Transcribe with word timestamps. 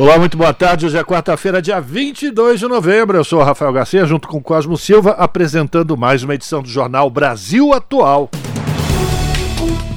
Olá, 0.00 0.18
muito 0.18 0.34
boa 0.34 0.54
tarde. 0.54 0.86
Hoje 0.86 0.96
é 0.96 1.04
quarta-feira, 1.04 1.60
dia 1.60 1.78
22 1.78 2.58
de 2.58 2.66
novembro. 2.66 3.18
Eu 3.18 3.22
sou 3.22 3.42
Rafael 3.42 3.70
Garcia, 3.70 4.06
junto 4.06 4.28
com 4.28 4.42
Cosmo 4.42 4.74
Silva, 4.78 5.10
apresentando 5.10 5.94
mais 5.94 6.22
uma 6.22 6.34
edição 6.34 6.62
do 6.62 6.68
Jornal 6.70 7.10
Brasil 7.10 7.74
Atual. 7.74 8.30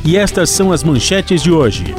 E 0.03 0.17
estas 0.17 0.49
são 0.49 0.73
as 0.73 0.83
manchetes 0.83 1.41
de 1.41 1.53
hoje. 1.53 1.95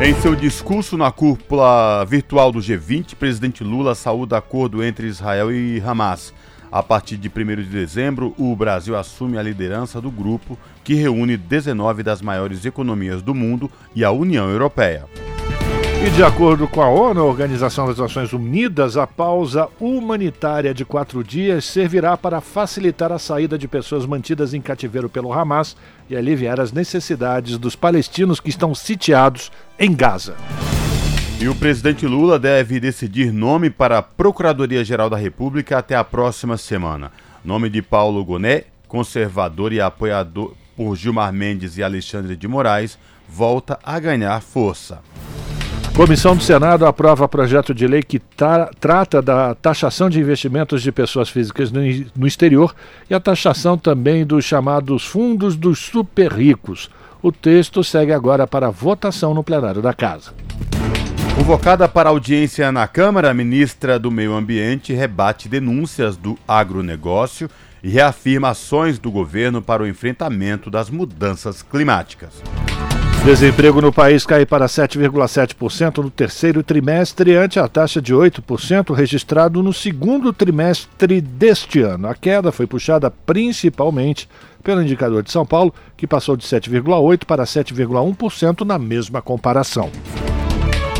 Em 0.00 0.12
seu 0.16 0.34
discurso 0.34 0.96
na 0.96 1.12
cúpula 1.12 2.04
virtual 2.04 2.50
do 2.50 2.58
G20, 2.58 3.14
presidente 3.14 3.62
Lula 3.62 3.94
saúda 3.94 4.36
acordo 4.36 4.82
entre 4.82 5.06
Israel 5.06 5.52
e 5.52 5.80
Hamas. 5.80 6.34
A 6.72 6.82
partir 6.82 7.16
de 7.16 7.28
1 7.28 7.62
de 7.62 7.68
dezembro, 7.68 8.34
o 8.36 8.56
Brasil 8.56 8.96
assume 8.96 9.38
a 9.38 9.42
liderança 9.42 10.00
do 10.00 10.10
grupo, 10.10 10.58
que 10.82 10.94
reúne 10.94 11.36
19 11.36 12.02
das 12.02 12.20
maiores 12.20 12.64
economias 12.64 13.22
do 13.22 13.32
mundo 13.32 13.70
e 13.94 14.02
a 14.02 14.10
União 14.10 14.50
Europeia. 14.50 15.06
E 16.04 16.10
de 16.10 16.22
acordo 16.22 16.68
com 16.68 16.82
a 16.82 16.88
ONU, 16.90 17.18
a 17.18 17.24
Organização 17.24 17.86
das 17.86 17.96
Nações 17.96 18.30
Unidas, 18.34 18.98
a 18.98 19.06
pausa 19.06 19.68
humanitária 19.80 20.74
de 20.74 20.84
quatro 20.84 21.24
dias 21.24 21.64
servirá 21.64 22.14
para 22.14 22.42
facilitar 22.42 23.10
a 23.10 23.18
saída 23.18 23.56
de 23.56 23.66
pessoas 23.66 24.04
mantidas 24.04 24.52
em 24.52 24.60
cativeiro 24.60 25.08
pelo 25.08 25.32
Hamas 25.32 25.74
e 26.10 26.14
aliviar 26.14 26.60
as 26.60 26.72
necessidades 26.72 27.56
dos 27.56 27.74
palestinos 27.74 28.38
que 28.38 28.50
estão 28.50 28.74
sitiados 28.74 29.50
em 29.78 29.94
Gaza. 29.94 30.34
E 31.40 31.48
o 31.48 31.54
presidente 31.54 32.06
Lula 32.06 32.38
deve 32.38 32.78
decidir 32.78 33.32
nome 33.32 33.70
para 33.70 33.96
a 33.96 34.02
Procuradoria-Geral 34.02 35.08
da 35.08 35.16
República 35.16 35.78
até 35.78 35.96
a 35.96 36.04
próxima 36.04 36.58
semana. 36.58 37.12
Nome 37.42 37.70
de 37.70 37.80
Paulo 37.80 38.22
Goné, 38.22 38.64
conservador 38.86 39.72
e 39.72 39.80
apoiador 39.80 40.52
por 40.76 40.96
Gilmar 40.96 41.32
Mendes 41.32 41.78
e 41.78 41.82
Alexandre 41.82 42.36
de 42.36 42.46
Moraes, 42.46 42.98
volta 43.26 43.78
a 43.82 43.98
ganhar 43.98 44.38
força. 44.42 45.00
Comissão 45.94 46.34
do 46.34 46.42
Senado 46.42 46.84
aprova 46.86 47.28
projeto 47.28 47.72
de 47.72 47.86
lei 47.86 48.02
que 48.02 48.18
tra 48.18 48.68
trata 48.80 49.22
da 49.22 49.54
taxação 49.54 50.10
de 50.10 50.18
investimentos 50.18 50.82
de 50.82 50.90
pessoas 50.90 51.28
físicas 51.28 51.70
no, 51.70 51.80
no 52.16 52.26
exterior 52.26 52.74
e 53.08 53.14
a 53.14 53.20
taxação 53.20 53.78
também 53.78 54.26
dos 54.26 54.44
chamados 54.44 55.06
fundos 55.06 55.54
dos 55.54 55.78
super 55.78 56.32
ricos. 56.32 56.90
O 57.22 57.30
texto 57.30 57.84
segue 57.84 58.12
agora 58.12 58.44
para 58.44 58.70
votação 58.70 59.32
no 59.34 59.44
plenário 59.44 59.80
da 59.80 59.94
Casa. 59.94 60.32
Convocada 61.36 61.88
para 61.88 62.08
audiência 62.08 62.72
na 62.72 62.88
Câmara, 62.88 63.30
a 63.30 63.34
ministra 63.34 63.96
do 63.96 64.10
Meio 64.10 64.34
Ambiente 64.34 64.92
rebate 64.92 65.48
denúncias 65.48 66.16
do 66.16 66.36
agronegócio 66.46 67.48
e 67.84 67.88
reafirma 67.88 68.48
ações 68.48 68.98
do 68.98 69.12
governo 69.12 69.62
para 69.62 69.84
o 69.84 69.86
enfrentamento 69.86 70.70
das 70.70 70.90
mudanças 70.90 71.62
climáticas. 71.62 72.42
Desemprego 73.24 73.80
no 73.80 73.90
país 73.90 74.26
cai 74.26 74.44
para 74.44 74.66
7,7% 74.66 75.96
no 75.96 76.10
terceiro 76.10 76.62
trimestre, 76.62 77.34
ante 77.34 77.58
a 77.58 77.66
taxa 77.66 77.98
de 78.02 78.14
8% 78.14 78.92
registrado 78.92 79.62
no 79.62 79.72
segundo 79.72 80.30
trimestre 80.30 81.22
deste 81.22 81.80
ano. 81.80 82.06
A 82.06 82.14
queda 82.14 82.52
foi 82.52 82.66
puxada 82.66 83.10
principalmente 83.10 84.28
pelo 84.62 84.82
indicador 84.82 85.22
de 85.22 85.32
São 85.32 85.46
Paulo, 85.46 85.72
que 85.96 86.06
passou 86.06 86.36
de 86.36 86.44
7,8% 86.44 87.24
para 87.24 87.44
7,1% 87.44 88.60
na 88.60 88.78
mesma 88.78 89.22
comparação. 89.22 89.90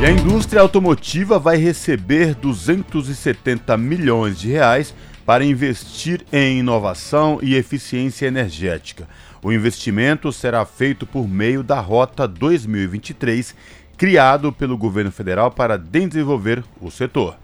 E 0.01 0.07
a 0.07 0.11
indústria 0.11 0.63
automotiva 0.63 1.39
vai 1.39 1.59
receber 1.59 2.35
270 2.37 3.77
milhões 3.77 4.41
de 4.41 4.49
reais 4.49 4.95
para 5.27 5.45
investir 5.45 6.23
em 6.33 6.61
inovação 6.61 7.39
e 7.43 7.55
eficiência 7.55 8.27
energética. 8.27 9.07
O 9.45 9.53
investimento 9.53 10.33
será 10.33 10.65
feito 10.65 11.07
por 11.07 11.29
meio 11.29 11.63
da 11.63 11.79
Rota 11.79 12.27
2023, 12.27 13.55
criado 13.95 14.51
pelo 14.51 14.79
governo 14.79 15.13
federal 15.13 15.51
para 15.51 15.77
desenvolver 15.77 16.65
o 16.81 16.91
setor. 16.91 17.37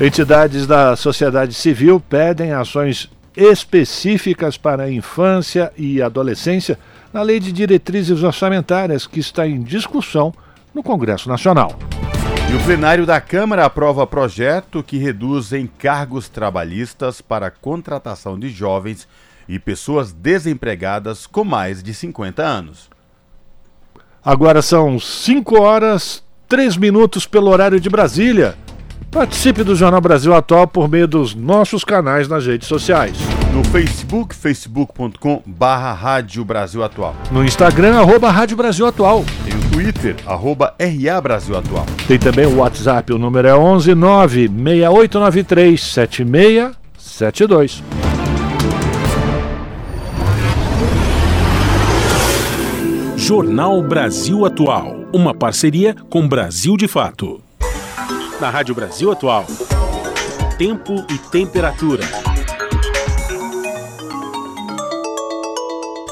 Entidades 0.00 0.66
da 0.66 0.96
sociedade 0.96 1.54
civil 1.54 2.00
pedem 2.00 2.50
ações 2.50 3.08
específicas 3.36 4.56
para 4.56 4.82
a 4.82 4.90
infância 4.90 5.72
e 5.78 6.02
adolescência 6.02 6.76
na 7.12 7.22
Lei 7.22 7.38
de 7.38 7.52
Diretrizes 7.52 8.24
Orçamentárias 8.24 9.06
que 9.06 9.20
está 9.20 9.46
em 9.46 9.62
discussão 9.62 10.34
no 10.74 10.82
Congresso 10.82 11.28
Nacional. 11.28 11.78
E 12.50 12.56
o 12.56 12.64
plenário 12.64 13.06
da 13.06 13.20
Câmara 13.20 13.64
aprova 13.64 14.04
projeto 14.04 14.82
que 14.82 14.98
reduz 14.98 15.52
encargos 15.52 16.28
trabalhistas 16.28 17.20
para 17.20 17.46
a 17.46 17.50
contratação 17.52 18.36
de 18.36 18.48
jovens 18.48 19.06
e 19.50 19.58
pessoas 19.58 20.12
desempregadas 20.12 21.26
com 21.26 21.42
mais 21.42 21.82
de 21.82 21.92
50 21.92 22.40
anos. 22.40 22.88
Agora 24.24 24.62
são 24.62 25.00
5 25.00 25.60
horas, 25.60 26.22
3 26.48 26.76
minutos 26.76 27.26
pelo 27.26 27.50
horário 27.50 27.80
de 27.80 27.90
Brasília. 27.90 28.56
Participe 29.10 29.64
do 29.64 29.74
Jornal 29.74 30.00
Brasil 30.00 30.32
Atual 30.32 30.68
por 30.68 30.88
meio 30.88 31.08
dos 31.08 31.34
nossos 31.34 31.82
canais 31.82 32.28
nas 32.28 32.46
redes 32.46 32.68
sociais. 32.68 33.16
No 33.52 33.64
Facebook, 33.64 34.36
facebook.com 34.36 35.42
barra 35.44 35.92
Rádio 35.92 36.44
Brasil 36.44 36.84
Atual. 36.84 37.16
No 37.32 37.44
Instagram, 37.44 37.98
arroba 37.98 38.30
Rádio 38.30 38.56
Brasil 38.56 38.86
Atual. 38.86 39.24
Tem 39.44 39.52
o 39.52 39.70
Twitter, 39.72 40.14
arroba 40.26 40.76
RA 40.78 41.20
Brasil 41.20 41.58
Atual. 41.58 41.86
Tem 42.06 42.20
também 42.20 42.46
o 42.46 42.58
WhatsApp, 42.58 43.12
o 43.12 43.18
número 43.18 43.48
é 43.48 43.56
11 43.56 43.96
96893 43.96 45.82
7672. 45.82 47.99
Jornal 53.30 53.80
Brasil 53.80 54.44
Atual, 54.44 55.04
uma 55.14 55.32
parceria 55.32 55.94
com 56.10 56.26
Brasil 56.26 56.76
de 56.76 56.88
Fato. 56.88 57.40
Na 58.40 58.50
Rádio 58.50 58.74
Brasil 58.74 59.12
Atual, 59.12 59.44
tempo 60.58 61.06
e 61.08 61.16
temperatura. 61.30 62.02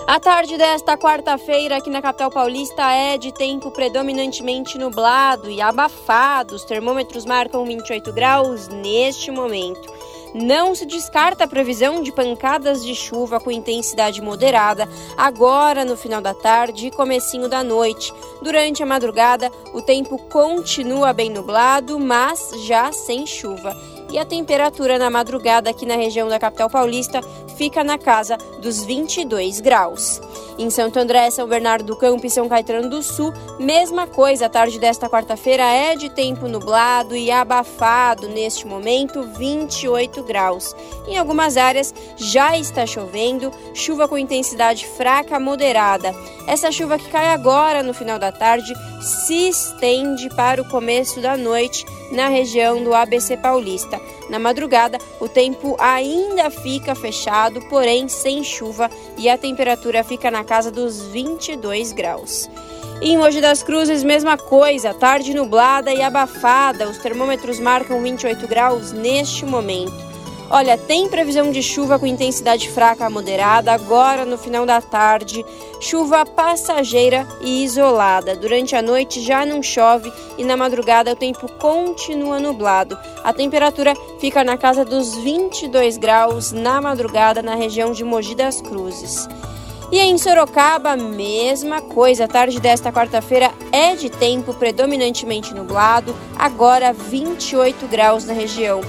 A 0.06 0.20
tarde 0.20 0.56
desta 0.56 0.96
quarta-feira 0.96 1.78
aqui 1.78 1.90
na 1.90 2.00
capital 2.00 2.30
paulista 2.30 2.88
é 2.92 3.18
de 3.18 3.34
tempo 3.34 3.72
predominantemente 3.72 4.78
nublado 4.78 5.50
e 5.50 5.60
abafado. 5.60 6.54
Os 6.54 6.62
termômetros 6.62 7.24
marcam 7.24 7.64
28 7.64 8.12
graus 8.12 8.68
neste 8.68 9.32
momento. 9.32 9.97
Não 10.34 10.74
se 10.74 10.84
descarta 10.84 11.44
a 11.44 11.48
previsão 11.48 12.02
de 12.02 12.12
pancadas 12.12 12.84
de 12.84 12.94
chuva 12.94 13.40
com 13.40 13.50
intensidade 13.50 14.20
moderada 14.20 14.88
agora 15.16 15.84
no 15.84 15.96
final 15.96 16.20
da 16.20 16.34
tarde 16.34 16.86
e 16.86 16.90
comecinho 16.90 17.48
da 17.48 17.64
noite. 17.64 18.12
Durante 18.42 18.82
a 18.82 18.86
madrugada, 18.86 19.50
o 19.72 19.80
tempo 19.80 20.18
continua 20.18 21.12
bem 21.12 21.30
nublado, 21.30 21.98
mas 21.98 22.50
já 22.64 22.92
sem 22.92 23.26
chuva 23.26 23.97
e 24.10 24.18
a 24.18 24.24
temperatura 24.24 24.98
na 24.98 25.10
madrugada 25.10 25.70
aqui 25.70 25.84
na 25.84 25.96
região 25.96 26.28
da 26.28 26.38
capital 26.38 26.70
paulista 26.70 27.20
fica 27.56 27.82
na 27.82 27.98
casa 27.98 28.36
dos 28.60 28.84
22 28.84 29.60
graus. 29.60 30.20
Em 30.58 30.70
Santo 30.70 30.98
André, 30.98 31.30
São 31.30 31.46
Bernardo 31.46 31.84
do 31.84 31.96
Campo 31.96 32.26
e 32.26 32.30
São 32.30 32.48
Caetano 32.48 32.90
do 32.90 33.00
Sul, 33.00 33.32
mesma 33.60 34.08
coisa, 34.08 34.46
a 34.46 34.48
tarde 34.48 34.78
desta 34.78 35.08
quarta-feira 35.08 35.62
é 35.62 35.94
de 35.94 36.08
tempo 36.08 36.48
nublado 36.48 37.16
e 37.16 37.30
abafado, 37.30 38.28
neste 38.28 38.66
momento 38.66 39.22
28 39.22 40.22
graus. 40.24 40.74
Em 41.06 41.16
algumas 41.16 41.56
áreas 41.56 41.94
já 42.16 42.58
está 42.58 42.86
chovendo, 42.86 43.52
chuva 43.72 44.08
com 44.08 44.18
intensidade 44.18 44.84
fraca 44.84 45.38
moderada. 45.38 46.12
Essa 46.46 46.72
chuva 46.72 46.98
que 46.98 47.08
cai 47.08 47.28
agora 47.28 47.82
no 47.82 47.94
final 47.94 48.18
da 48.18 48.32
tarde 48.32 48.74
se 49.00 49.48
estende 49.48 50.28
para 50.30 50.60
o 50.60 50.68
começo 50.68 51.20
da 51.20 51.36
noite 51.36 51.84
na 52.10 52.28
região 52.28 52.82
do 52.82 52.94
ABC 52.94 53.36
Paulista. 53.36 54.00
Na 54.28 54.38
madrugada, 54.38 54.98
o 55.20 55.28
tempo 55.28 55.76
ainda 55.78 56.50
fica 56.50 56.94
fechado, 56.94 57.60
porém 57.68 58.08
sem 58.08 58.42
chuva, 58.42 58.90
e 59.16 59.28
a 59.28 59.38
temperatura 59.38 60.04
fica 60.04 60.30
na 60.30 60.44
casa 60.44 60.70
dos 60.70 61.06
22 61.06 61.92
graus. 61.92 62.48
Em 63.00 63.16
Mogi 63.16 63.40
das 63.40 63.62
Cruzes, 63.62 64.02
mesma 64.02 64.36
coisa, 64.36 64.92
tarde 64.92 65.32
nublada 65.32 65.92
e 65.92 66.02
abafada, 66.02 66.88
os 66.88 66.98
termômetros 66.98 67.60
marcam 67.60 68.02
28 68.02 68.48
graus 68.48 68.92
neste 68.92 69.46
momento. 69.46 70.07
Olha, 70.50 70.78
tem 70.78 71.08
previsão 71.08 71.50
de 71.50 71.62
chuva 71.62 71.98
com 71.98 72.06
intensidade 72.06 72.70
fraca 72.70 73.04
a 73.04 73.10
moderada 73.10 73.70
agora 73.70 74.24
no 74.24 74.38
final 74.38 74.64
da 74.64 74.80
tarde. 74.80 75.44
Chuva 75.78 76.24
passageira 76.24 77.28
e 77.42 77.64
isolada. 77.64 78.34
Durante 78.34 78.74
a 78.74 78.80
noite 78.80 79.20
já 79.20 79.44
não 79.44 79.62
chove 79.62 80.10
e 80.38 80.44
na 80.44 80.56
madrugada 80.56 81.12
o 81.12 81.16
tempo 81.16 81.52
continua 81.58 82.40
nublado. 82.40 82.98
A 83.22 83.30
temperatura 83.30 83.92
fica 84.18 84.42
na 84.42 84.56
casa 84.56 84.86
dos 84.86 85.16
22 85.16 85.98
graus 85.98 86.50
na 86.50 86.80
madrugada 86.80 87.42
na 87.42 87.54
região 87.54 87.92
de 87.92 88.02
Mogi 88.02 88.34
das 88.34 88.62
Cruzes. 88.62 89.28
E 89.92 90.00
em 90.00 90.16
Sorocaba, 90.16 90.96
mesma 90.96 91.82
coisa. 91.82 92.24
A 92.24 92.28
tarde 92.28 92.58
desta 92.58 92.90
quarta-feira 92.90 93.52
é 93.70 93.94
de 93.94 94.08
tempo 94.08 94.54
predominantemente 94.54 95.54
nublado, 95.54 96.16
agora 96.38 96.92
28 96.92 97.86
graus 97.86 98.24
na 98.24 98.32
região. 98.32 98.80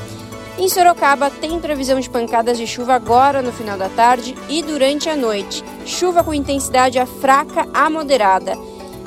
Em 0.60 0.68
Sorocaba, 0.68 1.30
tem 1.30 1.58
previsão 1.58 2.02
de 2.02 2.10
pancadas 2.10 2.58
de 2.58 2.68
chuva 2.68 2.94
agora 2.94 3.42
no 3.42 3.50
final 3.50 3.78
da 3.78 3.88
tarde 3.88 4.36
e 4.50 4.62
durante 4.62 5.08
a 5.08 5.16
noite. 5.16 5.64
Chuva 5.86 6.22
com 6.22 6.34
intensidade 6.34 7.00
fraca 7.22 7.66
a 7.74 7.90
moderada. 7.90 8.58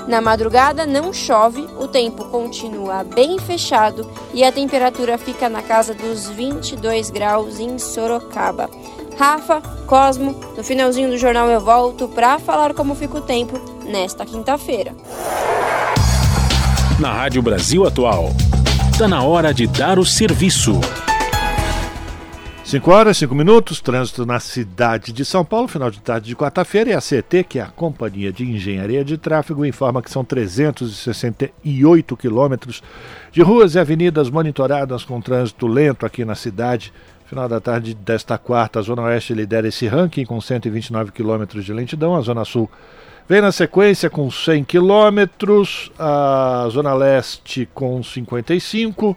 Na 0.08 0.22
madrugada 0.22 0.86
não 0.86 1.12
chove, 1.12 1.68
o 1.78 1.86
tempo 1.86 2.24
continua 2.24 3.04
bem 3.04 3.38
fechado 3.38 4.10
e 4.32 4.42
a 4.42 4.50
temperatura 4.50 5.18
fica 5.18 5.46
na 5.50 5.60
casa 5.60 5.92
dos 5.92 6.26
22 6.26 7.10
graus 7.10 7.60
em 7.60 7.78
Sorocaba. 7.78 8.70
Rafa, 9.18 9.60
Cosmo, 9.86 10.34
no 10.56 10.64
finalzinho 10.64 11.10
do 11.10 11.18
jornal 11.18 11.48
eu 11.48 11.60
volto 11.60 12.08
para 12.08 12.38
falar 12.38 12.72
como 12.72 12.94
fica 12.94 13.18
o 13.18 13.20
tempo 13.20 13.60
nesta 13.84 14.24
quinta-feira. 14.24 14.96
Na 16.98 17.12
Rádio 17.12 17.42
Brasil 17.42 17.86
Atual, 17.86 18.30
está 18.90 19.06
na 19.06 19.22
hora 19.22 19.52
de 19.52 19.66
dar 19.66 19.98
o 19.98 20.06
serviço. 20.06 20.80
5 22.64 22.90
horas, 22.90 23.18
5 23.18 23.34
minutos, 23.34 23.80
trânsito 23.80 24.24
na 24.24 24.38
cidade 24.38 25.12
de 25.12 25.24
São 25.24 25.44
Paulo, 25.44 25.66
final 25.66 25.90
de 25.90 26.00
tarde 26.00 26.28
de 26.28 26.36
quarta-feira, 26.36 26.90
e 26.90 26.94
a 26.94 27.00
CT, 27.00 27.44
que 27.44 27.58
é 27.58 27.62
a 27.62 27.66
Companhia 27.66 28.32
de 28.32 28.44
Engenharia 28.44 29.04
de 29.04 29.18
Tráfego, 29.18 29.66
informa 29.66 30.00
que 30.00 30.10
são 30.10 30.24
368 30.24 32.16
quilômetros 32.16 32.80
de 33.32 33.42
ruas 33.42 33.74
e 33.74 33.80
avenidas 33.80 34.30
monitoradas 34.30 35.04
com 35.04 35.20
trânsito 35.20 35.66
lento 35.66 36.06
aqui 36.06 36.24
na 36.24 36.36
cidade. 36.36 36.94
Final 37.26 37.48
da 37.48 37.60
tarde 37.60 37.94
desta 37.94 38.38
quarta, 38.38 38.78
a 38.78 38.82
Zona 38.82 39.02
Oeste 39.02 39.34
lidera 39.34 39.66
esse 39.66 39.88
ranking 39.88 40.24
com 40.24 40.40
129 40.40 41.10
quilômetros 41.10 41.64
de 41.64 41.72
lentidão, 41.72 42.14
a 42.14 42.20
Zona 42.20 42.44
Sul 42.44 42.70
vem 43.28 43.40
na 43.40 43.50
sequência 43.50 44.08
com 44.08 44.30
100 44.30 44.64
quilômetros, 44.64 45.90
a 45.98 46.68
Zona 46.70 46.94
Leste 46.94 47.68
com 47.74 48.02
55, 48.02 49.16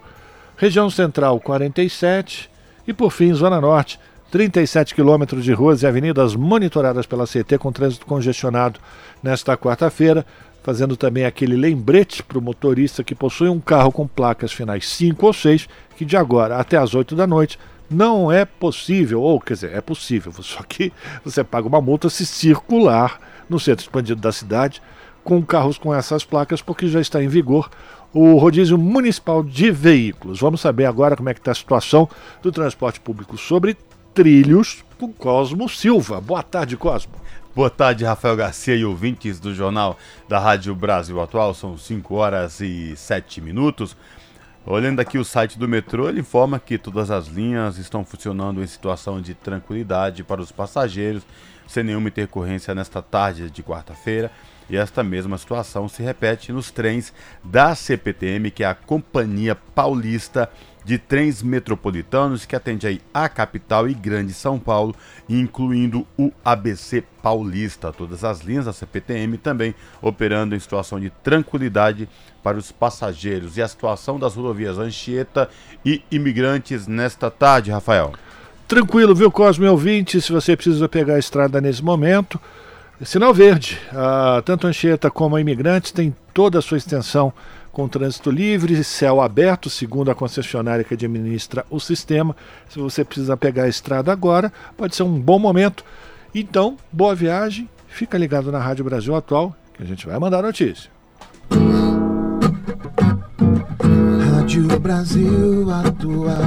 região 0.57 0.89
Central 0.89 1.39
47 1.39 2.54
e 2.87 2.93
por 2.93 3.11
fim, 3.11 3.33
Zona 3.33 3.59
Norte, 3.59 3.99
37 4.31 4.93
quilômetros 4.93 5.43
de 5.43 5.53
ruas 5.53 5.81
e 5.81 5.87
avenidas 5.87 6.35
monitoradas 6.35 7.05
pela 7.05 7.25
CT 7.25 7.57
com 7.57 7.71
trânsito 7.71 8.05
congestionado 8.05 8.79
nesta 9.23 9.55
quarta-feira, 9.55 10.25
fazendo 10.63 10.97
também 10.97 11.25
aquele 11.25 11.55
lembrete 11.55 12.23
para 12.23 12.37
o 12.37 12.41
motorista 12.41 13.03
que 13.03 13.15
possui 13.15 13.49
um 13.49 13.59
carro 13.59 13.91
com 13.91 14.07
placas 14.07 14.51
finais 14.51 14.87
5 14.89 15.25
ou 15.25 15.31
6, 15.31 15.67
que 15.95 16.03
de 16.03 16.17
agora 16.17 16.57
até 16.57 16.75
as 16.75 16.93
8 16.93 17.15
da 17.15 17.27
noite 17.27 17.59
não 17.89 18.31
é 18.31 18.45
possível, 18.45 19.21
ou 19.21 19.39
quer 19.39 19.53
dizer, 19.53 19.73
é 19.73 19.81
possível, 19.81 20.33
só 20.41 20.63
que 20.63 20.91
você 21.23 21.43
paga 21.43 21.67
uma 21.67 21.81
multa 21.81 22.09
se 22.09 22.25
circular 22.25 23.19
no 23.49 23.59
centro 23.59 23.83
expandido 23.83 24.19
da 24.19 24.31
cidade 24.31 24.81
com 25.23 25.43
carros 25.43 25.77
com 25.77 25.93
essas 25.93 26.23
placas, 26.23 26.61
porque 26.61 26.87
já 26.87 27.01
está 27.01 27.23
em 27.23 27.27
vigor 27.27 27.69
o 28.15 28.37
rodízio 28.37 28.77
municipal 28.77 29.43
de 29.43 29.69
veículos. 29.69 30.39
Vamos 30.39 30.61
saber 30.61 30.85
agora 30.85 31.17
como 31.17 31.27
é 31.27 31.33
que 31.33 31.41
está 31.41 31.51
a 31.51 31.55
situação 31.55 32.07
do 32.41 32.49
transporte 32.49 32.97
público 32.97 33.37
sobre 33.37 33.75
trilhos 34.13 34.85
com 34.97 35.11
Cosmo 35.11 35.67
Silva. 35.67 36.21
Boa 36.21 36.41
tarde, 36.41 36.77
Cosmo. 36.77 37.11
Boa 37.53 37.69
tarde, 37.69 38.05
Rafael 38.05 38.37
Garcia 38.37 38.73
e 38.73 38.85
ouvintes 38.85 39.37
do 39.37 39.53
Jornal 39.53 39.97
da 40.29 40.39
Rádio 40.39 40.73
Brasil 40.73 41.19
Atual. 41.21 41.53
São 41.53 41.77
5 41.77 42.15
horas 42.15 42.61
e 42.61 42.95
7 42.95 43.41
minutos. 43.41 43.97
Olhando 44.65 45.01
aqui 45.01 45.17
o 45.17 45.25
site 45.25 45.59
do 45.59 45.67
metrô, 45.67 46.07
ele 46.07 46.21
informa 46.21 46.57
que 46.57 46.77
todas 46.77 47.11
as 47.11 47.27
linhas 47.27 47.77
estão 47.77 48.05
funcionando 48.05 48.63
em 48.63 48.67
situação 48.67 49.19
de 49.19 49.33
tranquilidade 49.33 50.23
para 50.23 50.39
os 50.39 50.53
passageiros, 50.53 51.23
sem 51.67 51.83
nenhuma 51.83 52.07
intercorrência 52.07 52.73
nesta 52.73 53.01
tarde 53.01 53.51
de 53.51 53.61
quarta-feira. 53.61 54.31
E 54.69 54.77
esta 54.77 55.03
mesma 55.03 55.37
situação 55.37 55.87
se 55.87 56.01
repete 56.01 56.51
nos 56.51 56.71
trens 56.71 57.13
da 57.43 57.75
CPTM, 57.75 58.49
que 58.49 58.63
é 58.63 58.67
a 58.67 58.73
Companhia 58.75 59.55
Paulista 59.55 60.49
de 60.83 60.99
Trens 60.99 61.41
Metropolitanos, 61.41 62.45
que 62.45 62.55
atende 62.55 62.85
aí 62.85 63.01
a 63.11 63.27
capital 63.27 63.87
e 63.87 63.93
grande 63.93 64.33
São 64.33 64.59
Paulo, 64.59 64.95
incluindo 65.27 66.05
o 66.17 66.31
ABC 66.43 67.03
Paulista. 67.23 67.91
Todas 67.91 68.23
as 68.23 68.41
linhas 68.41 68.65
da 68.65 68.73
CPTM 68.73 69.37
também 69.37 69.73
operando 70.01 70.55
em 70.55 70.59
situação 70.59 70.99
de 70.99 71.09
tranquilidade 71.09 72.07
para 72.43 72.57
os 72.57 72.71
passageiros. 72.71 73.57
E 73.57 73.63
a 73.63 73.67
situação 73.67 74.19
das 74.19 74.35
rodovias 74.35 74.77
Anchieta 74.77 75.49
e 75.83 76.03
imigrantes 76.11 76.85
nesta 76.85 77.31
tarde, 77.31 77.71
Rafael? 77.71 78.13
Tranquilo, 78.67 79.15
viu, 79.15 79.31
Cosme 79.31 79.67
ouvinte? 79.67 80.21
Se 80.21 80.31
você 80.31 80.55
precisa 80.55 80.87
pegar 80.87 81.15
a 81.15 81.19
estrada 81.19 81.59
nesse 81.59 81.83
momento, 81.83 82.39
Sinal 83.03 83.33
verde, 83.33 83.77
a, 83.91 84.41
tanto 84.45 84.67
Anchieta 84.67 85.11
como 85.11 85.35
a 85.35 85.41
Imigrantes 85.41 85.91
tem 85.91 86.15
toda 86.33 86.59
a 86.59 86.61
sua 86.61 86.77
extensão 86.77 87.33
com 87.71 87.89
trânsito 87.89 88.31
livre, 88.31 88.81
céu 88.85 89.19
aberto, 89.19 89.69
segundo 89.69 90.09
a 90.09 90.15
concessionária 90.15 90.83
que 90.83 90.93
administra 90.93 91.65
o 91.69 91.77
sistema. 91.77 92.33
Se 92.69 92.79
você 92.79 93.03
precisa 93.03 93.35
pegar 93.35 93.63
a 93.63 93.67
estrada 93.67 94.13
agora, 94.13 94.49
pode 94.77 94.95
ser 94.95 95.03
um 95.03 95.19
bom 95.19 95.37
momento. 95.37 95.83
Então, 96.33 96.77
boa 96.89 97.13
viagem, 97.13 97.69
fica 97.89 98.17
ligado 98.17 98.49
na 98.49 98.59
Rádio 98.59 98.85
Brasil 98.85 99.13
Atual, 99.13 99.53
que 99.73 99.83
a 99.83 99.85
gente 99.85 100.07
vai 100.07 100.17
mandar 100.17 100.41
notícia. 100.41 100.89
Rádio 104.31 104.79
Brasil 104.79 105.69
Atual 105.69 106.37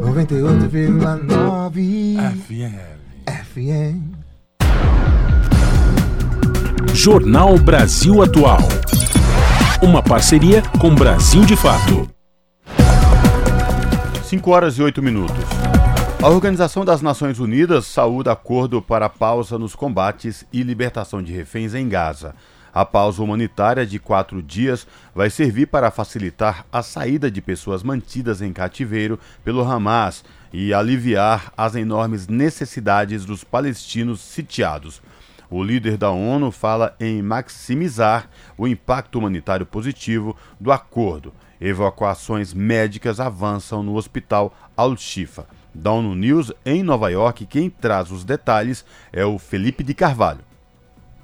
98,9 0.00 2.16
FM. 2.46 2.78
FM 3.28 4.23
Jornal 6.92 7.56
Brasil 7.58 8.22
Atual. 8.22 8.58
Uma 9.82 10.02
parceria 10.02 10.62
com 10.80 10.94
Brasil 10.94 11.44
de 11.44 11.56
Fato. 11.56 12.08
5 14.24 14.50
horas 14.50 14.78
e 14.78 14.82
8 14.82 15.02
minutos. 15.02 15.36
A 16.22 16.28
Organização 16.28 16.84
das 16.84 17.00
Nações 17.00 17.38
Unidas 17.38 17.86
saúda 17.86 18.32
acordo 18.32 18.82
para 18.82 19.08
pausa 19.08 19.58
nos 19.58 19.74
combates 19.74 20.44
e 20.52 20.62
libertação 20.62 21.22
de 21.22 21.32
reféns 21.32 21.74
em 21.74 21.88
Gaza. 21.88 22.34
A 22.72 22.84
pausa 22.84 23.22
humanitária 23.22 23.86
de 23.86 23.98
quatro 24.00 24.42
dias 24.42 24.86
vai 25.14 25.30
servir 25.30 25.66
para 25.66 25.92
facilitar 25.92 26.66
a 26.72 26.82
saída 26.82 27.30
de 27.30 27.40
pessoas 27.40 27.82
mantidas 27.84 28.42
em 28.42 28.52
cativeiro 28.52 29.18
pelo 29.44 29.62
Hamas 29.62 30.24
e 30.52 30.74
aliviar 30.74 31.52
as 31.56 31.76
enormes 31.76 32.26
necessidades 32.26 33.24
dos 33.24 33.44
palestinos 33.44 34.20
sitiados. 34.20 35.00
O 35.50 35.62
líder 35.62 35.96
da 35.96 36.10
ONU 36.10 36.50
fala 36.50 36.94
em 36.98 37.22
maximizar 37.22 38.28
o 38.56 38.66
impacto 38.66 39.18
humanitário 39.18 39.66
positivo 39.66 40.36
do 40.58 40.72
acordo. 40.72 41.32
Evacuações 41.60 42.52
médicas 42.52 43.20
avançam 43.20 43.82
no 43.82 43.94
hospital 43.96 44.54
Al-Shifa. 44.76 45.46
Da 45.74 45.92
ONU 45.92 46.14
News 46.14 46.52
em 46.64 46.82
Nova 46.82 47.10
York, 47.10 47.46
quem 47.46 47.68
traz 47.68 48.10
os 48.10 48.24
detalhes 48.24 48.84
é 49.12 49.24
o 49.24 49.38
Felipe 49.38 49.82
de 49.82 49.94
Carvalho. 49.94 50.40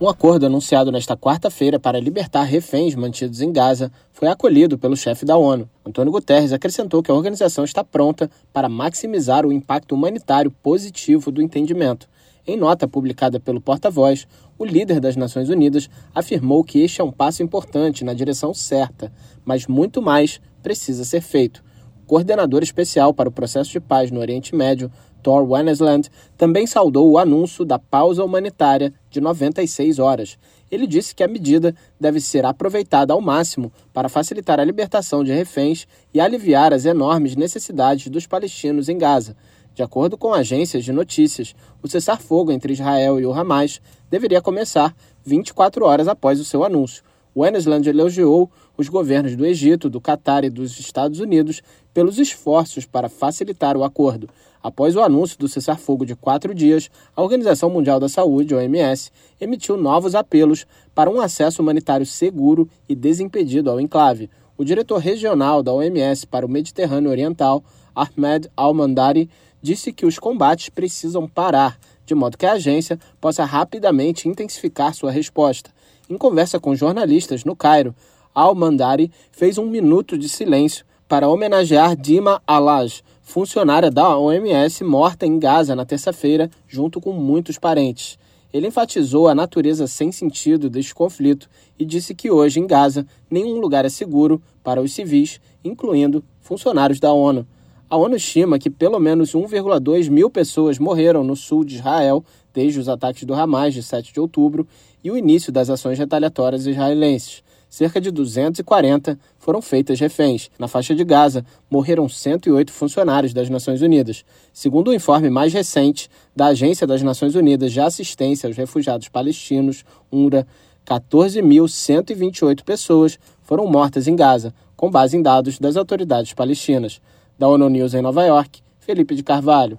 Um 0.00 0.08
acordo 0.08 0.46
anunciado 0.46 0.90
nesta 0.90 1.14
quarta-feira 1.14 1.78
para 1.78 2.00
libertar 2.00 2.44
reféns 2.44 2.94
mantidos 2.94 3.42
em 3.42 3.52
Gaza 3.52 3.92
foi 4.14 4.28
acolhido 4.28 4.78
pelo 4.78 4.96
chefe 4.96 5.26
da 5.26 5.36
ONU. 5.36 5.68
Antônio 5.84 6.10
Guterres 6.10 6.54
acrescentou 6.54 7.02
que 7.02 7.10
a 7.10 7.14
organização 7.14 7.64
está 7.64 7.84
pronta 7.84 8.30
para 8.50 8.66
maximizar 8.66 9.44
o 9.44 9.52
impacto 9.52 9.94
humanitário 9.94 10.50
positivo 10.50 11.30
do 11.30 11.42
entendimento. 11.42 12.08
Em 12.50 12.56
nota 12.56 12.88
publicada 12.88 13.38
pelo 13.38 13.60
porta-voz, 13.60 14.26
o 14.58 14.64
líder 14.64 14.98
das 14.98 15.14
Nações 15.14 15.48
Unidas 15.48 15.88
afirmou 16.12 16.64
que 16.64 16.80
este 16.80 17.00
é 17.00 17.04
um 17.04 17.12
passo 17.12 17.44
importante 17.44 18.04
na 18.04 18.12
direção 18.12 18.52
certa, 18.52 19.12
mas 19.44 19.68
muito 19.68 20.02
mais 20.02 20.40
precisa 20.60 21.04
ser 21.04 21.20
feito. 21.20 21.62
O 22.02 22.06
coordenador 22.06 22.64
especial 22.64 23.14
para 23.14 23.28
o 23.28 23.32
processo 23.32 23.70
de 23.70 23.78
paz 23.78 24.10
no 24.10 24.18
Oriente 24.18 24.52
Médio, 24.52 24.90
Thor 25.22 25.48
Wennesland, 25.48 26.10
também 26.36 26.66
saudou 26.66 27.08
o 27.08 27.18
anúncio 27.18 27.64
da 27.64 27.78
pausa 27.78 28.24
humanitária 28.24 28.92
de 29.08 29.20
96 29.20 30.00
horas. 30.00 30.36
Ele 30.72 30.88
disse 30.88 31.14
que 31.14 31.22
a 31.22 31.28
medida 31.28 31.72
deve 32.00 32.20
ser 32.20 32.44
aproveitada 32.44 33.12
ao 33.12 33.20
máximo 33.20 33.72
para 33.92 34.08
facilitar 34.08 34.58
a 34.58 34.64
libertação 34.64 35.22
de 35.22 35.32
reféns 35.32 35.86
e 36.12 36.20
aliviar 36.20 36.74
as 36.74 36.84
enormes 36.84 37.36
necessidades 37.36 38.08
dos 38.08 38.26
palestinos 38.26 38.88
em 38.88 38.98
Gaza 38.98 39.36
de 39.80 39.84
acordo 39.84 40.18
com 40.18 40.34
agências 40.34 40.84
de 40.84 40.92
notícias, 40.92 41.54
o 41.82 41.88
cessar-fogo 41.88 42.52
entre 42.52 42.74
Israel 42.74 43.18
e 43.18 43.24
o 43.24 43.32
Hamas 43.32 43.80
deveria 44.10 44.42
começar 44.42 44.94
24 45.24 45.86
horas 45.86 46.06
após 46.06 46.38
o 46.38 46.44
seu 46.44 46.62
anúncio. 46.62 47.02
O 47.34 47.46
Enesland 47.46 47.88
elogiou 47.88 48.50
os 48.76 48.90
governos 48.90 49.34
do 49.34 49.46
Egito, 49.46 49.88
do 49.88 49.98
Catar 49.98 50.44
e 50.44 50.50
dos 50.50 50.78
Estados 50.78 51.18
Unidos 51.18 51.62
pelos 51.94 52.18
esforços 52.18 52.84
para 52.84 53.08
facilitar 53.08 53.74
o 53.74 53.82
acordo. 53.82 54.28
Após 54.62 54.94
o 54.94 55.00
anúncio 55.00 55.38
do 55.38 55.48
cessar-fogo 55.48 56.04
de 56.04 56.14
quatro 56.14 56.54
dias, 56.54 56.90
a 57.16 57.22
Organização 57.22 57.70
Mundial 57.70 57.98
da 57.98 58.10
Saúde, 58.10 58.54
OMS, 58.54 59.10
emitiu 59.40 59.78
novos 59.78 60.14
apelos 60.14 60.66
para 60.94 61.08
um 61.08 61.22
acesso 61.22 61.62
humanitário 61.62 62.04
seguro 62.04 62.68
e 62.86 62.94
desimpedido 62.94 63.70
ao 63.70 63.80
enclave. 63.80 64.28
O 64.58 64.62
diretor 64.64 64.98
regional 64.98 65.62
da 65.62 65.72
OMS 65.72 66.26
para 66.26 66.44
o 66.44 66.50
Mediterrâneo 66.50 67.10
Oriental, 67.10 67.64
Ahmed 67.94 68.48
Al-Mandari, 68.56 69.28
disse 69.62 69.92
que 69.92 70.06
os 70.06 70.18
combates 70.18 70.68
precisam 70.68 71.28
parar, 71.28 71.78
de 72.06 72.14
modo 72.14 72.36
que 72.36 72.46
a 72.46 72.52
agência 72.52 72.98
possa 73.20 73.44
rapidamente 73.44 74.28
intensificar 74.28 74.94
sua 74.94 75.10
resposta. 75.10 75.70
Em 76.08 76.16
conversa 76.16 76.58
com 76.58 76.74
jornalistas 76.74 77.44
no 77.44 77.54
Cairo, 77.54 77.94
Al-Mandari 78.34 79.10
fez 79.30 79.58
um 79.58 79.66
minuto 79.66 80.16
de 80.16 80.28
silêncio 80.28 80.84
para 81.08 81.28
homenagear 81.28 81.96
Dima 81.96 82.42
Alaj, 82.46 83.02
funcionária 83.22 83.90
da 83.90 84.16
OMS 84.16 84.82
morta 84.84 85.26
em 85.26 85.38
Gaza 85.38 85.74
na 85.74 85.84
terça-feira, 85.84 86.50
junto 86.68 87.00
com 87.00 87.12
muitos 87.12 87.58
parentes. 87.58 88.18
Ele 88.52 88.66
enfatizou 88.66 89.28
a 89.28 89.34
natureza 89.34 89.86
sem 89.86 90.10
sentido 90.10 90.68
deste 90.68 90.94
conflito 90.94 91.48
e 91.78 91.84
disse 91.84 92.14
que 92.14 92.30
hoje 92.30 92.58
em 92.58 92.66
Gaza 92.66 93.06
nenhum 93.30 93.60
lugar 93.60 93.84
é 93.84 93.88
seguro 93.88 94.42
para 94.62 94.80
os 94.80 94.92
civis, 94.92 95.40
incluindo 95.64 96.24
funcionários 96.40 96.98
da 96.98 97.12
ONU. 97.12 97.46
A 97.90 97.96
ONU 97.96 98.14
estima 98.14 98.56
que 98.56 98.70
pelo 98.70 99.00
menos 99.00 99.32
1,2 99.32 100.08
mil 100.08 100.30
pessoas 100.30 100.78
morreram 100.78 101.24
no 101.24 101.34
sul 101.34 101.64
de 101.64 101.74
Israel 101.74 102.24
desde 102.54 102.78
os 102.78 102.88
ataques 102.88 103.24
do 103.24 103.34
Hamas 103.34 103.74
de 103.74 103.82
7 103.82 104.12
de 104.12 104.20
outubro 104.20 104.64
e 105.02 105.10
o 105.10 105.16
início 105.16 105.50
das 105.50 105.68
ações 105.68 105.98
retaliatórias 105.98 106.66
israelenses. 106.66 107.42
Cerca 107.68 108.00
de 108.00 108.12
240 108.12 109.18
foram 109.40 109.60
feitas 109.60 109.98
reféns. 109.98 110.52
Na 110.56 110.68
faixa 110.68 110.94
de 110.94 111.02
Gaza, 111.02 111.44
morreram 111.68 112.08
108 112.08 112.72
funcionários 112.72 113.34
das 113.34 113.50
Nações 113.50 113.82
Unidas. 113.82 114.24
Segundo 114.52 114.88
o 114.88 114.94
informe 114.94 115.28
mais 115.28 115.52
recente 115.52 116.08
da 116.34 116.46
Agência 116.46 116.86
das 116.86 117.02
Nações 117.02 117.34
Unidas 117.34 117.72
de 117.72 117.80
Assistência 117.80 118.46
aos 118.46 118.56
Refugiados 118.56 119.08
Palestinos, 119.08 119.84
UNRWA, 120.12 120.46
14.128 120.86 122.62
pessoas 122.62 123.18
foram 123.42 123.66
mortas 123.66 124.06
em 124.06 124.14
Gaza, 124.14 124.54
com 124.76 124.88
base 124.88 125.16
em 125.16 125.22
dados 125.22 125.58
das 125.58 125.76
autoridades 125.76 126.32
palestinas. 126.32 127.00
Da 127.40 127.48
ONU 127.48 127.70
News 127.70 127.94
em 127.94 128.02
Nova 128.02 128.22
York, 128.22 128.60
Felipe 128.80 129.14
de 129.14 129.22
Carvalho. 129.22 129.78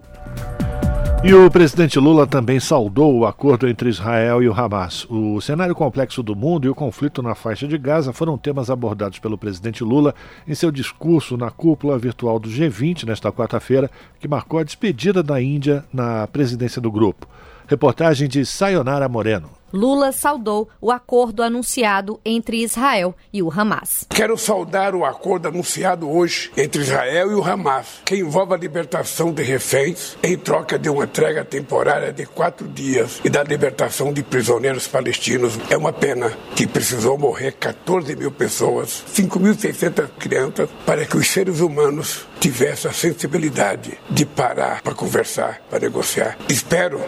E 1.23 1.31
o 1.31 1.51
presidente 1.51 1.99
Lula 1.99 2.25
também 2.25 2.59
saudou 2.59 3.19
o 3.19 3.23
acordo 3.27 3.67
entre 3.67 3.87
Israel 3.87 4.41
e 4.41 4.49
o 4.49 4.51
Hamas. 4.51 5.05
O 5.07 5.39
cenário 5.39 5.75
complexo 5.75 6.23
do 6.23 6.35
mundo 6.35 6.65
e 6.65 6.69
o 6.71 6.73
conflito 6.73 7.21
na 7.21 7.35
faixa 7.35 7.67
de 7.67 7.77
Gaza 7.77 8.11
foram 8.11 8.35
temas 8.35 8.71
abordados 8.71 9.19
pelo 9.19 9.37
presidente 9.37 9.83
Lula 9.83 10.15
em 10.47 10.55
seu 10.55 10.71
discurso 10.71 11.37
na 11.37 11.51
cúpula 11.51 11.99
virtual 11.99 12.39
do 12.39 12.49
G20 12.49 13.03
nesta 13.03 13.31
quarta-feira, 13.31 13.91
que 14.19 14.27
marcou 14.27 14.59
a 14.59 14.63
despedida 14.63 15.21
da 15.21 15.39
Índia 15.39 15.85
na 15.93 16.25
presidência 16.25 16.81
do 16.81 16.91
grupo. 16.91 17.27
Reportagem 17.71 18.27
de 18.27 18.45
Sayonara 18.45 19.07
Moreno. 19.07 19.49
Lula 19.71 20.11
saudou 20.11 20.67
o 20.81 20.91
acordo 20.91 21.41
anunciado 21.41 22.19
entre 22.25 22.61
Israel 22.61 23.15
e 23.31 23.41
o 23.41 23.49
Hamas. 23.49 24.05
Quero 24.09 24.37
saudar 24.37 24.93
o 24.93 25.05
acordo 25.05 25.47
anunciado 25.47 26.09
hoje 26.09 26.51
entre 26.57 26.81
Israel 26.81 27.31
e 27.31 27.35
o 27.35 27.41
Hamas, 27.41 28.01
que 28.03 28.17
envolve 28.17 28.53
a 28.53 28.57
libertação 28.57 29.31
de 29.31 29.41
reféns 29.41 30.17
em 30.21 30.37
troca 30.37 30.77
de 30.77 30.89
uma 30.89 31.05
entrega 31.05 31.45
temporária 31.45 32.11
de 32.11 32.25
quatro 32.25 32.67
dias 32.67 33.21
e 33.23 33.29
da 33.29 33.41
libertação 33.41 34.11
de 34.11 34.21
prisioneiros 34.21 34.85
palestinos. 34.89 35.57
É 35.69 35.77
uma 35.77 35.93
pena 35.93 36.29
que 36.53 36.67
precisou 36.67 37.17
morrer 37.17 37.53
14 37.53 38.13
mil 38.17 38.33
pessoas, 38.33 39.01
5.600 39.15 40.09
crianças, 40.19 40.69
para 40.85 41.05
que 41.05 41.15
os 41.15 41.31
seres 41.31 41.61
humanos 41.61 42.27
tivessem 42.37 42.91
a 42.91 42.93
sensibilidade 42.93 43.97
de 44.09 44.25
parar 44.25 44.81
para 44.81 44.93
conversar, 44.93 45.61
para 45.69 45.79
negociar. 45.79 46.37
Espero 46.49 46.99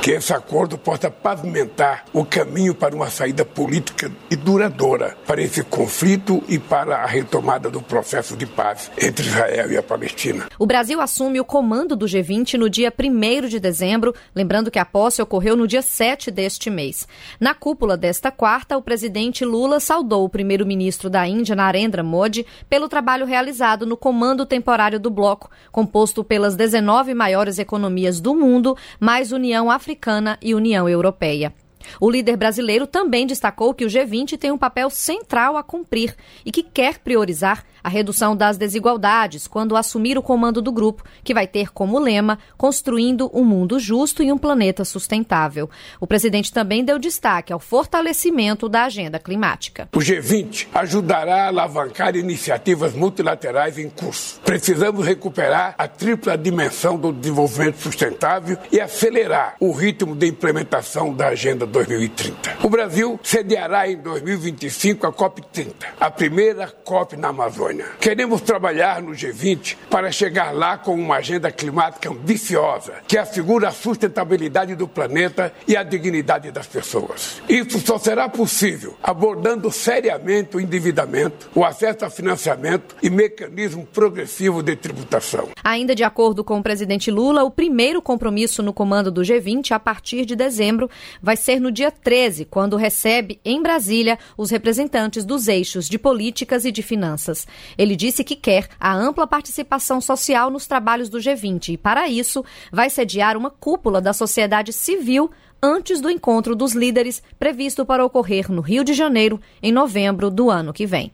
que 0.00 0.12
esse 0.12 0.32
acordo 0.32 0.78
possa 0.78 1.10
pavimentar 1.10 2.04
o 2.12 2.24
caminho 2.24 2.74
para 2.74 2.94
uma 2.94 3.10
saída 3.10 3.44
política 3.44 4.10
e 4.30 4.36
duradoura 4.36 5.14
para 5.26 5.42
esse 5.42 5.62
conflito 5.62 6.42
e 6.48 6.58
para 6.58 7.02
a 7.02 7.06
retomada 7.06 7.70
do 7.70 7.82
processo 7.82 8.34
de 8.34 8.46
paz 8.46 8.90
entre 9.00 9.26
Israel 9.26 9.70
e 9.70 9.76
a 9.76 9.82
Palestina. 9.82 10.46
O 10.58 10.66
Brasil 10.66 11.02
assume 11.02 11.38
o 11.38 11.44
comando 11.44 11.94
do 11.94 12.06
G20 12.06 12.54
no 12.54 12.70
dia 12.70 12.90
1 12.90 13.48
de 13.48 13.60
dezembro, 13.60 14.14
lembrando 14.34 14.70
que 14.70 14.78
a 14.78 14.86
posse 14.86 15.20
ocorreu 15.20 15.54
no 15.54 15.66
dia 15.66 15.82
7 15.82 16.30
deste 16.30 16.70
mês. 16.70 17.06
Na 17.38 17.52
cúpula 17.52 17.94
desta 17.94 18.30
quarta, 18.30 18.78
o 18.78 18.82
presidente 18.82 19.44
Lula 19.44 19.80
saudou 19.80 20.24
o 20.24 20.30
primeiro-ministro 20.30 21.10
da 21.10 21.28
Índia, 21.28 21.54
Narendra 21.54 22.02
Modi, 22.02 22.46
pelo 22.70 22.88
trabalho 22.88 23.26
realizado 23.26 23.84
no 23.84 23.98
comando 23.98 24.46
temporário 24.46 24.98
do 24.98 25.10
bloco, 25.10 25.50
composto 25.70 26.24
pelas 26.24 26.56
19 26.56 27.12
maiores 27.12 27.58
economias 27.58 28.18
do 28.18 28.34
mundo, 28.34 28.74
mais 28.98 29.30
União 29.30 29.70
Africana 29.70 29.79
Africana 29.80 30.38
e 30.42 30.54
União 30.54 30.86
Europeia. 30.86 31.54
O 31.98 32.10
líder 32.10 32.36
brasileiro 32.36 32.86
também 32.86 33.26
destacou 33.26 33.72
que 33.72 33.86
o 33.86 33.88
G20 33.88 34.36
tem 34.36 34.52
um 34.52 34.58
papel 34.58 34.90
central 34.90 35.56
a 35.56 35.62
cumprir 35.62 36.14
e 36.44 36.52
que 36.52 36.62
quer 36.62 36.98
priorizar 36.98 37.64
a 37.82 37.88
redução 37.88 38.36
das 38.36 38.56
desigualdades 38.56 39.46
quando 39.46 39.76
assumir 39.76 40.18
o 40.18 40.22
comando 40.22 40.62
do 40.62 40.72
grupo, 40.72 41.04
que 41.24 41.34
vai 41.34 41.46
ter 41.46 41.70
como 41.72 41.98
lema 41.98 42.38
Construindo 42.56 43.30
um 43.32 43.44
mundo 43.44 43.78
justo 43.78 44.22
e 44.22 44.32
um 44.32 44.38
planeta 44.38 44.84
sustentável. 44.84 45.68
O 46.00 46.06
presidente 46.06 46.52
também 46.52 46.84
deu 46.84 46.98
destaque 46.98 47.52
ao 47.52 47.58
fortalecimento 47.58 48.68
da 48.68 48.84
agenda 48.84 49.18
climática. 49.18 49.88
O 49.94 49.98
G20 49.98 50.68
ajudará 50.74 51.44
a 51.44 51.48
alavancar 51.48 52.16
iniciativas 52.16 52.94
multilaterais 52.94 53.78
em 53.78 53.88
curso. 53.88 54.40
Precisamos 54.44 55.06
recuperar 55.06 55.74
a 55.78 55.88
tripla 55.88 56.36
dimensão 56.36 56.96
do 56.96 57.12
desenvolvimento 57.12 57.76
sustentável 57.76 58.58
e 58.70 58.80
acelerar 58.80 59.56
o 59.60 59.72
ritmo 59.72 60.14
de 60.14 60.26
implementação 60.26 61.14
da 61.14 61.28
Agenda 61.28 61.66
2030. 61.66 62.58
O 62.62 62.68
Brasil 62.68 63.18
sediará 63.22 63.88
em 63.88 63.96
2025 63.96 65.06
a 65.06 65.12
COP30, 65.12 65.74
a 65.98 66.10
primeira 66.10 66.66
COP 66.68 67.16
na 67.16 67.28
Amazônia. 67.28 67.69
Amazônia. 67.70 67.86
Queremos 68.00 68.40
trabalhar 68.40 69.00
no 69.00 69.12
G20 69.12 69.76
para 69.88 70.10
chegar 70.10 70.52
lá 70.52 70.76
com 70.76 70.94
uma 70.94 71.16
agenda 71.16 71.50
climática 71.50 72.10
ambiciosa, 72.10 72.94
que 73.06 73.16
assegura 73.16 73.68
a 73.68 73.72
sustentabilidade 73.72 74.74
do 74.74 74.88
planeta 74.88 75.52
e 75.66 75.76
a 75.76 75.82
dignidade 75.82 76.50
das 76.50 76.66
pessoas. 76.66 77.40
Isso 77.48 77.78
só 77.80 77.98
será 77.98 78.28
possível 78.28 78.96
abordando 79.02 79.70
seriamente 79.70 80.56
o 80.56 80.60
endividamento, 80.60 81.50
o 81.54 81.64
acesso 81.64 82.04
a 82.04 82.10
financiamento 82.10 82.96
e 83.02 83.08
mecanismo 83.08 83.86
progressivo 83.86 84.62
de 84.62 84.76
tributação. 84.76 85.48
Ainda 85.62 85.94
de 85.94 86.04
acordo 86.04 86.42
com 86.42 86.58
o 86.58 86.62
presidente 86.62 87.10
Lula, 87.10 87.44
o 87.44 87.50
primeiro 87.50 88.02
compromisso 88.02 88.62
no 88.62 88.72
comando 88.72 89.10
do 89.10 89.22
G20 89.22 89.72
a 89.72 89.78
partir 89.78 90.24
de 90.24 90.34
dezembro 90.34 90.90
vai 91.22 91.36
ser 91.36 91.60
no 91.60 91.70
dia 91.70 91.90
13, 91.90 92.44
quando 92.44 92.76
recebe 92.76 93.40
em 93.44 93.62
Brasília 93.62 94.18
os 94.36 94.50
representantes 94.50 95.24
dos 95.24 95.48
eixos 95.48 95.88
de 95.88 95.98
políticas 95.98 96.64
e 96.64 96.72
de 96.72 96.82
finanças. 96.82 97.46
Ele 97.76 97.96
disse 97.96 98.24
que 98.24 98.36
quer 98.36 98.68
a 98.78 98.94
ampla 98.94 99.26
participação 99.26 100.00
social 100.00 100.50
nos 100.50 100.66
trabalhos 100.66 101.08
do 101.08 101.18
G20 101.18 101.70
e, 101.70 101.76
para 101.76 102.08
isso, 102.08 102.44
vai 102.72 102.90
sediar 102.90 103.36
uma 103.36 103.50
cúpula 103.50 104.00
da 104.00 104.12
sociedade 104.12 104.72
civil 104.72 105.30
antes 105.62 106.00
do 106.00 106.10
encontro 106.10 106.56
dos 106.56 106.72
líderes 106.72 107.22
previsto 107.38 107.84
para 107.84 108.04
ocorrer 108.04 108.50
no 108.50 108.60
Rio 108.60 108.82
de 108.82 108.94
Janeiro 108.94 109.40
em 109.62 109.72
novembro 109.72 110.30
do 110.30 110.50
ano 110.50 110.72
que 110.72 110.86
vem. 110.86 111.12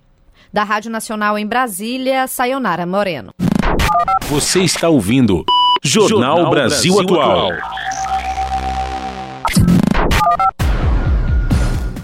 Da 0.53 0.63
Rádio 0.63 0.91
Nacional 0.91 1.39
em 1.39 1.47
Brasília, 1.47 2.27
Sayonara 2.27 2.87
Moreno. 2.87 3.33
Você 4.29 4.61
está 4.61 4.89
ouvindo 4.89 5.45
Jornal, 5.85 6.37
Jornal 6.37 6.51
Brasil, 6.51 6.95
Brasil, 6.95 7.21
Atual. 7.21 7.51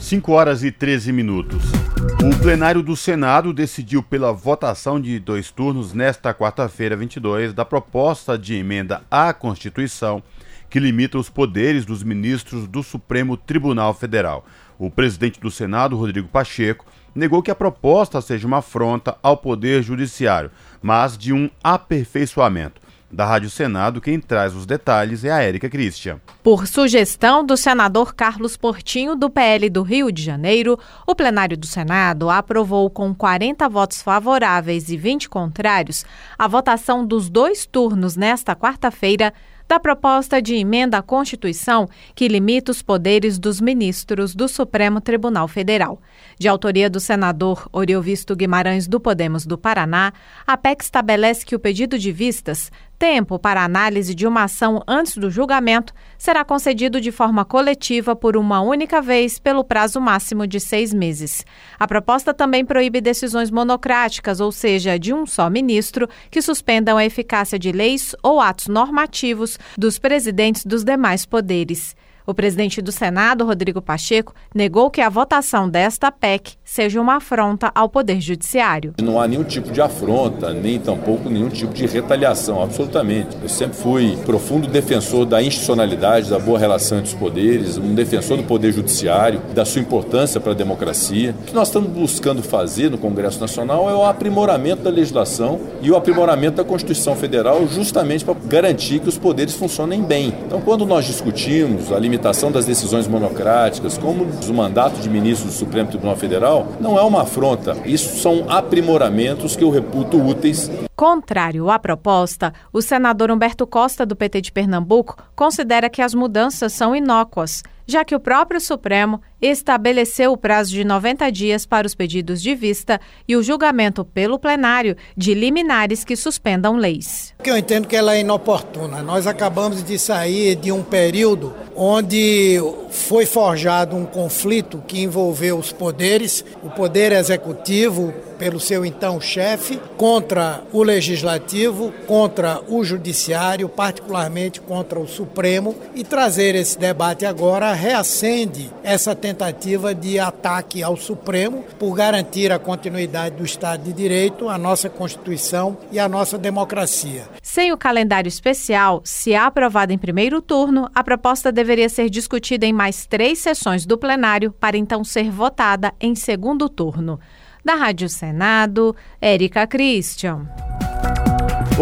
5 0.01 0.33
horas 0.33 0.63
e 0.63 0.71
13 0.71 1.13
minutos. 1.13 1.63
O 2.03 2.43
plenário 2.43 2.83
do 2.83 2.97
Senado 2.97 3.53
decidiu 3.53 4.03
pela 4.03 4.33
votação 4.33 5.01
de 5.01 5.19
dois 5.19 5.51
turnos 5.51 5.93
nesta 5.93 6.35
quarta-feira, 6.35 6.97
22, 6.97 7.53
da 7.53 7.65
proposta 7.65 8.37
de 8.39 8.55
emenda 8.55 9.03
à 9.11 9.33
Constituição 9.33 10.23
que 10.69 10.81
limita 10.81 11.19
os 11.19 11.29
poderes 11.29 11.85
dos 11.85 12.03
ministros 12.03 12.67
do 12.67 12.83
Supremo 12.83 13.37
Tribunal 13.37 13.93
Federal. 13.95 14.45
O 14.79 14.91
presidente 14.91 15.39
do 15.39 15.51
Senado, 15.51 15.97
Rodrigo 15.97 16.27
Pacheco, 16.29 16.87
negou 17.15 17.43
que 17.43 17.51
a 17.51 17.55
proposta 17.55 18.21
seja 18.21 18.47
uma 18.47 18.59
afronta 18.59 19.17
ao 19.23 19.37
Poder 19.37 19.83
Judiciário, 19.83 20.51
mas 20.81 21.17
de 21.17 21.33
um 21.33 21.49
aperfeiçoamento. 21.63 22.81
Da 23.13 23.27
Rádio 23.27 23.51
Senado, 23.51 24.01
quem 24.01 24.19
traz 24.19 24.55
os 24.55 24.65
detalhes 24.65 25.23
é 25.23 25.31
a 25.31 25.43
Érica 25.43 25.69
Christian. 25.69 26.19
Por 26.43 26.67
sugestão 26.67 27.45
do 27.45 27.59
senador 27.59 28.15
Carlos 28.15 28.57
Portinho, 28.57 29.15
do 29.15 29.29
PL 29.29 29.69
do 29.69 29.83
Rio 29.83 30.11
de 30.11 30.23
Janeiro, 30.23 30.79
o 31.07 31.15
plenário 31.15 31.55
do 31.55 31.67
Senado 31.67 32.31
aprovou 32.31 32.89
com 32.89 33.15
40 33.15 33.69
votos 33.69 34.01
favoráveis 34.01 34.89
e 34.89 34.97
20 34.97 35.29
contrários 35.29 36.07
a 36.39 36.49
votação 36.49 37.05
dos 37.05 37.29
dois 37.29 37.67
turnos 37.67 38.17
nesta 38.17 38.57
quarta-feira 38.57 39.35
da 39.69 39.81
proposta 39.81 40.43
de 40.43 40.55
emenda 40.55 40.99
à 40.99 41.03
Constituição 41.03 41.89
que 42.15 42.29
limita 42.29 42.71
os 42.71 42.83
poderes 42.83 43.39
dos 43.39 43.59
ministros 43.59 44.35
do 44.35 44.47
Supremo 44.47 45.01
Tribunal 45.01 45.49
Federal. 45.49 45.99
De 46.39 46.47
autoria 46.47 46.91
do 46.91 47.01
senador 47.01 47.67
Oriovisto 47.73 48.37
Guimarães 48.37 48.87
do 48.87 49.01
Podemos 49.01 49.47
do 49.47 49.57
Paraná, 49.57 50.13
a 50.47 50.59
PEC 50.59 50.83
estabelece 50.83 51.47
que 51.47 51.57
o 51.57 51.59
pedido 51.59 51.99
de 51.99 52.13
vistas 52.13 52.71
tempo 53.03 53.37
para 53.37 53.65
análise 53.65 54.15
de 54.15 54.29
uma 54.29 54.45
ação 54.45 54.81
antes 54.87 55.17
do 55.17 55.29
julgamento 55.29 55.93
será 56.17 56.45
concedido 56.45 57.01
de 57.01 57.11
forma 57.11 57.45
coletiva 57.45 58.15
por 58.15 58.37
uma 58.37 58.61
única 58.61 59.03
vez 59.03 59.41
pelo 59.41 59.65
prazo 59.65 60.01
máximo 60.01 60.47
de 60.47 60.61
seis 60.61 60.95
meses. 60.95 61.45
A 61.81 61.89
proposta 61.89 62.33
também 62.33 62.65
proíbe 62.65 63.01
decisões 63.01 63.51
monocráticas, 63.51 64.39
ou 64.39 64.53
seja, 64.53 65.01
de 65.01 65.13
um 65.13 65.27
só 65.27 65.51
ministro, 65.51 66.09
que 66.31 66.41
suspendam 66.41 66.97
a 66.97 67.05
eficácia 67.05 67.59
de 67.59 67.73
leis 67.73 68.15
ou 68.23 68.41
atos 68.41 68.69
normativos 68.69 69.59
dos 69.77 69.99
presidentes 69.99 70.65
dos 70.65 70.85
demais 70.85 71.27
poderes. 71.27 71.97
O 72.25 72.33
presidente 72.33 72.81
do 72.81 72.93
Senado, 72.93 73.45
Rodrigo 73.45 73.83
Pacheco, 73.83 74.33
negou 74.55 74.91
que 74.91 75.01
a 75.01 75.09
votação 75.09 75.69
desta 75.69 76.13
PEC 76.13 76.53
seja 76.65 77.01
uma 77.01 77.17
afronta 77.17 77.73
ao 77.75 77.89
Poder 77.89 78.21
Judiciário. 78.21 78.95
Não 79.03 79.21
há 79.21 79.27
nenhum 79.27 79.43
tipo 79.43 79.73
de 79.73 79.81
afronta, 79.81 80.53
nem 80.53 80.79
tampouco 80.79 81.29
nenhum 81.29 81.49
tipo 81.49 81.75
de 81.75 81.85
retaliação, 81.85 82.63
absolutamente. 82.63 83.37
Eu 83.43 83.49
sempre 83.49 83.77
fui 83.77 84.17
profundo 84.25 84.69
defensor 84.69 85.27
da 85.27 85.43
institucionalidade, 85.43 86.31
da 86.31 86.39
boa 86.39 86.59
relação 86.59 86.99
entre 86.99 87.13
os 87.13 87.19
poderes, 87.19 87.77
um 87.77 87.93
defensor 87.93 88.37
do 88.37 88.45
Poder 88.45 88.73
Judiciário, 88.73 89.43
da 89.53 89.65
sua 89.65 89.81
importância 89.81 90.41
para 90.41 90.53
a 90.53 90.55
democracia. 90.55 91.35
O 91.41 91.45
que 91.45 91.55
nós 91.55 91.69
estamos 91.69 91.91
buscando 91.91 92.41
fazer 92.41 92.89
no 92.89 92.99
Congresso 92.99 93.41
Nacional 93.41 93.91
é 93.91 93.95
o 93.95 94.05
aprimoramento 94.05 94.83
da 94.83 94.91
legislação 94.91 95.61
e 95.81 95.91
o 95.91 95.97
aprimoramento 95.97 96.57
da 96.57 96.65
Constituição 96.65 97.17
Federal, 97.17 97.67
justamente 97.67 98.25
para 98.25 98.35
garantir 98.35 99.01
que 99.01 99.09
os 99.09 99.19
poderes 99.19 99.55
funcionem 99.55 100.03
bem. 100.03 100.33
Então, 100.47 100.61
quando 100.61 100.87
nós 100.87 101.05
discutimos 101.05 101.91
a 101.91 101.99
limitação 102.13 102.53
das 102.53 102.67
decisões 102.67 103.09
monocráticas, 103.09 103.97
como 103.97 104.27
o 104.47 104.53
mandato 104.53 105.01
de 105.01 105.09
ministro 105.09 105.47
do 105.47 105.53
Supremo 105.53 105.89
Tribunal 105.89 106.15
Federal, 106.15 106.67
não 106.79 106.99
é 106.99 107.03
uma 107.03 107.23
afronta. 107.23 107.75
Isso 107.87 108.21
são 108.21 108.45
aprimoramentos 108.49 109.57
que 109.57 109.65
eu 109.65 109.71
reputo 109.71 110.23
úteis. 110.23 110.71
Contrário 111.03 111.69
à 111.69 111.81
proposta, 111.81 112.55
o 112.73 112.81
senador 112.81 113.29
Humberto 113.29 113.67
Costa, 113.67 114.07
do 114.07 114.15
PT 114.15 114.41
de 114.41 114.53
Pernambuco, 114.53 115.17
considera 115.35 115.91
que 115.91 116.01
as 116.01 116.15
mudanças 116.15 116.73
são 116.73 116.95
inócuas 116.95 117.61
já 117.87 118.05
que 118.05 118.15
o 118.15 118.21
próprio 118.21 118.61
Supremo 118.61 119.21
estabeleceu 119.41 120.33
o 120.33 120.37
prazo 120.37 120.71
de 120.71 120.85
90 120.85 121.31
dias 121.31 121.67
para 121.67 121.87
os 121.87 121.95
pedidos 121.95 122.41
de 122.41 122.55
vista 122.55 123.01
e 123.27 123.37
o 123.37 123.43
julgamento 123.43 124.05
pelo 124.05 124.39
plenário 124.39 124.97
de 125.17 125.35
liminares 125.35 126.05
que 126.05 126.15
suspendam 126.15 126.77
leis. 126.77 127.35
Eu 127.45 127.57
entendo 127.57 127.89
que 127.89 127.97
ela 127.97 128.15
é 128.15 128.21
inoportuna. 128.21 129.03
Nós 129.03 129.27
acabamos 129.27 129.83
de 129.83 129.99
sair 129.99 130.55
de 130.55 130.71
um 130.71 130.83
período 130.83 131.53
onde 131.75 132.61
foi 132.91 133.27
forjado 133.27 133.97
um 133.97 134.05
conflito 134.05 134.83
que 134.87 135.03
envolveu 135.03 135.59
os 135.59 135.73
poderes, 135.73 136.45
o 136.63 136.71
poder 136.71 137.11
executivo 137.13 138.15
pelo 138.39 138.61
seu 138.61 138.85
então 138.85 139.21
chefe, 139.21 139.81
contra 139.97 140.63
o 140.73 140.83
legislativo, 140.93 141.91
contra 142.07 142.61
o 142.69 142.85
judiciário, 142.85 143.69
particularmente 143.69 144.61
contra 144.61 145.01
o 145.01 145.09
Supremo, 145.09 145.75
e 145.95 146.05
trazer 146.05 146.55
esse 146.55 146.79
debate 146.79 147.25
agora 147.25 147.73
reacende 147.73 148.71
essa 148.83 149.15
tentativa 149.15 149.95
de 149.95 150.19
ataque 150.19 150.83
ao 150.83 150.97
Supremo 150.97 151.65
por 151.79 151.95
garantir 151.95 152.53
a 152.53 152.59
continuidade 152.59 153.37
do 153.37 153.45
Estado 153.45 153.85
de 153.85 153.93
Direito, 153.93 154.51
a 154.51 154.59
nossa 154.59 154.91
Constituição 154.91 155.79
e 155.91 155.99
a 155.99 156.09
nossa 156.09 156.37
democracia. 156.37 157.25
Sem 157.43 157.73
o 157.73 157.79
calendário 157.79 158.29
especial, 158.29 159.01
se 159.03 159.35
aprovada 159.35 159.93
em 159.95 159.99
primeiro 159.99 160.43
turno, 160.43 160.91
a 160.95 161.03
proposta 161.03 161.51
deveria 161.51 161.89
ser 161.89 162.11
discutida 162.11 162.67
em 162.67 162.73
mais 162.73 163.07
três 163.07 163.39
sessões 163.39 163.87
do 163.87 163.97
plenário 163.97 164.53
para 164.53 164.77
então 164.77 165.03
ser 165.03 165.31
votada 165.31 165.93
em 165.99 166.15
segundo 166.15 166.69
turno. 166.69 167.19
Da 167.65 167.77
Rádio 167.77 168.09
Senado, 168.09 168.95
Érica 169.21 169.67
Christian. 169.69 170.49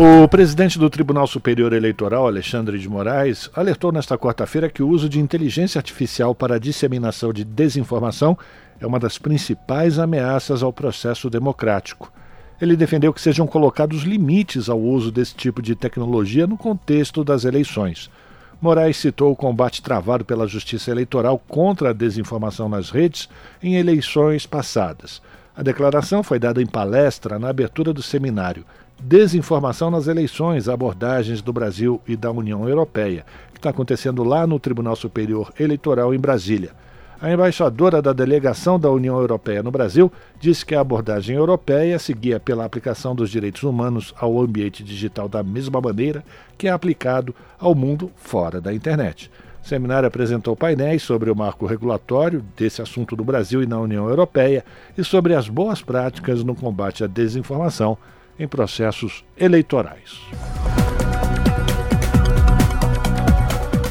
O 0.03 0.27
presidente 0.27 0.79
do 0.79 0.89
Tribunal 0.89 1.27
Superior 1.27 1.75
Eleitoral, 1.75 2.27
Alexandre 2.27 2.79
de 2.79 2.89
Moraes, 2.89 3.51
alertou 3.55 3.93
nesta 3.93 4.17
quarta-feira 4.17 4.71
que 4.71 4.83
o 4.83 4.89
uso 4.89 5.11
de 5.11 5.21
inteligência 5.21 5.79
artificial 5.79 6.35
para 6.35 6.55
a 6.55 6.59
disseminação 6.59 7.35
de 7.35 7.45
desinformação 7.45 8.35
é 8.81 8.87
uma 8.87 8.99
das 8.99 9.19
principais 9.19 9.99
ameaças 9.99 10.63
ao 10.63 10.73
processo 10.73 11.29
democrático. 11.29 12.11
Ele 12.59 12.77
defendeu 12.77 13.13
que 13.13 13.21
sejam 13.21 13.47
colocados 13.47 14.05
limites 14.05 14.71
ao 14.71 14.81
uso 14.81 15.13
desse 15.13 15.35
tipo 15.35 15.61
de 15.61 15.75
tecnologia 15.75 16.47
no 16.47 16.57
contexto 16.57 17.23
das 17.23 17.45
eleições. 17.45 18.11
Moraes 18.59 18.97
citou 18.97 19.31
o 19.31 19.37
combate 19.37 19.83
travado 19.83 20.25
pela 20.25 20.49
Justiça 20.49 20.91
Eleitoral 20.91 21.39
contra 21.47 21.91
a 21.91 21.93
desinformação 21.93 22.71
nas 22.71 22.89
redes 22.89 23.29
em 23.63 23.75
eleições 23.77 24.47
passadas. 24.47 25.21
A 25.55 25.63
declaração 25.63 26.23
foi 26.23 26.39
dada 26.39 26.63
em 26.63 26.67
palestra 26.67 27.39
na 27.39 27.51
abertura 27.51 27.93
do 27.93 28.03
seminário 28.03 28.65
Desinformação 29.03 29.91
nas 29.91 30.07
Eleições, 30.07 30.69
Abordagens 30.69 31.41
do 31.41 31.55
Brasil 31.55 32.03
e 32.07 32.15
da 32.15 32.31
União 32.31 32.69
Europeia, 32.69 33.25
que 33.51 33.59
está 33.59 33.71
acontecendo 33.71 34.23
lá 34.23 34.47
no 34.47 34.61
Tribunal 34.61 34.95
Superior 34.95 35.51
Eleitoral 35.59 36.15
em 36.15 36.19
Brasília. 36.19 36.73
A 37.19 37.33
embaixadora 37.33 38.03
da 38.03 38.13
delegação 38.13 38.79
da 38.79 38.91
União 38.91 39.19
Europeia 39.19 39.63
no 39.63 39.71
Brasil 39.71 40.13
disse 40.39 40.67
que 40.67 40.75
a 40.75 40.81
abordagem 40.81 41.35
europeia 41.35 41.99
seguia 41.99 42.39
pela 42.39 42.65
aplicação 42.65 43.15
dos 43.15 43.31
direitos 43.31 43.63
humanos 43.63 44.15
ao 44.19 44.39
ambiente 44.39 44.85
digital 44.85 45.31
da 45.31 45.43
mesma 45.43 45.81
maneira 45.81 46.23
que 46.59 46.69
é 46.69 46.71
aplicado 46.71 47.35
ao 47.59 47.75
mundo 47.75 48.11
fora 48.17 48.61
da 48.61 48.73
internet. 48.73 49.31
O 49.65 49.67
seminário 49.67 50.09
apresentou 50.09 50.55
painéis 50.55 51.03
sobre 51.03 51.31
o 51.31 51.37
marco 51.37 51.65
regulatório 51.65 52.45
desse 52.55 52.83
assunto 52.83 53.17
no 53.17 53.25
Brasil 53.25 53.63
e 53.63 53.67
na 53.67 53.81
União 53.81 54.09
Europeia 54.09 54.63
e 54.97 55.03
sobre 55.03 55.35
as 55.35 55.49
boas 55.49 55.81
práticas 55.81 56.45
no 56.45 56.55
combate 56.55 57.03
à 57.03 57.07
desinformação 57.07 57.97
em 58.41 58.49
processos 58.49 59.23
eleitorais. 59.37 60.19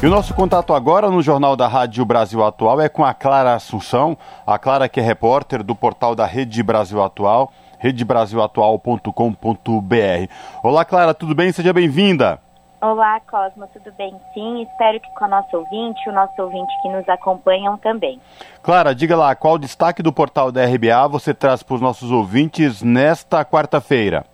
E 0.02 0.06
o 0.06 0.10
nosso 0.10 0.34
contato 0.34 0.74
agora 0.74 1.10
no 1.10 1.22
Jornal 1.22 1.54
da 1.54 1.68
Rádio 1.68 2.04
Brasil 2.04 2.44
Atual 2.44 2.80
é 2.80 2.88
com 2.88 3.04
a 3.04 3.14
Clara 3.14 3.54
Assunção, 3.54 4.18
a 4.46 4.58
Clara 4.58 4.88
que 4.88 4.98
é 4.98 5.02
repórter 5.02 5.62
do 5.62 5.74
portal 5.74 6.14
da 6.14 6.26
Rede 6.26 6.62
Brasil 6.62 7.02
Atual, 7.02 7.52
redebrasilatual.com.br. 7.78 10.32
Olá, 10.62 10.84
Clara, 10.84 11.14
tudo 11.14 11.34
bem? 11.34 11.52
Seja 11.52 11.72
bem-vinda. 11.72 12.40
Olá, 12.80 13.20
Cosmo, 13.20 13.68
tudo 13.74 13.92
bem? 13.98 14.18
Sim, 14.32 14.62
espero 14.62 14.98
que 15.00 15.10
com 15.10 15.26
a 15.26 15.28
nossa 15.28 15.54
ouvinte, 15.54 16.08
o 16.08 16.12
nosso 16.12 16.40
ouvinte 16.40 16.72
que 16.80 16.88
nos 16.88 17.06
acompanham 17.06 17.76
também. 17.76 18.18
Clara, 18.62 18.94
diga 18.94 19.14
lá, 19.14 19.34
qual 19.34 19.54
o 19.54 19.58
destaque 19.58 20.02
do 20.02 20.10
portal 20.10 20.50
da 20.50 20.64
RBA 20.64 21.06
você 21.08 21.34
traz 21.34 21.62
para 21.62 21.74
os 21.74 21.80
nossos 21.82 22.10
ouvintes 22.10 22.82
nesta 22.82 23.44
quarta-feira? 23.44 24.24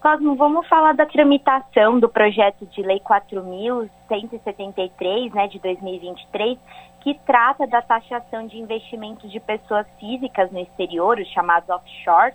Cosmo, 0.00 0.34
vamos 0.34 0.66
falar 0.66 0.94
da 0.94 1.04
tramitação 1.04 2.00
do 2.00 2.08
projeto 2.08 2.64
de 2.64 2.80
lei 2.80 2.98
4.173, 3.00 5.34
né, 5.34 5.46
de 5.46 5.58
2023, 5.58 6.58
que 7.00 7.12
trata 7.26 7.66
da 7.66 7.82
taxação 7.82 8.46
de 8.46 8.58
investimentos 8.58 9.30
de 9.30 9.38
pessoas 9.38 9.86
físicas 9.98 10.50
no 10.50 10.58
exterior, 10.58 11.18
os 11.18 11.28
chamados 11.28 11.68
offshore, 11.68 12.32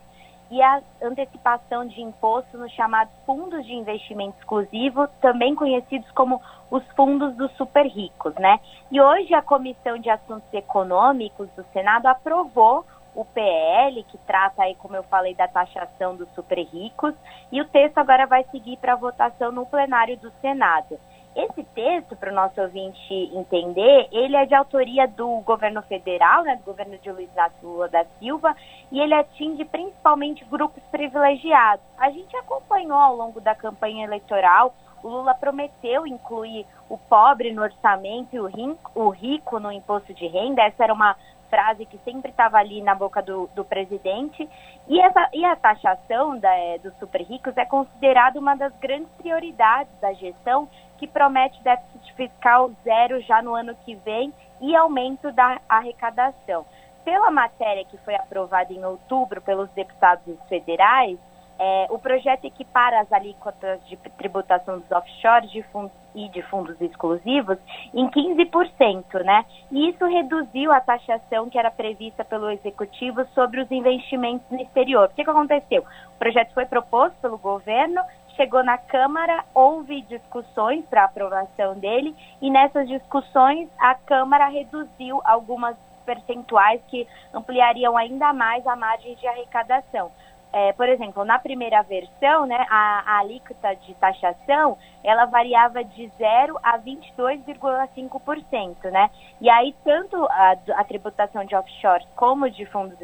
e 0.51 0.62
a 0.62 0.80
antecipação 1.01 1.88
de 1.88 2.01
imposto 2.01 2.56
nos 2.56 2.71
chamados 2.73 3.12
fundos 3.25 3.65
de 3.65 3.73
investimento 3.73 4.38
exclusivo, 4.38 5.08
também 5.19 5.56
conhecidos 5.56 6.12
como 6.12 6.39
os 6.69 6.86
fundos 6.91 7.36
dos 7.36 7.51
super 7.54 7.88
ricos, 7.88 8.36
né? 8.36 8.60
E 8.91 9.01
hoje 9.01 9.34
a 9.34 9.41
Comissão 9.41 9.97
de 9.97 10.12
Assuntos 10.12 10.54
Econômicos 10.54 11.49
do 11.56 11.65
Senado 11.73 12.06
aprovou 12.06 12.86
o 13.15 13.23
PL, 13.25 14.04
que 14.04 14.17
trata 14.19 14.63
aí, 14.63 14.75
como 14.75 14.95
eu 14.95 15.04
falei, 15.04 15.34
da 15.34 15.47
taxação 15.47 16.15
dos 16.15 16.30
super 16.36 16.60
ricos, 16.60 17.15
e 17.51 17.62
o 17.62 17.67
texto 17.69 17.97
agora 17.97 18.28
vai 18.28 18.43
seguir 18.51 18.78
para 18.78 18.95
votação 18.95 19.51
no 19.51 19.65
plenário 19.65 20.17
do 20.17 20.32
Senado. 20.41 20.99
Esse 21.36 21.63
texto, 21.63 22.15
para 22.15 22.32
o 22.32 22.36
nosso 22.36 22.62
ouvinte 22.62 23.13
entender, 23.34 24.08
ele 24.12 24.38
é 24.38 24.45
de 24.45 24.56
autoria 24.56 25.06
do 25.06 25.41
governo 25.41 25.82
federal, 25.82 26.43
né, 26.43 26.56
do 26.56 26.63
governo 26.63 26.97
de 26.97 27.12
Luiz 27.12 27.30
Inácio 27.34 27.67
Lula 27.67 27.89
da 27.89 28.06
Silva, 28.19 28.56
e 28.89 29.01
ele 29.01 29.13
atinge 29.13 29.65
principalmente 29.65 30.45
grupos 30.45 30.82
privilegiados. 30.91 31.86
A 31.97 32.10
gente 32.10 32.36
acompanhou 32.38 32.97
ao 32.97 33.15
longo 33.15 33.41
da 33.41 33.54
campanha 33.54 34.06
eleitoral, 34.06 34.73
o 35.04 35.10
Lula 35.10 35.36
prometeu 35.36 36.08
incluir 36.08 36.65
o 36.89 36.97
pobre 36.97 37.51
no 37.51 37.62
orçamento 37.62 38.34
e 38.34 38.39
o 38.39 39.10
rico 39.10 39.60
no 39.60 39.71
imposto 39.71 40.13
de 40.13 40.28
renda, 40.28 40.63
essa 40.63 40.84
era 40.86 40.93
uma 40.93 41.17
frase 41.50 41.86
que 41.86 41.98
sempre 42.00 42.32
estava 42.32 42.58
ali 42.58 42.82
na 42.82 42.96
boca 42.96 43.22
do, 43.22 43.48
do 43.56 43.64
presidente. 43.64 44.50
E, 44.88 45.00
essa, 45.00 45.30
e 45.34 45.44
a 45.46 45.56
taxação 45.56 46.38
da, 46.38 46.54
é, 46.56 46.78
dos 46.78 46.94
super 46.98 47.22
ricos 47.22 47.56
é 47.58 47.66
considerada 47.66 48.40
uma 48.40 48.56
das 48.56 48.74
grandes 48.78 49.10
prioridades 49.18 49.94
da 50.00 50.14
gestão, 50.14 50.68
que 50.98 51.08
promete 51.08 51.62
déficit 51.64 52.14
fiscal 52.14 52.72
zero 52.84 53.22
já 53.22 53.42
no 53.42 53.54
ano 53.56 53.76
que 53.84 53.96
vem 53.96 54.34
e 54.62 54.76
aumento 54.76 55.32
da 55.32 55.60
arrecadação. 55.68 56.66
Pela 57.04 57.30
matéria 57.30 57.86
que 57.86 57.98
foi 57.98 58.16
aprovada 58.16 58.72
em 58.74 58.84
outubro 58.84 59.42
pelos 59.42 59.70
deputados 59.72 60.38
federais, 60.48 61.20
É, 61.58 61.88
o 61.90 61.98
projeto 61.98 62.44
equipara 62.44 63.00
as 63.00 63.10
alíquotas 63.14 63.80
de 63.88 63.96
tributação 64.18 64.78
dos 64.78 64.92
offshores 64.92 65.50
de 65.52 65.64
fundos 65.72 65.96
e 66.15 66.30
de 66.30 66.41
fundos 66.43 66.80
exclusivos 66.82 67.58
em 67.93 68.10
15%, 68.10 69.23
né? 69.23 69.45
E 69.71 69.89
isso 69.89 70.06
reduziu 70.06 70.71
a 70.71 70.80
taxação 70.80 71.49
que 71.49 71.60
era 71.60 71.69
prevista 71.69 72.23
pelo 72.23 72.49
executivo 72.49 73.25
sobre 73.34 73.62
os 73.62 73.69
investimentos 73.69 74.49
no 74.49 74.62
exterior. 74.62 75.10
O 75.10 75.13
que, 75.13 75.23
que 75.23 75.30
aconteceu? 75.30 75.84
O 76.15 76.17
projeto 76.17 76.54
foi 76.54 76.65
proposto 76.65 77.15
pelo 77.21 77.38
governo, 77.38 78.01
chegou 78.36 78.63
na 78.63 78.78
Câmara, 78.78 79.43
houve 79.54 80.01
discussões 80.04 80.86
para 80.86 81.06
aprovação 81.06 81.78
dele 81.80 82.15
e 82.41 82.49
nessas 82.49 82.88
discussões 82.88 83.69
a 83.80 83.95
Câmara 83.95 84.47
reduziu 84.47 85.21
algumas 85.23 85.75
percentuais 86.06 86.82
que 86.88 87.08
ampliariam 87.34 87.97
ainda 87.97 88.32
mais 88.32 88.65
a 88.67 88.75
margem 88.75 89.15
de 89.15 89.28
arrecadação. 89.28 90.12
É, 90.58 90.72
por 90.72 90.88
exemplo, 90.88 91.26
na 91.26 91.38
primeira 91.38 91.82
versão, 91.82 92.46
né, 92.46 92.65
a, 92.70 93.04
a, 93.06 93.20
alíquota 93.20 93.76
de 93.76 93.94
taxação, 93.96 94.78
ela 95.04 95.26
variava 95.26 95.84
de 95.84 96.10
0 96.18 96.58
a 96.63 96.80
22,5%, 96.80 98.89
né? 98.89 99.12
E 99.41 99.50
aí, 99.50 99.76
tanto 99.84 100.15
a, 100.24 100.56
a, 100.78 100.84
tributação 100.86 101.44
de 101.44 101.54
offshore 101.54 102.08
como 102.15 102.50
de 102.50 102.65
fundos 102.68 102.98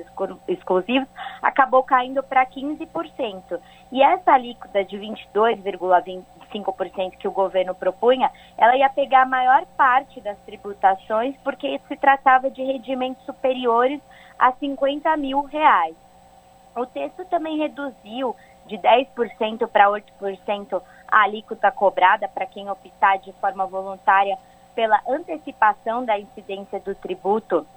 exclusivos 0.48 1.10
acabou 1.42 1.84
caindo 1.84 2.24
para 2.24 2.46
15%. 2.46 3.60
E 3.92 4.02
essa 4.02 4.32
alíquota 4.32 4.86
de 4.86 4.98
22,25% 4.98 7.18
que 7.18 7.28
o 7.28 7.34
governo 7.34 7.76
propunha, 7.76 8.32
ela 8.58 8.78
ia 8.78 8.90
pegar 8.90 9.24
a 9.24 9.26
maior 9.26 9.66
parte 9.76 10.22
das 10.22 10.38
tributações, 10.46 11.36
porque 11.44 11.82
se 11.90 11.98
tratava 11.98 12.50
de 12.50 12.64
rendimentos 12.64 13.26
superiores 13.26 14.00
a 14.40 14.54
50 14.54 15.18
mil 15.18 15.42
reais. 15.42 15.98
O 16.76 16.86
texto 16.86 17.26
também 17.26 17.58
reduziu 17.58 18.36
de 18.66 18.78
10% 18.78 19.68
para 19.68 19.90
8% 19.90 20.82
a 21.08 21.24
alíquota 21.24 21.72
cobrada 21.72 22.28
para 22.28 22.46
quem 22.46 22.70
optar 22.70 23.18
de 23.18 23.34
forma 23.34 23.66
voluntária 23.66 24.38
pela 24.74 25.02
antecipação 25.08 26.06
da 26.06 26.18
incidência 26.18 26.80
do 26.80 26.96
tributo 26.96 27.68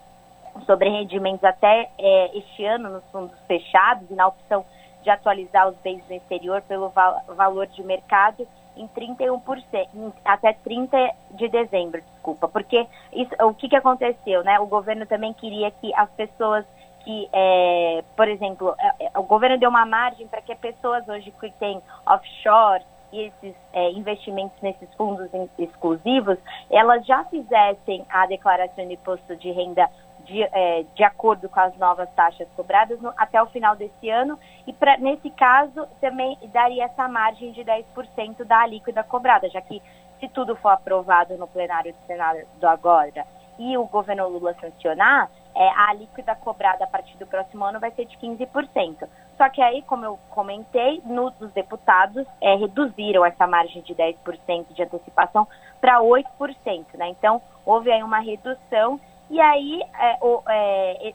sobre 0.67 0.89
rendimentos 0.89 1.43
até 1.43 1.91
é, 1.99 2.39
este 2.39 2.65
ano 2.65 2.89
nos 2.89 3.05
fundos 3.11 3.37
fechados 3.47 4.09
e 4.09 4.15
na 4.15 4.29
opção 4.29 4.65
de 5.03 5.11
atualizar 5.11 5.69
os 5.69 5.77
bens 5.79 6.03
no 6.09 6.15
exterior 6.15 6.63
pelo 6.63 6.89
val 6.91 7.21
valor 7.29 7.67
de 7.67 7.83
mercado 7.83 8.47
em 8.77 8.89
31%, 8.89 9.89
em, 9.95 10.13
até 10.25 10.53
30 10.53 10.97
de 11.33 11.49
dezembro, 11.49 12.01
desculpa. 12.01 12.49
Porque 12.49 12.87
isso, 13.13 13.31
o 13.41 13.55
que, 13.55 13.69
que 13.69 13.77
aconteceu, 13.77 14.43
né? 14.43 14.59
O 14.59 14.67
governo 14.67 15.07
também 15.07 15.33
queria 15.33 15.71
que 15.71 15.95
as 15.95 16.11
pessoas 16.11 16.65
que, 17.05 17.29
é, 17.33 18.03
por 18.17 18.29
exemplo, 18.29 18.75
é, 18.79 19.07
é, 19.07 19.19
o 19.19 19.23
governo 19.23 19.59
deu 19.59 19.69
uma 19.69 19.85
margem 19.85 20.27
para 20.27 20.41
que 20.41 20.55
pessoas 20.55 21.07
hoje 21.09 21.31
que 21.39 21.51
têm 21.53 21.81
offshore 22.07 22.83
e 23.13 23.21
esses 23.27 23.55
é, 23.73 23.91
investimentos 23.93 24.61
nesses 24.61 24.93
fundos 24.95 25.29
exclusivos, 25.59 26.39
elas 26.71 27.07
já 27.07 27.25
fizessem 27.25 28.05
a 28.09 28.27
declaração 28.27 28.87
de 28.87 28.95
imposto 28.95 29.37
de 29.37 29.53
renda 29.53 29.89
de, 30.25 30.43
é, 30.43 30.85
de 30.95 31.05
acordo 31.05 31.49
com 31.49 31.61
as 31.61 31.77
novas 31.77 32.09
taxas 32.15 32.49
cobradas 32.57 33.01
no, 33.01 33.13
até 33.17 33.41
o 33.43 33.47
final 33.47 33.77
desse 33.77 34.09
ano. 34.09 34.39
E 34.67 34.73
pra, 34.73 34.97
nesse 34.97 35.31
caso 35.31 35.87
também 36.01 36.37
daria 36.53 36.85
essa 36.85 37.07
margem 37.07 37.53
de 37.53 37.63
10% 37.63 38.45
da 38.45 38.61
alíquota 38.61 39.05
cobrada, 39.05 39.49
já 39.51 39.61
que 39.61 39.83
se 40.19 40.29
tudo 40.29 40.57
for 40.57 40.71
aprovado 40.71 41.37
no 41.37 41.47
plenário 41.47 41.93
do 41.93 42.07
Senado 42.07 42.39
agora 42.63 43.27
e 43.59 43.77
o 43.77 43.85
governo 43.87 44.29
Lula 44.29 44.55
sancionar, 44.55 45.31
é, 45.55 45.69
a 45.69 45.91
alíquota 45.91 46.35
cobrada 46.35 46.85
a 46.85 46.87
partir 46.87 47.17
do 47.17 47.27
próximo 47.27 47.65
ano 47.65 47.81
vai 47.81 47.91
ser 47.93 48.07
de 48.07 48.17
15%. 48.19 49.09
Só 49.37 49.49
que 49.49 49.61
aí, 49.61 49.83
como 49.83 50.05
eu 50.05 50.19
comentei, 50.31 51.03
no, 51.05 51.33
os 51.41 51.53
deputados 51.53 52.27
é, 52.41 52.55
reduziram 52.57 53.25
essa 53.25 53.47
margem 53.47 53.83
de 53.83 53.95
10% 53.95 54.73
de 54.73 54.83
antecipação 54.83 55.47
para 55.81 56.01
8%. 56.01 56.27
Né? 56.95 57.09
Então, 57.09 57.41
houve 57.65 57.91
aí 57.91 58.03
uma 58.03 58.21
redução 58.21 59.01
e 59.31 59.41
aí 59.41 59.83
é, 59.99 60.19
o, 60.21 60.43
é, 60.49 61.15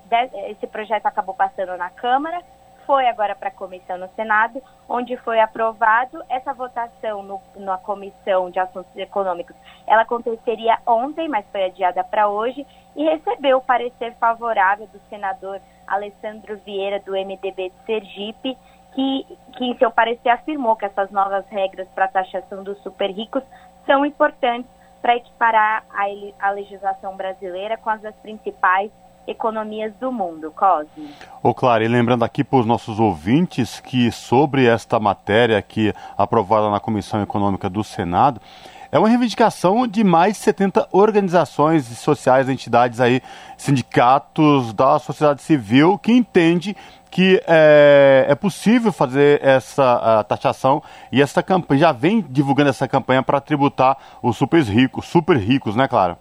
esse 0.49 0.67
projeto 0.67 1.06
acabou 1.06 1.36
passando 1.36 1.78
na 1.78 1.89
Câmara, 1.89 2.41
foi 2.89 3.08
agora 3.08 3.36
para 3.36 3.49
a 3.49 3.52
comissão 3.52 3.99
no 3.99 4.10
Senado, 4.15 4.60
onde 4.89 5.15
foi 5.17 5.39
aprovado 5.39 6.23
essa 6.28 6.56
votação 6.56 7.21
no, 7.21 7.39
na 7.56 7.78
Comissão 7.78 8.49
de 8.49 8.58
Assuntos 8.58 8.97
Econômicos. 8.97 9.56
Ela 9.86 10.02
aconteceria 10.02 10.75
ontem, 10.88 11.30
mas 11.30 11.45
foi 11.52 11.65
adiada 11.65 12.04
para 12.04 12.28
hoje, 12.30 12.65
e 12.95 13.04
recebeu 13.04 13.60
o 13.60 13.62
parecer 13.62 14.15
favorável 14.15 14.88
do 14.88 14.99
senador 15.08 15.62
Alessandro 15.86 16.58
Vieira, 16.65 16.99
do 17.02 17.12
MDB 17.12 17.69
de 17.69 17.86
Sergipe, 17.86 18.58
que, 18.95 19.38
que 19.56 19.65
em 19.65 19.78
seu 19.78 19.91
parecer 19.91 20.30
afirmou 20.30 20.75
que 20.75 20.86
essas 20.86 21.12
novas 21.12 21.47
regras 21.49 21.88
para 21.89 22.06
a 22.06 22.08
taxação 22.08 22.63
dos 22.63 22.82
super 22.82 23.12
ricos 23.12 23.43
são 23.86 24.04
importantes 24.04 24.71
para 24.99 25.15
equiparar 25.15 25.84
a, 25.93 26.47
a 26.47 26.49
legislação 26.49 27.15
brasileira 27.15 27.78
com 27.78 27.91
as 27.91 28.02
das 28.02 28.15
principais 28.15 28.89
economias 29.30 29.94
do 30.00 30.12
mundo. 30.12 30.52
Cosme. 30.52 31.10
Ô, 31.42 31.54
Clara, 31.54 31.84
e 31.84 31.88
lembrando 31.88 32.24
aqui 32.24 32.44
para 32.44 32.60
os 32.60 32.65
nossos 32.65 33.00
ouvintes 33.00 33.80
que 33.80 34.12
sobre 34.12 34.65
esta 34.65 35.00
matéria 35.00 35.58
aqui 35.58 35.94
aprovada 36.18 36.70
na 36.70 36.80
Comissão 36.80 37.22
Econômica 37.22 37.70
do 37.70 37.84
Senado, 37.84 38.42
é 38.92 38.98
uma 38.98 39.08
reivindicação 39.08 39.86
de 39.86 40.04
mais 40.04 40.34
de 40.34 40.39
70 40.39 40.88
organizações 40.92 41.86
sociais, 41.86 42.50
entidades 42.50 43.00
aí, 43.00 43.22
sindicatos 43.56 44.74
da 44.74 44.98
sociedade 44.98 45.44
civil 45.44 45.98
que 46.00 46.12
entende 46.12 46.76
que 47.12 47.42
é, 47.48 48.26
é 48.28 48.36
possível 48.36 48.92
fazer 48.92 49.44
essa 49.44 50.24
taxação 50.28 50.82
e 51.12 51.22
essa 51.22 51.42
campanha 51.44 51.82
já 51.82 51.92
vem 51.92 52.26
divulgando 52.28 52.70
essa 52.70 52.88
campanha 52.88 53.22
para 53.22 53.39
tributar 53.39 53.98
os 54.22 54.38
super 54.38 54.62
ricos, 54.63 55.06
super 55.06 55.38
ricos, 55.38 55.76
né, 55.76 55.88
Clara? 55.88 56.18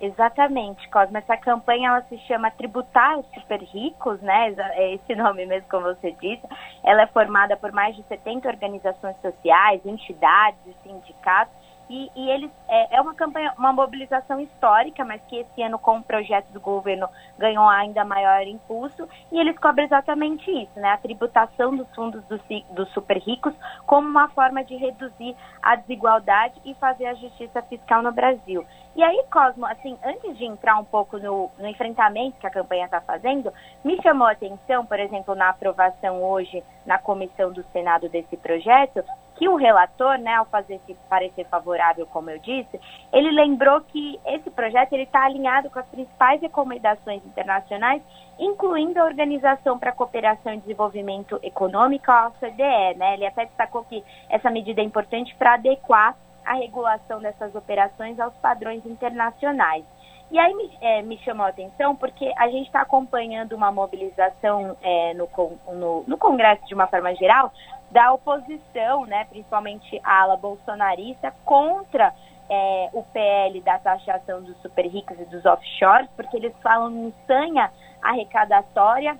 Exatamente, 0.00 0.88
Cosme. 0.88 1.18
Essa 1.18 1.36
campanha 1.36 1.90
ela 1.90 2.02
se 2.02 2.16
chama 2.20 2.50
Tributar 2.50 3.18
os 3.18 3.26
Super 3.34 3.60
Ricos, 3.62 4.18
né? 4.22 4.54
É 4.72 4.94
esse 4.94 5.14
nome 5.16 5.44
mesmo, 5.44 5.68
como 5.68 5.84
você 5.84 6.12
disse. 6.12 6.42
Ela 6.82 7.02
é 7.02 7.06
formada 7.08 7.54
por 7.56 7.70
mais 7.70 7.94
de 7.94 8.02
70 8.04 8.48
organizações 8.48 9.16
sociais, 9.20 9.84
entidades 9.84 10.74
sindicatos 10.82 11.54
e, 11.90 12.08
e 12.14 12.30
eles 12.30 12.50
é, 12.68 12.96
é, 12.96 13.00
uma 13.00 13.14
campanha, 13.14 13.52
uma 13.58 13.72
mobilização 13.72 14.40
histórica, 14.40 15.04
mas 15.04 15.20
que 15.26 15.38
esse 15.38 15.60
ano 15.60 15.76
com 15.76 15.98
o 15.98 16.02
projeto 16.02 16.46
do 16.52 16.60
governo 16.60 17.08
ganhou 17.36 17.68
ainda 17.68 18.04
maior 18.04 18.46
impulso. 18.46 19.08
E 19.32 19.40
eles 19.40 19.58
cobrem 19.58 19.86
exatamente 19.86 20.48
isso, 20.48 20.78
né? 20.78 20.92
A 20.92 20.96
tributação 20.98 21.74
dos 21.74 21.92
fundos 21.92 22.22
dos, 22.26 22.40
dos 22.70 22.88
super 22.92 23.18
ricos 23.18 23.52
como 23.86 24.06
uma 24.06 24.28
forma 24.28 24.62
de 24.62 24.76
reduzir 24.76 25.36
a 25.60 25.74
desigualdade 25.74 26.54
e 26.64 26.74
fazer 26.74 27.06
a 27.06 27.14
justiça 27.14 27.60
fiscal 27.62 28.02
no 28.02 28.12
Brasil. 28.12 28.64
E 28.96 29.02
aí, 29.04 29.24
Cosmo, 29.32 29.66
assim, 29.66 29.96
antes 30.04 30.36
de 30.36 30.44
entrar 30.44 30.76
um 30.76 30.84
pouco 30.84 31.16
no, 31.18 31.50
no 31.58 31.66
enfrentamento 31.68 32.38
que 32.40 32.46
a 32.46 32.50
campanha 32.50 32.86
está 32.86 33.00
fazendo, 33.00 33.52
me 33.84 34.00
chamou 34.02 34.26
a 34.26 34.32
atenção, 34.32 34.84
por 34.84 34.98
exemplo, 34.98 35.34
na 35.34 35.50
aprovação 35.50 36.22
hoje 36.22 36.62
na 36.84 36.98
comissão 36.98 37.52
do 37.52 37.62
Senado 37.72 38.08
desse 38.08 38.36
projeto, 38.36 39.04
que 39.36 39.48
o 39.48 39.54
relator, 39.54 40.18
né, 40.18 40.34
ao 40.34 40.44
fazer 40.44 40.74
esse 40.74 40.94
parecer 41.08 41.46
favorável, 41.46 42.06
como 42.06 42.30
eu 42.30 42.38
disse, 42.40 42.78
ele 43.12 43.30
lembrou 43.30 43.80
que 43.80 44.20
esse 44.26 44.50
projeto 44.50 44.92
ele 44.92 45.04
está 45.04 45.24
alinhado 45.24 45.70
com 45.70 45.78
as 45.78 45.86
principais 45.86 46.42
recomendações 46.42 47.24
internacionais, 47.24 48.02
incluindo 48.38 49.00
a 49.00 49.04
Organização 49.04 49.78
para 49.78 49.90
a 49.90 49.94
Cooperação 49.94 50.52
e 50.52 50.58
Desenvolvimento 50.58 51.38
Econômico, 51.42 52.10
a 52.10 52.26
OCDE. 52.26 52.98
Né? 52.98 53.14
Ele 53.14 53.26
até 53.26 53.46
destacou 53.46 53.84
que 53.84 54.04
essa 54.28 54.50
medida 54.50 54.80
é 54.82 54.84
importante 54.84 55.34
para 55.36 55.54
adequar 55.54 56.16
a 56.44 56.54
regulação 56.54 57.20
dessas 57.20 57.54
operações 57.54 58.18
aos 58.18 58.34
padrões 58.34 58.84
internacionais. 58.86 59.84
E 60.30 60.38
aí 60.38 60.54
me, 60.54 60.70
é, 60.80 61.02
me 61.02 61.18
chamou 61.18 61.44
a 61.44 61.48
atenção 61.48 61.96
porque 61.96 62.32
a 62.36 62.48
gente 62.48 62.66
está 62.66 62.82
acompanhando 62.82 63.52
uma 63.54 63.72
mobilização 63.72 64.76
é, 64.80 65.12
no, 65.14 65.28
no, 65.72 66.04
no 66.06 66.18
Congresso 66.18 66.64
de 66.66 66.74
uma 66.74 66.86
forma 66.86 67.12
geral 67.16 67.52
da 67.90 68.12
oposição, 68.12 69.04
né, 69.06 69.24
principalmente 69.28 70.00
a 70.04 70.22
ala 70.22 70.36
bolsonarista, 70.36 71.34
contra 71.44 72.14
é, 72.48 72.90
o 72.92 73.02
PL 73.02 73.60
da 73.60 73.78
taxação 73.78 74.42
dos 74.42 74.56
super 74.62 74.86
ricos 74.86 75.18
e 75.18 75.24
dos 75.24 75.44
offshores, 75.44 76.08
porque 76.16 76.36
eles 76.36 76.54
falam 76.62 76.90
em 77.08 77.14
sanha 77.26 77.70
arrecadatória. 78.00 79.18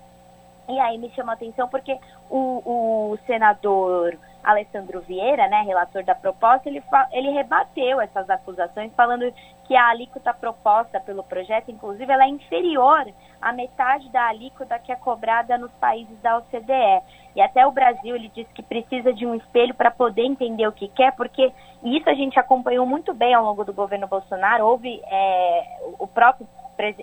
E 0.69 0.79
aí 0.79 0.97
me 0.99 1.11
chamou 1.11 1.33
a 1.33 1.35
atenção 1.35 1.69
porque 1.69 1.99
o, 2.29 2.63
o 3.13 3.19
senador 3.27 4.17
Alessandro 4.43 5.01
Vieira, 5.01 5.49
né, 5.49 5.63
relator 5.63 6.03
da 6.05 6.15
proposta, 6.15 6.69
ele, 6.69 6.83
ele 7.13 7.31
rebateu 7.31 8.01
essas 8.01 8.29
acusações, 8.29 8.93
falando 8.95 9.33
que 9.67 9.77
a 9.77 9.89
alíquota 9.89 10.35
proposta 10.35 10.99
pelo 11.01 11.23
projeto, 11.23 11.71
inclusive, 11.71 12.11
ela 12.11 12.25
é 12.25 12.29
inferior 12.29 13.07
à 13.41 13.53
metade 13.53 14.09
da 14.11 14.27
alíquota 14.27 14.79
que 14.79 14.91
é 14.91 14.97
cobrada 14.97 15.57
nos 15.57 15.71
países 15.73 16.19
da 16.21 16.39
OCDE. 16.39 17.03
E 17.37 17.41
até 17.41 17.67
o 17.67 17.71
Brasil, 17.71 18.17
ele 18.17 18.29
disse 18.35 18.53
que 18.53 18.63
precisa 18.63 19.13
de 19.13 19.25
um 19.25 19.35
espelho 19.35 19.75
para 19.75 19.91
poder 19.91 20.25
entender 20.25 20.67
o 20.67 20.73
que 20.73 20.89
quer, 20.89 21.13
porque 21.13 21.53
isso 21.85 22.09
a 22.09 22.15
gente 22.15 22.39
acompanhou 22.39 22.85
muito 22.85 23.15
bem 23.15 23.33
ao 23.33 23.45
longo 23.45 23.65
do 23.65 23.73
governo 23.73 24.09
Bolsonaro. 24.09 24.67
Houve 24.67 25.01
é, 25.07 25.79
o 25.99 26.07
próprio 26.07 26.47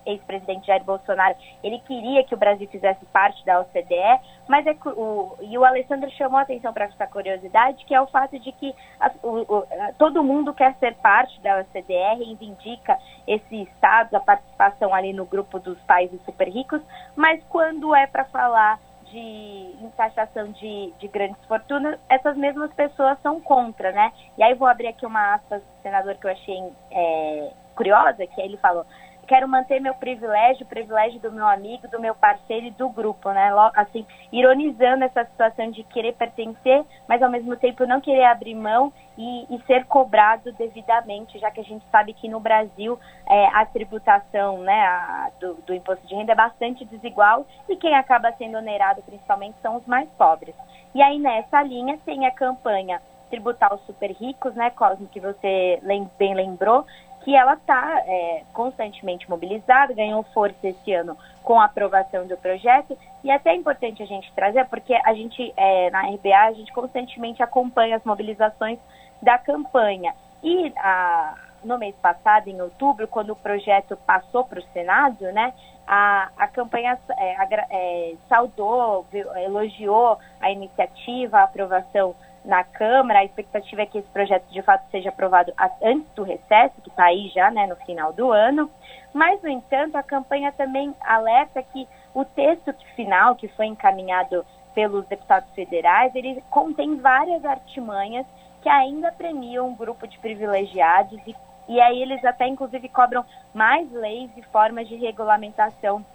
ex-presidente 0.06 0.68
Jair 0.68 0.84
Bolsonaro, 0.84 1.36
ele 1.64 1.80
queria 1.80 2.24
que 2.24 2.34
o 2.34 2.38
Brasil 2.38 2.68
fizesse 2.68 3.06
parte 3.08 3.44
da 3.46 3.62
OCDE, 3.62 4.20
mas 4.48 4.66
é, 4.66 4.76
o, 4.86 5.36
e 5.42 5.58
o 5.58 5.66
Alessandro 5.66 6.10
chamou 6.12 6.40
a 6.40 6.44
atenção 6.44 6.74
para 6.74 6.86
essa 6.86 7.08
curiosidade, 7.08 7.86
que 7.86 7.94
é 7.94 8.02
o 8.02 8.08
fato 8.08 8.38
de 8.40 8.52
que 8.52 8.74
a, 9.00 9.12
o, 9.24 9.42
o, 9.42 9.68
todo 9.98 10.24
mundo 10.24 10.54
quer 10.54 10.76
ser 10.76 10.96
parte 10.96 11.40
da 11.42 11.60
OCDE, 11.60 12.26
reivindica 12.26 12.98
esse 13.28 13.64
Estado, 13.64 14.16
a 14.16 14.20
participação 14.20 14.94
ali 14.94 15.14
no 15.14 15.26
grupo 15.26 15.60
dos 15.60 15.80
países 15.82 16.20
super 16.24 16.48
ricos, 16.48 16.82
mas 17.16 17.44
quando 17.50 17.94
é 17.96 18.08
para 18.08 18.26
falar 18.26 18.80
de 19.12 19.58
taxação 19.96 20.52
de, 20.52 20.94
de 21.00 21.08
grandes 21.08 21.44
fortunas, 21.46 22.00
essas 22.10 22.38
mesmas 22.38 22.72
pessoas 22.74 23.18
são 23.22 23.42
contra, 23.42 23.92
né? 23.92 24.12
E 24.38 24.44
aí 24.44 24.54
vou 24.54 24.68
abrir 24.68 24.88
aqui 24.88 25.06
uma 25.06 25.36
aspas 25.36 25.62
do 25.62 25.82
senador 25.82 26.16
que 26.16 26.28
eu 26.28 26.32
achei 26.32 26.74
é, 26.92 27.52
curiosa, 27.76 28.26
que 28.28 28.42
ele 28.42 28.58
falou, 28.58 28.86
quero 29.28 29.48
manter 29.48 29.82
meu 29.82 29.94
privilégio, 29.94 30.66
o 30.66 30.70
privilégio 30.70 31.20
do 31.20 31.32
meu 31.32 31.46
amigo, 31.46 31.88
do 31.90 32.00
meu 32.00 32.16
parceiro 32.16 32.68
e 32.68 32.72
do 32.72 32.90
grupo, 32.90 33.30
né? 33.32 33.52
Assim, 33.76 34.06
ironizando 34.32 35.04
essa 35.04 35.26
situação 35.26 35.70
de 35.70 35.84
querer 35.84 36.14
pertencer, 36.14 36.84
mas 37.08 37.22
ao 37.22 37.30
mesmo 37.30 37.56
tempo 37.58 37.86
não 37.86 38.00
querer 38.00 38.24
abrir 38.24 38.56
mão 38.56 38.92
e, 39.18 39.46
e 39.54 39.62
ser 39.68 39.86
cobrado 39.86 40.52
devidamente, 40.54 41.38
já 41.40 41.52
que 41.52 41.60
a 41.60 41.64
gente 41.64 41.86
sabe 41.92 42.14
que 42.14 42.30
no 42.30 42.40
Brasil 42.40 42.98
é, 43.30 43.48
a 43.48 43.66
tributação 43.66 44.60
né, 44.60 44.82
a, 44.86 45.30
do, 45.40 45.56
do 45.56 45.74
imposto 45.74 46.08
de 46.08 46.16
renda 46.16 46.32
é 46.32 46.36
bastante 46.36 46.86
desigual 46.86 47.46
e 47.68 47.76
quem 47.76 47.96
acaba 47.96 48.32
sendo 48.34 48.58
onerado 48.58 49.02
principalmente 49.02 49.58
são 49.62 49.76
os 49.76 49.86
mais 49.86 50.10
pobres. 50.12 50.56
E 50.96 51.02
aí 51.02 51.20
nessa 51.20 51.62
linha 51.64 52.00
tem 52.06 52.26
a 52.26 52.32
campanha 52.32 53.02
tributar 53.30 53.74
os 53.74 53.86
super 53.86 54.12
ricos, 54.12 54.56
né, 54.56 54.70
Cosmo, 54.70 55.08
que 55.08 55.20
você 55.20 55.82
bem 56.18 56.34
lembrou, 56.34 56.86
que 57.28 57.36
ela 57.36 57.56
está 57.56 58.04
é, 58.06 58.44
constantemente 58.54 59.30
mobilizada, 59.30 59.94
ganhou 59.94 60.24
força 60.34 60.66
esse 60.66 60.94
ano 60.94 61.18
com 61.44 61.60
a 61.60 61.66
aprovação 61.66 62.26
do 62.26 62.38
projeto 62.38 62.98
e 63.22 63.30
até 63.30 63.50
é 63.50 63.56
importante 63.56 64.02
a 64.02 64.06
gente 64.06 64.32
trazer, 64.32 64.64
porque 64.68 64.94
a 64.96 65.14
gente, 65.14 65.54
é, 65.58 65.90
na 65.90 66.04
RBA, 66.04 66.40
a 66.40 66.54
gente 66.54 66.72
constantemente 66.72 67.44
acompanha 67.44 67.98
as 67.98 68.04
mobilizações 68.06 68.80
da 69.22 69.38
campanha. 69.38 70.16
E 70.42 70.72
a, 70.78 71.36
no 71.66 71.78
mês 71.78 71.96
passado, 72.02 72.48
em 72.48 72.62
outubro, 72.62 73.10
quando 73.10 73.32
o 73.32 73.36
projeto 73.36 73.98
passou 74.08 74.46
para 74.46 74.60
o 74.60 74.68
Senado, 74.72 75.26
né, 75.34 75.54
a, 75.86 76.30
a 76.38 76.48
campanha 76.48 76.98
é, 77.18 77.36
é, 77.72 78.16
saudou, 78.30 79.06
elogiou 79.44 80.18
a 80.40 80.50
iniciativa, 80.50 81.40
a 81.40 81.44
aprovação 81.44 82.16
na 82.44 82.64
Câmara. 82.64 83.20
A 83.20 83.26
expectativa 83.26 83.82
é 83.82 83.86
que 83.86 83.98
esse 83.98 84.08
projeto 84.10 84.46
de 84.50 84.62
fato 84.62 84.90
seja 84.92 85.10
aprovado 85.10 85.54
antes 85.82 86.08
do 86.16 86.24
recesso, 86.24 86.82
que 86.82 86.90
está 86.90 87.06
aí 87.06 87.30
já 87.30 87.52
né, 87.52 87.68
no 87.68 87.76
final 87.78 88.14
do 88.14 88.32
ano. 88.32 88.70
Mas, 89.14 89.42
no 89.42 89.50
entanto, 89.50 89.96
a 89.96 90.04
campanha 90.04 90.52
também 90.52 90.94
alerta 91.02 91.64
que 91.64 91.88
o 92.14 92.26
texto 92.26 92.74
final, 92.96 93.36
que 93.36 93.48
foi 93.50 93.66
encaminhado 93.68 94.46
pelos 94.74 95.06
deputados 95.08 95.50
federais, 95.56 96.14
ele 96.14 96.44
contém 96.50 96.98
várias 96.98 97.44
artimanhas 97.44 98.26
que 98.62 98.70
ainda 98.70 99.12
premiam 99.12 99.70
um 99.70 99.76
grupo 99.76 100.08
de 100.08 100.18
privilegiados 100.20 101.20
e, 101.26 101.36
e 101.68 101.82
aí 101.82 102.02
eles 102.02 102.24
até 102.24 102.48
inclusive 102.48 102.88
cobram 102.90 103.26
mais 103.54 103.92
leis 103.92 104.30
e 104.36 104.42
formas 104.44 104.88
de 104.88 104.96
regulamentação 104.96 106.06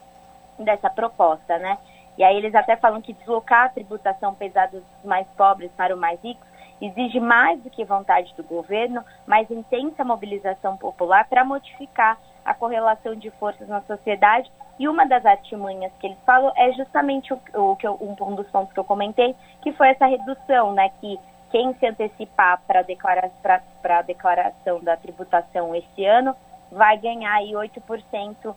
dessa 0.58 0.90
proposta, 0.90 1.58
né? 1.58 1.78
E 2.16 2.24
aí 2.24 2.36
eles 2.36 2.54
até 2.54 2.76
falam 2.76 3.00
que 3.00 3.12
deslocar 3.12 3.66
a 3.66 3.68
tributação 3.70 4.34
pesada 4.34 4.78
dos 4.78 5.04
mais 5.04 5.26
pobres 5.36 5.70
para 5.72 5.94
os 5.94 6.00
mais 6.00 6.20
ricos 6.22 6.46
exige 6.80 7.20
mais 7.20 7.60
do 7.62 7.70
que 7.70 7.84
vontade 7.84 8.34
do 8.36 8.42
governo, 8.42 9.04
mais 9.26 9.48
intensa 9.50 10.04
mobilização 10.04 10.76
popular 10.76 11.28
para 11.28 11.44
modificar 11.44 12.18
a 12.44 12.52
correlação 12.52 13.14
de 13.14 13.30
forças 13.32 13.68
na 13.68 13.80
sociedade. 13.82 14.50
E 14.78 14.88
uma 14.88 15.06
das 15.06 15.24
artimanhas 15.24 15.92
que 16.00 16.08
eles 16.08 16.18
falam 16.26 16.52
é 16.56 16.72
justamente 16.72 17.32
o, 17.32 17.40
o 17.54 17.76
que 17.76 17.86
eu, 17.86 17.96
um, 18.00 18.34
dos 18.34 18.48
pontos 18.50 18.72
que 18.72 18.80
eu 18.80 18.84
comentei, 18.84 19.36
que 19.62 19.72
foi 19.72 19.90
essa 19.90 20.06
redução, 20.06 20.72
né? 20.72 20.90
Que 21.00 21.18
quem 21.52 21.72
se 21.74 21.86
antecipar 21.86 22.60
para 22.66 22.80
a 22.80 24.02
declaração 24.02 24.80
da 24.82 24.96
tributação 24.96 25.74
esse 25.74 26.04
ano 26.04 26.34
vai 26.70 26.96
ganhar 26.96 27.34
aí 27.34 27.52
8% 27.52 28.54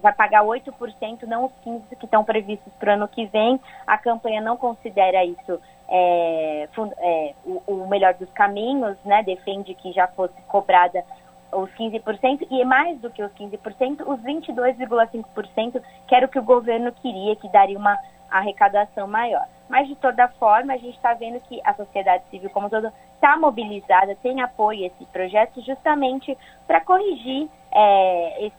vai 0.00 0.12
pagar 0.12 0.44
8%, 0.44 1.22
não 1.24 1.46
os 1.46 1.52
15% 1.66 1.98
que 1.98 2.04
estão 2.04 2.24
previstos 2.24 2.72
para 2.74 2.92
o 2.92 2.94
ano 2.94 3.08
que 3.08 3.26
vem. 3.26 3.60
A 3.86 3.98
campanha 3.98 4.40
não 4.40 4.56
considera 4.56 5.24
isso 5.24 5.60
é, 5.88 6.68
é, 6.98 7.34
o, 7.44 7.62
o, 7.66 7.88
melhor 7.88 8.14
dos 8.14 8.30
caminhos, 8.30 8.96
né? 9.04 9.22
defende 9.22 9.74
que 9.74 9.92
já 9.92 10.06
fosse 10.08 10.34
cobrada 10.48 11.04
os 11.52 11.70
15%, 11.70 12.46
e 12.50 12.64
mais 12.64 12.98
do 13.00 13.10
que 13.10 13.22
os 13.22 13.32
15%, 13.32 14.02
os 14.06 14.20
22,5%, 14.22 15.80
que 16.06 16.14
era 16.14 16.26
o 16.26 16.28
que 16.28 16.38
o 16.38 16.42
governo 16.42 16.92
queria, 16.92 17.36
que 17.36 17.48
daria 17.48 17.78
uma 17.78 17.96
arrecadação 18.38 19.06
maior. 19.06 19.46
Mas, 19.68 19.88
de 19.88 19.96
toda 19.96 20.28
forma, 20.28 20.74
a 20.74 20.76
gente 20.76 20.96
está 20.96 21.14
vendo 21.14 21.40
que 21.40 21.60
a 21.64 21.74
sociedade 21.74 22.24
civil 22.30 22.50
como 22.50 22.68
todo 22.68 22.92
está 23.14 23.36
mobilizada, 23.36 24.14
tem 24.16 24.42
apoio 24.42 24.84
a 24.84 24.86
esse 24.88 25.06
projeto 25.06 25.60
justamente 25.62 26.36
para 26.66 26.80
corrigir 26.82 27.48
é, 27.72 28.50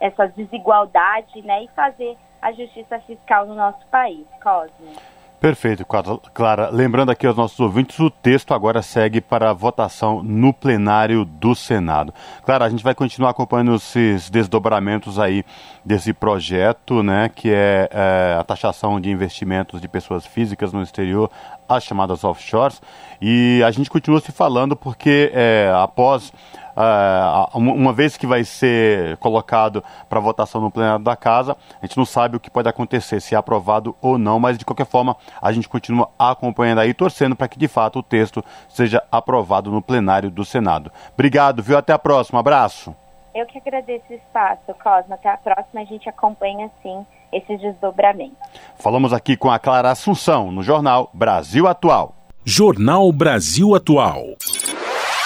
essas 0.00 0.32
desigualdades 0.34 1.44
né, 1.44 1.64
e 1.64 1.68
fazer 1.68 2.16
a 2.40 2.52
justiça 2.52 2.98
fiscal 3.00 3.46
no 3.46 3.54
nosso 3.54 3.86
país. 3.88 4.26
Cosme. 4.42 5.19
Perfeito, 5.40 5.86
Clara. 6.34 6.68
Lembrando 6.68 7.08
aqui 7.08 7.26
aos 7.26 7.34
nossos 7.34 7.58
ouvintes, 7.58 7.98
o 7.98 8.10
texto 8.10 8.52
agora 8.52 8.82
segue 8.82 9.22
para 9.22 9.54
votação 9.54 10.22
no 10.22 10.52
plenário 10.52 11.24
do 11.24 11.54
Senado. 11.54 12.12
Clara, 12.44 12.66
a 12.66 12.68
gente 12.68 12.84
vai 12.84 12.94
continuar 12.94 13.30
acompanhando 13.30 13.74
esses 13.74 14.28
desdobramentos 14.28 15.18
aí 15.18 15.42
desse 15.82 16.12
projeto, 16.12 17.02
né, 17.02 17.30
que 17.34 17.50
é, 17.50 17.88
é 17.90 18.36
a 18.38 18.44
taxação 18.44 19.00
de 19.00 19.10
investimentos 19.10 19.80
de 19.80 19.88
pessoas 19.88 20.26
físicas 20.26 20.74
no 20.74 20.82
exterior, 20.82 21.30
as 21.66 21.84
chamadas 21.84 22.22
offshores. 22.22 22.82
E 23.18 23.62
a 23.64 23.70
gente 23.70 23.88
continua 23.88 24.20
se 24.20 24.32
falando 24.32 24.76
porque 24.76 25.32
é, 25.32 25.72
após 25.74 26.34
uh, 26.76 27.58
uma 27.58 27.92
vez 27.92 28.16
que 28.16 28.26
vai 28.26 28.44
ser 28.44 29.16
colocado 29.18 29.82
para 30.08 30.20
votação 30.20 30.60
no 30.60 30.70
plenário 30.70 31.04
da 31.04 31.16
casa, 31.16 31.56
a 31.80 31.86
gente 31.86 31.96
não 31.96 32.04
sabe 32.04 32.36
o 32.36 32.40
que 32.40 32.50
pode 32.50 32.68
acontecer, 32.68 33.20
se 33.20 33.34
é 33.34 33.38
aprovado 33.38 33.96
ou 34.00 34.18
não, 34.18 34.38
mas 34.38 34.58
de 34.58 34.64
qualquer 34.64 34.86
forma 34.86 35.16
a 35.40 35.52
gente 35.52 35.68
continua 35.68 36.10
acompanhando 36.18 36.78
aí, 36.78 36.94
torcendo 36.94 37.36
para 37.36 37.48
que 37.48 37.58
de 37.58 37.68
fato 37.68 37.98
o 37.98 38.02
texto 38.02 38.44
seja 38.68 39.02
aprovado 39.10 39.70
no 39.70 39.82
plenário 39.82 40.30
do 40.30 40.44
Senado. 40.44 40.90
Obrigado, 41.14 41.62
viu? 41.62 41.78
Até 41.78 41.92
a 41.92 41.98
próxima. 41.98 42.40
Abraço. 42.40 42.94
Eu 43.34 43.46
que 43.46 43.58
agradeço 43.58 44.04
o 44.10 44.14
espaço, 44.14 44.74
Cosmo. 44.82 45.14
Até 45.14 45.28
a 45.28 45.36
próxima, 45.36 45.82
a 45.82 45.84
gente 45.84 46.08
acompanha 46.08 46.68
sim 46.82 47.06
esses 47.32 47.60
desdobramentos. 47.60 48.36
Falamos 48.76 49.12
aqui 49.12 49.36
com 49.36 49.50
a 49.50 49.58
Clara 49.58 49.90
Assunção, 49.90 50.50
no 50.50 50.62
jornal 50.62 51.10
Brasil 51.14 51.68
Atual. 51.68 52.14
Jornal 52.44 53.12
Brasil 53.12 53.74
Atual 53.74 54.36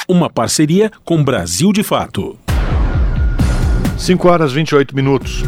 uma 0.08 0.28
parceria 0.28 0.90
com 1.04 1.22
Brasil 1.22 1.72
de 1.72 1.82
Fato. 1.82 2.38
5 3.98 4.28
horas 4.28 4.52
28 4.52 4.94
minutos. 4.94 5.42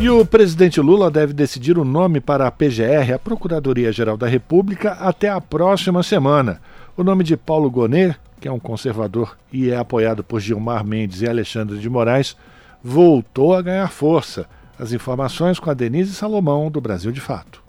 E 0.00 0.08
o 0.08 0.24
presidente 0.24 0.80
Lula 0.80 1.10
deve 1.10 1.32
decidir 1.32 1.78
o 1.78 1.84
nome 1.84 2.20
para 2.20 2.46
a 2.46 2.50
PGR, 2.50 3.14
a 3.14 3.18
Procuradoria-Geral 3.18 4.16
da 4.16 4.28
República, 4.28 4.92
até 4.92 5.28
a 5.28 5.40
próxima 5.40 6.02
semana. 6.02 6.60
O 6.96 7.02
nome 7.02 7.24
de 7.24 7.36
Paulo 7.36 7.70
Gonet, 7.70 8.16
que 8.40 8.46
é 8.46 8.52
um 8.52 8.60
conservador 8.60 9.36
e 9.52 9.70
é 9.70 9.76
apoiado 9.76 10.22
por 10.22 10.38
Gilmar 10.38 10.84
Mendes 10.84 11.22
e 11.22 11.28
Alexandre 11.28 11.78
de 11.78 11.88
Moraes, 11.88 12.36
voltou 12.84 13.54
a 13.54 13.62
ganhar 13.62 13.88
força. 13.90 14.46
As 14.78 14.92
informações 14.92 15.58
com 15.58 15.70
a 15.70 15.74
Denise 15.74 16.12
Salomão, 16.12 16.70
do 16.70 16.80
Brasil 16.80 17.10
de 17.10 17.20
Fato. 17.20 17.65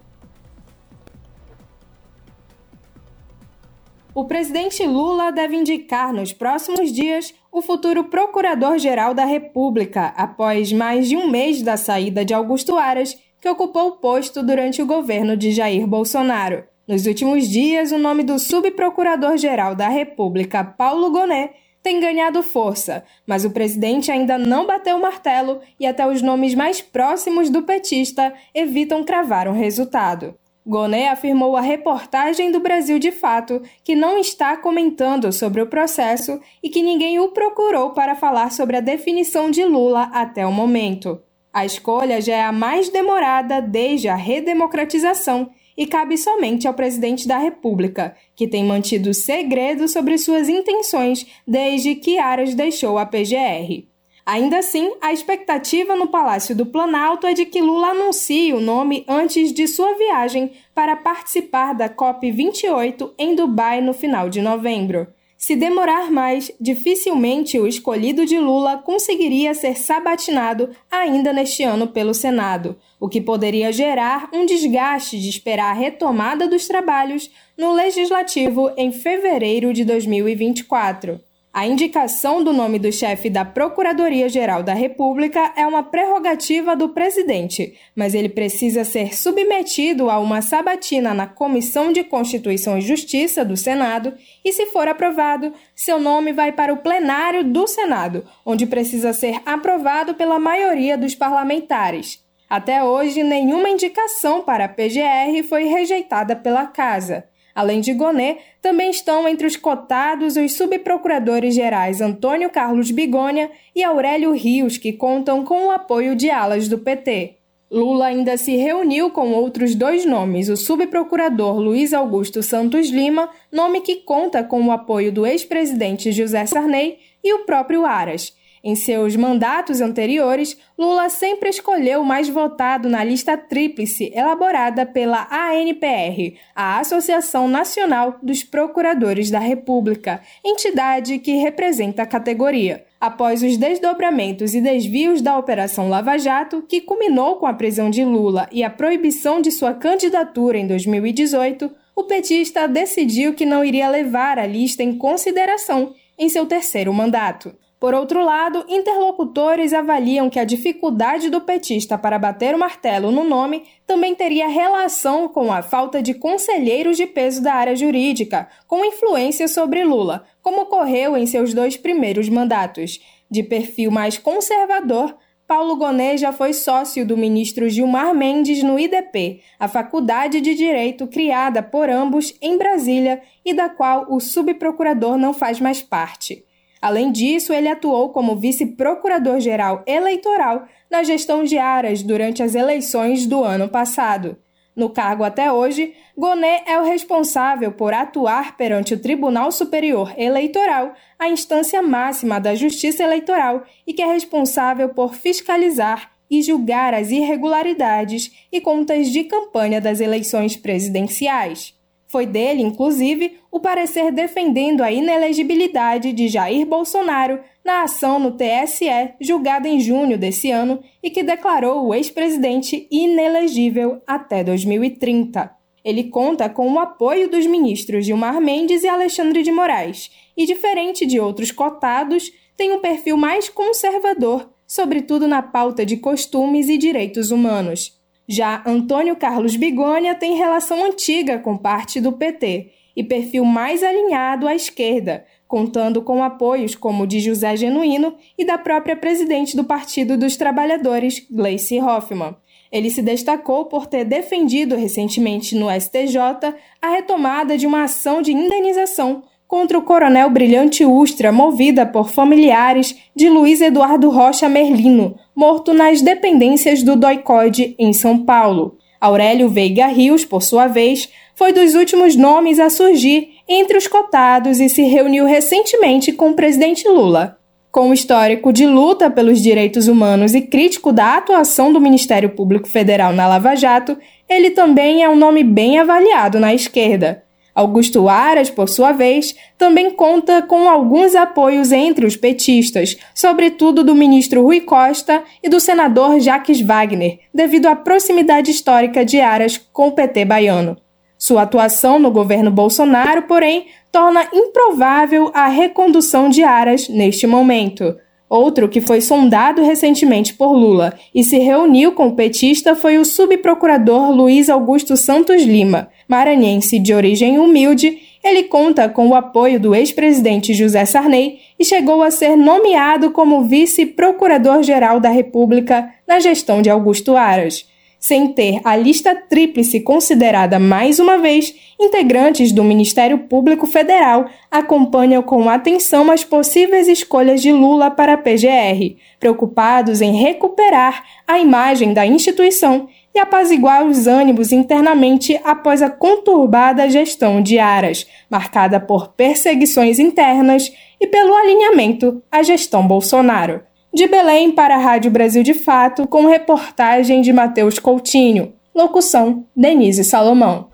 O 4.17 4.25
presidente 4.25 4.84
Lula 4.84 5.32
deve 5.32 5.56
indicar 5.56 6.12
nos 6.12 6.34
próximos 6.34 6.91
dias 6.91 7.36
o 7.51 7.62
futuro 7.62 8.06
Procurador-Geral 8.06 9.13
da 9.13 9.25
República, 9.25 10.12
após 10.17 10.73
mais 10.73 11.08
de 11.08 11.15
um 11.15 11.30
mês 11.30 11.62
da 11.62 11.77
saída 11.77 12.25
de 12.25 12.34
Augusto 12.34 12.77
Aras, 12.77 13.15
que 13.39 13.47
ocupou 13.47 13.89
o 13.89 13.97
posto 13.97 14.41
durante 14.41 14.82
o 14.82 14.88
governo 14.88 15.38
de 15.38 15.51
Jair 15.51 15.86
Bolsonaro. 15.86 16.63
Nos 16.88 17.06
últimos 17.06 17.47
dias, 17.47 17.91
o 17.91 17.99
nome 17.99 18.23
do 18.23 18.39
Subprocurador-Geral 18.39 19.75
da 19.75 19.88
República, 19.88 20.63
Paulo 20.63 21.12
Gonet, 21.12 21.53
tem 21.84 21.99
ganhado 21.99 22.41
força, 22.41 23.03
mas 23.27 23.45
o 23.45 23.51
presidente 23.51 24.12
ainda 24.12 24.36
não 24.36 24.65
bateu 24.65 24.97
o 24.97 25.01
martelo 25.01 25.62
e 25.80 25.86
até 25.86 26.08
os 26.08 26.23
nomes 26.23 26.56
mais 26.56 26.82
próximos 26.82 27.51
do 27.51 27.62
petista 27.62 28.34
evitam 28.51 29.03
cravar 29.03 29.47
um 29.47 29.53
resultado. 29.53 30.34
Goné 30.67 31.08
afirmou 31.08 31.56
à 31.56 31.62
reportagem 31.62 32.51
do 32.51 32.60
Brasil 32.60 32.99
de 32.99 33.10
Fato 33.10 33.62
que 33.86 33.95
não 33.95 34.17
está 34.17 34.58
comentando 34.58 35.32
sobre 35.32 35.62
o 35.62 35.67
processo 35.67 36.41
e 36.62 36.69
que 36.69 36.84
ninguém 36.84 37.19
o 37.19 37.30
procurou 37.30 37.91
para 37.91 38.15
falar 38.15 38.51
sobre 38.51 38.75
a 38.75 38.82
definição 38.82 39.49
de 39.49 39.63
Lula 39.63 40.10
até 40.12 40.45
o 40.45 40.51
momento. 40.51 41.21
A 41.53 41.65
escolha 41.65 42.19
já 42.19 42.36
é 42.36 42.43
a 42.43 42.51
mais 42.51 42.89
demorada 42.89 43.62
desde 43.62 44.10
a 44.10 44.15
redemocratização 44.15 45.49
e 45.77 45.88
cabe 45.88 46.17
somente 46.17 46.67
ao 46.67 46.73
presidente 46.73 47.25
da 47.30 47.38
República, 47.38 48.13
que 48.36 48.45
tem 48.45 48.65
mantido 48.65 49.13
segredo 49.13 49.88
sobre 49.88 50.17
suas 50.17 50.49
intenções 50.49 51.25
desde 51.47 51.95
que 51.95 52.17
Aras 52.17 52.53
deixou 52.53 52.97
a 52.97 53.06
PGR. 53.06 53.88
Ainda 54.28 54.58
assim, 54.58 54.92
a 55.00 55.13
expectativa 55.13 55.96
no 55.96 56.10
Palácio 56.10 56.54
do 56.54 56.66
Planalto 56.66 57.26
é 57.26 57.34
de 57.34 57.46
que 57.46 57.62
Lula 57.62 57.92
anuncie 57.92 58.52
o 58.52 58.60
nome 58.60 59.06
antes 59.08 59.54
de 59.54 59.66
sua 59.70 59.94
viagem 59.94 60.52
para 60.76 60.98
participar 60.98 61.72
da 61.72 61.88
COP28 61.88 63.13
em 63.18 63.36
Dubai 63.36 63.80
no 63.80 63.94
final 63.94 64.28
de 64.30 64.42
novembro. 64.42 65.08
Se 65.38 65.56
demorar 65.56 66.12
mais, 66.12 66.52
dificilmente 66.60 67.58
o 67.58 67.66
escolhido 67.66 68.26
de 68.26 68.38
Lula 68.38 68.76
conseguiria 68.80 69.54
ser 69.54 69.78
sabatinado 69.78 70.72
ainda 70.92 71.32
neste 71.32 71.63
ano 71.63 71.88
pelo 71.88 72.13
Senado, 72.13 72.76
o 73.00 73.08
que 73.08 73.22
poderia 73.22 73.72
gerar 73.72 74.30
um 74.34 74.46
desgaste 74.46 75.18
de 75.18 75.30
esperar 75.30 75.70
a 75.70 75.80
retomada 75.80 76.50
dos 76.50 76.68
trabalhos 76.68 77.32
no 77.58 77.72
Legislativo 77.72 78.74
em 78.76 78.92
fevereiro 78.92 79.72
de 79.72 79.86
2024. 79.86 81.26
A 81.58 81.65
indicação 81.65 82.43
do 82.43 82.54
nome 82.54 82.78
do 82.78 82.91
chefe 82.91 83.32
da 83.32 83.43
Procuradoria-Geral 83.43 84.62
da 84.62 84.76
República 84.76 85.54
é 85.56 85.65
uma 85.65 85.82
prerrogativa 85.82 86.76
do 86.76 86.89
presidente, 86.89 87.74
mas 87.96 88.13
ele 88.13 88.30
precisa 88.30 88.84
ser 88.84 89.17
submetido 89.17 90.08
a 90.08 90.20
uma 90.20 90.39
sabatina 90.39 91.15
na 91.15 91.26
Comissão 91.26 91.91
de 91.91 92.04
Constituição 92.04 92.78
e 92.78 92.82
Justiça 92.82 93.43
do 93.43 93.58
Senado 93.58 94.13
e, 94.46 94.54
se 94.54 94.67
for 94.67 94.88
aprovado, 94.88 95.52
seu 95.74 96.00
nome 96.00 96.32
vai 96.32 96.52
para 96.52 96.72
o 96.72 96.78
plenário 96.78 97.43
do 97.43 97.65
Senado, 97.65 98.24
onde 98.46 98.67
precisa 98.67 99.12
ser 99.12 99.41
aprovado 99.43 100.13
pela 100.13 100.38
maioria 100.38 100.96
dos 100.96 101.15
parlamentares. 101.15 102.24
Até 102.48 102.84
hoje, 102.84 103.24
nenhuma 103.24 103.67
indicação 103.67 104.43
para 104.43 104.65
a 104.65 104.70
PGR 104.70 105.41
foi 105.50 105.63
rejeitada 105.63 106.36
pela 106.36 106.67
Casa. 106.67 107.26
Além 107.58 107.82
de 107.82 107.91
Gonet, 107.91 108.38
também 108.62 108.91
estão 108.91 109.28
entre 109.28 109.48
os 109.48 109.56
cotados 109.56 110.38
os 110.38 110.54
subprocuradores 110.54 111.56
gerais 111.56 112.02
Antônio 112.02 112.52
Carlos 112.52 112.91
Bigônia 112.91 113.50
e 113.76 113.84
Aurélio 113.84 114.32
Rios, 114.32 114.78
que 114.78 114.93
contam 114.93 115.43
com 115.43 115.65
o 115.65 115.72
apoio 115.72 116.15
de 116.15 116.30
alas 116.30 116.67
do 116.67 116.78
PT. 116.78 117.38
Lula 117.72 118.06
ainda 118.06 118.38
se 118.38 118.56
reuniu 118.56 119.10
com 119.10 119.34
outros 119.34 119.74
dois 119.74 120.06
nomes, 120.06 120.50
o 120.50 120.56
subprocurador 120.56 121.58
Luiz 121.58 121.93
Augusto 121.93 122.43
Santos 122.43 122.91
Lima, 122.91 123.28
nome 123.52 123.82
que 123.82 123.96
conta 123.96 124.43
com 124.43 124.62
o 124.67 124.72
apoio 124.72 125.12
do 125.12 125.26
ex-presidente 125.26 126.12
José 126.12 126.46
Sarney, 126.46 127.00
e 127.24 127.34
o 127.34 127.39
próprio 127.39 127.88
Aras. 127.88 128.37
Em 128.67 128.75
seus 128.75 129.15
mandatos 129.15 129.80
anteriores, 129.80 130.58
Lula 130.77 131.08
sempre 131.08 131.47
escolheu 131.47 132.01
o 132.01 132.06
mais 132.06 132.27
votado 132.27 132.89
na 132.89 133.01
lista 133.01 133.38
tríplice 133.38 134.12
elaborada 134.13 134.86
pela 134.86 135.25
ANPR, 135.32 136.36
a 136.53 136.77
Associação 136.77 137.47
Nacional 137.47 138.17
dos 138.21 138.43
Procuradores 138.43 139.32
da 139.32 139.39
República, 139.39 140.19
entidade 140.43 141.17
que 141.19 141.38
representa 141.38 142.01
a 142.03 142.06
categoria. 142.06 142.84
Após 142.99 143.41
os 143.41 143.56
desdobramentos 143.56 144.53
e 144.53 144.60
desvios 144.60 145.21
da 145.21 145.39
Operação 145.39 145.88
Lava 145.88 146.17
Jato, 146.17 146.62
que 146.62 146.82
culminou 146.82 147.38
com 147.38 147.45
a 147.45 147.53
prisão 147.53 147.89
de 147.89 148.03
Lula 148.03 148.49
e 148.51 148.65
a 148.65 148.69
proibição 148.69 149.39
de 149.39 149.49
sua 149.49 149.73
candidatura 149.73 150.58
em 150.58 150.67
2018, 150.67 151.71
o 151.95 152.03
petista 152.03 152.67
decidiu 152.67 153.34
que 153.34 153.45
não 153.45 153.63
iria 153.63 153.88
levar 153.88 154.38
a 154.38 154.45
lista 154.45 154.84
em 154.84 154.97
consideração 154.97 155.93
em 156.19 156.27
seu 156.27 156.45
terceiro 156.45 156.93
mandato. 156.93 157.56
Por 157.80 157.94
outro 157.94 158.24
lado, 158.24 158.66
interlocutores 158.68 159.72
avaliam 159.72 160.32
que 160.32 160.40
a 160.40 160.44
dificuldade 160.44 161.30
do 161.30 161.42
petista 161.42 161.96
para 161.96 162.18
bater 162.18 162.56
o 162.56 162.60
martelo 162.60 163.12
no 163.12 163.24
nome 163.24 163.66
também 163.86 164.16
teria 164.16 164.48
relação 164.48 165.28
com 165.28 165.54
a 165.54 165.62
falta 165.62 166.02
de 166.02 166.16
conselheiros 166.16 166.98
de 166.98 167.06
peso 167.06 167.42
da 167.42 167.54
área 167.54 167.76
jurídica, 167.76 168.48
com 168.66 168.84
influência 168.84 169.48
sobre 169.48 169.84
Lula, 169.84 170.24
como 170.42 170.62
ocorreu 170.62 171.16
em 171.16 171.28
seus 171.28 171.54
dois 171.54 171.78
primeiros 171.78 172.28
mandatos. 172.30 173.00
De 173.30 173.44
perfil 173.44 173.92
mais 173.92 174.18
conservador, 174.18 175.16
Paulo 175.46 175.76
Gonet 175.76 176.18
já 176.18 176.34
foi 176.34 176.54
sócio 176.54 177.06
do 177.06 177.16
ministro 177.16 177.70
Gilmar 177.70 178.13
Mendes 178.16 178.63
no 178.63 178.80
IDP, 178.80 179.42
a 179.60 179.68
faculdade 179.68 180.42
de 180.42 180.56
direito 180.56 181.06
criada 181.06 181.62
por 181.62 181.92
ambos 181.92 182.34
em 182.42 182.58
Brasília 182.58 183.22
e 183.46 183.54
da 183.54 183.70
qual 183.70 184.08
o 184.10 184.20
subprocurador 184.20 185.16
não 185.16 185.32
faz 185.32 185.60
mais 185.60 185.82
parte. 185.82 186.44
Além 186.82 187.12
disso, 187.12 187.54
ele 187.54 187.68
atuou 187.68 188.10
como 188.10 188.36
vice-procurador-geral 188.36 189.84
eleitoral 189.88 190.66
na 190.90 191.04
gestão 191.04 191.44
de 191.44 191.58
Aras 191.58 192.04
durante 192.04 192.44
as 192.44 192.56
eleições 192.56 193.26
do 193.26 193.44
ano 193.44 193.68
passado. 193.68 194.38
No 194.76 194.92
cargo 194.92 195.24
até 195.24 195.52
hoje, 195.52 195.96
Gonet 196.16 196.63
é 196.68 196.80
o 196.80 196.84
responsável 196.84 197.72
por 197.72 197.96
atuar 197.96 198.56
perante 198.56 198.94
o 198.94 199.00
Tribunal 199.00 199.52
Superior 199.52 200.13
Eleitoral, 200.16 200.94
a 201.18 201.28
instância 201.28 201.82
máxima 201.82 202.40
da 202.40 202.54
Justiça 202.54 203.04
Eleitoral, 203.04 203.63
e 203.88 203.94
que 203.94 204.04
é 204.04 204.06
responsável 204.06 204.90
por 204.90 205.16
fiscalizar 205.16 206.12
e 206.30 206.44
julgar 206.44 206.94
as 206.94 207.10
irregularidades 207.10 208.32
e 208.52 208.62
contas 208.62 209.10
de 209.10 209.24
campanha 209.24 209.82
das 209.82 210.00
eleições 210.00 210.56
presidenciais. 210.56 211.77
Foi 212.08 212.26
dele, 212.26 212.63
inclusive, 212.63 213.38
o 213.52 213.60
parecer 213.60 214.12
defendendo 214.13 214.82
a 214.82 214.91
inelegibilidade 214.91 216.13
de 216.13 216.30
Jair 216.30 216.65
Bolsonaro 216.65 217.39
na 217.65 217.84
ação 217.84 218.17
no 218.17 218.32
TSE 218.32 218.88
julgada 219.20 219.67
em 219.67 219.80
junho 219.80 220.17
desse 220.17 220.50
ano 220.50 220.82
e 221.04 221.10
que 221.10 221.22
declarou 221.22 221.86
o 221.86 221.93
ex-presidente 221.93 222.88
inelegível 222.89 224.02
até 224.08 224.41
2030. 224.41 225.52
Ele 225.84 226.06
conta 226.06 226.50
com 226.50 226.72
o 226.72 226.80
apoio 226.80 227.30
dos 227.30 227.46
ministros 227.46 228.06
Gilmar 228.06 228.39
Mendes 228.39 228.84
e 228.84 228.88
Alexandre 228.88 229.43
de 229.43 229.52
Moraes, 229.52 230.10
e 230.36 230.46
diferente 230.46 231.06
de 231.06 231.20
outros 231.20 231.52
cotados, 231.52 232.32
tem 232.56 232.72
um 232.72 232.80
perfil 232.80 233.17
mais 233.17 233.50
conservador, 233.50 234.50
sobretudo 234.65 235.28
na 235.28 235.41
pauta 235.41 235.86
de 235.86 235.98
costumes 235.98 236.70
e 236.70 236.78
direitos 236.78 237.32
humanos. 237.32 237.96
Já 238.28 238.62
Antônio 238.66 239.16
Carlos 239.16 239.56
Bigônia 239.56 240.13
tem 240.13 240.36
relação 240.36 240.84
antiga 240.84 241.40
com 241.40 241.56
parte 241.58 242.02
do 242.02 242.12
PT 242.12 242.72
e 242.94 243.02
perfil 243.02 243.46
mais 243.46 243.82
alinhado 243.82 244.48
à 244.48 244.54
esquerda, 244.54 245.24
contando 245.48 246.02
com 246.02 246.22
apoios 246.22 246.76
como 246.76 247.04
o 247.04 247.08
de 247.08 247.22
José 247.22 247.56
Genuíno 247.56 248.16
e 248.38 248.44
da 248.44 248.58
própria 248.58 248.98
presidente 248.98 249.56
do 249.56 249.63
Partido 249.63 250.18
dos 250.18 250.36
Trabalhadores, 250.36 251.26
Gleice 251.32 251.80
Hoffmann. 251.80 252.36
Ele 252.70 252.90
se 252.90 253.02
destacou 253.02 253.66
por 253.66 253.86
ter 253.86 254.04
defendido 254.04 254.76
recentemente 254.76 255.56
no 255.56 255.68
STJ 255.70 256.54
a 256.82 256.90
retomada 256.90 257.58
de 257.58 257.66
uma 257.66 257.84
ação 257.84 258.22
de 258.22 258.34
indenização 258.34 259.24
contra 259.47 259.77
o 259.77 259.81
coronel 259.81 260.29
Brilhante 260.29 260.86
Ustra, 260.86 261.31
movida 261.31 261.86
por 261.86 262.10
familiares 262.10 262.95
de 263.15 263.29
Luiz 263.29 263.62
Eduardo 263.62 264.10
Rocha 264.10 264.49
Merlino, 264.49 265.15
morto 265.36 265.73
nas 265.73 266.01
dependências 266.01 266.83
do 266.83 266.95
Doicode, 266.95 267.75
em 267.79 267.93
São 267.93 268.17
Paulo. 268.25 268.77
Aurélio 268.99 269.47
Veiga 269.47 269.88
Rios, 269.88 270.25
por 270.25 270.43
sua 270.43 270.67
vez, 270.67 271.07
foi 271.36 271.53
dos 271.53 271.75
últimos 271.75 272.15
nomes 272.15 272.60
a 272.60 272.69
surgir 272.69 273.29
entre 273.47 273.77
os 273.77 273.88
cotados 273.88 274.60
e 274.60 274.67
se 274.67 274.81
reuniu 274.81 275.25
recentemente 275.25 276.12
com 276.12 276.31
o 276.31 276.33
presidente 276.33 276.88
Lula. 276.88 277.38
Com 277.71 277.91
o 277.91 277.93
histórico 277.93 278.51
de 278.51 278.65
luta 278.65 279.10
pelos 279.10 279.39
direitos 279.39 279.88
humanos 279.88 280.33
e 280.33 280.41
crítico 280.41 280.91
da 280.91 281.15
atuação 281.15 281.71
do 281.71 281.79
Ministério 281.79 282.31
Público 282.31 282.67
Federal 282.67 283.13
na 283.13 283.27
Lava 283.27 283.55
Jato, 283.55 283.95
ele 284.27 284.49
também 284.49 285.03
é 285.03 285.10
um 285.10 285.15
nome 285.15 285.43
bem 285.43 285.77
avaliado 285.77 286.39
na 286.39 286.55
esquerda. 286.55 287.23
Augusto 287.58 288.08
Aras, 288.08 288.52
por 288.52 288.70
sua 288.70 288.91
vez, 288.91 289.34
também 289.58 289.89
conta 289.89 290.43
com 290.43 290.70
alguns 290.70 291.15
apoios 291.15 291.72
entre 291.72 292.06
os 292.06 292.15
petistas, 292.15 292.96
sobretudo 293.15 293.84
do 293.84 293.96
ministro 293.96 294.43
Rui 294.43 294.62
Costa 294.62 295.24
e 295.41 295.50
do 295.50 295.60
senador 295.60 296.20
Jacques 296.20 296.62
Wagner, 296.62 297.17
devido 297.34 297.65
à 297.65 297.76
proximidade 297.76 298.52
histórica 298.52 299.04
de 299.04 299.20
Aras 299.20 299.58
com 299.74 299.88
o 299.88 299.91
PT 299.91 300.24
baiano. 300.24 300.78
Sua 301.17 301.41
atuação 301.41 301.98
no 301.98 302.12
governo 302.12 302.52
Bolsonaro, 302.52 303.24
porém, 303.24 303.65
torna 303.91 304.28
improvável 304.32 305.32
a 305.34 305.48
recondução 305.48 306.30
de 306.30 306.43
Aras 306.43 306.88
neste 306.88 307.26
momento. 307.26 307.96
Outro 308.30 308.68
que 308.68 308.82
foi 308.82 309.00
sondado 309.00 309.62
recentemente 309.62 310.34
por 310.34 310.52
Lula 310.52 310.94
e 311.16 311.24
se 311.24 311.38
reuniu 311.38 311.94
com 311.94 312.08
o 312.08 312.16
petista 312.16 312.76
foi 312.76 312.98
o 312.98 313.06
subprocurador 313.06 314.12
Luiz 314.12 314.50
Augusto 314.50 314.98
Santos 314.98 315.44
Lima. 315.44 315.90
Maranhense 316.10 316.78
de 316.78 316.94
origem 316.94 317.40
humilde, 317.40 318.00
ele 318.22 318.44
conta 318.44 318.90
com 318.90 319.08
o 319.08 319.16
apoio 319.16 319.60
do 319.60 319.74
ex-presidente 319.74 320.54
José 320.54 320.84
Sarney 320.84 321.40
e 321.58 321.63
chegou 321.63 322.04
a 322.04 322.12
ser 322.12 322.36
nomeado 322.36 323.12
como 323.12 323.44
vice-procurador-geral 323.44 325.00
da 325.00 325.10
República 325.10 325.90
na 326.06 326.20
gestão 326.20 326.62
de 326.62 326.70
Augusto 326.70 327.16
Aras 327.16 327.66
sem 328.08 328.30
ter 328.30 328.62
a 328.63 328.74
lista 328.74 329.13
tríplice 329.13 329.82
considerada 329.82 330.58
mais 330.58 330.98
uma 330.98 331.17
vez, 331.17 331.54
integrantes 331.78 332.54
do 332.54 332.63
Ministério 332.63 333.17
Público 333.17 333.67
Federal 333.67 334.28
acompanham 334.50 335.22
com 335.22 335.50
atenção 335.50 336.10
as 336.10 336.24
possíveis 336.24 336.88
escolhas 336.88 337.41
de 337.41 337.52
Lula 337.52 337.91
para 337.91 338.13
a 338.13 338.17
PGR, 338.17 338.96
preocupados 339.20 340.00
em 340.00 340.13
recuperar 340.15 341.04
a 341.28 341.38
imagem 341.38 341.93
da 341.93 342.06
instituição 342.06 342.88
e 343.13 343.20
apaziguar 343.20 343.86
os 343.86 344.08
ânimos 344.08 344.54
internamente 344.54 345.38
após 345.44 345.81
a 345.81 345.90
conturbada 345.90 346.90
gestão 346.90 347.42
de 347.42 347.60
Aras, 347.60 348.08
marcada 348.29 348.79
por 348.79 349.10
perseguições 349.10 350.00
internas 350.00 350.71
e 350.98 351.08
pelo 351.08 351.36
alinhamento 351.36 352.23
à 352.31 352.42
gestão 352.42 352.88
Bolsonaro. 352.88 353.67
De 353.94 354.06
Belém 354.08 354.52
para 354.52 354.75
a 354.75 354.79
Rádio 354.79 355.10
Brasil 355.10 355.42
de 355.42 355.54
Fato, 355.54 356.08
com 356.08 356.27
reportagem 356.27 357.21
de 357.21 357.31
Matheus 357.31 357.79
Coutinho. 357.79 358.54
Locução: 358.75 359.46
Denise 359.56 360.04
Salomão. 360.04 360.67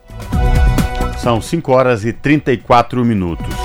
São 1.20 1.40
5 1.40 1.72
horas 1.72 2.04
e 2.04 2.12
34 2.12 3.06
minutos. 3.06 3.56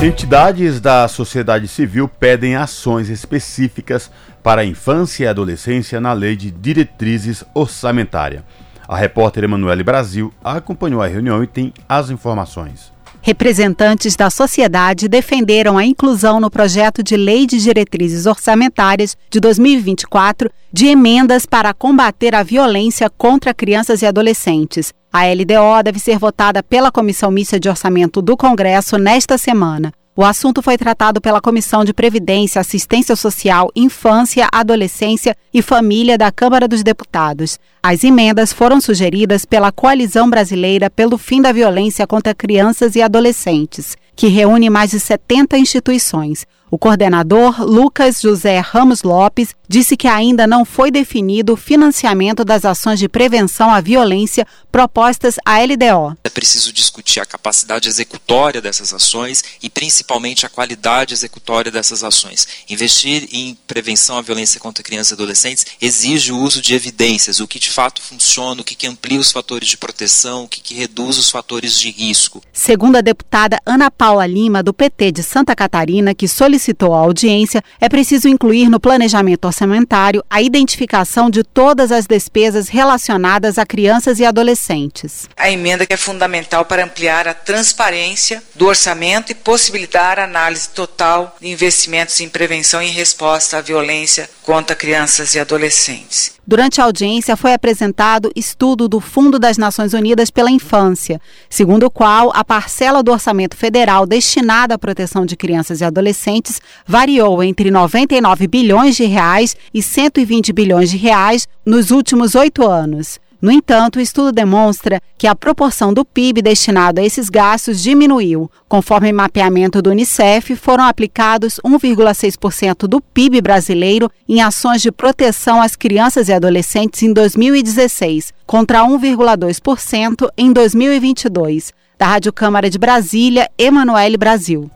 Entidades 0.00 0.80
da 0.80 1.08
sociedade 1.08 1.66
civil 1.66 2.06
pedem 2.08 2.54
ações 2.54 3.08
específicas 3.08 4.12
para 4.44 4.60
a 4.60 4.64
infância 4.64 5.24
e 5.24 5.26
adolescência 5.26 6.00
na 6.00 6.12
Lei 6.12 6.36
de 6.36 6.52
Diretrizes 6.52 7.42
Orçamentária. 7.52 8.44
A 8.86 8.96
repórter 8.96 9.44
Emanuele 9.44 9.82
Brasil 9.82 10.32
acompanhou 10.42 11.02
a 11.02 11.06
reunião 11.08 11.42
e 11.42 11.48
tem 11.48 11.72
as 11.88 12.10
informações. 12.10 12.92
Representantes 13.28 14.16
da 14.16 14.30
sociedade 14.30 15.06
defenderam 15.06 15.76
a 15.76 15.84
inclusão 15.84 16.40
no 16.40 16.50
projeto 16.50 17.02
de 17.02 17.14
Lei 17.14 17.46
de 17.46 17.58
Diretrizes 17.58 18.24
Orçamentárias 18.24 19.18
de 19.28 19.38
2024 19.38 20.50
de 20.72 20.86
emendas 20.86 21.44
para 21.44 21.74
combater 21.74 22.34
a 22.34 22.42
violência 22.42 23.10
contra 23.10 23.52
crianças 23.52 24.00
e 24.00 24.06
adolescentes. 24.06 24.94
A 25.12 25.26
LDO 25.26 25.82
deve 25.84 25.98
ser 25.98 26.18
votada 26.18 26.62
pela 26.62 26.90
Comissão 26.90 27.30
Mista 27.30 27.60
de 27.60 27.68
Orçamento 27.68 28.22
do 28.22 28.34
Congresso 28.34 28.96
nesta 28.96 29.36
semana. 29.36 29.92
O 30.20 30.24
assunto 30.24 30.60
foi 30.60 30.76
tratado 30.76 31.20
pela 31.20 31.40
Comissão 31.40 31.84
de 31.84 31.94
Previdência, 31.94 32.60
Assistência 32.60 33.14
Social, 33.14 33.70
Infância, 33.76 34.48
Adolescência 34.50 35.36
e 35.54 35.62
Família 35.62 36.18
da 36.18 36.32
Câmara 36.32 36.66
dos 36.66 36.82
Deputados. 36.82 37.56
As 37.80 38.02
emendas 38.02 38.52
foram 38.52 38.80
sugeridas 38.80 39.44
pela 39.44 39.70
Coalizão 39.70 40.28
Brasileira 40.28 40.90
pelo 40.90 41.16
Fim 41.16 41.40
da 41.40 41.52
Violência 41.52 42.04
contra 42.04 42.34
Crianças 42.34 42.96
e 42.96 43.00
Adolescentes, 43.00 43.96
que 44.16 44.26
reúne 44.26 44.68
mais 44.68 44.90
de 44.90 44.98
70 44.98 45.56
instituições. 45.56 46.44
O 46.70 46.76
coordenador, 46.76 47.62
Lucas 47.62 48.20
José 48.20 48.58
Ramos 48.58 49.02
Lopes, 49.02 49.54
disse 49.66 49.96
que 49.96 50.06
ainda 50.06 50.46
não 50.46 50.64
foi 50.64 50.90
definido 50.90 51.54
o 51.54 51.56
financiamento 51.56 52.44
das 52.44 52.64
ações 52.64 52.98
de 52.98 53.08
prevenção 53.08 53.70
à 53.70 53.80
violência 53.80 54.46
propostas 54.70 55.36
à 55.44 55.58
LDO. 55.60 56.16
É 56.24 56.28
preciso 56.28 56.72
discutir 56.72 57.20
a 57.20 57.26
capacidade 57.26 57.88
executória 57.88 58.60
dessas 58.60 58.92
ações 58.92 59.42
e 59.62 59.70
principalmente 59.70 60.44
a 60.44 60.48
qualidade 60.48 61.14
executória 61.14 61.70
dessas 61.70 62.04
ações. 62.04 62.46
Investir 62.68 63.28
em 63.32 63.56
prevenção 63.66 64.18
à 64.18 64.22
violência 64.22 64.60
contra 64.60 64.84
crianças 64.84 65.10
e 65.10 65.14
adolescentes 65.14 65.66
exige 65.80 66.32
o 66.32 66.38
uso 66.38 66.60
de 66.60 66.74
evidências, 66.74 67.40
o 67.40 67.48
que 67.48 67.58
de 67.58 67.70
fato 67.70 68.02
funciona, 68.02 68.60
o 68.60 68.64
que, 68.64 68.86
amplia 68.86 69.18
os 69.18 69.32
fatores 69.32 69.68
de 69.68 69.76
proteção, 69.76 70.44
o 70.44 70.48
que, 70.48 70.74
reduz 70.74 71.18
os 71.18 71.28
fatores 71.28 71.78
de 71.78 71.90
risco. 71.90 72.42
Segundo 72.52 72.96
a 72.96 73.00
deputada 73.00 73.58
Ana 73.66 73.90
Paula 73.90 74.26
Lima, 74.26 74.62
do 74.62 74.72
PT 74.72 75.12
de 75.12 75.22
Santa 75.22 75.56
Catarina, 75.56 76.14
que 76.14 76.28
solicitou 76.28 76.57
solicitou 76.58 76.92
à 76.92 76.98
audiência, 76.98 77.62
é 77.80 77.88
preciso 77.88 78.28
incluir 78.28 78.68
no 78.68 78.80
planejamento 78.80 79.44
orçamentário 79.44 80.22
a 80.28 80.42
identificação 80.42 81.30
de 81.30 81.42
todas 81.42 81.92
as 81.92 82.06
despesas 82.06 82.68
relacionadas 82.68 83.58
a 83.58 83.64
crianças 83.64 84.18
e 84.18 84.24
adolescentes. 84.24 85.28
A 85.36 85.50
emenda 85.50 85.86
que 85.86 85.94
é 85.94 85.96
fundamental 85.96 86.64
para 86.64 86.84
ampliar 86.84 87.28
a 87.28 87.34
transparência 87.34 88.42
do 88.54 88.66
orçamento 88.66 89.30
e 89.30 89.34
possibilitar 89.34 90.18
a 90.18 90.24
análise 90.24 90.68
total 90.70 91.36
de 91.40 91.48
investimentos 91.48 92.20
em 92.20 92.28
prevenção 92.28 92.82
e 92.82 92.88
resposta 92.88 93.58
à 93.58 93.60
violência 93.60 94.28
contra 94.42 94.74
crianças 94.74 95.34
e 95.34 95.38
adolescentes. 95.38 96.38
Durante 96.48 96.80
a 96.80 96.84
audiência 96.84 97.36
foi 97.36 97.52
apresentado 97.52 98.32
estudo 98.34 98.88
do 98.88 99.00
Fundo 99.00 99.38
das 99.38 99.58
Nações 99.58 99.92
Unidas 99.92 100.30
pela 100.30 100.50
Infância, 100.50 101.20
segundo 101.50 101.84
o 101.84 101.90
qual 101.90 102.32
a 102.34 102.42
parcela 102.42 103.02
do 103.02 103.12
orçamento 103.12 103.54
federal 103.54 104.06
destinada 104.06 104.74
à 104.74 104.78
proteção 104.78 105.26
de 105.26 105.36
crianças 105.36 105.82
e 105.82 105.84
adolescentes 105.84 106.47
variou 106.86 107.42
entre 107.42 107.70
99 107.70 108.46
bilhões 108.46 108.96
de 108.96 109.04
reais 109.04 109.56
e 109.72 109.82
120 109.82 110.52
bilhões 110.52 110.90
de 110.90 110.96
reais 110.96 111.46
nos 111.64 111.90
últimos 111.90 112.34
oito 112.34 112.66
anos. 112.66 113.18
No 113.40 113.52
entanto, 113.52 113.96
o 113.96 114.02
estudo 114.02 114.32
demonstra 114.32 115.00
que 115.16 115.26
a 115.26 115.34
proporção 115.34 115.94
do 115.94 116.04
PIB 116.04 116.42
destinado 116.42 117.00
a 117.00 117.04
esses 117.04 117.28
gastos 117.28 117.80
diminuiu. 117.80 118.50
Conforme 118.68 119.12
mapeamento 119.12 119.80
do 119.80 119.90
Unicef, 119.90 120.56
foram 120.56 120.82
aplicados 120.84 121.60
1,6% 121.64 122.88
do 122.88 123.00
PIB 123.00 123.40
brasileiro 123.40 124.10
em 124.28 124.42
ações 124.42 124.82
de 124.82 124.90
proteção 124.90 125.62
às 125.62 125.76
crianças 125.76 126.28
e 126.28 126.32
adolescentes 126.32 127.02
em 127.04 127.12
2016, 127.12 128.32
contra 128.44 128.82
1,2% 128.82 130.28
em 130.36 130.52
2022. 130.52 131.72
Da 131.96 132.06
Rádio 132.06 132.32
Câmara 132.32 132.68
de 132.68 132.78
Brasília, 132.78 133.48
Emanuele 133.56 134.16
Brasil. 134.16 134.68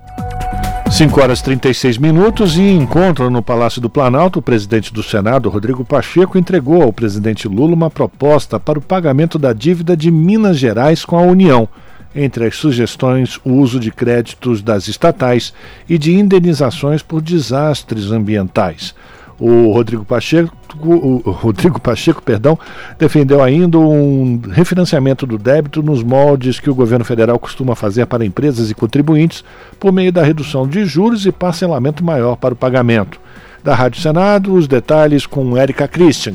5 0.93 1.22
horas 1.22 1.40
e 1.40 1.45
36 1.45 1.97
minutos 1.97 2.59
e 2.59 2.61
encontro 2.61 3.30
no 3.30 3.43
Palácio 3.43 3.80
do 3.80 3.88
Planalto, 3.88 4.40
o 4.40 4.43
presidente 4.43 4.93
do 4.93 5.03
Senado, 5.03 5.49
Rodrigo 5.49 5.86
Pacheco, 5.86 6.36
entregou 6.36 6.82
ao 6.82 6.93
presidente 6.93 7.49
Lula 7.49 7.72
uma 7.72 7.88
proposta 7.88 8.61
para 8.61 8.78
o 8.78 8.82
pagamento 8.82 9.38
da 9.38 9.55
dívida 9.55 9.97
de 9.97 10.11
Minas 10.11 10.59
Gerais 10.59 11.03
com 11.03 11.18
a 11.18 11.22
União. 11.22 11.66
Entre 12.14 12.47
as 12.47 12.57
sugestões, 12.57 13.40
o 13.43 13.53
uso 13.53 13.80
de 13.80 13.90
créditos 13.90 14.61
das 14.61 14.86
estatais 14.86 15.55
e 15.88 15.97
de 15.97 16.14
indenizações 16.14 17.03
por 17.03 17.22
desastres 17.22 18.12
ambientais. 18.12 18.95
O 19.45 19.72
Rodrigo 19.72 20.05
Pacheco, 20.05 20.57
o 20.80 21.18
Rodrigo 21.32 21.80
Pacheco, 21.80 22.22
perdão, 22.22 22.57
defendeu 22.97 23.43
ainda 23.43 23.76
um 23.76 24.40
refinanciamento 24.53 25.26
do 25.26 25.36
débito 25.36 25.82
nos 25.82 26.01
moldes 26.01 26.61
que 26.61 26.70
o 26.70 26.74
governo 26.76 27.05
federal 27.05 27.40
costuma 27.40 27.74
fazer 27.74 28.07
para 28.07 28.24
empresas 28.24 28.70
e 28.70 28.74
contribuintes 28.74 29.43
por 29.80 29.90
meio 29.90 30.12
da 30.12 30.22
redução 30.22 30.64
de 30.68 30.84
juros 30.84 31.26
e 31.26 31.32
parcelamento 31.32 32.05
maior 32.05 32.36
para 32.36 32.55
o 32.55 32.57
pagamento. 32.57 33.18
Da 33.64 33.74
Rádio 33.74 34.01
Senado, 34.01 34.55
os 34.55 34.68
detalhes 34.68 35.26
com 35.26 35.57
Érica 35.57 35.88
Christian. 35.88 36.34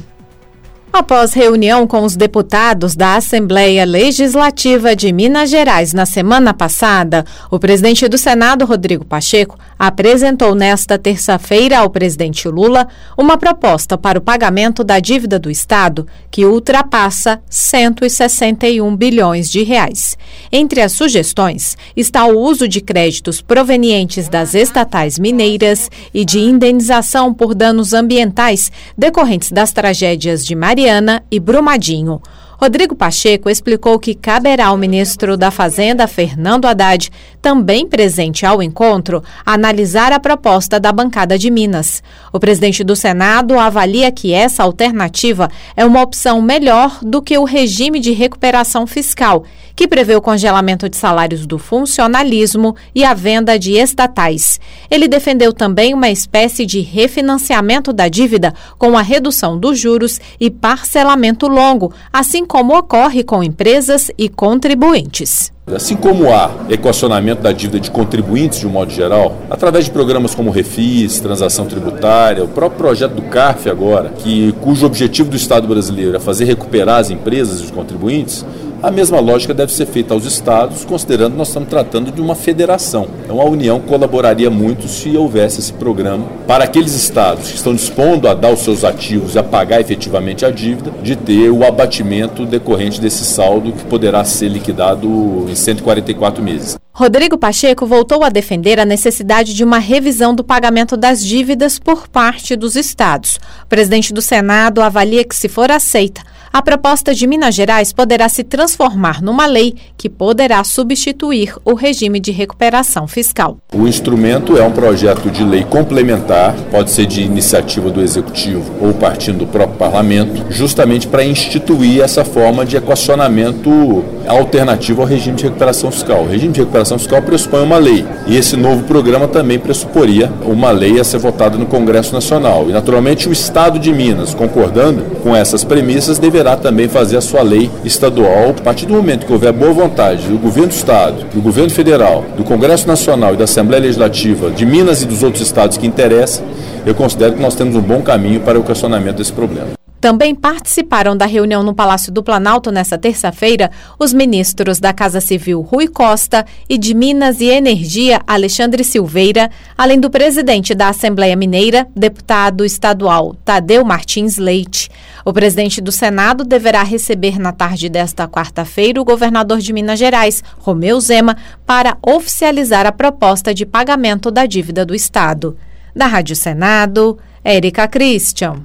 Após 0.92 1.34
reunião 1.34 1.86
com 1.86 2.04
os 2.04 2.16
deputados 2.16 2.96
da 2.96 3.18
Assembleia 3.18 3.86
Legislativa 3.86 4.96
de 4.96 5.12
Minas 5.12 5.50
Gerais 5.50 5.94
na 5.94 6.06
semana 6.06 6.54
passada, 6.54 7.26
o 7.52 7.60
presidente 7.60 8.08
do 8.08 8.18
Senado, 8.18 8.66
Rodrigo 8.66 9.06
Pacheco, 9.06 9.60
apresentou 9.78 10.56
nesta 10.56 10.98
terça-feira 10.98 11.80
ao 11.80 11.90
presidente 11.90 12.48
Lula 12.48 12.88
uma 13.18 13.38
proposta 13.38 13.98
para 13.98 14.18
o 14.18 14.22
pagamento 14.22 14.84
da 14.84 15.00
dívida 15.00 15.38
do 15.38 15.52
Estado 15.52 16.08
que 16.32 16.46
ultrapassa 16.46 17.42
161 17.48 18.96
bilhões 18.96 19.52
de 19.52 19.64
reais. 19.64 20.18
Entre 20.52 20.82
as 20.82 20.94
sugestões 20.94 21.78
está 21.96 22.26
o 22.26 22.40
uso 22.40 22.68
de 22.68 22.82
créditos 22.82 23.40
provenientes 23.40 24.30
das 24.30 24.56
estatais 24.56 25.20
mineiras 25.20 25.92
e 26.14 26.26
de 26.26 26.40
indenização 26.40 27.34
por 27.34 27.54
danos 27.54 27.94
ambientais 27.94 28.72
decorrentes 28.98 29.52
das 29.52 29.72
tragédias 29.72 30.44
de 30.44 30.56
Maria 30.56 30.77
Mariana 30.78 31.24
e 31.32 31.40
Brumadinho. 31.40 32.22
Rodrigo 32.62 32.96
Pacheco 32.96 33.50
explicou 33.50 33.98
que 33.98 34.14
caberá 34.14 34.68
ao 34.68 34.78
ministro 34.78 35.36
da 35.36 35.50
Fazenda, 35.50 36.08
Fernando 36.08 36.66
Haddad, 36.66 37.10
também 37.48 37.88
presente 37.88 38.46
ao 38.46 38.62
encontro, 38.62 39.24
analisar 39.46 40.12
a 40.12 40.20
proposta 40.20 40.82
da 40.82 40.92
bancada 40.92 41.38
de 41.38 41.50
Minas. 41.50 42.04
O 42.34 42.42
presidente 42.42 42.84
do 42.84 42.94
Senado 42.94 43.58
avalia 43.58 44.12
que 44.12 44.34
essa 44.34 44.64
alternativa 44.64 45.50
é 45.74 45.86
uma 45.86 46.02
opção 46.02 46.42
melhor 46.42 47.00
do 47.02 47.22
que 47.22 47.38
o 47.38 47.46
regime 47.46 48.02
de 48.02 48.12
recuperação 48.12 48.86
fiscal, 48.86 49.46
que 49.78 49.88
prevê 49.88 50.14
o 50.14 50.22
congelamento 50.22 50.90
de 50.90 50.98
salários 50.98 51.46
do 51.46 51.58
funcionalismo 51.58 52.76
e 52.94 53.06
a 53.06 53.14
venda 53.14 53.58
de 53.58 53.78
estatais. 53.78 54.60
Ele 54.92 55.08
defendeu 55.08 55.54
também 55.54 55.94
uma 55.94 56.10
espécie 56.10 56.66
de 56.66 56.82
refinanciamento 56.82 57.94
da 57.94 58.10
dívida 58.10 58.54
com 58.78 58.98
a 58.98 59.02
redução 59.02 59.58
dos 59.58 59.80
juros 59.80 60.20
e 60.38 60.52
parcelamento 60.52 61.48
longo, 61.48 61.94
assim 62.12 62.46
como 62.46 62.78
ocorre 62.78 63.24
com 63.24 63.42
empresas 63.42 64.12
e 64.18 64.28
contribuintes. 64.28 65.56
Assim 65.76 65.98
como 65.98 66.32
há 66.32 66.50
equacionamento 66.70 67.42
da 67.42 67.52
dívida 67.52 67.78
de 67.78 67.92
contribuintes 67.92 68.62
de 68.62 68.66
um 68.66 68.70
modo 68.70 68.90
geral, 68.90 69.36
através 69.50 69.84
de 69.84 69.92
programas 69.92 70.34
como 70.34 70.50
Refis, 70.50 71.20
Transação 71.20 71.66
Tributária, 71.66 72.42
o 72.42 72.48
próprio 72.48 72.78
projeto 72.78 73.16
do 73.16 73.24
CARF 73.24 73.70
agora, 73.70 74.08
que, 74.18 74.54
cujo 74.62 74.86
objetivo 74.86 75.30
do 75.30 75.36
Estado 75.36 75.68
brasileiro 75.68 76.16
é 76.16 76.22
fazer 76.22 76.46
recuperar 76.46 77.00
as 77.02 77.10
empresas 77.10 77.60
e 77.60 77.64
os 77.66 77.72
contribuintes, 77.72 78.46
a 78.82 78.92
mesma 78.92 79.20
lógica 79.20 79.54
deve 79.54 79.74
ser 79.74 79.86
feita 79.88 80.14
aos 80.14 80.26
estados, 80.26 80.86
considerando 80.86 81.32
que 81.32 81.38
nós 81.38 81.48
estamos 81.48 81.70
tratando 81.70 82.12
de 82.12 82.22
uma 82.22 82.36
federação. 82.36 83.08
Então 83.24 83.42
a 83.42 83.46
União 83.46 83.80
colaboraria 83.80 84.50
muito 84.50 84.88
se 84.88 85.16
houvesse 85.18 85.60
esse 85.60 85.74
programa 85.74 86.26
para 86.48 86.64
aqueles 86.64 86.94
estados 86.94 87.50
que 87.50 87.56
estão 87.56 87.74
dispondo 87.74 88.28
a 88.28 88.34
dar 88.34 88.54
os 88.54 88.60
seus 88.60 88.84
ativos 88.84 89.36
e 89.36 89.40
a 89.40 89.44
pagar 89.44 89.82
efetivamente 89.82 90.46
a 90.46 90.52
dívida, 90.52 90.92
de 91.02 91.16
ter 91.16 91.50
o 91.50 91.66
abatimento 91.66 92.46
decorrente 92.46 93.02
desse 93.02 93.26
saldo 93.26 93.72
que 93.72 93.86
poderá 93.86 94.24
ser 94.24 94.50
liquidado 94.50 95.46
em 95.50 95.56
144 95.56 96.44
meses. 96.44 96.78
Rodrigo 96.94 97.38
Pacheco 97.38 97.86
voltou 97.86 98.24
a 98.24 98.30
defender 98.30 98.80
a 98.80 98.86
necessidade 98.86 99.54
de 99.54 99.64
uma 99.64 99.78
revisão 99.78 100.34
do 100.34 100.44
pagamento 100.44 100.98
das 100.98 101.24
dívidas 101.24 101.78
por 101.78 102.08
parte 102.08 102.56
dos 102.56 102.76
estados. 102.76 103.40
O 103.64 103.68
presidente 103.68 104.12
do 104.12 104.22
Senado 104.22 104.82
avalia 104.82 105.24
que, 105.24 105.36
se 105.36 105.48
for 105.48 105.72
aceita, 105.72 106.22
A 106.52 106.62
proposta 106.62 107.14
de 107.14 107.28
Minas 107.28 107.54
Gerais 107.54 107.92
poderá 107.92 108.30
se 108.30 108.44
transformar 108.44 109.22
numa 109.22 109.46
lei 109.46 109.76
que 109.98 110.10
poderá 110.10 110.64
substituir 110.64 111.54
o 111.64 111.74
regime 111.74 112.20
de 112.20 112.32
recuperação 112.32 113.08
fiscal. 113.08 113.58
O 113.74 113.88
instrumento 113.88 114.58
é 114.58 114.64
um 114.64 114.72
projeto 114.72 115.30
de 115.30 115.44
lei 115.44 115.64
complementar, 115.64 116.56
pode 116.72 116.92
ser 116.92 117.06
de 117.06 117.22
iniciativa 117.22 117.90
do 117.90 118.02
Executivo 118.02 118.72
ou 118.82 118.94
partindo 118.94 119.40
do 119.40 119.48
próprio 119.48 119.78
Parlamento, 119.78 120.46
justamente 120.50 121.08
para 121.08 121.24
instituir 121.24 122.02
essa 122.02 122.24
forma 122.24 122.66
de 122.66 122.78
equacionamento 122.78 124.04
alternativo 124.28 125.02
ao 125.02 125.08
regime 125.08 125.36
de 125.36 125.44
recuperação 125.44 125.92
fiscal. 125.92 126.24
O 126.24 126.28
regime 126.28 126.54
de 126.54 126.60
recuperação 126.60 126.98
fiscal 126.98 127.22
pressupõe 127.22 127.64
uma 127.64 127.78
lei 127.78 128.06
e 128.26 128.38
esse 128.38 128.56
novo 128.56 128.84
programa 128.84 129.28
também 129.28 129.60
pressuporia 129.60 130.32
uma 130.46 130.72
lei 130.72 131.00
a 131.00 131.04
ser 131.04 131.18
votada 131.18 131.58
no 131.58 131.66
Congresso 131.66 132.14
Nacional. 132.14 132.70
E, 132.70 132.74
naturalmente, 132.74 133.28
o 133.30 133.32
Estado 133.32 133.78
de 133.80 133.92
Minas, 133.94 134.34
concordando 134.34 135.04
com 135.22 135.36
essas 135.36 135.64
premissas, 135.64 136.20
deverá 136.38 136.56
também 136.56 136.88
fazer 136.88 137.18
a 137.18 137.22
sua 137.22 137.42
lei 137.42 137.70
estadual. 137.84 138.50
A 138.50 138.62
partir 138.62 138.86
do 138.86 138.94
momento 138.94 139.26
que 139.26 139.34
houver 139.34 139.52
boa 139.52 139.74
vontade 139.74 140.28
do 140.28 140.38
governo 140.38 140.70
do 140.70 140.76
Estado, 140.76 141.26
do 141.34 141.42
governo 141.42 141.72
federal, 141.72 142.24
do 142.36 142.44
Congresso 142.44 142.88
Nacional 142.88 143.34
e 143.34 143.38
da 143.38 143.46
Assembleia 143.46 143.82
Legislativa 143.82 144.52
de 144.52 144.66
Minas 144.66 145.02
e 145.02 145.06
dos 145.08 145.24
outros 145.24 145.42
estados 145.42 145.78
que 145.78 145.88
interessam, 145.88 146.46
eu 146.86 146.94
considero 146.94 147.34
que 147.34 147.42
nós 147.42 147.56
temos 147.56 147.76
um 147.76 147.82
bom 147.82 148.04
caminho 148.04 148.40
para 148.42 148.60
o 148.60 148.64
questionamento 148.64 149.18
desse 149.18 149.34
problema. 149.34 149.70
Também 150.00 150.36
participaram 150.36 151.18
da 151.18 151.26
reunião 151.26 151.64
no 151.64 151.74
Palácio 151.74 152.12
do 152.12 152.22
Planalto 152.22 152.72
nesta 152.72 153.00
terça-feira 153.00 153.72
os 153.98 154.14
ministros 154.14 154.80
da 154.80 154.94
Casa 154.94 155.20
Civil 155.20 155.62
Rui 155.62 155.88
Costa 155.88 156.46
e 156.70 156.78
de 156.78 156.94
Minas 156.94 157.42
e 157.42 157.46
Energia 157.46 158.22
Alexandre 158.28 158.84
Silveira, 158.84 159.50
além 159.76 160.00
do 160.00 160.12
presidente 160.12 160.76
da 160.76 160.90
Assembleia 160.90 161.36
Mineira, 161.36 161.88
deputado 161.96 162.64
estadual 162.64 163.36
Tadeu 163.44 163.84
Martins 163.84 164.38
Leite. 164.38 164.88
O 165.28 165.34
presidente 165.34 165.82
do 165.82 165.92
Senado 165.92 166.46
deverá 166.46 166.84
receber 166.84 167.38
na 167.38 167.52
tarde 167.52 167.90
desta 167.90 168.30
quarta-feira 168.30 169.02
o 169.02 169.04
governador 169.04 169.58
de 169.58 169.74
Minas 169.74 170.00
Gerais, 170.00 170.42
Romeu 170.58 170.98
Zema, 171.02 171.36
para 171.66 171.98
oficializar 172.02 172.86
a 172.86 172.94
proposta 172.94 173.54
de 173.54 173.66
pagamento 173.66 174.32
da 174.32 174.46
dívida 174.46 174.86
do 174.86 174.96
Estado. 174.96 175.58
Da 175.94 176.08
Rádio 176.08 176.34
Senado, 176.34 177.18
Érica 177.44 177.90
Christian. 177.90 178.62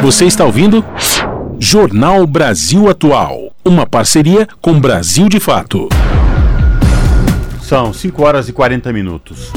Você 0.00 0.24
está 0.24 0.46
ouvindo? 0.46 0.82
Jornal 1.58 2.26
Brasil 2.26 2.88
Atual. 2.88 3.52
Uma 3.62 3.84
parceria 3.84 4.48
com 4.62 4.80
Brasil 4.80 5.28
de 5.28 5.38
Fato. 5.38 5.90
São 7.60 7.92
5 7.92 8.22
horas 8.22 8.48
e 8.48 8.52
40 8.54 8.90
minutos. 8.94 9.52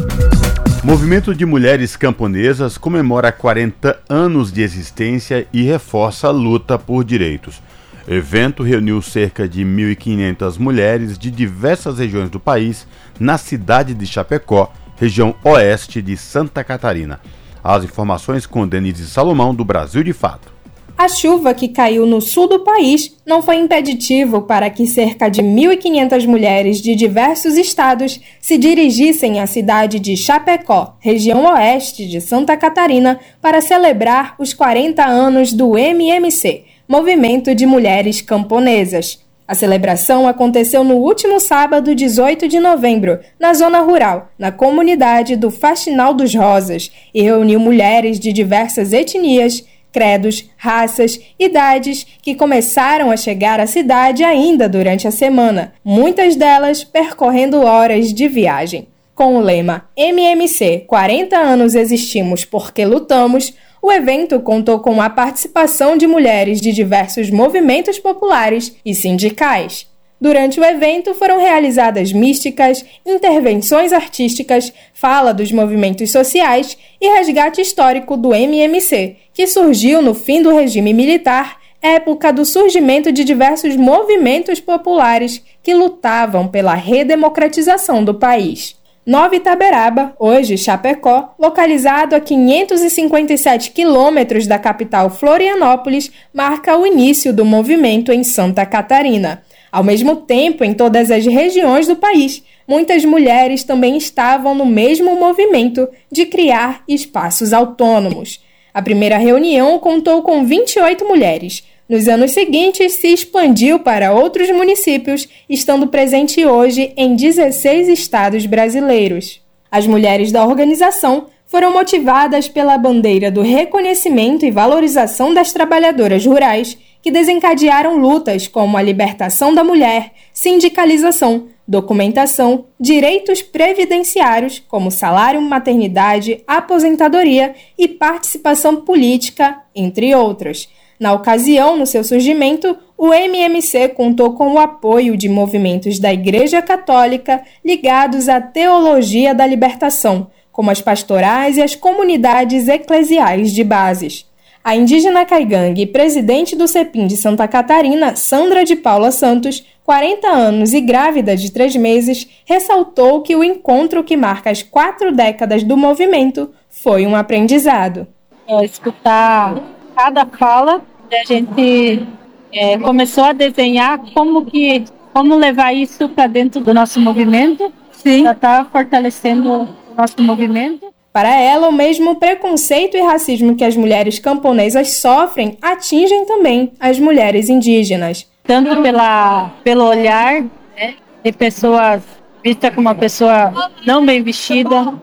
Movimento 0.82 1.36
de 1.36 1.46
Mulheres 1.46 1.98
Camponesas 1.98 2.78
comemora 2.78 3.34
40 3.34 4.00
anos 4.08 4.50
de 4.50 4.62
existência 4.62 5.46
e 5.52 5.62
reforça 5.62 6.28
a 6.28 6.32
luta 6.32 6.80
por 6.80 7.04
direitos. 7.04 7.62
O 8.08 8.14
evento 8.14 8.64
reuniu 8.64 9.02
cerca 9.02 9.48
de 9.48 9.62
1.500 9.64 10.58
mulheres 10.58 11.18
de 11.18 11.30
diversas 11.30 12.00
regiões 12.00 12.30
do 12.30 12.40
país 12.40 12.88
na 13.20 13.38
cidade 13.38 13.94
de 13.94 14.08
Chapecó, 14.08 14.72
região 14.96 15.36
oeste 15.44 16.02
de 16.02 16.16
Santa 16.16 16.64
Catarina. 16.64 17.20
As 17.62 17.84
informações 17.84 18.46
com 18.46 18.66
Denise 18.66 19.06
Salomão, 19.06 19.54
do 19.54 19.66
Brasil 19.66 20.02
de 20.02 20.14
Fato. 20.14 20.59
A 21.00 21.08
chuva 21.08 21.54
que 21.54 21.70
caiu 21.70 22.06
no 22.06 22.20
sul 22.20 22.46
do 22.46 22.60
país 22.60 23.16
não 23.26 23.42
foi 23.42 23.56
impeditivo 23.56 24.42
para 24.42 24.70
que 24.70 24.86
cerca 24.86 25.30
de 25.30 25.42
1.500 25.42 26.28
mulheres 26.28 26.82
de 26.82 26.94
diversos 26.94 27.56
estados 27.56 28.20
se 28.42 28.58
dirigissem 28.58 29.40
à 29.40 29.48
cidade 29.48 29.98
de 29.98 30.18
Chapecó, 30.18 30.98
região 31.00 31.46
oeste 31.46 32.06
de 32.06 32.20
Santa 32.20 32.58
Catarina, 32.58 33.18
para 33.42 33.62
celebrar 33.62 34.36
os 34.38 34.54
40 34.54 35.06
anos 35.06 35.54
do 35.54 35.78
MMC, 35.78 36.66
Movimento 36.86 37.56
de 37.56 37.66
Mulheres 37.66 38.20
Camponesas. 38.20 39.24
A 39.48 39.56
celebração 39.56 40.28
aconteceu 40.28 40.84
no 40.84 40.96
último 40.98 41.40
sábado, 41.40 41.96
18 41.96 42.46
de 42.46 42.60
novembro, 42.60 43.20
na 43.40 43.54
zona 43.54 43.80
rural, 43.80 44.32
na 44.38 44.52
comunidade 44.52 45.38
do 45.38 45.50
Faxinal 45.50 46.14
dos 46.14 46.36
Rosas, 46.36 46.92
e 47.14 47.22
reuniu 47.22 47.58
mulheres 47.58 48.20
de 48.20 48.34
diversas 48.34 48.92
etnias, 48.92 49.64
credos, 49.92 50.50
raças, 50.58 51.20
idades 51.38 52.06
que 52.22 52.36
começaram 52.36 53.12
a 53.12 53.18
chegar 53.18 53.60
à 53.60 53.68
cidade 53.68 54.24
ainda 54.24 54.70
durante 54.70 55.08
a 55.08 55.12
semana, 55.12 55.74
muitas 55.84 56.36
delas 56.36 56.84
percorrendo 56.84 57.62
horas 57.62 58.14
de 58.14 58.28
viagem. 58.28 58.88
Com 59.16 59.36
o 59.36 59.42
lema 59.42 59.90
MMC 59.98 60.86
40 60.88 61.38
anos 61.38 61.76
existimos 61.76 62.46
porque 62.46 62.86
lutamos, 62.86 63.54
o 63.82 63.92
evento 63.92 64.40
contou 64.40 64.80
com 64.80 65.02
a 65.02 65.10
participação 65.10 65.98
de 65.98 66.08
mulheres 66.08 66.62
de 66.62 66.72
diversos 66.72 67.30
movimentos 67.30 68.00
populares 68.00 68.76
e 68.86 68.94
sindicais. 68.94 69.88
Durante 70.22 70.60
o 70.60 70.66
evento 70.66 71.14
foram 71.14 71.40
realizadas 71.40 72.12
místicas, 72.12 72.84
intervenções 73.06 73.94
artísticas, 73.94 74.74
fala 74.94 75.34
dos 75.34 75.52
movimentos 75.52 76.12
sociais 76.12 76.78
e 77.00 77.08
resgate 77.08 77.62
histórico 77.62 78.18
do 78.18 78.34
MMC, 78.34 79.16
que 79.34 79.48
surgiu 79.48 80.02
no 80.02 80.14
fim 80.14 80.42
do 80.42 80.54
regime 80.54 80.94
militar, 80.94 81.58
época 81.82 82.34
do 82.34 82.44
surgimento 82.44 83.12
de 83.14 83.24
diversos 83.24 83.78
movimentos 83.78 84.60
populares 84.60 85.42
que 85.64 85.74
lutavam 85.74 86.50
pela 86.50 86.74
redemocratização 86.74 88.04
do 88.04 88.14
país. 88.14 88.78
Nova 89.06 89.36
Itaberaba, 89.36 90.14
hoje 90.20 90.58
Chapecó, 90.58 91.34
localizado 91.40 92.16
a 92.16 92.20
557 92.20 93.72
quilômetros 93.72 94.46
da 94.46 94.60
capital 94.60 95.10
Florianópolis, 95.10 96.12
marca 96.34 96.78
o 96.78 96.86
início 96.86 97.34
do 97.34 97.46
movimento 97.46 98.12
em 98.12 98.24
Santa 98.24 98.66
Catarina. 98.66 99.42
Ao 99.72 99.84
mesmo 99.84 100.16
tempo, 100.18 100.64
em 100.64 100.74
todas 100.74 101.12
as 101.12 101.26
regiões 101.26 101.88
do 101.88 101.96
país, 101.96 102.44
muitas 102.68 103.06
mulheres 103.06 103.64
também 103.64 103.98
estavam 103.98 104.56
no 104.56 104.66
mesmo 104.66 105.16
movimento 105.16 105.88
de 106.12 106.26
criar 106.26 106.84
espaços 106.88 107.54
autônomos. 107.54 108.44
A 108.74 108.82
primeira 108.82 109.18
reunião 109.18 109.80
contou 109.80 110.22
com 110.22 110.46
28 110.46 111.08
mulheres, 111.08 111.64
nos 111.90 112.08
anos 112.08 112.34
seguintes, 112.34 112.94
se 112.94 113.08
expandiu 113.08 113.80
para 113.80 114.14
outros 114.14 114.52
municípios, 114.52 115.28
estando 115.50 115.88
presente 115.88 116.46
hoje 116.46 116.94
em 116.96 117.16
16 117.16 117.88
estados 117.88 118.46
brasileiros. 118.46 119.42
As 119.72 119.88
mulheres 119.88 120.32
da 120.32 120.46
organização 120.46 121.26
foram 121.48 121.74
motivadas 121.74 122.48
pela 122.48 122.78
bandeira 122.78 123.32
do 123.32 123.42
reconhecimento 123.42 124.46
e 124.46 124.52
valorização 124.52 125.34
das 125.34 125.52
trabalhadoras 125.52 126.24
rurais, 126.24 126.78
que 127.02 127.12
desencadearam 127.12 127.98
lutas 127.98 128.48
como 128.48 128.78
a 128.78 128.82
libertação 128.82 129.54
da 129.54 129.64
mulher, 129.64 130.12
sindicalização, 130.34 131.48
documentação, 131.68 132.66
direitos 132.80 133.42
previdenciários, 133.42 134.60
como 134.68 134.90
salário, 134.90 135.42
maternidade, 135.42 136.44
aposentadoria 136.48 137.54
e 137.78 137.88
participação 137.88 138.78
política, 138.78 139.62
entre 139.76 140.14
outras. 140.16 140.68
Na 141.00 141.14
ocasião, 141.14 141.78
no 141.78 141.86
seu 141.86 142.04
surgimento, 142.04 142.76
o 142.98 143.14
MMC 143.14 143.90
contou 143.90 144.34
com 144.34 144.54
o 144.54 144.60
apoio 144.60 145.16
de 145.16 145.30
movimentos 145.30 145.98
da 145.98 146.12
Igreja 146.12 146.62
Católica 146.62 147.42
ligados 147.64 148.28
à 148.28 148.42
teologia 148.42 149.34
da 149.34 149.46
libertação, 149.46 150.28
como 150.52 150.70
as 150.70 150.82
pastorais 150.82 151.56
e 151.56 151.62
as 151.62 151.74
comunidades 151.76 152.68
eclesiais 152.68 153.54
de 153.54 153.64
bases. 153.64 154.29
A 154.70 154.76
indígena 154.76 155.26
caigangue 155.26 155.82
e 155.82 155.88
presidente 155.88 156.56
do 156.56 156.68
CEPIM 156.68 157.08
de 157.08 157.18
Santa 157.18 157.48
Catarina, 157.48 158.16
Sandra 158.16 158.64
de 158.64 158.76
Paula 158.76 159.10
Santos, 159.10 159.66
40 159.84 160.28
anos 160.28 160.74
e 160.74 160.80
grávida 160.80 161.36
de 161.36 161.52
três 161.52 161.76
meses, 161.76 162.30
ressaltou 162.46 163.24
que 163.24 163.36
o 163.36 163.44
encontro 163.44 164.04
que 164.04 164.16
marca 164.16 164.52
as 164.52 164.62
quatro 164.62 165.12
décadas 165.12 165.64
do 165.64 165.76
movimento 165.76 166.52
foi 166.70 167.08
um 167.08 167.16
aprendizado. 167.16 168.06
É 168.48 168.64
escutar 168.64 169.60
cada 169.96 170.28
fala, 170.28 170.84
a 171.12 171.26
gente 171.26 172.06
é, 172.54 172.78
começou 172.78 173.24
a 173.24 173.34
desenhar 173.34 174.00
como 174.14 174.46
que 174.46 174.84
como 175.12 175.36
levar 175.36 175.74
isso 175.74 176.08
para 176.10 176.28
dentro 176.28 176.62
do 176.62 176.76
nosso 176.76 177.00
movimento. 177.00 177.74
Sim. 177.92 178.22
Já 178.22 178.34
está 178.34 178.66
fortalecendo 178.66 179.52
o 179.52 179.68
nosso 179.98 180.22
movimento. 180.22 180.94
Para 181.20 181.36
ela, 181.36 181.68
o 181.68 181.74
mesmo 181.74 182.16
preconceito 182.16 182.96
e 182.96 183.02
racismo 183.02 183.54
que 183.54 183.66
as 183.66 183.76
mulheres 183.76 184.20
camponesas 184.20 184.92
sofrem 184.92 185.58
atingem 185.62 186.26
também 186.26 186.72
as 186.80 186.98
mulheres 186.98 187.50
indígenas. 187.50 188.26
Tanto 188.42 188.82
pela, 188.82 189.52
pelo 189.62 189.84
olhar 189.84 190.42
né, 190.78 190.94
de 191.22 191.34
pessoas 191.34 192.02
vistas 192.42 192.74
como 192.74 192.88
uma 192.88 192.96
pessoa 192.96 193.54
não 193.86 194.06
bem 194.06 194.24
vestida, 194.24 194.94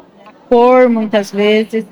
cor 0.49 0.89
muitas 0.89 1.31
vezes, 1.31 1.85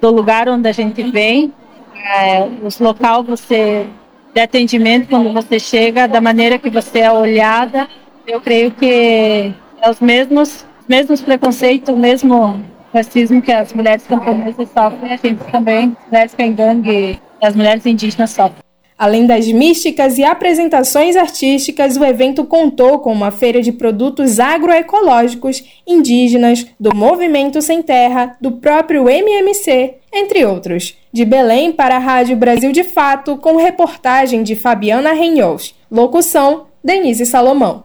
do 0.00 0.10
lugar 0.10 0.48
onde 0.48 0.68
a 0.68 0.72
gente 0.72 1.04
vem, 1.04 1.52
é, 1.94 2.48
os 2.64 2.80
local 2.80 3.22
você 3.22 3.86
de 4.34 4.40
atendimento 4.40 5.10
quando 5.10 5.32
você 5.32 5.60
chega, 5.60 6.08
da 6.08 6.20
maneira 6.20 6.58
que 6.58 6.70
você 6.70 7.02
é 7.02 7.12
olhada, 7.12 7.88
eu 8.26 8.40
creio 8.40 8.72
que 8.72 9.54
é 9.80 9.88
os 9.88 10.00
mesmos, 10.00 10.66
mesmos 10.88 11.20
preconceitos, 11.20 11.94
o 11.94 11.96
mesmo 11.96 12.60
racismo 12.92 13.40
que 13.40 13.52
as 13.52 13.72
mulheres 13.72 14.06
camponesas 14.06 14.68
sofrem, 14.70 15.12
a 15.12 15.16
gente 15.16 15.42
também, 15.50 15.96
mulheres 16.10 16.34
gangue 16.56 17.20
as 17.40 17.56
mulheres 17.56 17.86
indígenas 17.86 18.30
sofrem. 18.30 18.70
Além 19.00 19.24
das 19.24 19.46
místicas 19.48 20.18
e 20.18 20.24
apresentações 20.24 21.16
artísticas, 21.16 21.96
o 21.96 22.04
evento 22.04 22.44
contou 22.44 22.98
com 22.98 23.10
uma 23.10 23.30
feira 23.30 23.62
de 23.62 23.72
produtos 23.72 24.38
agroecológicos, 24.38 25.64
indígenas, 25.86 26.66
do 26.78 26.94
Movimento 26.94 27.62
Sem 27.62 27.80
Terra, 27.80 28.36
do 28.42 28.52
próprio 28.52 29.08
MMC, 29.08 29.94
entre 30.12 30.44
outros. 30.44 30.98
De 31.10 31.24
Belém 31.24 31.72
para 31.72 31.96
a 31.96 31.98
Rádio 31.98 32.36
Brasil 32.36 32.72
de 32.72 32.84
Fato, 32.84 33.38
com 33.38 33.56
reportagem 33.56 34.42
de 34.42 34.54
Fabiana 34.54 35.14
Renhos. 35.14 35.74
Locução: 35.90 36.66
Denise 36.84 37.24
Salomão. 37.24 37.84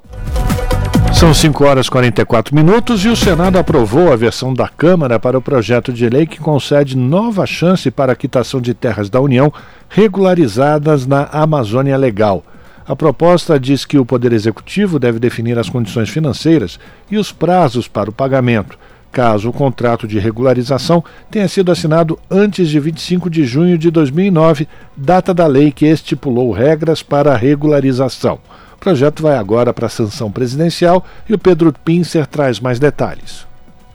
São 1.16 1.34
5 1.34 1.64
horas 1.64 1.86
e 1.88 1.90
44 1.90 2.54
minutos 2.54 3.06
e 3.06 3.08
o 3.08 3.16
Senado 3.16 3.58
aprovou 3.58 4.12
a 4.12 4.18
versão 4.18 4.54
da 4.54 4.68
Câmara 4.68 5.18
para 5.18 5.38
o 5.38 5.42
projeto 5.42 5.94
de 5.94 6.10
lei 6.10 6.26
que 6.26 6.42
concede 6.42 6.98
nova 6.98 7.46
chance 7.46 7.90
para 7.90 8.12
a 8.12 8.16
quitação 8.18 8.60
de 8.60 8.74
terras 8.74 9.10
da 9.10 9.22
União 9.22 9.52
regularizadas 9.88 11.08
na 11.08 11.24
Amazônia 11.32 11.96
Legal. 11.96 12.44
A 12.86 12.98
proposta 12.98 13.58
diz 13.58 13.86
que 13.86 13.98
o 13.98 14.06
Poder 14.06 14.34
Executivo 14.34 15.00
deve 15.00 15.18
definir 15.18 15.58
as 15.58 15.70
condições 15.70 16.10
financeiras 16.10 16.78
e 17.10 17.18
os 17.18 17.32
prazos 17.32 17.88
para 17.88 18.10
o 18.10 18.14
pagamento, 18.14 18.78
caso 19.10 19.50
o 19.50 19.54
contrato 19.54 20.06
de 20.06 20.20
regularização 20.20 21.02
tenha 21.32 21.48
sido 21.48 21.72
assinado 21.72 22.20
antes 22.30 22.68
de 22.68 22.78
25 22.78 23.30
de 23.30 23.46
junho 23.46 23.78
de 23.78 23.90
2009, 23.90 24.68
data 24.98 25.34
da 25.34 25.48
lei 25.48 25.72
que 25.72 25.86
estipulou 25.86 26.52
regras 26.52 27.02
para 27.02 27.32
a 27.32 27.38
regularização. 27.38 28.38
O 28.86 28.94
projeto 28.94 29.24
vai 29.24 29.36
agora 29.36 29.74
para 29.74 29.88
a 29.88 29.90
sanção 29.90 30.32
presidencial 30.32 31.04
e 31.28 31.34
o 31.34 31.40
Pedro 31.40 31.74
Pincer 31.84 32.28
traz 32.28 32.60
mais 32.60 32.78
detalhes. 32.78 33.48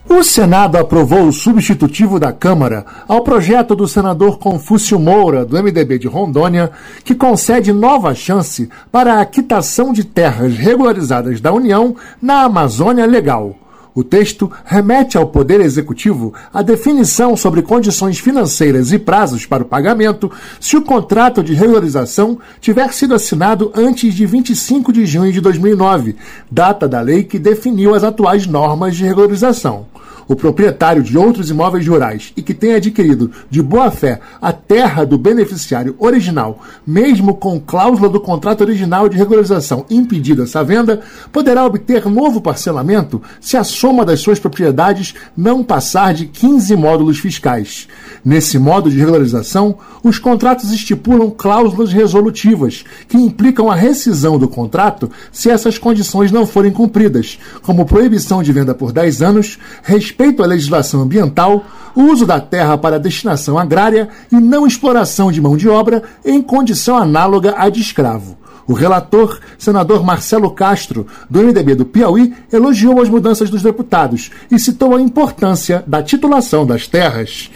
O 0.09 0.25
Senado 0.25 0.77
aprovou 0.77 1.29
o 1.29 1.33
substitutivo 1.33 2.19
da 2.19 2.33
Câmara 2.33 2.85
ao 3.07 3.23
projeto 3.23 3.77
do 3.77 3.87
senador 3.87 4.41
Confúcio 4.41 4.99
Moura, 4.99 5.45
do 5.45 5.57
MDB 5.63 5.97
de 5.97 6.09
Rondônia, 6.09 6.73
que 7.05 7.15
concede 7.15 7.73
nova 7.73 8.13
chance 8.17 8.69
para 8.91 9.21
a 9.21 9.25
quitação 9.25 9.93
de 9.93 10.03
terras 10.03 10.57
regularizadas 10.57 11.41
da 11.41 11.53
União 11.53 11.95
na 12.21 12.43
Amazônia 12.43 13.07
Legal. 13.07 13.55
O 13.95 14.05
texto 14.05 14.51
remete 14.65 15.19
ao 15.19 15.27
Poder 15.27 15.61
Executivo 15.61 16.33
a 16.53 16.63
definição 16.63 17.37
sobre 17.37 17.63
condições 17.63 18.19
financeiras 18.19 18.93
e 18.93 18.99
prazos 18.99 19.47
para 19.47 19.63
o 19.63 19.67
pagamento 19.67 20.31
se 20.61 20.77
o 20.77 20.83
contrato 20.83 21.43
de 21.43 21.55
regularização 21.55 22.39
tiver 22.61 22.93
sido 22.93 23.15
assinado 23.15 23.73
antes 23.75 24.15
de 24.15 24.27
25 24.27 24.93
de 24.93 25.07
junho 25.07 25.33
de 25.33 25.41
2009, 25.41 26.17
data 26.51 26.87
da 26.87 27.01
lei 27.01 27.25
que 27.25 27.39
definiu 27.39 27.95
as 27.95 28.05
atuais 28.05 28.47
normas 28.47 28.97
de 28.97 29.05
regularização 29.05 29.87
o 30.31 30.37
proprietário 30.37 31.03
de 31.03 31.19
outros 31.19 31.51
imóveis 31.51 31.85
rurais 31.85 32.33
e 32.37 32.43
que 32.43 32.55
tenha 32.55 32.77
adquirido 32.77 33.33
de 33.51 33.61
boa 33.61 33.91
fé 33.91 34.21
a 34.41 34.53
terra 34.53 35.05
do 35.05 35.19
beneficiário 35.19 35.97
original, 35.99 36.63
mesmo 36.87 37.35
com 37.35 37.59
cláusula 37.59 38.09
do 38.09 38.21
contrato 38.21 38.61
original 38.61 39.09
de 39.09 39.17
regularização 39.17 39.85
impedida 39.91 40.45
essa 40.45 40.63
venda, 40.63 41.01
poderá 41.33 41.67
obter 41.67 42.07
novo 42.07 42.41
parcelamento 42.41 43.21
se 43.41 43.57
a 43.57 43.65
soma 43.65 44.05
das 44.05 44.21
suas 44.21 44.39
propriedades 44.39 45.17
não 45.37 45.65
passar 45.65 46.15
de 46.15 46.27
15 46.27 46.77
módulos 46.77 47.19
fiscais. 47.19 47.89
Nesse 48.25 48.57
modo 48.57 48.89
de 48.89 48.99
regularização, 48.99 49.79
os 50.01 50.21
contratos 50.21 50.71
estipulam 50.71 51.29
cláusulas 51.29 51.93
resolutivas 51.93 52.85
que 53.09 53.17
implicam 53.17 53.69
a 53.69 53.75
rescisão 53.75 54.39
do 54.39 54.47
contrato 54.47 55.11
se 55.33 55.51
essas 55.51 55.77
condições 55.77 56.31
não 56.31 56.47
forem 56.47 56.71
cumpridas, 56.71 57.37
como 57.63 57.85
proibição 57.85 58.45
de 58.45 58.53
venda 58.53 58.77
por 58.77 58.93
10 58.93 59.23
anos, 59.23 59.59
respeito 59.83 60.20
respeito 60.21 60.43
à 60.43 60.47
legislação 60.47 61.01
ambiental, 61.01 61.65
o 61.97 62.03
uso 62.03 62.27
da 62.27 62.39
terra 62.39 62.77
para 62.77 63.01
destinação 63.01 63.59
agrária 63.59 64.11
e 64.31 64.37
não 64.37 64.67
exploração 64.67 65.33
de 65.33 65.41
mão 65.41 65.57
de 65.57 65.67
obra 65.67 66.03
em 66.23 66.43
condição 66.43 66.99
análoga 66.99 67.55
à 67.57 67.71
de 67.71 67.81
escravo. 67.81 68.37
O 68.67 68.75
relator, 68.75 69.41
senador 69.59 70.05
Marcelo 70.05 70.51
Castro, 70.51 71.07
do 71.29 71.43
MDB 71.43 71.75
do 71.75 71.87
Piauí, 71.87 72.35
elogiou 72.53 73.01
as 73.01 73.09
mudanças 73.09 73.49
dos 73.49 73.63
deputados 73.63 74.31
e 74.51 74.59
citou 74.59 74.95
a 74.95 75.01
importância 75.01 75.83
da 75.87 76.03
titulação 76.03 76.67
das 76.67 76.87
terras. 76.87 77.51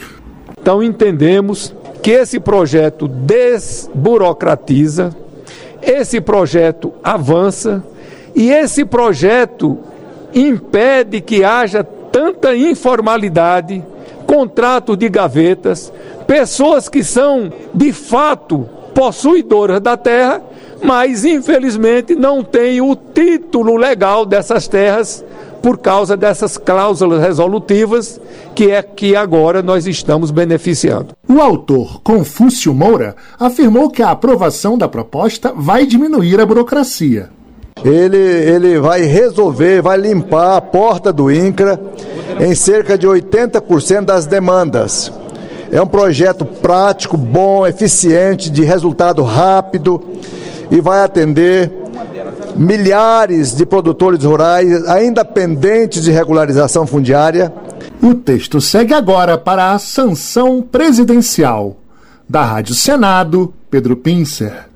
Então 0.59 0.81
entendemos 0.81 1.71
que 2.01 2.09
esse 2.09 2.39
projeto 2.39 3.07
desburocratiza, 3.07 5.15
esse 5.83 6.19
projeto 6.19 6.91
avança 7.03 7.83
e 8.35 8.49
esse 8.49 8.83
projeto 8.83 9.77
impede 10.33 11.21
que 11.21 11.43
haja 11.43 11.83
tanta 12.15 12.55
informalidade, 12.55 13.83
contratos 14.25 14.97
de 14.97 15.09
gavetas, 15.09 15.91
pessoas 16.25 16.87
que 16.87 17.03
são 17.03 17.51
de 17.73 17.91
fato 17.91 18.69
possuidoras 18.93 19.81
da 19.81 19.97
terra, 19.97 20.41
mas 20.81 21.25
infelizmente 21.25 22.15
não 22.15 22.41
têm 22.41 22.79
o 22.79 22.95
título 22.95 23.75
legal 23.75 24.25
dessas 24.25 24.65
terras 24.65 25.25
por 25.61 25.77
causa 25.77 26.15
dessas 26.15 26.57
cláusulas 26.57 27.21
resolutivas 27.21 28.21
que 28.55 28.71
é 28.71 28.81
que 28.81 29.13
agora 29.13 29.61
nós 29.61 29.85
estamos 29.85 30.31
beneficiando. 30.31 31.17
O 31.27 31.41
autor 31.41 31.99
Confúcio 32.01 32.73
Moura 32.73 33.13
afirmou 33.37 33.89
que 33.89 34.01
a 34.01 34.11
aprovação 34.11 34.77
da 34.77 34.87
proposta 34.87 35.51
vai 35.53 35.85
diminuir 35.85 36.39
a 36.39 36.45
burocracia 36.45 37.29
ele, 37.83 38.17
ele 38.17 38.79
vai 38.79 39.01
resolver, 39.01 39.81
vai 39.81 39.97
limpar 39.97 40.57
a 40.57 40.61
porta 40.61 41.11
do 41.11 41.31
INCRA 41.31 41.79
em 42.39 42.55
cerca 42.55 42.97
de 42.97 43.07
80% 43.07 44.05
das 44.05 44.25
demandas. 44.25 45.11
É 45.71 45.81
um 45.81 45.87
projeto 45.87 46.45
prático, 46.45 47.17
bom, 47.17 47.65
eficiente, 47.67 48.49
de 48.49 48.63
resultado 48.63 49.23
rápido 49.23 50.01
e 50.71 50.79
vai 50.79 51.03
atender 51.03 51.71
milhares 52.55 53.55
de 53.55 53.65
produtores 53.65 54.23
rurais 54.23 54.87
ainda 54.87 55.25
pendentes 55.25 56.03
de 56.03 56.11
regularização 56.11 56.87
fundiária. 56.87 57.51
O 58.01 58.13
texto 58.13 58.61
segue 58.61 58.93
agora 58.93 59.37
para 59.37 59.71
a 59.71 59.79
sanção 59.79 60.61
presidencial. 60.61 61.77
Da 62.27 62.43
Rádio 62.43 62.73
Senado, 62.73 63.53
Pedro 63.69 63.95
Pincer. 63.95 64.74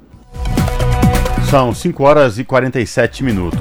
São 1.49 1.73
5 1.73 2.03
horas 2.03 2.37
e 2.37 2.43
47 2.43 3.23
minutos. 3.23 3.59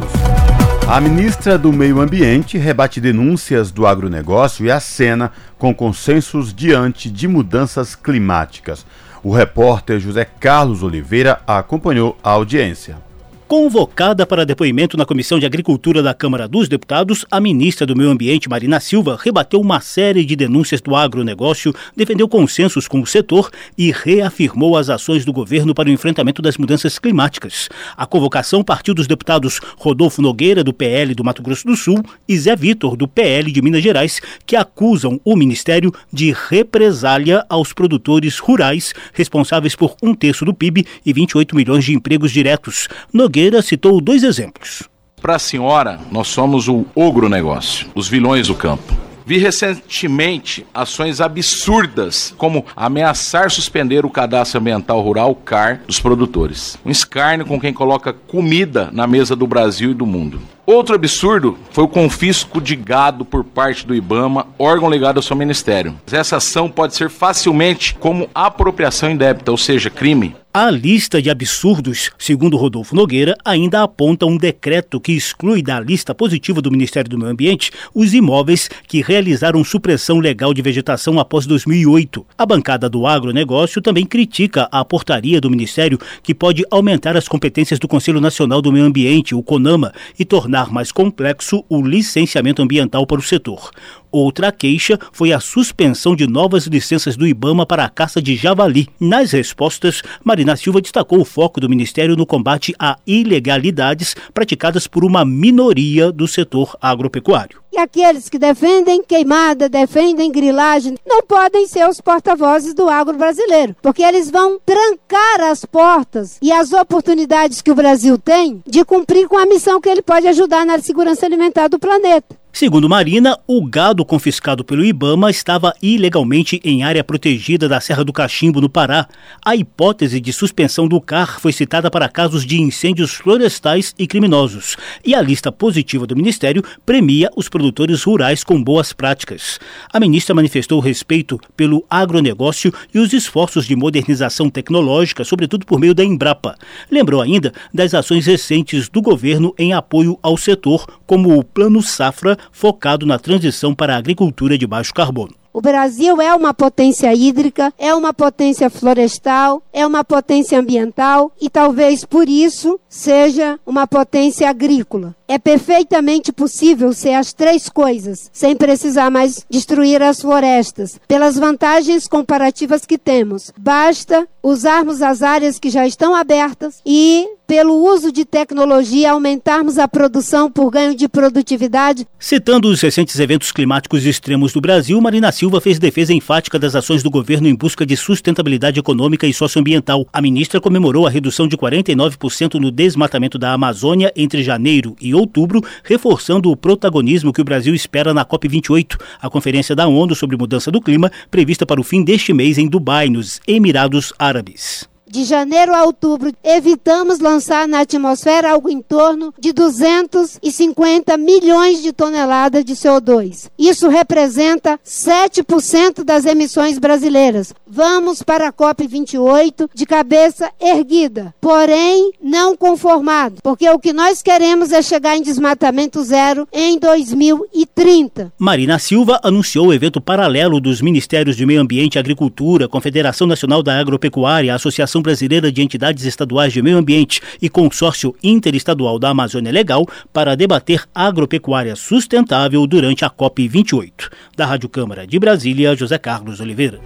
A 0.86 1.00
ministra 1.00 1.56
do 1.56 1.72
Meio 1.72 2.02
Ambiente 2.02 2.58
rebate 2.58 3.00
denúncias 3.00 3.70
do 3.70 3.86
agronegócio 3.86 4.66
e 4.66 4.70
acena 4.70 5.32
com 5.56 5.74
consensos 5.74 6.52
diante 6.52 7.08
de 7.08 7.26
mudanças 7.26 7.96
climáticas. 7.96 8.84
O 9.24 9.32
repórter 9.32 9.98
José 9.98 10.26
Carlos 10.26 10.82
Oliveira 10.82 11.40
acompanhou 11.46 12.14
a 12.22 12.32
audiência. 12.32 13.07
Convocada 13.48 14.26
para 14.26 14.44
depoimento 14.44 14.94
na 14.94 15.06
Comissão 15.06 15.38
de 15.38 15.46
Agricultura 15.46 16.02
da 16.02 16.12
Câmara 16.12 16.46
dos 16.46 16.68
Deputados, 16.68 17.24
a 17.30 17.40
ministra 17.40 17.86
do 17.86 17.96
Meio 17.96 18.10
Ambiente, 18.10 18.46
Marina 18.46 18.78
Silva, 18.78 19.18
rebateu 19.18 19.58
uma 19.58 19.80
série 19.80 20.22
de 20.22 20.36
denúncias 20.36 20.82
do 20.82 20.94
agronegócio, 20.94 21.74
defendeu 21.96 22.28
consensos 22.28 22.86
com 22.86 23.00
o 23.00 23.06
setor 23.06 23.50
e 23.76 23.90
reafirmou 23.90 24.76
as 24.76 24.90
ações 24.90 25.24
do 25.24 25.32
governo 25.32 25.72
para 25.72 25.88
o 25.88 25.90
enfrentamento 25.90 26.42
das 26.42 26.58
mudanças 26.58 26.98
climáticas. 26.98 27.70
A 27.96 28.04
convocação 28.04 28.62
partiu 28.62 28.92
dos 28.92 29.06
deputados 29.06 29.62
Rodolfo 29.78 30.20
Nogueira, 30.20 30.62
do 30.62 30.74
PL 30.74 31.14
do 31.14 31.24
Mato 31.24 31.42
Grosso 31.42 31.66
do 31.66 31.74
Sul, 31.74 32.04
e 32.28 32.38
Zé 32.38 32.54
Vitor, 32.54 32.98
do 32.98 33.08
PL 33.08 33.50
de 33.50 33.62
Minas 33.62 33.82
Gerais, 33.82 34.20
que 34.44 34.56
acusam 34.56 35.18
o 35.24 35.34
Ministério 35.34 35.90
de 36.12 36.36
represália 36.50 37.46
aos 37.48 37.72
produtores 37.72 38.38
rurais, 38.38 38.92
responsáveis 39.14 39.74
por 39.74 39.96
um 40.02 40.14
terço 40.14 40.44
do 40.44 40.52
PIB 40.52 40.84
e 41.06 41.14
28 41.14 41.56
milhões 41.56 41.86
de 41.86 41.94
empregos 41.94 42.30
diretos. 42.30 42.88
Nogueira 43.10 43.37
Nogueira 43.38 43.62
citou 43.62 44.00
dois 44.00 44.24
exemplos. 44.24 44.88
Para 45.22 45.36
a 45.36 45.38
senhora, 45.38 46.00
nós 46.10 46.26
somos 46.26 46.66
o 46.66 46.84
ogro 46.92 47.28
negócio, 47.28 47.86
os 47.94 48.08
vilões 48.08 48.48
do 48.48 48.54
campo. 48.56 48.92
Vi 49.24 49.38
recentemente 49.38 50.66
ações 50.74 51.20
absurdas, 51.20 52.34
como 52.36 52.66
ameaçar 52.74 53.48
suspender 53.48 54.04
o 54.04 54.10
cadastro 54.10 54.58
ambiental 54.58 55.00
rural, 55.00 55.36
CAR, 55.36 55.82
dos 55.86 56.00
produtores. 56.00 56.76
Um 56.84 56.90
escárnio 56.90 57.46
com 57.46 57.60
quem 57.60 57.72
coloca 57.72 58.12
comida 58.12 58.88
na 58.90 59.06
mesa 59.06 59.36
do 59.36 59.46
Brasil 59.46 59.92
e 59.92 59.94
do 59.94 60.04
mundo. 60.04 60.40
Outro 60.66 60.96
absurdo 60.96 61.56
foi 61.70 61.84
o 61.84 61.88
confisco 61.88 62.60
de 62.60 62.74
gado 62.74 63.24
por 63.24 63.44
parte 63.44 63.86
do 63.86 63.94
IBAMA, 63.94 64.48
órgão 64.58 64.90
ligado 64.90 65.18
ao 65.18 65.22
seu 65.22 65.36
ministério. 65.36 65.94
Essa 66.10 66.38
ação 66.38 66.68
pode 66.68 66.96
ser 66.96 67.08
facilmente 67.08 67.94
como 67.94 68.28
apropriação 68.34 69.10
indébita, 69.10 69.52
ou 69.52 69.56
seja, 69.56 69.88
crime. 69.88 70.34
A 70.60 70.72
lista 70.72 71.22
de 71.22 71.30
absurdos, 71.30 72.10
segundo 72.18 72.56
Rodolfo 72.56 72.92
Nogueira, 72.92 73.36
ainda 73.44 73.80
aponta 73.80 74.26
um 74.26 74.36
decreto 74.36 75.00
que 75.00 75.12
exclui 75.12 75.62
da 75.62 75.78
lista 75.78 76.12
positiva 76.12 76.60
do 76.60 76.68
Ministério 76.68 77.08
do 77.08 77.16
Meio 77.16 77.30
Ambiente 77.30 77.70
os 77.94 78.12
imóveis 78.12 78.68
que 78.88 79.00
realizaram 79.00 79.62
supressão 79.62 80.18
legal 80.18 80.52
de 80.52 80.60
vegetação 80.60 81.20
após 81.20 81.46
2008. 81.46 82.26
A 82.36 82.44
bancada 82.44 82.90
do 82.90 83.06
agronegócio 83.06 83.80
também 83.80 84.04
critica 84.04 84.68
a 84.72 84.84
portaria 84.84 85.40
do 85.40 85.48
Ministério 85.48 85.96
que 86.24 86.34
pode 86.34 86.64
aumentar 86.72 87.16
as 87.16 87.28
competências 87.28 87.78
do 87.78 87.86
Conselho 87.86 88.20
Nacional 88.20 88.60
do 88.60 88.72
Meio 88.72 88.86
Ambiente, 88.86 89.36
o 89.36 89.42
CONAMA, 89.44 89.92
e 90.18 90.24
tornar 90.24 90.72
mais 90.72 90.90
complexo 90.90 91.64
o 91.68 91.80
licenciamento 91.80 92.60
ambiental 92.60 93.06
para 93.06 93.20
o 93.20 93.22
setor. 93.22 93.70
Outra 94.10 94.50
queixa 94.50 94.98
foi 95.12 95.32
a 95.32 95.40
suspensão 95.40 96.16
de 96.16 96.26
novas 96.26 96.66
licenças 96.66 97.16
do 97.16 97.26
Ibama 97.26 97.66
para 97.66 97.84
a 97.84 97.90
caça 97.90 98.22
de 98.22 98.36
javali. 98.36 98.88
Nas 98.98 99.32
respostas, 99.32 100.02
Marina 100.24 100.56
Silva 100.56 100.80
destacou 100.80 101.20
o 101.20 101.24
foco 101.24 101.60
do 101.60 101.68
Ministério 101.68 102.16
no 102.16 102.24
combate 102.24 102.74
a 102.78 102.96
ilegalidades 103.06 104.16
praticadas 104.32 104.86
por 104.86 105.04
uma 105.04 105.24
minoria 105.24 106.10
do 106.10 106.26
setor 106.26 106.76
agropecuário. 106.80 107.60
E 107.70 107.78
aqueles 107.78 108.30
que 108.30 108.38
defendem 108.38 109.02
queimada, 109.02 109.68
defendem 109.68 110.32
grilagem, 110.32 110.96
não 111.06 111.22
podem 111.22 111.66
ser 111.66 111.86
os 111.86 112.00
porta-vozes 112.00 112.72
do 112.72 112.88
agro 112.88 113.16
brasileiro, 113.16 113.76
porque 113.82 114.02
eles 114.02 114.30
vão 114.30 114.58
trancar 114.64 115.42
as 115.42 115.64
portas 115.66 116.38
e 116.40 116.50
as 116.50 116.72
oportunidades 116.72 117.60
que 117.60 117.70
o 117.70 117.74
Brasil 117.74 118.16
tem 118.16 118.62
de 118.66 118.84
cumprir 118.84 119.28
com 119.28 119.36
a 119.36 119.46
missão 119.46 119.80
que 119.80 119.88
ele 119.88 120.02
pode 120.02 120.26
ajudar 120.26 120.64
na 120.64 120.78
segurança 120.78 121.26
alimentar 121.26 121.68
do 121.68 121.78
planeta. 121.78 122.36
Segundo 122.58 122.88
Marina, 122.88 123.38
o 123.46 123.64
gado 123.64 124.04
confiscado 124.04 124.64
pelo 124.64 124.84
Ibama 124.84 125.30
estava 125.30 125.72
ilegalmente 125.80 126.60
em 126.64 126.82
área 126.82 127.04
protegida 127.04 127.68
da 127.68 127.80
Serra 127.80 128.04
do 128.04 128.12
Cachimbo, 128.12 128.60
no 128.60 128.68
Pará. 128.68 129.06
A 129.44 129.54
hipótese 129.54 130.18
de 130.18 130.32
suspensão 130.32 130.88
do 130.88 131.00
CAR 131.00 131.38
foi 131.38 131.52
citada 131.52 131.88
para 131.88 132.08
casos 132.08 132.44
de 132.44 132.60
incêndios 132.60 133.12
florestais 133.12 133.94
e 133.96 134.08
criminosos. 134.08 134.76
E 135.04 135.14
a 135.14 135.22
lista 135.22 135.52
positiva 135.52 136.04
do 136.04 136.16
Ministério 136.16 136.64
premia 136.84 137.30
os 137.36 137.48
produtores 137.48 138.02
rurais 138.02 138.42
com 138.42 138.60
boas 138.60 138.92
práticas. 138.92 139.60
A 139.92 140.00
ministra 140.00 140.34
manifestou 140.34 140.80
respeito 140.80 141.38
pelo 141.56 141.84
agronegócio 141.88 142.74
e 142.92 142.98
os 142.98 143.12
esforços 143.12 143.66
de 143.66 143.76
modernização 143.76 144.50
tecnológica, 144.50 145.22
sobretudo 145.22 145.64
por 145.64 145.78
meio 145.78 145.94
da 145.94 146.02
Embrapa. 146.02 146.56
Lembrou 146.90 147.22
ainda 147.22 147.52
das 147.72 147.94
ações 147.94 148.26
recentes 148.26 148.88
do 148.88 149.00
governo 149.00 149.54
em 149.56 149.72
apoio 149.72 150.18
ao 150.20 150.36
setor, 150.36 150.97
como 151.08 151.38
o 151.38 151.42
Plano 151.42 151.82
Safra 151.82 152.36
focado 152.52 153.06
na 153.06 153.18
transição 153.18 153.74
para 153.74 153.94
a 153.94 153.98
agricultura 153.98 154.58
de 154.58 154.66
baixo 154.66 154.92
carbono. 154.92 155.34
O 155.58 155.60
Brasil 155.60 156.20
é 156.20 156.32
uma 156.34 156.52
potência 156.52 157.12
hídrica, 157.12 157.72
é 157.78 157.92
uma 157.92 158.12
potência 158.14 158.68
florestal, 158.70 159.62
é 159.72 159.84
uma 159.84 160.04
potência 160.04 160.60
ambiental 160.60 161.32
e 161.40 161.48
talvez 161.50 162.04
por 162.04 162.28
isso 162.28 162.78
seja 162.88 163.58
uma 163.66 163.86
potência 163.86 164.48
agrícola. 164.48 165.16
É 165.26 165.38
perfeitamente 165.38 166.30
possível 166.30 166.92
ser 166.92 167.14
as 167.14 167.32
três 167.32 167.68
coisas, 167.68 168.30
sem 168.32 168.54
precisar 168.54 169.10
mais 169.10 169.44
destruir 169.50 170.02
as 170.02 170.20
florestas, 170.20 171.00
pelas 171.08 171.36
vantagens 171.36 172.06
comparativas 172.06 172.86
que 172.86 172.98
temos. 172.98 173.50
Basta 173.58 174.28
usarmos 174.42 175.02
as 175.02 175.22
áreas 175.22 175.58
que 175.58 175.70
já 175.70 175.86
estão 175.86 176.14
abertas 176.14 176.80
e 176.86 177.26
pelo 177.48 177.82
uso 177.82 178.12
de 178.12 178.26
tecnologia, 178.26 179.12
aumentarmos 179.12 179.78
a 179.78 179.88
produção 179.88 180.50
por 180.50 180.70
ganho 180.70 180.94
de 180.94 181.08
produtividade. 181.08 182.06
Citando 182.18 182.68
os 182.68 182.78
recentes 182.82 183.18
eventos 183.18 183.50
climáticos 183.50 184.04
extremos 184.04 184.52
do 184.52 184.60
Brasil, 184.60 185.00
Marina 185.00 185.32
Silva 185.32 185.58
fez 185.58 185.78
defesa 185.78 186.12
enfática 186.12 186.58
das 186.58 186.76
ações 186.76 187.02
do 187.02 187.10
governo 187.10 187.48
em 187.48 187.54
busca 187.54 187.86
de 187.86 187.96
sustentabilidade 187.96 188.78
econômica 188.78 189.26
e 189.26 189.32
socioambiental. 189.32 190.06
A 190.12 190.20
ministra 190.20 190.60
comemorou 190.60 191.06
a 191.06 191.10
redução 191.10 191.48
de 191.48 191.56
49% 191.56 192.60
no 192.60 192.70
desmatamento 192.70 193.38
da 193.38 193.54
Amazônia 193.54 194.12
entre 194.14 194.42
janeiro 194.42 194.94
e 195.00 195.14
outubro, 195.14 195.62
reforçando 195.82 196.50
o 196.50 196.56
protagonismo 196.56 197.32
que 197.32 197.40
o 197.40 197.44
Brasil 197.44 197.74
espera 197.74 198.12
na 198.12 198.26
COP28, 198.26 199.00
a 199.22 199.30
Conferência 199.30 199.74
da 199.74 199.88
ONU 199.88 200.14
sobre 200.14 200.36
Mudança 200.36 200.70
do 200.70 200.82
Clima, 200.82 201.10
prevista 201.30 201.64
para 201.64 201.80
o 201.80 201.84
fim 201.84 202.04
deste 202.04 202.34
mês 202.34 202.58
em 202.58 202.68
Dubai, 202.68 203.08
nos 203.08 203.40
Emirados 203.46 204.12
Árabes 204.18 204.86
de 205.10 205.24
janeiro 205.24 205.74
a 205.74 205.84
outubro, 205.84 206.32
evitamos 206.42 207.18
lançar 207.18 207.66
na 207.66 207.80
atmosfera 207.80 208.50
algo 208.50 208.68
em 208.68 208.80
torno 208.80 209.32
de 209.38 209.52
250 209.52 211.16
milhões 211.16 211.82
de 211.82 211.92
toneladas 211.92 212.64
de 212.64 212.74
CO2. 212.74 213.50
Isso 213.58 213.88
representa 213.88 214.78
7% 214.84 216.04
das 216.04 216.24
emissões 216.24 216.78
brasileiras. 216.78 217.52
Vamos 217.66 218.22
para 218.22 218.48
a 218.48 218.52
COP28 218.52 219.70
de 219.74 219.86
cabeça 219.86 220.50
erguida, 220.60 221.34
porém 221.40 222.12
não 222.22 222.56
conformado, 222.56 223.40
porque 223.42 223.68
o 223.68 223.78
que 223.78 223.92
nós 223.92 224.22
queremos 224.22 224.72
é 224.72 224.82
chegar 224.82 225.16
em 225.16 225.22
desmatamento 225.22 226.02
zero 226.02 226.48
em 226.52 226.78
2030. 226.78 228.32
Marina 228.38 228.78
Silva 228.78 229.20
anunciou 229.22 229.68
o 229.68 229.74
evento 229.74 230.00
paralelo 230.00 230.60
dos 230.60 230.80
Ministérios 230.80 231.36
de 231.36 231.44
Meio 231.44 231.60
Ambiente 231.60 231.96
e 231.96 231.98
Agricultura, 231.98 232.68
Confederação 232.68 233.26
Nacional 233.26 233.62
da 233.62 233.78
Agropecuária, 233.78 234.54
Associação 234.54 234.97
Associação 234.98 235.02
Brasileira 235.02 235.52
de 235.52 235.62
Entidades 235.62 236.04
Estaduais 236.04 236.52
de 236.52 236.62
Meio 236.62 236.76
Ambiente 236.76 237.20
e 237.40 237.48
Consórcio 237.48 238.14
Interestadual 238.22 238.98
da 238.98 239.10
Amazônia 239.10 239.52
Legal 239.52 239.86
para 240.12 240.36
debater 240.36 240.84
agropecuária 240.94 241.76
sustentável 241.76 242.66
durante 242.66 243.04
a 243.04 243.10
COP28. 243.10 244.10
Da 244.36 244.46
Rádio 244.46 244.68
Câmara 244.68 245.06
de 245.06 245.18
Brasília, 245.18 245.76
José 245.76 245.98
Carlos 245.98 246.40
Oliveira. 246.40 246.80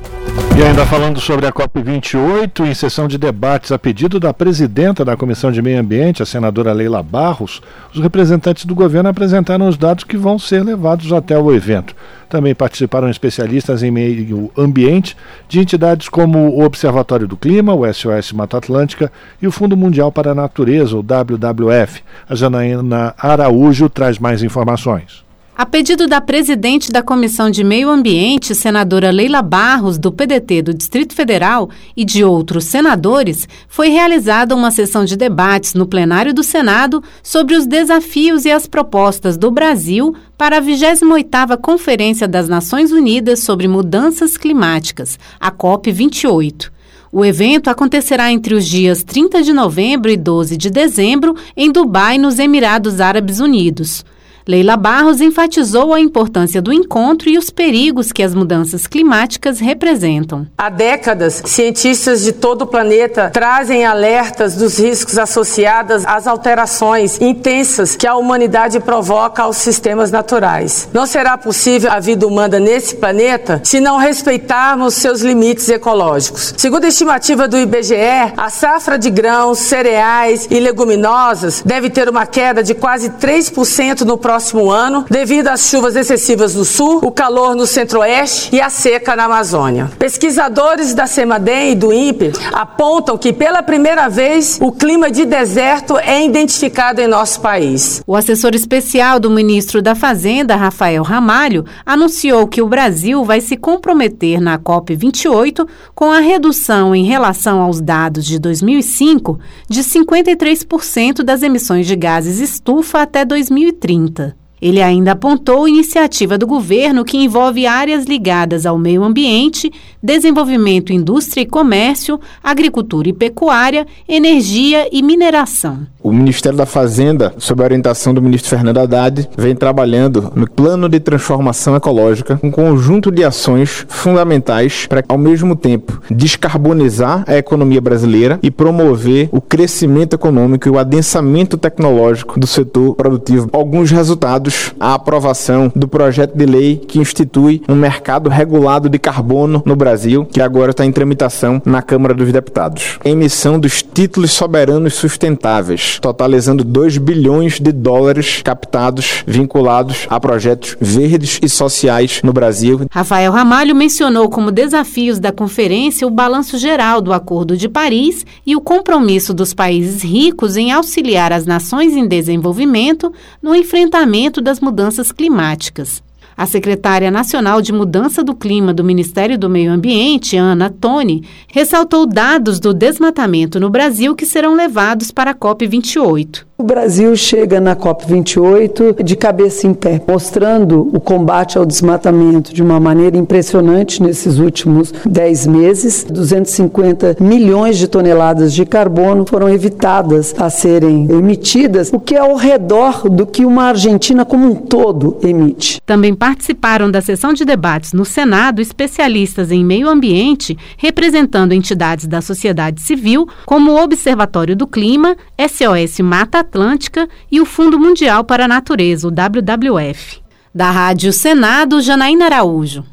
E 0.56 0.62
ainda 0.62 0.84
falando 0.84 1.18
sobre 1.18 1.46
a 1.46 1.52
COP28, 1.52 2.66
em 2.66 2.74
sessão 2.74 3.08
de 3.08 3.16
debates 3.16 3.72
a 3.72 3.78
pedido 3.78 4.20
da 4.20 4.34
presidenta 4.34 5.04
da 5.04 5.16
Comissão 5.16 5.50
de 5.50 5.62
Meio 5.62 5.80
Ambiente, 5.80 6.22
a 6.22 6.26
senadora 6.26 6.72
Leila 6.72 7.02
Barros, 7.02 7.62
os 7.94 8.00
representantes 8.00 8.66
do 8.66 8.74
governo 8.74 9.08
apresentaram 9.08 9.66
os 9.66 9.78
dados 9.78 10.04
que 10.04 10.16
vão 10.16 10.38
ser 10.38 10.62
levados 10.62 11.10
até 11.12 11.38
o 11.38 11.52
evento. 11.52 11.94
Também 12.32 12.54
participaram 12.54 13.10
especialistas 13.10 13.82
em 13.82 13.90
meio 13.90 14.50
ambiente 14.56 15.14
de 15.50 15.60
entidades 15.60 16.08
como 16.08 16.38
o 16.48 16.64
Observatório 16.64 17.28
do 17.28 17.36
Clima, 17.36 17.74
o 17.74 17.84
SOS 17.92 18.32
Mata 18.32 18.56
Atlântica 18.56 19.12
e 19.42 19.46
o 19.46 19.52
Fundo 19.52 19.76
Mundial 19.76 20.10
para 20.10 20.30
a 20.30 20.34
Natureza, 20.34 20.96
o 20.96 21.02
WWF. 21.02 22.02
A 22.26 22.34
Janaína 22.34 23.14
Araújo 23.18 23.86
traz 23.90 24.18
mais 24.18 24.42
informações. 24.42 25.22
A 25.54 25.66
pedido 25.66 26.06
da 26.06 26.18
presidente 26.18 26.90
da 26.90 27.02
Comissão 27.02 27.50
de 27.50 27.62
Meio 27.62 27.90
Ambiente, 27.90 28.54
senadora 28.54 29.10
Leila 29.10 29.42
Barros, 29.42 29.98
do 29.98 30.10
PDT 30.10 30.62
do 30.62 30.72
Distrito 30.72 31.14
Federal, 31.14 31.68
e 31.94 32.06
de 32.06 32.24
outros 32.24 32.64
senadores, 32.64 33.46
foi 33.68 33.90
realizada 33.90 34.56
uma 34.56 34.70
sessão 34.70 35.04
de 35.04 35.14
debates 35.14 35.74
no 35.74 35.86
plenário 35.86 36.32
do 36.32 36.42
Senado 36.42 37.04
sobre 37.22 37.54
os 37.54 37.66
desafios 37.66 38.46
e 38.46 38.50
as 38.50 38.66
propostas 38.66 39.36
do 39.36 39.50
Brasil 39.50 40.16
para 40.38 40.56
a 40.56 40.62
28ª 40.62 41.58
Conferência 41.58 42.26
das 42.26 42.48
Nações 42.48 42.90
Unidas 42.90 43.40
sobre 43.40 43.68
Mudanças 43.68 44.38
Climáticas, 44.38 45.18
a 45.38 45.52
COP28. 45.52 46.70
O 47.12 47.26
evento 47.26 47.68
acontecerá 47.68 48.32
entre 48.32 48.54
os 48.54 48.66
dias 48.66 49.04
30 49.04 49.42
de 49.42 49.52
novembro 49.52 50.10
e 50.10 50.16
12 50.16 50.56
de 50.56 50.70
dezembro 50.70 51.36
em 51.54 51.70
Dubai, 51.70 52.16
nos 52.16 52.38
Emirados 52.38 53.02
Árabes 53.02 53.38
Unidos. 53.38 54.02
Leila 54.46 54.76
Barros 54.76 55.20
enfatizou 55.20 55.94
a 55.94 56.00
importância 56.00 56.60
do 56.60 56.72
encontro 56.72 57.28
e 57.28 57.38
os 57.38 57.48
perigos 57.48 58.10
que 58.10 58.24
as 58.24 58.34
mudanças 58.34 58.88
climáticas 58.88 59.60
representam. 59.60 60.46
Há 60.58 60.68
décadas, 60.68 61.42
cientistas 61.46 62.22
de 62.22 62.32
todo 62.32 62.62
o 62.62 62.66
planeta 62.66 63.30
trazem 63.32 63.84
alertas 63.84 64.56
dos 64.56 64.78
riscos 64.78 65.16
associados 65.16 66.04
às 66.06 66.26
alterações 66.26 67.20
intensas 67.20 67.94
que 67.94 68.06
a 68.06 68.16
humanidade 68.16 68.80
provoca 68.80 69.44
aos 69.44 69.58
sistemas 69.58 70.10
naturais. 70.10 70.88
Não 70.92 71.06
será 71.06 71.38
possível 71.38 71.92
a 71.92 72.00
vida 72.00 72.26
humana 72.26 72.58
nesse 72.58 72.96
planeta 72.96 73.60
se 73.62 73.78
não 73.78 73.96
respeitarmos 73.96 74.94
seus 74.94 75.20
limites 75.20 75.68
ecológicos. 75.68 76.52
Segundo 76.56 76.84
a 76.84 76.88
estimativa 76.88 77.46
do 77.46 77.56
IBGE, 77.56 78.32
a 78.36 78.50
safra 78.50 78.98
de 78.98 79.08
grãos, 79.08 79.60
cereais 79.60 80.48
e 80.50 80.58
leguminosas 80.58 81.62
deve 81.64 81.88
ter 81.88 82.08
uma 82.08 82.26
queda 82.26 82.60
de 82.60 82.74
quase 82.74 83.08
3% 83.08 84.00
no 84.00 84.18
próximo 84.18 84.31
próximo 84.32 84.70
ano, 84.70 85.04
devido 85.10 85.48
às 85.48 85.68
chuvas 85.68 85.94
excessivas 85.94 86.54
no 86.54 86.64
sul, 86.64 87.00
o 87.02 87.10
calor 87.10 87.54
no 87.54 87.66
centro-oeste 87.66 88.48
e 88.56 88.62
a 88.62 88.70
seca 88.70 89.14
na 89.14 89.24
Amazônia. 89.24 89.90
Pesquisadores 89.98 90.94
da 90.94 91.06
CEMADEM 91.06 91.72
e 91.72 91.74
do 91.74 91.92
INPE 91.92 92.32
apontam 92.50 93.18
que 93.18 93.30
pela 93.30 93.62
primeira 93.62 94.08
vez 94.08 94.58
o 94.58 94.72
clima 94.72 95.10
de 95.10 95.26
deserto 95.26 95.98
é 95.98 96.24
identificado 96.24 97.02
em 97.02 97.06
nosso 97.06 97.42
país. 97.42 98.02
O 98.06 98.16
assessor 98.16 98.54
especial 98.54 99.20
do 99.20 99.30
ministro 99.30 99.82
da 99.82 99.94
Fazenda, 99.94 100.56
Rafael 100.56 101.02
Ramalho, 101.02 101.66
anunciou 101.84 102.46
que 102.46 102.62
o 102.62 102.68
Brasil 102.68 103.22
vai 103.26 103.42
se 103.42 103.58
comprometer 103.58 104.40
na 104.40 104.58
COP28 104.58 105.68
com 105.94 106.10
a 106.10 106.20
redução 106.20 106.94
em 106.94 107.04
relação 107.04 107.60
aos 107.60 107.82
dados 107.82 108.24
de 108.24 108.38
2005 108.38 109.38
de 109.68 109.82
53% 109.84 111.22
das 111.22 111.42
emissões 111.42 111.86
de 111.86 111.96
gases 111.96 112.40
estufa 112.40 113.02
até 113.02 113.26
2030. 113.26 114.21
Ele 114.62 114.80
ainda 114.80 115.10
apontou 115.10 115.66
iniciativa 115.66 116.38
do 116.38 116.46
governo 116.46 117.04
que 117.04 117.16
envolve 117.16 117.66
áreas 117.66 118.04
ligadas 118.04 118.64
ao 118.64 118.78
meio 118.78 119.02
ambiente, 119.02 119.68
desenvolvimento, 120.00 120.92
indústria 120.92 121.42
e 121.42 121.46
comércio, 121.46 122.20
agricultura 122.40 123.08
e 123.08 123.12
pecuária, 123.12 123.84
energia 124.08 124.88
e 124.92 125.02
mineração. 125.02 125.84
O 126.02 126.12
Ministério 126.12 126.58
da 126.58 126.66
Fazenda, 126.66 127.32
sob 127.38 127.62
a 127.62 127.64
orientação 127.64 128.12
do 128.12 128.20
ministro 128.20 128.50
Fernando 128.50 128.78
Haddad, 128.78 129.28
vem 129.38 129.54
trabalhando 129.54 130.32
no 130.34 130.50
plano 130.50 130.88
de 130.88 130.98
transformação 130.98 131.76
ecológica, 131.76 132.40
um 132.42 132.50
conjunto 132.50 133.10
de 133.10 133.22
ações 133.22 133.86
fundamentais 133.88 134.86
para, 134.88 135.04
ao 135.08 135.16
mesmo 135.16 135.54
tempo, 135.54 136.02
descarbonizar 136.10 137.24
a 137.26 137.36
economia 137.36 137.80
brasileira 137.80 138.40
e 138.42 138.50
promover 138.50 139.28
o 139.30 139.40
crescimento 139.40 140.14
econômico 140.14 140.66
e 140.66 140.70
o 140.70 140.78
adensamento 140.78 141.56
tecnológico 141.56 142.38
do 142.38 142.46
setor 142.48 142.96
produtivo. 142.96 143.48
Alguns 143.52 143.90
resultados 143.92 144.74
a 144.80 144.94
aprovação 144.94 145.70
do 145.74 145.86
projeto 145.86 146.36
de 146.36 146.46
lei 146.46 146.76
que 146.76 146.98
institui 146.98 147.62
um 147.68 147.76
mercado 147.76 148.28
regulado 148.28 148.88
de 148.88 148.98
carbono 148.98 149.62
no 149.64 149.76
Brasil, 149.76 150.24
que 150.24 150.40
agora 150.40 150.72
está 150.72 150.84
em 150.84 150.90
tramitação 150.90 151.62
na 151.64 151.80
Câmara 151.80 152.14
dos 152.14 152.32
Deputados. 152.32 152.98
Emissão 153.04 153.60
dos 153.60 153.82
títulos 153.82 154.32
soberanos 154.32 154.94
sustentáveis, 154.94 155.91
totalizando 155.98 156.64
2 156.64 156.98
bilhões 156.98 157.60
de 157.60 157.72
dólares 157.72 158.40
captados 158.42 159.24
vinculados 159.26 160.06
a 160.08 160.18
projetos 160.20 160.76
verdes 160.80 161.38
e 161.42 161.48
sociais 161.48 162.20
no 162.22 162.32
Brasil. 162.32 162.80
Rafael 162.90 163.32
Ramalho 163.32 163.74
mencionou 163.74 164.28
como 164.28 164.50
desafios 164.50 165.18
da 165.18 165.32
conferência 165.32 166.06
o 166.06 166.10
balanço 166.10 166.58
geral 166.58 167.00
do 167.00 167.12
Acordo 167.12 167.56
de 167.56 167.68
Paris 167.68 168.24
e 168.46 168.54
o 168.54 168.60
compromisso 168.60 169.34
dos 169.34 169.54
países 169.54 170.02
ricos 170.02 170.56
em 170.56 170.72
auxiliar 170.72 171.32
as 171.32 171.46
nações 171.46 171.94
em 171.94 172.06
desenvolvimento 172.06 173.12
no 173.42 173.54
enfrentamento 173.54 174.40
das 174.40 174.60
mudanças 174.60 175.12
climáticas. 175.12 176.02
A 176.36 176.46
secretária 176.46 177.10
nacional 177.10 177.60
de 177.60 177.72
Mudança 177.72 178.22
do 178.22 178.34
Clima 178.34 178.72
do 178.72 178.84
Ministério 178.84 179.38
do 179.38 179.50
Meio 179.50 179.70
Ambiente, 179.70 180.36
Ana 180.36 180.70
Toni, 180.70 181.24
ressaltou 181.48 182.06
dados 182.06 182.58
do 182.58 182.72
desmatamento 182.72 183.60
no 183.60 183.70
Brasil 183.70 184.14
que 184.14 184.26
serão 184.26 184.54
levados 184.54 185.10
para 185.10 185.32
a 185.32 185.34
COP28. 185.34 186.44
O 186.62 186.64
Brasil 186.64 187.16
chega 187.16 187.60
na 187.60 187.74
COP28 187.74 189.02
de 189.02 189.16
cabeça 189.16 189.66
em 189.66 189.74
pé, 189.74 190.00
mostrando 190.06 190.88
o 190.92 191.00
combate 191.00 191.58
ao 191.58 191.66
desmatamento 191.66 192.54
de 192.54 192.62
uma 192.62 192.78
maneira 192.78 193.16
impressionante 193.16 194.00
nesses 194.00 194.38
últimos 194.38 194.94
10 195.04 195.48
meses. 195.48 196.06
250 196.08 197.16
milhões 197.18 197.76
de 197.76 197.88
toneladas 197.88 198.54
de 198.54 198.64
carbono 198.64 199.26
foram 199.28 199.48
evitadas 199.48 200.36
a 200.38 200.48
serem 200.50 201.10
emitidas, 201.10 201.90
o 201.92 201.98
que 201.98 202.14
é 202.14 202.20
ao 202.20 202.36
redor 202.36 203.08
do 203.08 203.26
que 203.26 203.44
uma 203.44 203.64
Argentina 203.64 204.24
como 204.24 204.48
um 204.48 204.54
todo 204.54 205.18
emite. 205.24 205.80
Também 205.84 206.14
participaram 206.14 206.88
da 206.88 207.00
sessão 207.00 207.32
de 207.32 207.44
debates 207.44 207.92
no 207.92 208.04
Senado 208.04 208.62
especialistas 208.62 209.50
em 209.50 209.64
meio 209.64 209.88
ambiente, 209.88 210.56
representando 210.76 211.54
entidades 211.54 212.06
da 212.06 212.20
sociedade 212.20 212.80
civil, 212.80 213.26
como 213.44 213.72
o 213.72 213.82
Observatório 213.82 214.54
do 214.54 214.68
Clima, 214.68 215.16
SOS 215.36 215.98
Mata 215.98 216.51
Atlântica 216.52 217.08
e 217.30 217.40
o 217.40 217.46
Fundo 217.46 217.78
Mundial 217.78 218.24
para 218.24 218.44
a 218.44 218.48
Natureza, 218.48 219.08
o 219.08 219.10
WWF. 219.10 220.20
Da 220.54 220.70
Rádio 220.70 221.10
Senado, 221.10 221.80
Janaína 221.80 222.26
Araújo. 222.26 222.84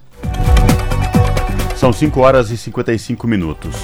São 1.76 1.91
5 1.91 2.22
horas 2.22 2.51
e 2.51 2.57
55 2.57 3.28
minutos. 3.28 3.76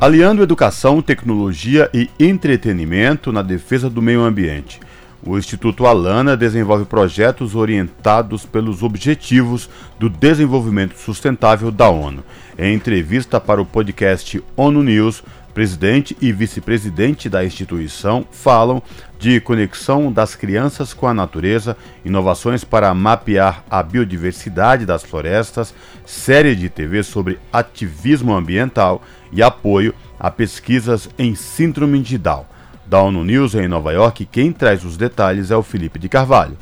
Aliando 0.00 0.44
educação, 0.44 1.02
tecnologia 1.02 1.90
e 1.92 2.08
entretenimento 2.20 3.32
na 3.32 3.42
defesa 3.42 3.90
do 3.90 4.00
meio 4.00 4.22
ambiente. 4.22 4.78
O 5.24 5.36
Instituto 5.36 5.86
Alana 5.86 6.36
desenvolve 6.36 6.84
projetos 6.84 7.56
orientados 7.56 8.44
pelos 8.44 8.82
Objetivos 8.82 9.68
do 9.98 10.08
Desenvolvimento 10.08 10.96
Sustentável 10.98 11.70
da 11.72 11.88
ONU. 11.88 12.24
Em 12.58 12.74
entrevista 12.74 13.40
para 13.40 13.62
o 13.62 13.66
podcast 13.66 14.42
ONU 14.56 14.82
News, 14.82 15.22
presidente 15.52 16.16
e 16.20 16.32
vice-presidente 16.32 17.28
da 17.28 17.44
instituição 17.44 18.24
falam 18.30 18.82
de 19.18 19.40
conexão 19.40 20.10
das 20.10 20.34
crianças 20.34 20.92
com 20.92 21.06
a 21.06 21.14
natureza, 21.14 21.76
inovações 22.04 22.64
para 22.64 22.92
mapear 22.92 23.64
a 23.70 23.82
biodiversidade 23.82 24.84
das 24.84 25.02
florestas, 25.02 25.74
série 26.04 26.56
de 26.56 26.68
TV 26.68 27.02
sobre 27.02 27.38
ativismo 27.52 28.34
ambiental 28.34 29.02
e 29.32 29.42
apoio 29.42 29.94
a 30.18 30.30
pesquisas 30.30 31.08
em 31.18 31.34
síndrome 31.34 32.00
de 32.00 32.18
Down. 32.18 32.44
Da 32.86 33.00
ONU 33.00 33.24
News 33.24 33.54
em 33.54 33.68
Nova 33.68 33.92
York, 33.92 34.26
quem 34.26 34.52
traz 34.52 34.84
os 34.84 34.96
detalhes 34.96 35.50
é 35.50 35.56
o 35.56 35.62
Felipe 35.62 35.98
de 35.98 36.08
Carvalho. 36.08 36.58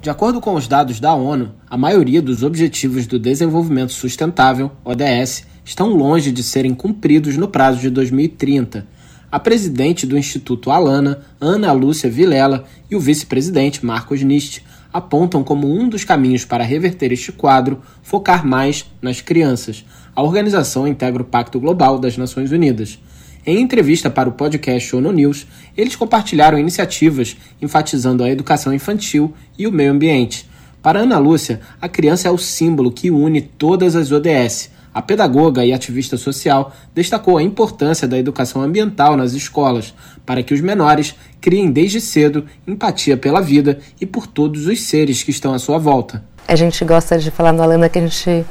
De 0.00 0.10
acordo 0.10 0.40
com 0.40 0.54
os 0.54 0.68
dados 0.68 1.00
da 1.00 1.14
ONU, 1.14 1.52
a 1.68 1.78
maioria 1.78 2.20
dos 2.20 2.42
Objetivos 2.42 3.06
do 3.06 3.18
Desenvolvimento 3.18 3.92
Sustentável, 3.92 4.70
ODS, 4.84 5.46
estão 5.64 5.88
longe 5.88 6.30
de 6.30 6.42
serem 6.42 6.74
cumpridos 6.74 7.36
no 7.36 7.48
prazo 7.48 7.80
de 7.80 7.90
2030. 7.90 8.86
A 9.32 9.40
presidente 9.40 10.06
do 10.06 10.16
Instituto 10.16 10.70
Alana, 10.70 11.20
Ana 11.40 11.72
Lúcia 11.72 12.08
Vilela, 12.08 12.64
e 12.90 12.94
o 12.94 13.00
vice-presidente, 13.00 13.84
Marcos 13.84 14.22
Nist, 14.22 14.62
apontam 14.92 15.42
como 15.42 15.68
um 15.68 15.88
dos 15.88 16.04
caminhos 16.04 16.44
para 16.44 16.62
reverter 16.62 17.10
este 17.10 17.32
quadro 17.32 17.80
focar 18.02 18.46
mais 18.46 18.84
nas 19.02 19.20
crianças. 19.20 19.84
A 20.14 20.22
organização 20.22 20.86
integra 20.86 21.20
o 21.20 21.26
Pacto 21.26 21.58
Global 21.58 21.98
das 21.98 22.16
Nações 22.16 22.52
Unidas. 22.52 22.96
Em 23.44 23.60
entrevista 23.60 24.08
para 24.08 24.28
o 24.28 24.32
podcast 24.32 24.94
ONU 24.94 25.10
News, 25.10 25.46
eles 25.76 25.96
compartilharam 25.96 26.56
iniciativas 26.56 27.36
enfatizando 27.60 28.22
a 28.22 28.30
educação 28.30 28.72
infantil 28.72 29.34
e 29.58 29.66
o 29.66 29.72
meio 29.72 29.90
ambiente. 29.90 30.48
Para 30.80 31.00
Ana 31.00 31.18
Lúcia, 31.18 31.60
a 31.80 31.88
criança 31.88 32.28
é 32.28 32.30
o 32.30 32.38
símbolo 32.38 32.92
que 32.92 33.10
une 33.10 33.40
todas 33.40 33.96
as 33.96 34.12
ODS 34.12 34.70
a 34.94 35.02
pedagoga 35.02 35.66
e 35.66 35.72
ativista 35.72 36.16
social 36.16 36.72
destacou 36.94 37.36
a 37.36 37.42
importância 37.42 38.06
da 38.06 38.16
educação 38.16 38.62
ambiental 38.62 39.16
nas 39.16 39.32
escolas, 39.32 39.92
para 40.24 40.42
que 40.42 40.54
os 40.54 40.60
menores 40.60 41.16
criem 41.40 41.72
desde 41.72 42.00
cedo 42.00 42.46
empatia 42.66 43.16
pela 43.16 43.42
vida 43.42 43.80
e 44.00 44.06
por 44.06 44.26
todos 44.26 44.66
os 44.66 44.82
seres 44.82 45.22
que 45.22 45.32
estão 45.32 45.52
à 45.52 45.58
sua 45.58 45.78
volta. 45.78 46.22
A 46.46 46.54
gente 46.54 46.84
gosta 46.84 47.18
de 47.18 47.30
falar 47.30 47.52
no 47.52 47.62
Alana 47.62 47.88
que 47.88 47.98
a 47.98 48.02
gente 48.02 48.46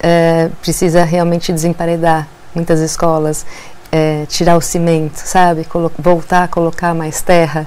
é, 0.00 0.48
precisa 0.62 1.04
realmente 1.04 1.52
desemparedar 1.52 2.28
muitas 2.54 2.80
escolas, 2.80 3.44
é, 3.92 4.24
tirar 4.26 4.56
o 4.56 4.60
cimento, 4.60 5.16
sabe? 5.16 5.64
Colo 5.64 5.92
voltar 5.98 6.44
a 6.44 6.48
colocar 6.48 6.94
mais 6.94 7.20
terra, 7.20 7.66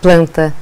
planta, 0.00 0.52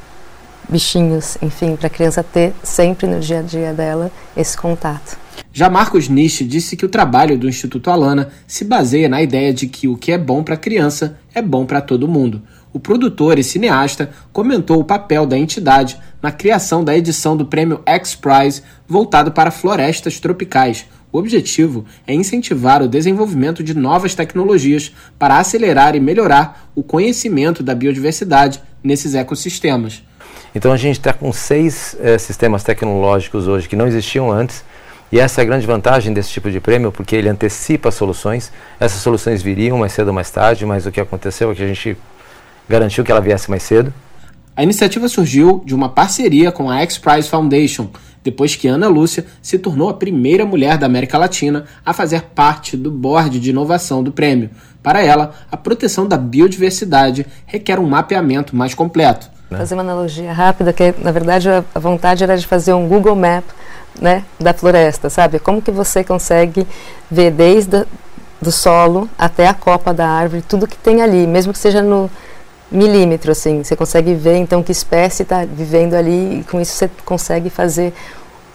bichinhos, 0.68 1.38
enfim, 1.40 1.76
para 1.76 1.86
a 1.86 1.90
criança 1.90 2.22
ter 2.22 2.52
sempre 2.62 3.06
no 3.06 3.20
dia 3.20 3.38
a 3.38 3.42
dia 3.42 3.72
dela 3.72 4.10
esse 4.36 4.56
contato. 4.56 5.19
Já 5.52 5.68
Marcos 5.68 6.08
Nisch 6.08 6.42
disse 6.42 6.76
que 6.76 6.86
o 6.86 6.88
trabalho 6.88 7.36
do 7.36 7.48
Instituto 7.48 7.90
Alana 7.90 8.30
se 8.46 8.64
baseia 8.64 9.08
na 9.08 9.20
ideia 9.20 9.52
de 9.52 9.66
que 9.66 9.88
o 9.88 9.96
que 9.96 10.12
é 10.12 10.18
bom 10.18 10.42
para 10.42 10.54
a 10.54 10.58
criança 10.58 11.18
é 11.34 11.42
bom 11.42 11.66
para 11.66 11.80
todo 11.80 12.08
mundo. 12.08 12.42
O 12.72 12.78
produtor 12.78 13.38
e 13.38 13.42
cineasta 13.42 14.10
comentou 14.32 14.80
o 14.80 14.84
papel 14.84 15.26
da 15.26 15.36
entidade 15.36 15.98
na 16.22 16.30
criação 16.30 16.84
da 16.84 16.96
edição 16.96 17.36
do 17.36 17.44
prêmio 17.44 17.82
X 17.84 18.14
Prize 18.14 18.62
voltado 18.86 19.32
para 19.32 19.50
florestas 19.50 20.20
tropicais. 20.20 20.86
O 21.12 21.18
objetivo 21.18 21.84
é 22.06 22.14
incentivar 22.14 22.80
o 22.80 22.88
desenvolvimento 22.88 23.64
de 23.64 23.74
novas 23.74 24.14
tecnologias 24.14 24.92
para 25.18 25.38
acelerar 25.38 25.96
e 25.96 26.00
melhorar 26.00 26.70
o 26.74 26.84
conhecimento 26.84 27.62
da 27.64 27.74
biodiversidade 27.74 28.62
nesses 28.84 29.14
ecossistemas. 29.14 30.04
Então 30.54 30.72
a 30.72 30.76
gente 30.76 30.98
está 30.98 31.12
com 31.12 31.32
seis 31.32 31.96
é, 32.00 32.16
sistemas 32.18 32.62
tecnológicos 32.62 33.48
hoje 33.48 33.68
que 33.68 33.74
não 33.74 33.86
existiam 33.88 34.30
antes 34.30 34.64
e 35.12 35.18
essa 35.18 35.40
é 35.40 35.42
a 35.42 35.44
grande 35.44 35.66
vantagem 35.66 36.12
desse 36.12 36.30
tipo 36.30 36.50
de 36.50 36.60
prêmio, 36.60 36.92
porque 36.92 37.16
ele 37.16 37.28
antecipa 37.28 37.90
soluções. 37.90 38.52
Essas 38.78 39.00
soluções 39.00 39.42
viriam 39.42 39.78
mais 39.78 39.92
cedo 39.92 40.08
ou 40.08 40.14
mais 40.14 40.30
tarde, 40.30 40.64
mas 40.64 40.86
o 40.86 40.92
que 40.92 41.00
aconteceu 41.00 41.50
é 41.50 41.54
que 41.54 41.62
a 41.62 41.66
gente 41.66 41.96
garantiu 42.68 43.02
que 43.02 43.10
ela 43.10 43.20
viesse 43.20 43.50
mais 43.50 43.64
cedo. 43.64 43.92
A 44.56 44.62
iniciativa 44.62 45.08
surgiu 45.08 45.62
de 45.64 45.74
uma 45.74 45.88
parceria 45.88 46.52
com 46.52 46.70
a 46.70 46.80
X-Prize 46.82 47.28
Foundation, 47.28 47.88
depois 48.22 48.54
que 48.54 48.68
Ana 48.68 48.88
Lúcia 48.88 49.24
se 49.42 49.58
tornou 49.58 49.88
a 49.88 49.94
primeira 49.94 50.44
mulher 50.44 50.76
da 50.78 50.86
América 50.86 51.18
Latina 51.18 51.64
a 51.84 51.92
fazer 51.92 52.22
parte 52.34 52.76
do 52.76 52.90
board 52.90 53.40
de 53.40 53.50
inovação 53.50 54.04
do 54.04 54.12
prêmio. 54.12 54.50
Para 54.82 55.02
ela, 55.02 55.32
a 55.50 55.56
proteção 55.56 56.06
da 56.06 56.16
biodiversidade 56.16 57.26
requer 57.46 57.80
um 57.80 57.86
mapeamento 57.86 58.54
mais 58.54 58.74
completo. 58.74 59.30
Fazer 59.48 59.74
uma 59.74 59.82
analogia 59.82 60.32
rápida, 60.32 60.72
que 60.72 60.94
na 61.02 61.10
verdade 61.10 61.48
a 61.48 61.80
vontade 61.80 62.22
era 62.22 62.36
de 62.36 62.46
fazer 62.46 62.72
um 62.72 62.86
Google 62.86 63.16
Map 63.16 63.44
né, 63.98 64.24
da 64.38 64.52
floresta, 64.52 65.08
sabe? 65.08 65.38
Como 65.38 65.62
que 65.62 65.70
você 65.70 66.04
consegue 66.04 66.66
ver 67.10 67.30
desde 67.30 67.86
do 68.40 68.50
solo 68.50 69.08
até 69.18 69.46
a 69.46 69.54
copa 69.54 69.92
da 69.92 70.08
árvore, 70.08 70.42
tudo 70.42 70.66
que 70.66 70.76
tem 70.76 71.02
ali, 71.02 71.26
mesmo 71.26 71.52
que 71.52 71.58
seja 71.58 71.82
no 71.82 72.10
milímetro, 72.70 73.32
assim, 73.32 73.62
você 73.62 73.74
consegue 73.74 74.14
ver 74.14 74.36
então 74.36 74.62
que 74.62 74.72
espécie 74.72 75.22
está 75.22 75.44
vivendo 75.44 75.94
ali 75.94 76.40
e 76.40 76.44
com 76.44 76.60
isso 76.60 76.72
você 76.72 76.88
consegue 77.04 77.50
fazer 77.50 77.92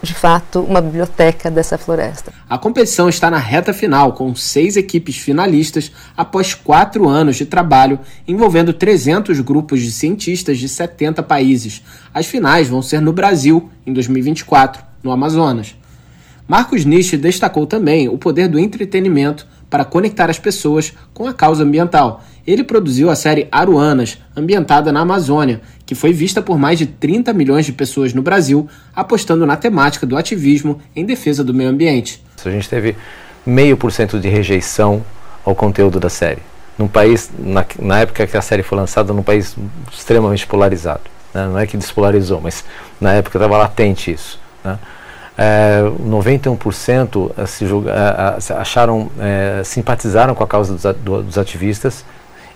de 0.01 0.13
fato 0.13 0.59
uma 0.61 0.81
biblioteca 0.81 1.49
dessa 1.49 1.77
floresta. 1.77 2.31
A 2.47 2.57
competição 2.57 3.09
está 3.09 3.29
na 3.29 3.39
reta 3.39 3.73
final, 3.73 4.13
com 4.13 4.35
seis 4.35 4.77
equipes 4.77 5.17
finalistas 5.17 5.91
após 6.15 6.53
quatro 6.53 7.09
anos 7.09 7.35
de 7.35 7.45
trabalho 7.45 7.99
envolvendo 8.27 8.71
300 8.71 9.39
grupos 9.41 9.81
de 9.81 9.91
cientistas 9.91 10.59
de 10.59 10.69
70 10.69 11.23
países. 11.23 11.81
As 12.13 12.27
finais 12.27 12.67
vão 12.67 12.81
ser 12.81 13.01
no 13.01 13.11
Brasil 13.11 13.69
em 13.85 13.93
2024 13.93 14.94
no 15.05 15.11
Amazonas. 15.11 15.75
Marcos 16.47 16.83
Nietzsche 16.83 17.15
destacou 17.15 17.65
também 17.65 18.09
o 18.09 18.17
poder 18.17 18.47
do 18.47 18.59
entretenimento 18.59 19.47
para 19.69 19.85
conectar 19.85 20.29
as 20.29 20.39
pessoas 20.39 20.93
com 21.13 21.27
a 21.27 21.33
causa 21.33 21.63
ambiental. 21.63 22.23
Ele 22.45 22.63
produziu 22.63 23.09
a 23.09 23.15
série 23.15 23.47
Aruanas, 23.51 24.17
ambientada 24.35 24.91
na 24.91 25.01
Amazônia, 25.01 25.61
que 25.85 25.95
foi 25.95 26.13
vista 26.13 26.41
por 26.41 26.57
mais 26.57 26.77
de 26.77 26.85
30 26.85 27.33
milhões 27.33 27.65
de 27.65 27.71
pessoas 27.71 28.13
no 28.13 28.21
Brasil, 28.21 28.67
apostando 28.95 29.45
na 29.45 29.55
temática 29.55 30.05
do 30.05 30.17
ativismo 30.17 30.79
em 30.95 31.05
defesa 31.05 31.43
do 31.43 31.53
meio 31.53 31.69
ambiente. 31.69 32.23
A 32.43 32.49
gente 32.49 32.69
teve 32.69 32.95
meio 33.45 33.75
por 33.75 33.91
cento 33.91 34.19
de 34.19 34.27
rejeição 34.27 35.03
ao 35.43 35.55
conteúdo 35.55 35.99
da 35.99 36.09
série. 36.09 36.41
Num 36.77 36.87
país, 36.87 37.31
na, 37.37 37.65
na 37.79 37.99
época 37.99 38.27
que 38.27 38.37
a 38.37 38.41
série 38.41 38.61
foi 38.61 38.77
lançada, 38.77 39.13
num 39.13 39.23
país 39.23 39.55
extremamente 39.91 40.45
polarizado. 40.45 41.01
né? 41.33 41.47
não 41.47 41.57
é 41.57 41.65
que 41.65 41.77
despolarizou, 41.77 42.39
mas 42.39 42.63
na 42.99 43.13
época 43.13 43.37
estava 43.37 43.57
latente 43.57 44.11
isso. 44.11 44.39
Né? 44.63 44.77
É, 45.37 45.81
91% 46.01 47.31
eh, 47.37 47.45
se 47.45 47.67
julga, 47.67 47.91
eh, 47.91 48.53
acharam, 48.53 49.11
é, 49.19 49.61
simpatizaram 49.65 50.33
com 50.33 50.43
a 50.43 50.47
causa 50.47 50.73
dos, 50.73 51.25
dos 51.25 51.37
ativistas 51.37 52.05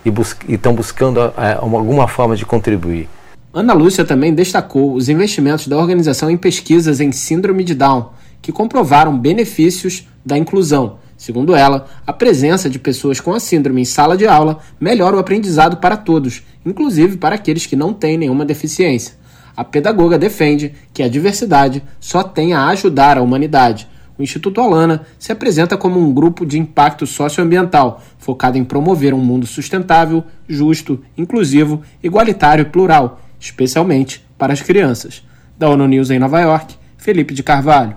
e 0.04 0.10
bus 0.10 0.34
estão 0.48 0.74
buscando 0.74 1.20
é, 1.20 1.58
alguma 1.60 2.08
forma 2.08 2.34
de 2.34 2.46
contribuir. 2.46 3.06
Ana 3.52 3.74
Lúcia 3.74 4.04
também 4.04 4.32
destacou 4.32 4.94
os 4.94 5.08
investimentos 5.08 5.66
da 5.68 5.76
organização 5.76 6.30
em 6.30 6.36
pesquisas 6.36 7.00
em 7.00 7.12
síndrome 7.12 7.64
de 7.64 7.74
Down, 7.74 8.10
que 8.40 8.52
comprovaram 8.52 9.18
benefícios 9.18 10.08
da 10.24 10.38
inclusão. 10.38 10.98
Segundo 11.18 11.54
ela, 11.54 11.86
a 12.06 12.14
presença 12.14 12.70
de 12.70 12.78
pessoas 12.78 13.20
com 13.20 13.34
a 13.34 13.40
síndrome 13.40 13.82
em 13.82 13.84
sala 13.84 14.16
de 14.16 14.26
aula 14.26 14.60
melhora 14.80 15.16
o 15.16 15.18
aprendizado 15.18 15.76
para 15.76 15.96
todos, 15.96 16.42
inclusive 16.64 17.18
para 17.18 17.34
aqueles 17.34 17.66
que 17.66 17.76
não 17.76 17.92
têm 17.92 18.16
nenhuma 18.16 18.46
deficiência. 18.46 19.19
A 19.56 19.64
pedagoga 19.64 20.18
defende 20.18 20.72
que 20.92 21.02
a 21.02 21.08
diversidade 21.08 21.82
só 21.98 22.22
tem 22.22 22.52
a 22.52 22.68
ajudar 22.68 23.18
a 23.18 23.22
humanidade. 23.22 23.88
O 24.18 24.22
Instituto 24.22 24.60
Alana 24.60 25.06
se 25.18 25.32
apresenta 25.32 25.76
como 25.76 25.98
um 25.98 26.12
grupo 26.12 26.44
de 26.44 26.58
impacto 26.58 27.06
socioambiental, 27.06 28.02
focado 28.18 28.58
em 28.58 28.64
promover 28.64 29.14
um 29.14 29.18
mundo 29.18 29.46
sustentável, 29.46 30.22
justo, 30.48 31.02
inclusivo, 31.16 31.82
igualitário 32.02 32.62
e 32.62 32.66
plural, 32.66 33.20
especialmente 33.38 34.24
para 34.36 34.52
as 34.52 34.60
crianças. 34.60 35.22
Da 35.58 35.68
ONU 35.68 35.86
News 35.86 36.10
em 36.10 36.18
Nova 36.18 36.40
York, 36.40 36.74
Felipe 36.98 37.32
de 37.32 37.42
Carvalho. 37.42 37.96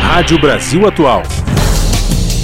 Rádio 0.00 0.38
Brasil 0.40 0.86
Atual. 0.86 1.22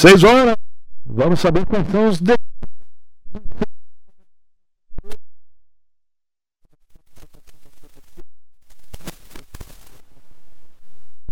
Seis 0.00 0.24
horas. 0.24 0.56
Vamos 1.04 1.40
saber 1.40 1.66
quais 1.66 1.86
são 1.90 2.08
os 2.08 2.18
de... 2.18 2.34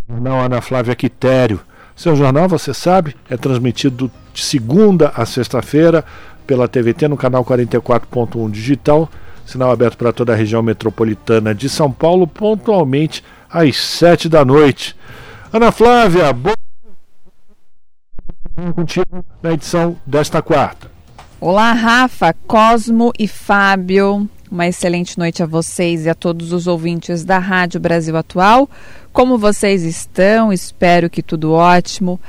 Jornal 0.06 0.40
Ana 0.40 0.60
Flávia 0.60 0.94
Quitério. 0.94 1.62
Seu 1.96 2.14
jornal, 2.14 2.46
você 2.46 2.74
sabe, 2.74 3.16
é 3.30 3.38
transmitido 3.38 4.10
de 4.34 4.44
segunda 4.44 5.14
a 5.16 5.24
sexta-feira 5.24 6.04
pela 6.46 6.68
TVT 6.68 7.08
no 7.08 7.16
canal 7.16 7.42
44.1 7.46 8.50
digital, 8.50 9.08
sinal 9.46 9.70
aberto 9.70 9.96
para 9.96 10.12
toda 10.12 10.34
a 10.34 10.36
região 10.36 10.62
metropolitana 10.62 11.54
de 11.54 11.70
São 11.70 11.90
Paulo, 11.90 12.26
pontualmente 12.26 13.24
às 13.48 13.78
sete 13.78 14.28
da 14.28 14.44
noite. 14.44 14.94
Ana 15.50 15.72
Flávia, 15.72 16.30
boa 16.34 16.58
contigo 18.74 19.24
na 19.42 19.52
edição 19.52 19.96
desta 20.04 20.42
quarta. 20.42 20.90
Olá, 21.40 21.72
Rafa, 21.72 22.34
Cosmo 22.46 23.12
e 23.18 23.28
Fábio. 23.28 24.28
Uma 24.50 24.66
excelente 24.66 25.16
noite 25.18 25.42
a 25.42 25.46
vocês 25.46 26.06
e 26.06 26.08
a 26.08 26.14
todos 26.14 26.52
os 26.52 26.66
ouvintes 26.66 27.24
da 27.24 27.38
Rádio 27.38 27.78
Brasil 27.78 28.16
Atual. 28.16 28.68
Como 29.12 29.38
vocês 29.38 29.84
estão? 29.84 30.52
Espero 30.52 31.08
que 31.08 31.22
tudo 31.22 31.52
ótimo. 31.52 32.20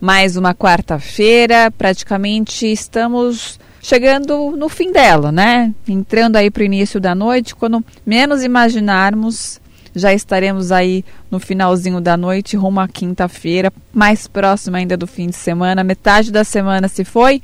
Mais 0.00 0.36
uma 0.36 0.54
quarta-feira, 0.54 1.70
praticamente 1.70 2.70
estamos 2.70 3.58
chegando 3.80 4.54
no 4.56 4.68
fim 4.68 4.92
dela, 4.92 5.32
né? 5.32 5.72
Entrando 5.88 6.36
aí 6.36 6.50
para 6.50 6.60
o 6.60 6.66
início 6.66 7.00
da 7.00 7.14
noite, 7.14 7.54
quando 7.54 7.84
menos 8.04 8.44
imaginarmos, 8.44 9.60
já 9.94 10.12
estaremos 10.12 10.72
aí 10.72 11.04
no 11.30 11.38
finalzinho 11.38 12.00
da 12.00 12.16
noite, 12.16 12.56
rumo 12.56 12.80
à 12.80 12.88
quinta-feira, 12.88 13.72
mais 13.92 14.26
próximo 14.26 14.76
ainda 14.76 14.96
do 14.96 15.06
fim 15.06 15.28
de 15.28 15.36
semana. 15.36 15.84
Metade 15.84 16.30
da 16.30 16.44
semana 16.44 16.88
se 16.88 17.04
foi 17.04 17.42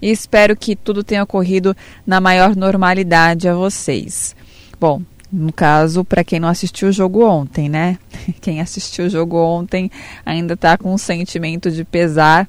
e 0.00 0.10
espero 0.10 0.56
que 0.56 0.76
tudo 0.76 1.04
tenha 1.04 1.22
ocorrido 1.22 1.76
na 2.06 2.20
maior 2.20 2.54
normalidade 2.54 3.48
a 3.48 3.54
vocês. 3.54 4.34
Bom, 4.80 5.02
no 5.30 5.52
caso, 5.52 6.04
para 6.04 6.24
quem 6.24 6.40
não 6.40 6.48
assistiu 6.48 6.88
o 6.88 6.92
jogo 6.92 7.22
ontem, 7.24 7.68
né? 7.68 7.98
Quem 8.40 8.60
assistiu 8.60 9.06
o 9.06 9.10
jogo 9.10 9.36
ontem 9.36 9.90
ainda 10.24 10.54
está 10.54 10.78
com 10.78 10.92
um 10.92 10.98
sentimento 10.98 11.70
de 11.70 11.84
pesar, 11.84 12.48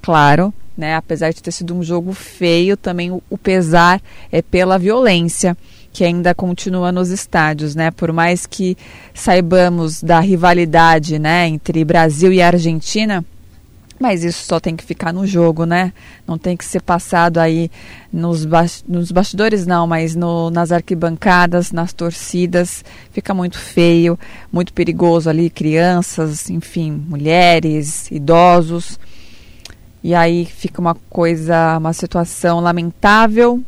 claro, 0.00 0.54
né? 0.76 0.94
Apesar 0.94 1.32
de 1.32 1.42
ter 1.42 1.50
sido 1.50 1.74
um 1.74 1.82
jogo 1.82 2.12
feio, 2.12 2.76
também 2.76 3.10
o, 3.10 3.38
pesar 3.38 4.00
é 4.30 4.40
pela 4.40 4.78
violência 4.78 5.56
que 5.92 6.04
ainda 6.04 6.34
continua 6.34 6.90
nos 6.90 7.10
estádios, 7.10 7.74
né? 7.74 7.90
Por 7.90 8.12
mais 8.12 8.46
que 8.46 8.76
saibamos 9.12 10.02
da 10.02 10.20
rivalidade, 10.20 11.18
né, 11.18 11.46
entre 11.46 11.84
Brasil 11.84 12.32
e 12.32 12.40
Argentina, 12.40 13.24
mas 14.00 14.24
isso 14.24 14.44
só 14.44 14.58
tem 14.58 14.74
que 14.74 14.82
ficar 14.82 15.12
no 15.12 15.24
jogo, 15.24 15.64
né? 15.64 15.92
Não 16.26 16.36
tem 16.36 16.56
que 16.56 16.64
ser 16.64 16.82
passado 16.82 17.38
aí 17.38 17.70
nos, 18.12 18.44
ba 18.44 18.64
nos 18.88 19.12
bastidores, 19.12 19.64
não, 19.64 19.86
mas 19.86 20.16
no, 20.16 20.50
nas 20.50 20.72
arquibancadas, 20.72 21.70
nas 21.70 21.92
torcidas. 21.92 22.84
Fica 23.12 23.32
muito 23.32 23.58
feio, 23.58 24.18
muito 24.50 24.72
perigoso 24.72 25.30
ali, 25.30 25.48
crianças, 25.48 26.50
enfim, 26.50 26.90
mulheres, 26.90 28.10
idosos. 28.10 28.98
E 30.02 30.16
aí 30.16 30.46
fica 30.46 30.80
uma 30.80 30.96
coisa, 31.08 31.78
uma 31.78 31.92
situação 31.92 32.58
lamentável 32.58 33.62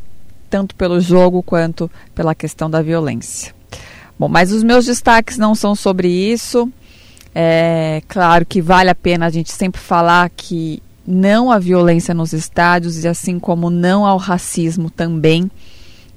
tanto 0.55 0.73
pelo 0.73 1.01
jogo 1.01 1.43
quanto 1.43 1.91
pela 2.15 2.33
questão 2.33 2.69
da 2.69 2.81
violência. 2.81 3.53
Bom, 4.17 4.29
mas 4.29 4.53
os 4.53 4.63
meus 4.63 4.85
destaques 4.85 5.37
não 5.37 5.53
são 5.53 5.75
sobre 5.75 6.07
isso. 6.07 6.71
É 7.35 8.01
claro 8.07 8.45
que 8.45 8.61
vale 8.61 8.89
a 8.89 8.95
pena 8.95 9.25
a 9.25 9.29
gente 9.29 9.51
sempre 9.51 9.81
falar 9.81 10.29
que 10.29 10.81
não 11.05 11.51
há 11.51 11.59
violência 11.59 12.13
nos 12.13 12.31
estádios 12.31 13.03
e 13.03 13.05
assim 13.05 13.37
como 13.37 13.69
não 13.69 14.05
ao 14.05 14.17
racismo 14.17 14.89
também, 14.89 15.51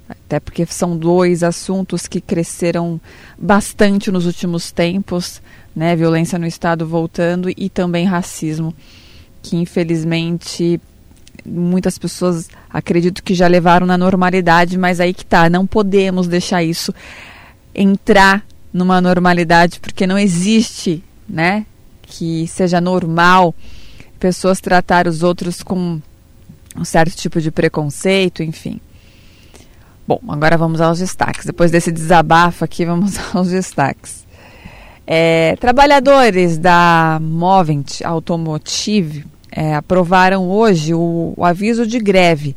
até 0.07 0.39
porque 0.39 0.65
são 0.65 0.95
dois 0.97 1.43
assuntos 1.43 2.07
que 2.07 2.21
cresceram 2.21 2.97
bastante 3.37 4.09
nos 4.09 4.25
últimos 4.25 4.71
tempos, 4.71 5.41
né? 5.75 5.97
Violência 5.97 6.39
no 6.39 6.47
estado 6.47 6.87
voltando 6.87 7.49
e 7.49 7.67
também 7.67 8.05
racismo, 8.05 8.73
que 9.43 9.57
infelizmente 9.57 10.79
muitas 11.45 11.97
pessoas 11.97 12.49
acredito 12.69 13.23
que 13.23 13.33
já 13.33 13.47
levaram 13.47 13.85
na 13.85 13.97
normalidade, 13.97 14.77
mas 14.77 14.99
aí 14.99 15.13
que 15.13 15.25
tá, 15.25 15.49
não 15.49 15.65
podemos 15.65 16.27
deixar 16.27 16.63
isso 16.63 16.93
entrar 17.73 18.45
numa 18.73 19.01
normalidade 19.01 19.79
porque 19.79 20.05
não 20.05 20.17
existe, 20.17 21.03
né, 21.27 21.65
que 22.03 22.47
seja 22.47 22.81
normal 22.81 23.53
pessoas 24.19 24.59
tratar 24.59 25.07
os 25.07 25.23
outros 25.23 25.63
com 25.63 26.01
um 26.75 26.85
certo 26.85 27.15
tipo 27.15 27.41
de 27.41 27.51
preconceito, 27.51 28.43
enfim. 28.43 28.79
Bom, 30.07 30.19
agora 30.27 30.57
vamos 30.57 30.81
aos 30.81 30.99
destaques. 30.99 31.45
Depois 31.45 31.71
desse 31.71 31.91
desabafo 31.91 32.65
aqui, 32.65 32.85
vamos 32.85 33.15
aos 33.33 33.49
destaques. 33.49 34.27
É, 35.05 35.55
trabalhadores 35.59 36.57
da 36.57 37.19
Movent 37.21 38.01
Automotive 38.03 39.25
é, 39.51 39.75
aprovaram 39.75 40.49
hoje 40.49 40.93
o, 40.93 41.33
o 41.35 41.45
aviso 41.45 41.85
de 41.85 41.99
greve. 41.99 42.55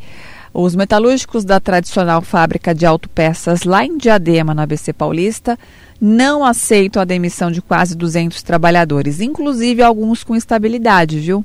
Os 0.54 0.76
metalúrgicos 0.76 1.44
da 1.44 1.58
tradicional 1.58 2.20
fábrica 2.20 2.74
de 2.74 2.84
autopeças 2.84 3.62
lá 3.62 3.84
em 3.84 3.96
Diadema, 3.96 4.54
no 4.54 4.60
ABC 4.60 4.92
Paulista, 4.92 5.58
não 5.98 6.44
aceitam 6.44 7.00
a 7.00 7.06
demissão 7.06 7.50
de 7.50 7.62
quase 7.62 7.96
200 7.96 8.42
trabalhadores, 8.42 9.20
inclusive 9.20 9.82
alguns 9.82 10.22
com 10.22 10.36
estabilidade, 10.36 11.20
viu? 11.20 11.44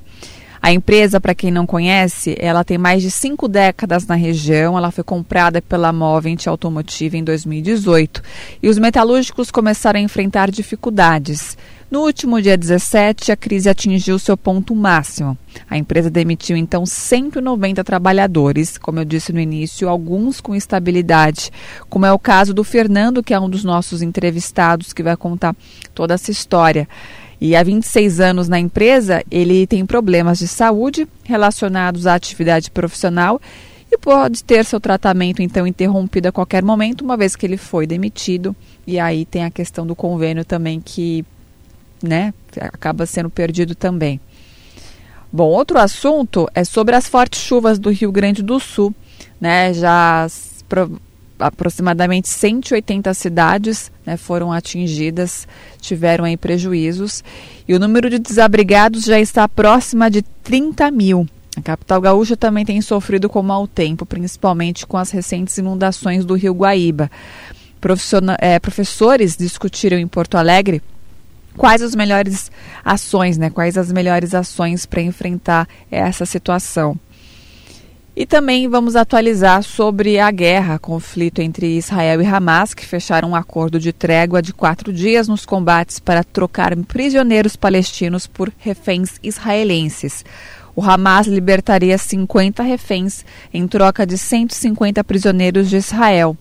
A 0.62 0.74
empresa, 0.74 1.22
para 1.22 1.36
quem 1.36 1.52
não 1.52 1.66
conhece, 1.66 2.36
ela 2.39 2.64
tem 2.64 2.78
mais 2.78 3.02
de 3.02 3.12
cinco 3.12 3.48
décadas 3.48 4.06
na 4.06 4.16
região. 4.16 4.78
Ela 4.78 4.91
foi 4.91 5.04
comprada 5.04 5.62
pela 5.62 5.93
Movent 5.93 6.48
Automotive 6.48 7.18
em 7.18 7.24
2018 7.24 8.22
e 8.62 8.68
os 8.68 8.78
metalúrgicos 8.78 9.52
começaram 9.52 10.00
a 10.00 10.04
enfrentar 10.04 10.52
dificuldades. 10.52 11.58
No 11.90 12.02
último 12.02 12.42
dia 12.42 12.58
17, 12.58 13.32
a 13.32 13.38
crise 13.38 13.70
atingiu 13.70 14.20
seu 14.20 14.36
ponto 14.36 14.76
máximo. 14.76 15.38
A 15.70 15.78
empresa 15.78 16.10
demitiu 16.10 16.58
então 16.58 16.86
190 16.86 17.82
trabalhadores, 17.82 18.78
como 18.78 19.00
eu 19.00 19.06
disse 19.06 19.32
no 19.32 19.40
início, 19.40 19.88
alguns 19.88 20.42
com 20.42 20.54
estabilidade, 20.54 21.50
como 21.90 22.06
é 22.06 22.12
o 22.12 22.20
caso 22.20 22.54
do 22.54 22.62
Fernando, 22.62 23.24
que 23.24 23.34
é 23.34 23.40
um 23.40 23.50
dos 23.50 23.64
nossos 23.64 24.02
entrevistados, 24.02 24.92
que 24.92 25.02
vai 25.02 25.16
contar 25.16 25.56
toda 25.96 26.16
essa 26.16 26.30
história. 26.30 26.90
E 27.40 27.56
há 27.56 27.64
26 27.64 28.20
anos 28.20 28.50
na 28.50 28.60
empresa, 28.60 29.24
ele 29.32 29.66
tem 29.66 29.86
problemas 29.86 30.40
de 30.40 30.48
saúde 30.48 31.08
relacionados 31.24 32.06
à 32.06 32.16
atividade 32.16 32.70
profissional 32.70 33.40
e 33.90 33.98
pode 33.98 34.44
ter 34.44 34.66
seu 34.66 34.82
tratamento 34.82 35.42
então 35.42 35.66
interrompido 35.66 36.28
a 36.28 36.34
qualquer 36.34 36.64
momento, 36.64 37.04
uma 37.06 37.16
vez 37.16 37.34
que 37.34 37.46
ele 37.46 37.56
foi 37.56 37.88
demitido. 37.88 38.54
E 38.86 39.00
aí 39.00 39.24
tem 39.24 39.46
a 39.46 39.52
questão 39.52 39.88
do 39.88 39.96
convênio 39.96 40.44
também 40.44 40.82
que, 40.84 41.24
né, 42.02 42.34
acaba 42.60 43.06
sendo 43.06 43.30
perdido 43.30 43.76
também. 43.76 44.20
Bom, 45.32 45.50
outro 45.50 45.78
assunto 45.78 46.50
é 46.56 46.64
sobre 46.64 46.95
as 46.95 47.08
fortes 47.08 47.41
chuvas 47.41 47.78
do 47.78 47.89
Rio 47.89 48.12
Grande 48.12 48.41
do 48.41 48.60
Sul, 48.60 48.95
né? 49.39 49.74
Já 49.74 50.28
aproximadamente 51.39 52.28
180 52.30 53.14
cidades 53.14 53.91
né, 54.06 54.18
foram 54.18 54.52
atingidas, 54.52 55.48
tiveram 55.80 56.26
aí 56.26 56.36
prejuízos 56.36 57.24
e 57.68 57.76
o 57.76 57.80
número 57.80 58.10
de 58.10 58.18
desabrigados 58.18 59.04
já 59.04 59.20
está 59.20 59.48
próxima 59.48 60.10
de 60.10 60.22
30 60.22 60.89
mil. 60.91 61.28
A 61.56 61.62
capital 61.62 62.02
gaúcha 62.02 62.38
também 62.38 62.66
tem 62.66 62.82
sofrido 62.82 63.30
com 63.30 63.41
mau 63.41 63.68
tempo, 63.68 64.06
principalmente 64.06 64.86
com 64.86 64.98
as 64.98 65.12
recentes 65.12 65.58
inundações 65.58 66.26
do 66.26 66.36
rio 66.36 66.54
Guaíba. 66.54 67.10
É, 68.39 68.60
professores 68.60 69.38
discutiram 69.38 69.98
em 69.98 70.08
Porto 70.08 70.36
Alegre 70.36 70.82
quais 71.58 71.82
as 71.82 71.95
melhores 71.95 72.51
ações, 72.86 73.38
né? 73.38 73.49
Quais 73.49 73.78
as 73.78 73.91
melhores 73.91 74.34
ações 74.34 74.86
para 74.86 75.01
enfrentar 75.01 75.68
essa 75.91 76.26
situação. 76.26 76.97
E 78.20 78.26
também 78.26 78.68
vamos 78.68 78.95
atualizar 78.95 79.62
sobre 79.62 80.20
a 80.20 80.32
guerra, 80.32 80.80
conflito 80.80 81.39
entre 81.39 81.78
Israel 81.78 82.20
e 82.20 82.26
Hamas, 82.26 82.74
que 82.74 82.84
fecharam 82.84 83.30
um 83.30 83.36
acordo 83.36 83.80
de 83.80 83.93
trégua 83.93 84.41
de 84.41 84.51
quatro 84.51 84.91
dias 84.91 85.28
nos 85.28 85.45
combates 85.45 85.99
para 85.99 86.24
trocar 86.24 86.76
prisioneiros 86.78 87.55
palestinos 87.55 88.26
por 88.26 88.51
reféns 88.58 89.20
israelenses. 89.22 90.26
O 90.76 90.82
Hamas 90.82 91.28
libertaria 91.28 91.95
50 91.95 92.64
reféns 92.64 93.24
em 93.53 93.68
troca 93.68 94.03
de 94.03 94.18
150 94.18 95.03
prisioneiros 95.03 95.70
de 95.70 95.78
Israel. 95.78 96.36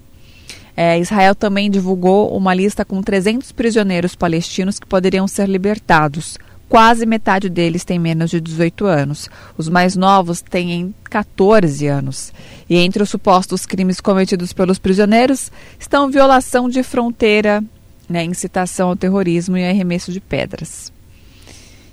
É, 0.77 0.99
Israel 0.99 1.35
também 1.35 1.71
divulgou 1.71 2.37
uma 2.37 2.53
lista 2.53 2.85
com 2.85 3.03
300 3.03 3.51
prisioneiros 3.53 4.15
palestinos 4.15 4.79
que 4.79 4.87
poderiam 4.87 5.27
ser 5.27 5.49
libertados. 5.49 6.37
Quase 6.69 7.07
metade 7.07 7.49
deles 7.49 7.85
tem 7.85 7.99
menos 7.99 8.31
de 8.31 8.41
18 8.41 8.87
anos. 8.87 9.31
Os 9.57 9.69
mais 9.69 9.97
novos 9.97 10.43
têm 10.43 10.95
14 11.05 11.87
anos. 11.87 12.33
E 12.69 12.77
entre 12.77 13.03
os 13.03 13.09
supostos 13.09 13.65
crimes 13.65 14.01
cometidos 14.01 14.53
pelos 14.53 14.79
prisioneiros 14.79 15.51
estão 15.79 16.11
violação 16.11 16.69
de 16.69 16.83
fronteira, 16.83 17.63
né, 18.09 18.25
incitação 18.25 18.89
ao 18.91 18.97
terrorismo 18.97 19.57
e 19.57 19.65
arremesso 19.65 20.13
de 20.13 20.21
pedras. 20.21 20.93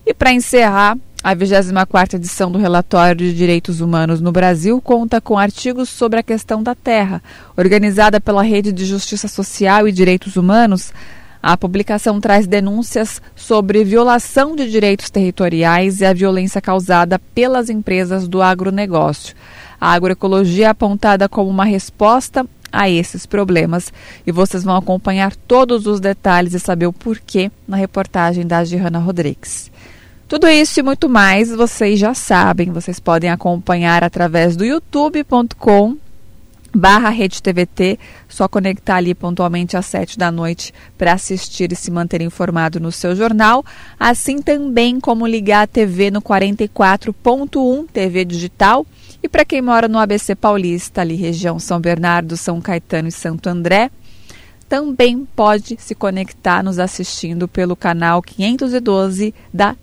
E 0.05 0.13
para 0.13 0.33
encerrar, 0.33 0.97
a 1.23 1.35
24ª 1.35 2.15
edição 2.15 2.51
do 2.51 2.59
Relatório 2.59 3.15
de 3.15 3.33
Direitos 3.33 3.79
Humanos 3.79 4.19
no 4.19 4.31
Brasil 4.31 4.81
conta 4.81 5.21
com 5.21 5.37
artigos 5.37 5.87
sobre 5.89 6.19
a 6.19 6.23
questão 6.23 6.61
da 6.61 6.75
terra, 6.75 7.23
organizada 7.55 8.19
pela 8.19 8.43
Rede 8.43 8.71
de 8.71 8.85
Justiça 8.85 9.27
Social 9.27 9.87
e 9.87 9.91
Direitos 9.91 10.35
Humanos 10.35 10.91
a 11.45 11.57
publicação 11.57 12.21
traz 12.21 12.47
denúncias 12.47 13.21
sobre 13.35 13.83
violação 13.83 14.55
de 14.55 14.71
direitos 14.71 15.09
territoriais 15.09 15.99
e 15.99 16.05
a 16.05 16.13
violência 16.13 16.61
causada 16.61 17.19
pelas 17.19 17.69
empresas 17.69 18.29
do 18.29 18.41
agronegócio. 18.41 19.35
A 19.79 19.91
agroecologia 19.91 20.67
é 20.67 20.69
apontada 20.69 21.27
como 21.27 21.49
uma 21.49 21.65
resposta 21.65 22.45
a 22.71 22.89
esses 22.89 23.25
problemas 23.25 23.91
e 24.25 24.31
vocês 24.31 24.63
vão 24.63 24.77
acompanhar 24.77 25.35
todos 25.35 25.85
os 25.85 25.99
detalhes 25.99 26.53
e 26.53 26.61
saber 26.61 26.87
o 26.87 26.93
porquê 26.93 27.51
na 27.67 27.75
reportagem 27.75 28.47
da 28.47 28.63
Gihanna 28.63 28.99
Rodrigues. 28.99 29.69
Tudo 30.33 30.49
isso 30.49 30.79
e 30.79 30.83
muito 30.83 31.07
mais 31.07 31.51
vocês 31.51 31.99
já 31.99 32.15
sabem, 32.15 32.71
vocês 32.71 32.99
podem 32.99 33.29
acompanhar 33.29 34.03
através 34.03 34.55
do 34.55 34.65
youtube.com 34.65 35.95
barra 36.73 37.09
Rede 37.09 37.39
TVT, 37.39 37.99
só 38.27 38.47
conectar 38.47 38.95
ali 38.95 39.13
pontualmente 39.13 39.77
às 39.77 39.85
sete 39.85 40.17
da 40.17 40.31
noite 40.31 40.73
para 40.97 41.13
assistir 41.13 41.71
e 41.71 41.75
se 41.75 41.91
manter 41.91 42.19
informado 42.19 42.79
no 42.79 42.91
seu 42.91 43.15
jornal, 43.15 43.63
assim 43.99 44.41
também 44.41 44.99
como 44.99 45.27
ligar 45.27 45.61
a 45.61 45.67
TV 45.67 46.09
no 46.09 46.19
44.1 46.19 47.85
TV 47.93 48.25
digital. 48.25 48.87
E 49.21 49.29
para 49.29 49.45
quem 49.45 49.61
mora 49.61 49.87
no 49.87 49.99
ABC 49.99 50.33
Paulista, 50.33 51.01
ali 51.01 51.13
região 51.13 51.59
São 51.59 51.79
Bernardo, 51.79 52.35
São 52.35 52.59
Caetano 52.59 53.07
e 53.07 53.11
Santo 53.11 53.49
André, 53.49 53.91
também 54.73 55.23
pode 55.35 55.77
se 55.79 55.93
conectar 55.93 56.63
nos 56.63 56.79
assistindo 56.79 57.47
pelo 57.47 57.75
canal 57.75 58.23
512 58.23 59.31
da 59.53 59.75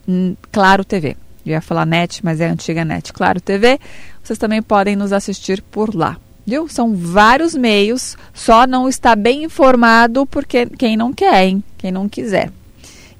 Claro 0.50 0.84
TV. 0.84 1.16
Eu 1.46 1.52
ia 1.52 1.60
falar 1.60 1.86
NET, 1.86 2.24
mas 2.24 2.40
é 2.40 2.48
a 2.48 2.52
antiga 2.52 2.84
NET 2.84 3.12
Claro 3.12 3.40
TV. 3.40 3.78
Vocês 4.20 4.36
também 4.36 4.60
podem 4.60 4.96
nos 4.96 5.12
assistir 5.12 5.62
por 5.62 5.94
lá 5.94 6.16
viu? 6.44 6.66
São 6.66 6.92
vários 6.96 7.54
meios, 7.54 8.16
só 8.34 8.66
não 8.66 8.88
está 8.88 9.14
bem 9.14 9.44
informado 9.44 10.26
porque 10.26 10.66
quem 10.66 10.96
não 10.96 11.12
quer, 11.12 11.44
hein? 11.44 11.62
Quem 11.78 11.92
não 11.92 12.08
quiser. 12.08 12.50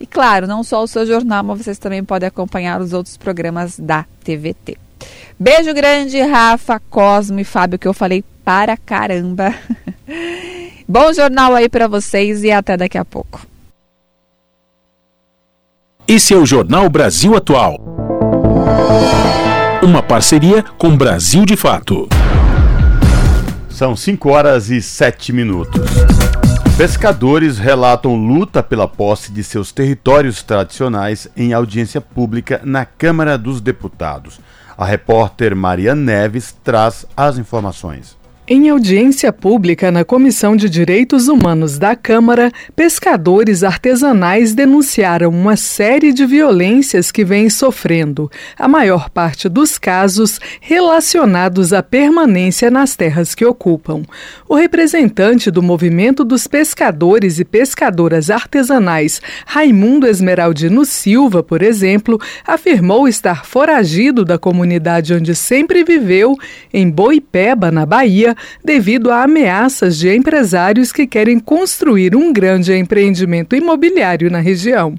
E 0.01 0.07
claro, 0.07 0.49
não 0.49 0.65
só 0.65 0.83
o 0.83 0.89
seu 0.89 1.07
jornal, 1.07 1.45
mas 1.45 1.59
vocês 1.59 1.79
também 1.79 2.03
podem 2.03 2.27
acompanhar 2.27 2.81
os 2.81 2.93
outros 2.93 3.17
programas 3.17 3.79
da 3.79 4.05
TVT. 4.25 4.77
Beijo 5.39 5.73
grande, 5.73 6.21
Rafa, 6.21 6.81
Cosmo 6.91 7.39
e 7.39 7.45
Fábio, 7.45 7.79
que 7.79 7.87
eu 7.87 7.95
falei 7.95 8.25
para 8.45 8.77
caramba. 8.77 9.55
Bom 10.89 11.13
jornal 11.13 11.55
aí 11.55 11.69
para 11.69 11.87
vocês 11.87 12.43
e 12.43 12.51
até 12.51 12.77
daqui 12.77 12.99
a 12.99 13.05
pouco. 13.05 13.47
Esse 16.07 16.35
é 16.35 16.37
o 16.37 16.45
Jornal 16.45 16.89
Brasil 16.89 17.37
Atual. 17.37 17.79
Uma 19.83 20.03
parceria 20.03 20.65
com 20.77 20.97
Brasil 20.97 21.47
de 21.47 21.57
Fato. 21.57 22.09
São 23.69 23.95
5 23.95 24.29
horas 24.29 24.71
e 24.71 24.83
7 24.83 25.33
minutos. 25.33 25.81
Pescadores 26.77 27.59
relatam 27.59 28.17
luta 28.17 28.63
pela 28.63 28.89
posse 28.89 29.31
de 29.31 29.45
seus 29.45 29.71
territórios 29.71 30.43
tradicionais 30.43 31.29
em 31.37 31.53
audiência 31.53 32.01
pública 32.01 32.61
na 32.65 32.85
Câmara 32.85 33.39
dos 33.39 33.61
Deputados. 33.61 34.41
A 34.77 34.85
repórter 34.85 35.55
Maria 35.55 35.95
Neves 35.95 36.57
traz 36.65 37.07
as 37.17 37.39
informações. 37.39 38.20
Em 38.53 38.69
audiência 38.69 39.33
pública 39.33 39.93
na 39.93 40.05
Comissão 40.05 40.57
de 40.57 40.69
Direitos 40.69 41.29
Humanos 41.29 41.79
da 41.79 41.95
Câmara, 41.95 42.51
pescadores 42.75 43.63
artesanais 43.63 44.55
denunciaram 44.55 45.31
uma 45.31 45.55
série 45.55 46.13
de 46.13 46.27
violências 46.27 47.13
que 47.13 47.25
vêm 47.25 47.49
sofrendo, 47.49 48.29
a 48.59 48.67
maior 48.67 49.09
parte 49.09 49.49
dos 49.49 49.79
casos 49.79 50.41
relacionados 50.61 51.73
à 51.73 51.81
permanência 51.81 52.73
nas 52.73 52.97
terras 52.97 53.37
que 53.37 53.45
ocupam. 53.45 54.03
O 54.49 54.57
representante 54.57 55.49
do 55.49 55.63
movimento 55.63 56.25
dos 56.25 56.49
pescadores 56.49 57.39
e 57.39 57.45
pescadoras 57.45 58.31
artesanais, 58.31 59.23
Raimundo 59.47 60.09
Esmeraldino 60.09 60.85
Silva, 60.85 61.41
por 61.41 61.63
exemplo, 61.63 62.21
afirmou 62.45 63.07
estar 63.07 63.47
foragido 63.47 64.25
da 64.25 64.37
comunidade 64.37 65.15
onde 65.15 65.37
sempre 65.37 65.85
viveu, 65.85 66.35
em 66.75 66.91
Boipeba, 66.91 67.71
na 67.71 67.87
Bahia 67.87 68.35
devido 68.65 69.11
a 69.11 69.23
ameaças 69.23 69.99
de 69.99 70.15
empresários 70.15 70.93
que 70.93 71.07
querem 71.07 71.39
construir 71.39 72.15
um 72.17 72.33
grande 72.33 72.73
empreendimento 72.73 73.57
imobiliário 73.57 74.31
na 74.31 74.41
região. 74.41 74.95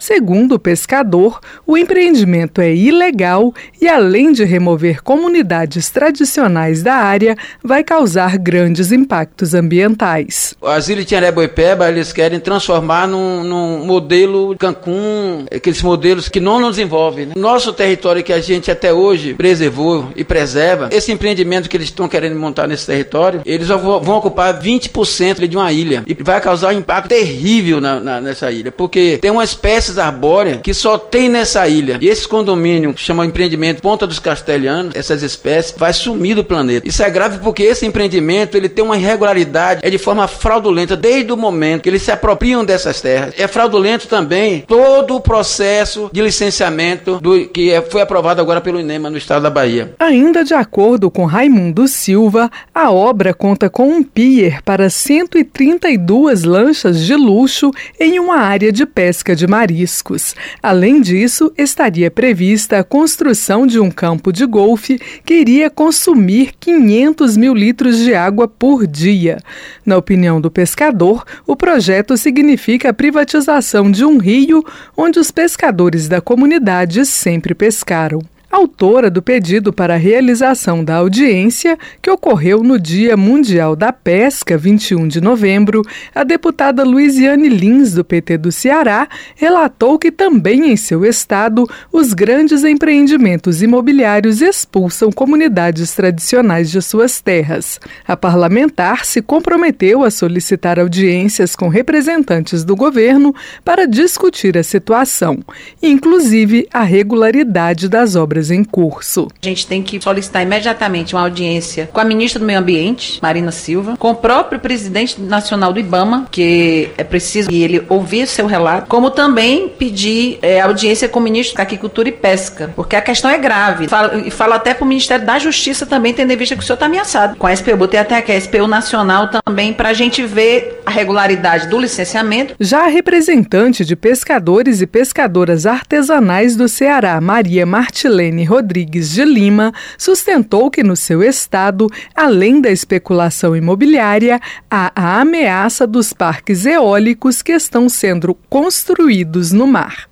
Segundo 0.00 0.54
o 0.54 0.58
pescador, 0.58 1.38
o 1.66 1.76
empreendimento 1.76 2.62
é 2.62 2.74
ilegal 2.74 3.52
e, 3.78 3.86
além 3.86 4.32
de 4.32 4.44
remover 4.44 5.02
comunidades 5.02 5.90
tradicionais 5.90 6.82
da 6.82 6.94
área, 6.94 7.36
vai 7.62 7.84
causar 7.84 8.38
grandes 8.38 8.92
impactos 8.92 9.52
ambientais. 9.52 10.54
As 10.62 10.88
ilhas 10.88 11.04
de 11.04 11.30
Boipeba, 11.30 11.90
eles 11.90 12.14
querem 12.14 12.40
transformar 12.40 13.06
num, 13.06 13.44
num, 13.44 13.84
modelo 13.84 14.56
Cancún, 14.56 15.44
aqueles 15.54 15.82
modelos 15.82 16.30
que 16.30 16.40
não 16.40 16.58
nos 16.58 16.78
envolvem. 16.78 17.26
Né? 17.26 17.34
Nosso 17.36 17.70
território 17.70 18.22
que 18.22 18.32
a 18.32 18.40
gente 18.40 18.70
até 18.70 18.94
hoje 18.94 19.34
preservou 19.34 20.08
e 20.16 20.24
preserva, 20.24 20.88
esse 20.90 21.12
empreendimento 21.12 21.68
que 21.68 21.76
eles 21.76 21.88
estão 21.88 22.08
querendo 22.08 22.36
montar 22.36 22.66
nesse 22.66 22.86
território, 22.86 23.42
eles 23.44 23.68
vão 23.68 24.16
ocupar 24.16 24.58
20% 24.62 25.46
de 25.46 25.56
uma 25.58 25.70
ilha 25.70 26.02
e 26.06 26.14
vai 26.14 26.40
causar 26.40 26.68
um 26.74 26.78
impacto 26.78 27.10
terrível 27.10 27.82
na, 27.82 28.00
na, 28.00 28.20
nessa 28.20 28.50
ilha, 28.50 28.72
porque 28.72 29.18
tem 29.20 29.30
uma 29.30 29.44
espécie 29.44 29.89
espécies 29.90 29.98
arbóreas 29.98 30.60
que 30.62 30.72
só 30.72 30.96
tem 30.96 31.28
nessa 31.28 31.66
ilha. 31.68 31.98
E 32.00 32.08
esse 32.08 32.26
condomínio, 32.26 32.94
que 32.94 33.00
chama 33.00 33.26
empreendimento 33.26 33.82
Ponta 33.82 34.06
dos 34.06 34.18
Castelhanos, 34.18 34.94
essas 34.94 35.22
espécies, 35.22 35.74
vai 35.76 35.92
sumir 35.92 36.34
do 36.34 36.44
planeta. 36.44 36.86
Isso 36.86 37.02
é 37.02 37.10
grave 37.10 37.38
porque 37.38 37.62
esse 37.62 37.86
empreendimento 37.86 38.56
ele 38.56 38.68
tem 38.68 38.84
uma 38.84 38.96
irregularidade, 38.96 39.80
é 39.82 39.90
de 39.90 39.98
forma 39.98 40.26
fraudulenta 40.28 40.96
desde 40.96 41.32
o 41.32 41.36
momento 41.36 41.82
que 41.82 41.88
eles 41.88 42.02
se 42.02 42.10
apropriam 42.10 42.64
dessas 42.64 43.00
terras. 43.00 43.34
É 43.36 43.46
fraudulento 43.46 44.06
também 44.06 44.64
todo 44.66 45.16
o 45.16 45.20
processo 45.20 46.10
de 46.12 46.22
licenciamento 46.22 47.18
do, 47.20 47.46
que 47.48 47.70
é, 47.70 47.80
foi 47.82 48.00
aprovado 48.00 48.40
agora 48.40 48.60
pelo 48.60 48.80
INEMA 48.80 49.10
no 49.10 49.18
estado 49.18 49.42
da 49.42 49.50
Bahia. 49.50 49.94
Ainda 49.98 50.44
de 50.44 50.54
acordo 50.54 51.10
com 51.10 51.24
Raimundo 51.24 51.88
Silva, 51.88 52.50
a 52.74 52.90
obra 52.90 53.34
conta 53.34 53.68
com 53.68 53.88
um 53.88 54.02
pier 54.02 54.62
para 54.62 54.90
132 54.90 56.44
lanchas 56.44 57.00
de 57.00 57.14
luxo 57.14 57.70
em 57.98 58.18
uma 58.18 58.38
área 58.38 58.72
de 58.72 58.84
pesca 58.86 59.34
de 59.34 59.46
marisco 59.46 59.79
riscos. 59.80 60.34
Além 60.62 61.00
disso, 61.00 61.52
estaria 61.56 62.10
prevista 62.10 62.78
a 62.78 62.84
construção 62.84 63.66
de 63.66 63.80
um 63.80 63.90
campo 63.90 64.32
de 64.32 64.44
golfe 64.44 65.00
que 65.24 65.34
iria 65.34 65.70
consumir 65.70 66.52
500 66.60 67.36
mil 67.36 67.54
litros 67.54 67.98
de 67.98 68.14
água 68.14 68.46
por 68.46 68.86
dia. 68.86 69.38
Na 69.84 69.96
opinião 69.96 70.40
do 70.40 70.50
pescador, 70.50 71.24
o 71.46 71.56
projeto 71.56 72.16
significa 72.16 72.90
a 72.90 72.94
privatização 72.94 73.90
de 73.90 74.04
um 74.04 74.18
rio 74.18 74.64
onde 74.96 75.18
os 75.18 75.30
pescadores 75.30 76.08
da 76.08 76.20
comunidade 76.20 77.04
sempre 77.06 77.54
pescaram 77.54 78.20
autora 78.50 79.08
do 79.08 79.22
pedido 79.22 79.72
para 79.72 79.94
a 79.94 79.96
realização 79.96 80.82
da 80.82 80.96
audiência, 80.96 81.78
que 82.02 82.10
ocorreu 82.10 82.64
no 82.64 82.80
Dia 82.80 83.16
Mundial 83.16 83.76
da 83.76 83.92
Pesca, 83.92 84.58
21 84.58 85.06
de 85.06 85.20
novembro, 85.20 85.82
a 86.12 86.24
deputada 86.24 86.82
Luiziane 86.82 87.48
Lins, 87.48 87.94
do 87.94 88.04
PT 88.04 88.38
do 88.38 88.50
Ceará, 88.50 89.08
relatou 89.36 89.98
que 89.98 90.10
também 90.10 90.72
em 90.72 90.76
seu 90.76 91.04
estado 91.04 91.64
os 91.92 92.12
grandes 92.12 92.64
empreendimentos 92.64 93.62
imobiliários 93.62 94.42
expulsam 94.42 95.12
comunidades 95.12 95.94
tradicionais 95.94 96.70
de 96.70 96.82
suas 96.82 97.20
terras. 97.20 97.78
A 98.06 98.16
parlamentar 98.16 99.04
se 99.04 99.22
comprometeu 99.22 100.02
a 100.02 100.10
solicitar 100.10 100.80
audiências 100.80 101.54
com 101.54 101.68
representantes 101.68 102.64
do 102.64 102.74
governo 102.74 103.32
para 103.64 103.86
discutir 103.86 104.58
a 104.58 104.64
situação, 104.64 105.38
inclusive 105.80 106.66
a 106.72 106.82
regularidade 106.82 107.88
das 107.88 108.16
obras 108.16 108.39
obras 108.40 108.50
em 108.50 108.64
curso. 108.64 109.28
A 109.42 109.46
gente 109.46 109.66
tem 109.66 109.82
que 109.82 110.00
solicitar 110.00 110.42
imediatamente 110.42 111.14
uma 111.14 111.22
audiência 111.22 111.88
com 111.92 112.00
a 112.00 112.04
ministra 112.04 112.40
do 112.40 112.46
Meio 112.46 112.58
Ambiente, 112.58 113.18
Marina 113.20 113.52
Silva, 113.52 113.96
com 113.98 114.10
o 114.10 114.14
próprio 114.14 114.58
presidente 114.58 115.20
nacional 115.20 115.72
do 115.72 115.78
IBAMA, 115.78 116.26
que 116.30 116.88
é 116.96 117.04
preciso 117.04 117.50
ele 117.50 117.84
ouvir 117.88 118.26
seu 118.26 118.46
relato, 118.46 118.86
como 118.88 119.10
também 119.10 119.68
pedir 119.68 120.38
é, 120.40 120.60
audiência 120.60 121.08
com 121.08 121.18
o 121.18 121.22
ministro 121.22 121.56
da 121.56 121.62
Agricultura 121.62 122.08
e 122.08 122.12
Pesca, 122.12 122.72
porque 122.74 122.96
a 122.96 123.02
questão 123.02 123.30
é 123.30 123.36
grave. 123.36 123.86
E 124.24 124.30
falo 124.30 124.54
até 124.54 124.72
para 124.72 124.84
o 124.84 124.88
Ministério 124.88 125.26
da 125.26 125.38
Justiça 125.38 125.84
também, 125.84 126.14
tendo 126.14 126.32
em 126.32 126.36
vista 126.36 126.56
que 126.56 126.62
o 126.62 126.66
senhor 126.66 126.74
está 126.74 126.86
ameaçado. 126.86 127.36
Com 127.36 127.46
a 127.46 127.54
SPU, 127.54 127.76
botei 127.76 128.00
até 128.00 128.16
aqui 128.16 128.32
a 128.32 128.40
SPU 128.40 128.66
Nacional 128.66 129.28
também, 129.28 129.72
para 129.72 129.90
a 129.90 129.92
gente 129.92 130.24
ver 130.24 130.80
a 130.86 130.90
regularidade 130.90 131.68
do 131.68 131.78
licenciamento. 131.78 132.54
Já 132.60 132.84
a 132.84 132.88
representante 132.88 133.84
de 133.84 133.96
pescadores 133.96 134.80
e 134.80 134.86
pescadoras 134.86 135.66
artesanais 135.66 136.56
do 136.56 136.68
Ceará, 136.68 137.20
Maria 137.20 137.66
Martilene, 137.66 138.29
Marlene 138.30 138.44
Rodrigues 138.44 139.10
de 139.10 139.24
Lima 139.24 139.74
sustentou 139.98 140.70
que 140.70 140.82
no 140.82 140.94
seu 140.94 141.22
estado, 141.22 141.88
além 142.14 142.60
da 142.60 142.70
especulação 142.70 143.56
imobiliária, 143.56 144.40
há 144.70 144.92
a 144.94 145.20
ameaça 145.20 145.86
dos 145.86 146.12
parques 146.12 146.64
eólicos 146.64 147.42
que 147.42 147.52
estão 147.52 147.88
sendo 147.88 148.34
construídos 148.48 149.52
no 149.52 149.66
mar. 149.66 150.08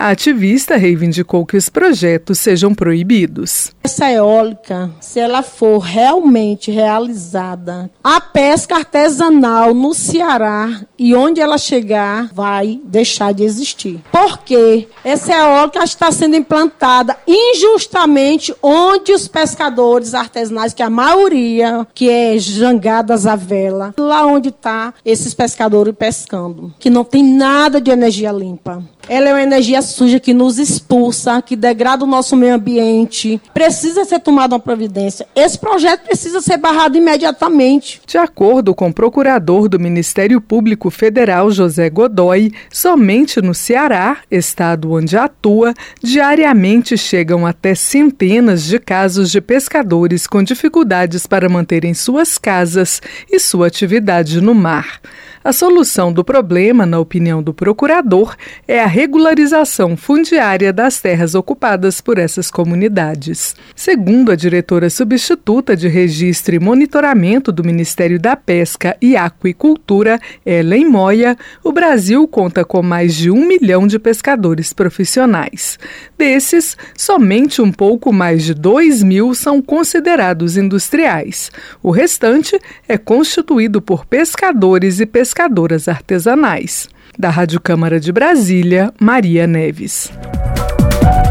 A 0.00 0.12
ativista 0.12 0.78
reivindicou 0.78 1.44
que 1.44 1.58
os 1.58 1.68
projetos 1.68 2.38
sejam 2.38 2.74
proibidos. 2.74 3.70
Essa 3.84 4.10
eólica, 4.10 4.90
se 4.98 5.20
ela 5.20 5.42
for 5.42 5.80
realmente 5.80 6.70
realizada, 6.70 7.90
a 8.02 8.18
pesca 8.18 8.76
artesanal 8.76 9.74
no 9.74 9.92
Ceará 9.92 10.80
e 10.98 11.14
onde 11.14 11.38
ela 11.42 11.58
chegar 11.58 12.30
vai 12.32 12.80
deixar 12.82 13.34
de 13.34 13.44
existir. 13.44 14.00
Porque 14.10 14.88
essa 15.04 15.34
eólica 15.34 15.84
está 15.84 16.10
sendo 16.10 16.34
implantada 16.34 17.14
injustamente 17.28 18.54
onde 18.62 19.12
os 19.12 19.28
pescadores 19.28 20.14
artesanais, 20.14 20.72
que 20.72 20.82
a 20.82 20.88
maioria, 20.88 21.86
que 21.92 22.08
é 22.08 22.38
jangadas 22.38 23.26
à 23.26 23.36
vela, 23.36 23.94
lá 23.98 24.24
onde 24.24 24.48
está 24.48 24.94
esses 25.04 25.34
pescadores 25.34 25.94
pescando, 25.94 26.72
que 26.78 26.88
não 26.88 27.04
tem 27.04 27.22
nada 27.22 27.82
de 27.82 27.90
energia 27.90 28.32
limpa. 28.32 28.82
Ela 29.06 29.30
é 29.30 29.32
uma 29.32 29.42
energia 29.42 29.82
suja 29.90 30.20
que 30.20 30.32
nos 30.32 30.58
expulsa, 30.58 31.42
que 31.42 31.56
degrada 31.56 32.04
o 32.04 32.06
nosso 32.06 32.36
meio 32.36 32.54
ambiente. 32.54 33.40
Precisa 33.52 34.04
ser 34.04 34.20
tomada 34.20 34.54
uma 34.54 34.60
providência. 34.60 35.26
Esse 35.34 35.58
projeto 35.58 36.04
precisa 36.04 36.40
ser 36.40 36.56
barrado 36.56 36.96
imediatamente. 36.96 38.00
De 38.06 38.16
acordo 38.16 38.74
com 38.74 38.88
o 38.88 38.94
procurador 38.94 39.68
do 39.68 39.78
Ministério 39.78 40.40
Público 40.40 40.90
Federal, 40.90 41.50
José 41.50 41.90
Godoy, 41.90 42.52
somente 42.70 43.42
no 43.42 43.54
Ceará, 43.54 44.18
estado 44.30 44.92
onde 44.92 45.16
atua, 45.16 45.74
diariamente 46.02 46.96
chegam 46.96 47.46
até 47.46 47.74
centenas 47.74 48.64
de 48.64 48.78
casos 48.78 49.30
de 49.30 49.40
pescadores 49.40 50.26
com 50.26 50.42
dificuldades 50.42 51.26
para 51.26 51.48
manterem 51.48 51.94
suas 51.94 52.38
casas 52.38 53.02
e 53.30 53.38
sua 53.38 53.66
atividade 53.66 54.40
no 54.40 54.54
mar. 54.54 55.00
A 55.42 55.54
solução 55.54 56.12
do 56.12 56.22
problema, 56.22 56.84
na 56.84 56.98
opinião 56.98 57.42
do 57.42 57.54
procurador, 57.54 58.36
é 58.68 58.78
a 58.78 58.86
regularização 58.86 59.96
fundiária 59.96 60.70
das 60.70 61.00
terras 61.00 61.34
ocupadas 61.34 61.98
por 61.98 62.18
essas 62.18 62.50
comunidades. 62.50 63.56
Segundo 63.74 64.30
a 64.30 64.36
diretora 64.36 64.90
substituta 64.90 65.74
de 65.74 65.88
Registro 65.88 66.54
e 66.54 66.58
Monitoramento 66.58 67.50
do 67.50 67.64
Ministério 67.64 68.20
da 68.20 68.36
Pesca 68.36 68.94
e 69.00 69.16
Aquicultura, 69.16 70.20
Ellen 70.44 70.84
Moya, 70.84 71.38
o 71.64 71.72
Brasil 71.72 72.28
conta 72.28 72.62
com 72.62 72.82
mais 72.82 73.14
de 73.14 73.30
um 73.30 73.46
milhão 73.46 73.86
de 73.86 73.98
pescadores 73.98 74.74
profissionais. 74.74 75.78
Desses, 76.18 76.76
somente 76.94 77.62
um 77.62 77.72
pouco 77.72 78.12
mais 78.12 78.44
de 78.44 78.52
dois 78.52 79.02
mil 79.02 79.34
são 79.34 79.62
considerados 79.62 80.58
industriais. 80.58 81.50
O 81.82 81.90
restante 81.90 82.60
é 82.86 82.98
constituído 82.98 83.80
por 83.80 84.04
pescadores 84.04 85.00
e 85.00 85.06
pescadores 85.06 85.29
pescadoras 85.30 85.86
artesanais. 85.86 86.88
Da 87.16 87.30
Rádio 87.30 87.60
Câmara 87.60 88.00
de 88.00 88.10
Brasília, 88.10 88.92
Maria 88.98 89.46
Neves. 89.46 90.12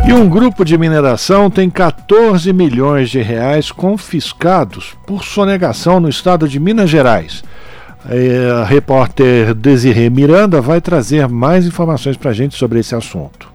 E 0.07 0.13
um 0.13 0.29
grupo 0.29 0.63
de 0.63 0.77
mineração 0.77 1.49
tem 1.49 1.69
14 1.69 2.53
milhões 2.53 3.09
de 3.09 3.21
reais 3.21 3.71
confiscados 3.71 4.95
por 5.05 5.25
sonegação 5.25 5.99
no 5.99 6.07
estado 6.07 6.47
de 6.47 6.59
Minas 6.61 6.89
Gerais. 6.89 7.43
É, 8.09 8.61
a 8.61 8.63
repórter 8.63 9.53
Desirê 9.53 10.09
Miranda 10.09 10.61
vai 10.61 10.79
trazer 10.79 11.27
mais 11.27 11.65
informações 11.65 12.15
para 12.15 12.31
a 12.31 12.33
gente 12.33 12.55
sobre 12.55 12.79
esse 12.79 12.95
assunto. 12.95 13.48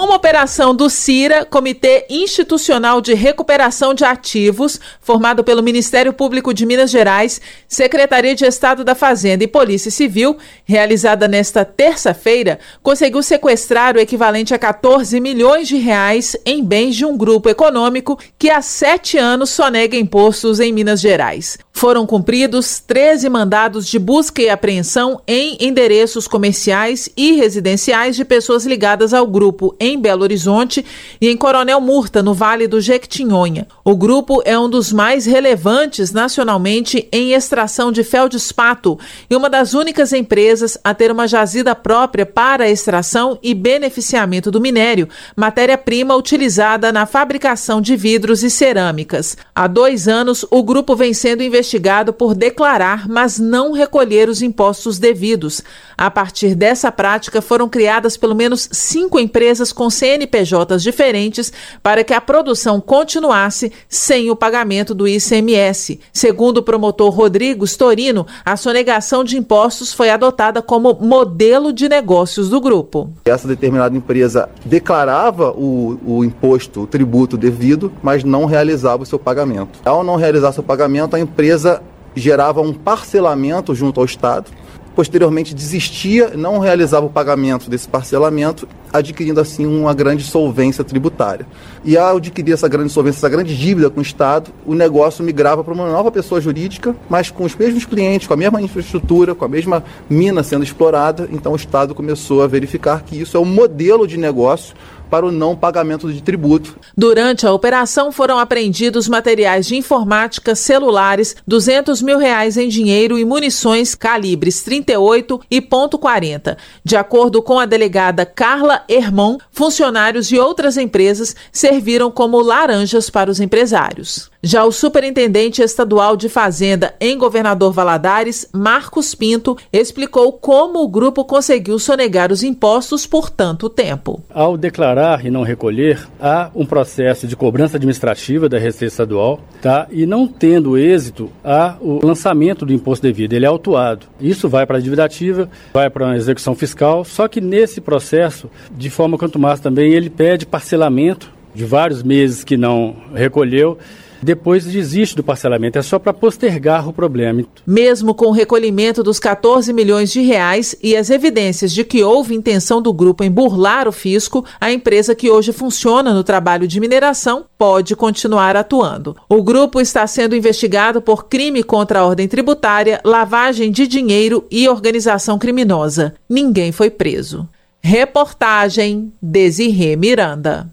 Uma 0.00 0.14
operação 0.14 0.72
do 0.72 0.88
CIRA, 0.88 1.44
Comitê 1.44 2.06
Institucional 2.08 3.00
de 3.00 3.14
Recuperação 3.14 3.92
de 3.92 4.04
Ativos, 4.04 4.78
formado 5.00 5.42
pelo 5.42 5.60
Ministério 5.60 6.12
Público 6.12 6.54
de 6.54 6.64
Minas 6.64 6.88
Gerais, 6.88 7.40
Secretaria 7.66 8.32
de 8.32 8.44
Estado 8.44 8.84
da 8.84 8.94
Fazenda 8.94 9.42
e 9.42 9.48
Polícia 9.48 9.90
Civil, 9.90 10.36
realizada 10.64 11.26
nesta 11.26 11.64
terça-feira, 11.64 12.60
conseguiu 12.80 13.24
sequestrar 13.24 13.96
o 13.96 13.98
equivalente 13.98 14.54
a 14.54 14.58
14 14.58 15.18
milhões 15.18 15.66
de 15.66 15.78
reais 15.78 16.36
em 16.46 16.62
bens 16.62 16.94
de 16.94 17.04
um 17.04 17.16
grupo 17.16 17.48
econômico 17.48 18.16
que 18.38 18.50
há 18.50 18.62
sete 18.62 19.18
anos 19.18 19.50
sonega 19.50 19.96
impostos 19.96 20.60
em 20.60 20.72
Minas 20.72 21.00
Gerais. 21.00 21.58
Foram 21.72 22.06
cumpridos 22.06 22.80
13 22.80 23.28
mandados 23.28 23.86
de 23.86 23.98
busca 24.00 24.42
e 24.42 24.48
apreensão 24.48 25.20
em 25.26 25.56
endereços 25.60 26.26
comerciais 26.26 27.08
e 27.16 27.32
residenciais 27.32 28.16
de 28.16 28.24
pessoas 28.24 28.66
ligadas 28.66 29.14
ao 29.14 29.26
grupo 29.26 29.76
em 29.78 29.87
em 29.88 30.00
Belo 30.00 30.22
Horizonte 30.22 30.84
e 31.20 31.28
em 31.28 31.36
Coronel 31.36 31.80
Murta, 31.80 32.22
no 32.22 32.34
Vale 32.34 32.66
do 32.66 32.80
Jequitinhonha. 32.80 33.66
O 33.84 33.96
grupo 33.96 34.42
é 34.44 34.58
um 34.58 34.68
dos 34.68 34.92
mais 34.92 35.26
relevantes 35.26 36.12
nacionalmente 36.12 37.08
em 37.10 37.32
extração 37.32 37.90
de 37.90 38.04
feldespato 38.04 38.98
e 39.30 39.34
uma 39.34 39.48
das 39.48 39.74
únicas 39.74 40.12
empresas 40.12 40.78
a 40.84 40.92
ter 40.94 41.10
uma 41.10 41.26
jazida 41.26 41.74
própria 41.74 42.26
para 42.26 42.64
a 42.64 42.70
extração 42.70 43.38
e 43.42 43.54
beneficiamento 43.54 44.50
do 44.50 44.60
minério, 44.60 45.08
matéria-prima 45.36 46.14
utilizada 46.14 46.92
na 46.92 47.06
fabricação 47.06 47.80
de 47.80 47.96
vidros 47.96 48.42
e 48.42 48.50
cerâmicas. 48.50 49.36
Há 49.54 49.66
dois 49.66 50.06
anos, 50.08 50.44
o 50.50 50.62
grupo 50.62 50.94
vem 50.94 51.14
sendo 51.14 51.42
investigado 51.42 52.12
por 52.12 52.34
declarar, 52.34 53.08
mas 53.08 53.38
não 53.38 53.72
recolher 53.72 54.28
os 54.28 54.42
impostos 54.42 54.98
devidos. 54.98 55.62
A 55.96 56.10
partir 56.10 56.54
dessa 56.54 56.92
prática, 56.92 57.40
foram 57.40 57.68
criadas 57.68 58.16
pelo 58.16 58.34
menos 58.34 58.68
cinco 58.70 59.18
empresas 59.18 59.72
com 59.78 59.88
CNPJs 59.88 60.82
diferentes 60.82 61.52
para 61.80 62.02
que 62.02 62.12
a 62.12 62.20
produção 62.20 62.80
continuasse 62.80 63.70
sem 63.88 64.28
o 64.28 64.34
pagamento 64.34 64.92
do 64.92 65.06
ICMS. 65.06 66.00
Segundo 66.12 66.58
o 66.58 66.62
promotor 66.64 67.10
Rodrigo 67.10 67.64
Storino, 67.64 68.26
a 68.44 68.56
sonegação 68.56 69.22
de 69.22 69.38
impostos 69.38 69.92
foi 69.92 70.10
adotada 70.10 70.60
como 70.60 70.98
modelo 71.00 71.72
de 71.72 71.88
negócios 71.88 72.48
do 72.48 72.60
grupo. 72.60 73.12
Essa 73.24 73.46
determinada 73.46 73.96
empresa 73.96 74.48
declarava 74.64 75.52
o, 75.52 75.96
o 76.04 76.24
imposto, 76.24 76.80
o 76.80 76.86
tributo 76.86 77.36
devido, 77.36 77.92
mas 78.02 78.24
não 78.24 78.46
realizava 78.46 79.04
o 79.04 79.06
seu 79.06 79.18
pagamento. 79.18 79.78
Ao 79.84 80.02
não 80.02 80.16
realizar 80.16 80.50
seu 80.50 80.64
pagamento, 80.64 81.14
a 81.14 81.20
empresa 81.20 81.80
gerava 82.16 82.60
um 82.60 82.72
parcelamento 82.72 83.76
junto 83.76 84.00
ao 84.00 84.06
Estado 84.06 84.50
posteriormente 84.98 85.54
desistia, 85.54 86.32
não 86.34 86.58
realizava 86.58 87.06
o 87.06 87.08
pagamento 87.08 87.70
desse 87.70 87.86
parcelamento, 87.86 88.66
adquirindo 88.92 89.40
assim 89.40 89.64
uma 89.64 89.94
grande 89.94 90.24
solvência 90.24 90.82
tributária. 90.82 91.46
E 91.84 91.96
ao 91.96 92.16
adquirir 92.16 92.52
essa 92.52 92.66
grande 92.66 92.90
solvência, 92.90 93.20
essa 93.20 93.28
grande 93.28 93.56
dívida 93.56 93.88
com 93.90 94.00
o 94.00 94.02
Estado, 94.02 94.50
o 94.66 94.74
negócio 94.74 95.22
migrava 95.22 95.62
para 95.62 95.72
uma 95.72 95.88
nova 95.88 96.10
pessoa 96.10 96.40
jurídica, 96.40 96.96
mas 97.08 97.30
com 97.30 97.44
os 97.44 97.54
mesmos 97.54 97.84
clientes, 97.84 98.26
com 98.26 98.34
a 98.34 98.36
mesma 98.36 98.60
infraestrutura, 98.60 99.36
com 99.36 99.44
a 99.44 99.48
mesma 99.48 99.84
mina 100.10 100.42
sendo 100.42 100.64
explorada. 100.64 101.28
Então 101.30 101.52
o 101.52 101.56
Estado 101.56 101.94
começou 101.94 102.42
a 102.42 102.48
verificar 102.48 103.04
que 103.04 103.20
isso 103.20 103.36
é 103.36 103.40
um 103.40 103.44
modelo 103.44 104.04
de 104.04 104.16
negócio 104.16 104.74
para 105.08 105.26
o 105.26 105.32
não 105.32 105.56
pagamento 105.56 106.12
de 106.12 106.22
tributo. 106.22 106.78
Durante 106.96 107.46
a 107.46 107.52
operação 107.52 108.12
foram 108.12 108.38
apreendidos 108.38 109.08
materiais 109.08 109.66
de 109.66 109.76
informática, 109.76 110.54
celulares, 110.54 111.36
200 111.46 112.02
mil 112.02 112.18
reais 112.18 112.56
em 112.56 112.68
dinheiro 112.68 113.18
e 113.18 113.24
munições 113.24 113.94
calibres 113.94 114.62
38 114.62 115.40
e 115.50 115.60
ponto 115.60 115.98
.40. 115.98 116.56
De 116.84 116.96
acordo 116.96 117.42
com 117.42 117.58
a 117.58 117.66
delegada 117.66 118.26
Carla 118.26 118.82
Hermon, 118.88 119.38
funcionários 119.50 120.28
de 120.28 120.38
outras 120.38 120.76
empresas 120.76 121.34
serviram 121.52 122.10
como 122.10 122.40
laranjas 122.40 123.10
para 123.10 123.30
os 123.30 123.40
empresários. 123.40 124.30
Já 124.40 124.64
o 124.64 124.70
superintendente 124.70 125.62
estadual 125.62 126.16
de 126.16 126.28
Fazenda 126.28 126.94
em 127.00 127.18
Governador 127.18 127.72
Valadares, 127.72 128.48
Marcos 128.52 129.12
Pinto, 129.12 129.56
explicou 129.72 130.32
como 130.32 130.80
o 130.80 130.86
grupo 130.86 131.24
conseguiu 131.24 131.76
sonegar 131.76 132.30
os 132.30 132.44
impostos 132.44 133.04
por 133.04 133.30
tanto 133.30 133.68
tempo. 133.68 134.22
Ao 134.30 134.56
declarar 134.56 135.26
e 135.26 135.30
não 135.30 135.42
recolher, 135.42 136.06
há 136.20 136.52
um 136.54 136.64
processo 136.64 137.26
de 137.26 137.34
cobrança 137.34 137.78
administrativa 137.78 138.48
da 138.48 138.58
Receita 138.58 138.92
Estadual, 138.92 139.40
tá? 139.60 139.88
E 139.90 140.06
não 140.06 140.28
tendo 140.28 140.78
êxito, 140.78 141.32
há 141.42 141.74
o 141.80 142.06
lançamento 142.06 142.64
do 142.64 142.72
imposto 142.72 143.02
devido, 143.02 143.32
ele 143.32 143.44
é 143.44 143.48
autuado. 143.48 144.06
Isso 144.20 144.48
vai 144.48 144.64
para 144.64 144.78
a 144.78 144.80
dívida 144.80 145.04
ativa, 145.04 145.50
vai 145.74 145.90
para 145.90 146.12
a 146.12 146.16
execução 146.16 146.54
fiscal, 146.54 147.04
só 147.04 147.26
que 147.26 147.40
nesse 147.40 147.80
processo, 147.80 148.48
de 148.70 148.88
forma 148.88 149.18
quanto 149.18 149.36
mais 149.36 149.58
também, 149.58 149.94
ele 149.94 150.08
pede 150.08 150.46
parcelamento 150.46 151.28
de 151.52 151.64
vários 151.64 152.04
meses 152.04 152.44
que 152.44 152.56
não 152.56 152.94
recolheu 153.12 153.76
depois 154.22 154.64
desiste 154.64 155.16
do 155.16 155.22
parcelamento. 155.22 155.78
É 155.78 155.82
só 155.82 155.98
para 155.98 156.12
postergar 156.12 156.88
o 156.88 156.92
problema. 156.92 157.44
Mesmo 157.66 158.14
com 158.14 158.26
o 158.26 158.32
recolhimento 158.32 159.02
dos 159.02 159.18
14 159.18 159.72
milhões 159.72 160.10
de 160.10 160.20
reais 160.20 160.74
e 160.82 160.96
as 160.96 161.10
evidências 161.10 161.72
de 161.72 161.84
que 161.84 162.02
houve 162.02 162.34
intenção 162.34 162.80
do 162.80 162.92
grupo 162.92 163.22
em 163.22 163.30
burlar 163.30 163.86
o 163.86 163.92
fisco, 163.92 164.44
a 164.60 164.72
empresa 164.72 165.14
que 165.14 165.30
hoje 165.30 165.52
funciona 165.52 166.14
no 166.14 166.24
trabalho 166.24 166.66
de 166.66 166.80
mineração 166.80 167.44
pode 167.56 167.94
continuar 167.94 168.56
atuando. 168.56 169.16
O 169.28 169.42
grupo 169.42 169.80
está 169.80 170.06
sendo 170.06 170.36
investigado 170.36 171.00
por 171.02 171.28
crime 171.28 171.62
contra 171.62 172.00
a 172.00 172.06
ordem 172.06 172.28
tributária, 172.28 173.00
lavagem 173.04 173.70
de 173.70 173.86
dinheiro 173.86 174.44
e 174.50 174.68
organização 174.68 175.38
criminosa. 175.38 176.14
Ninguém 176.28 176.72
foi 176.72 176.90
preso. 176.90 177.48
Reportagem 177.80 179.12
Desirê 179.22 179.96
Miranda. 179.96 180.68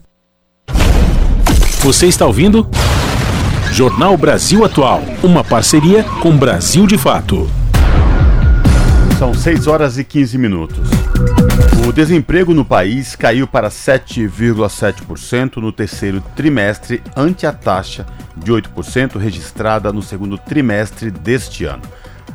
Você 1.80 2.06
está 2.06 2.26
ouvindo? 2.26 2.68
Jornal 3.76 4.16
Brasil 4.16 4.64
Atual, 4.64 5.02
uma 5.22 5.44
parceria 5.44 6.02
com 6.22 6.34
Brasil 6.34 6.86
de 6.86 6.96
Fato. 6.96 7.46
São 9.18 9.34
6 9.34 9.66
horas 9.66 9.98
e 9.98 10.04
15 10.04 10.38
minutos. 10.38 10.88
O 11.86 11.92
desemprego 11.92 12.54
no 12.54 12.64
país 12.64 13.14
caiu 13.14 13.46
para 13.46 13.68
7,7% 13.68 15.56
no 15.56 15.70
terceiro 15.70 16.22
trimestre, 16.34 17.02
ante 17.14 17.46
a 17.46 17.52
taxa 17.52 18.06
de 18.34 18.50
8% 18.50 19.18
registrada 19.18 19.92
no 19.92 20.00
segundo 20.00 20.38
trimestre 20.38 21.10
deste 21.10 21.66
ano. 21.66 21.82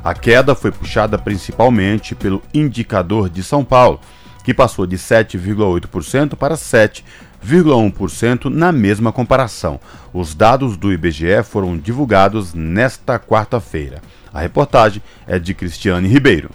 A 0.03 0.13
queda 0.13 0.53
foi 0.53 0.71
puxada 0.71 1.17
principalmente 1.17 2.13
pelo 2.13 2.43
indicador 2.53 3.27
de 3.27 3.41
São 3.41 3.65
Paulo, 3.65 3.99
que 4.43 4.53
passou 4.53 4.85
de 4.85 4.95
7,8% 4.95 6.35
para 6.35 6.53
7%. 6.53 7.01
0,1% 7.45 8.45
na 8.45 8.71
mesma 8.71 9.11
comparação. 9.11 9.79
Os 10.13 10.33
dados 10.35 10.77
do 10.77 10.91
IBGE 10.91 11.43
foram 11.43 11.77
divulgados 11.77 12.53
nesta 12.53 13.19
quarta-feira. 13.19 14.01
A 14.33 14.39
reportagem 14.39 15.01
é 15.27 15.37
de 15.37 15.53
Cristiane 15.53 16.07
Ribeiro. 16.07 16.49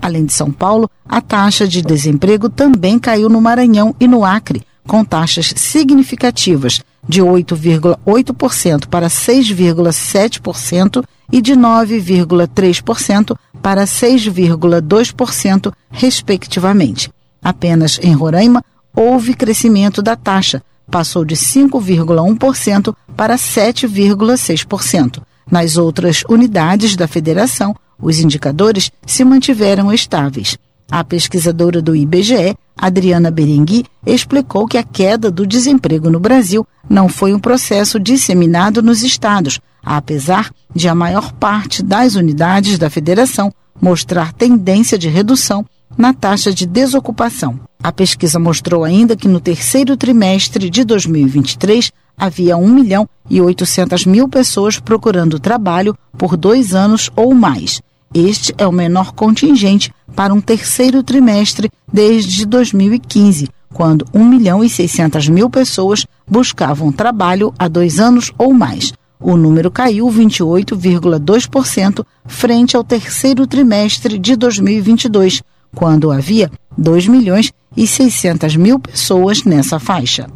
Além 0.00 0.24
de 0.24 0.32
São 0.32 0.50
Paulo, 0.50 0.90
a 1.08 1.20
taxa 1.20 1.66
de 1.66 1.82
desemprego 1.82 2.48
também 2.48 2.98
caiu 2.98 3.28
no 3.28 3.40
Maranhão 3.40 3.94
e 3.98 4.06
no 4.06 4.24
Acre, 4.24 4.62
com 4.86 5.04
taxas 5.04 5.52
significativas 5.56 6.80
de 7.08 7.22
8,8% 7.22 8.86
para 8.88 9.08
6,7% 9.08 11.04
e 11.32 11.40
de 11.40 11.54
9,3% 11.54 13.36
para 13.62 13.84
6,2%, 13.84 15.72
respectivamente. 15.90 17.10
Apenas 17.42 17.98
em 18.02 18.12
Roraima, 18.14 18.62
houve 18.94 19.34
crescimento 19.34 20.02
da 20.02 20.16
taxa, 20.16 20.62
passou 20.90 21.24
de 21.24 21.34
5,1% 21.34 22.94
para 23.16 23.36
7,6%. 23.36 25.22
Nas 25.50 25.76
outras 25.76 26.22
unidades 26.28 26.96
da 26.96 27.06
federação, 27.06 27.74
os 28.00 28.18
indicadores 28.18 28.90
se 29.06 29.24
mantiveram 29.24 29.92
estáveis. 29.92 30.56
A 30.90 31.02
pesquisadora 31.02 31.80
do 31.80 31.96
IBGE, 31.96 32.56
Adriana 32.76 33.30
Berengui, 33.30 33.84
explicou 34.06 34.66
que 34.66 34.76
a 34.76 34.82
queda 34.82 35.30
do 35.30 35.46
desemprego 35.46 36.10
no 36.10 36.20
Brasil 36.20 36.66
não 36.88 37.08
foi 37.08 37.32
um 37.32 37.38
processo 37.38 37.98
disseminado 37.98 38.82
nos 38.82 39.02
estados, 39.02 39.60
apesar 39.82 40.50
de 40.74 40.88
a 40.88 40.94
maior 40.94 41.32
parte 41.32 41.82
das 41.82 42.14
unidades 42.14 42.78
da 42.78 42.90
federação 42.90 43.52
mostrar 43.80 44.32
tendência 44.32 44.98
de 44.98 45.08
redução 45.08 45.64
na 45.96 46.12
taxa 46.12 46.52
de 46.52 46.66
desocupação. 46.66 47.60
A 47.82 47.92
pesquisa 47.92 48.38
mostrou 48.38 48.84
ainda 48.84 49.16
que 49.16 49.28
no 49.28 49.40
terceiro 49.40 49.96
trimestre 49.96 50.70
de 50.70 50.84
2023 50.84 51.92
havia 52.16 52.56
1 52.56 52.68
milhão 52.68 53.08
e 53.28 53.40
800 53.40 54.06
mil 54.06 54.28
pessoas 54.28 54.78
procurando 54.78 55.38
trabalho 55.38 55.96
por 56.16 56.36
dois 56.36 56.74
anos 56.74 57.10
ou 57.14 57.34
mais. 57.34 57.80
Este 58.14 58.54
é 58.56 58.66
o 58.66 58.72
menor 58.72 59.12
contingente 59.12 59.92
para 60.14 60.32
um 60.32 60.40
terceiro 60.40 61.02
trimestre 61.02 61.70
desde 61.92 62.46
2015, 62.46 63.48
quando 63.72 64.06
1 64.14 64.24
milhão 64.24 64.62
e 64.62 64.70
600 64.70 65.28
mil 65.28 65.50
pessoas 65.50 66.06
buscavam 66.26 66.92
trabalho 66.92 67.52
há 67.58 67.66
dois 67.66 67.98
anos 67.98 68.32
ou 68.38 68.54
mais. 68.54 68.92
O 69.20 69.36
número 69.36 69.70
caiu 69.70 70.06
28,2% 70.06 72.04
frente 72.26 72.76
ao 72.76 72.84
terceiro 72.84 73.46
trimestre 73.46 74.18
de 74.18 74.36
2022, 74.36 75.42
quando 75.74 76.10
havia 76.10 76.50
2 76.76 77.08
milhões 77.08 77.52
e 77.76 77.86
600 77.86 78.56
mil 78.56 78.78
pessoas 78.78 79.44
nessa 79.44 79.78
faixa. 79.78 80.26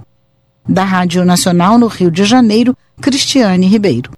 Da 0.69 0.85
Rádio 0.85 1.25
Nacional 1.25 1.79
no 1.79 1.87
Rio 1.87 2.11
de 2.11 2.25
Janeiro, 2.25 2.77
Cristiane 3.01 3.67
Ribeiro. 3.67 4.11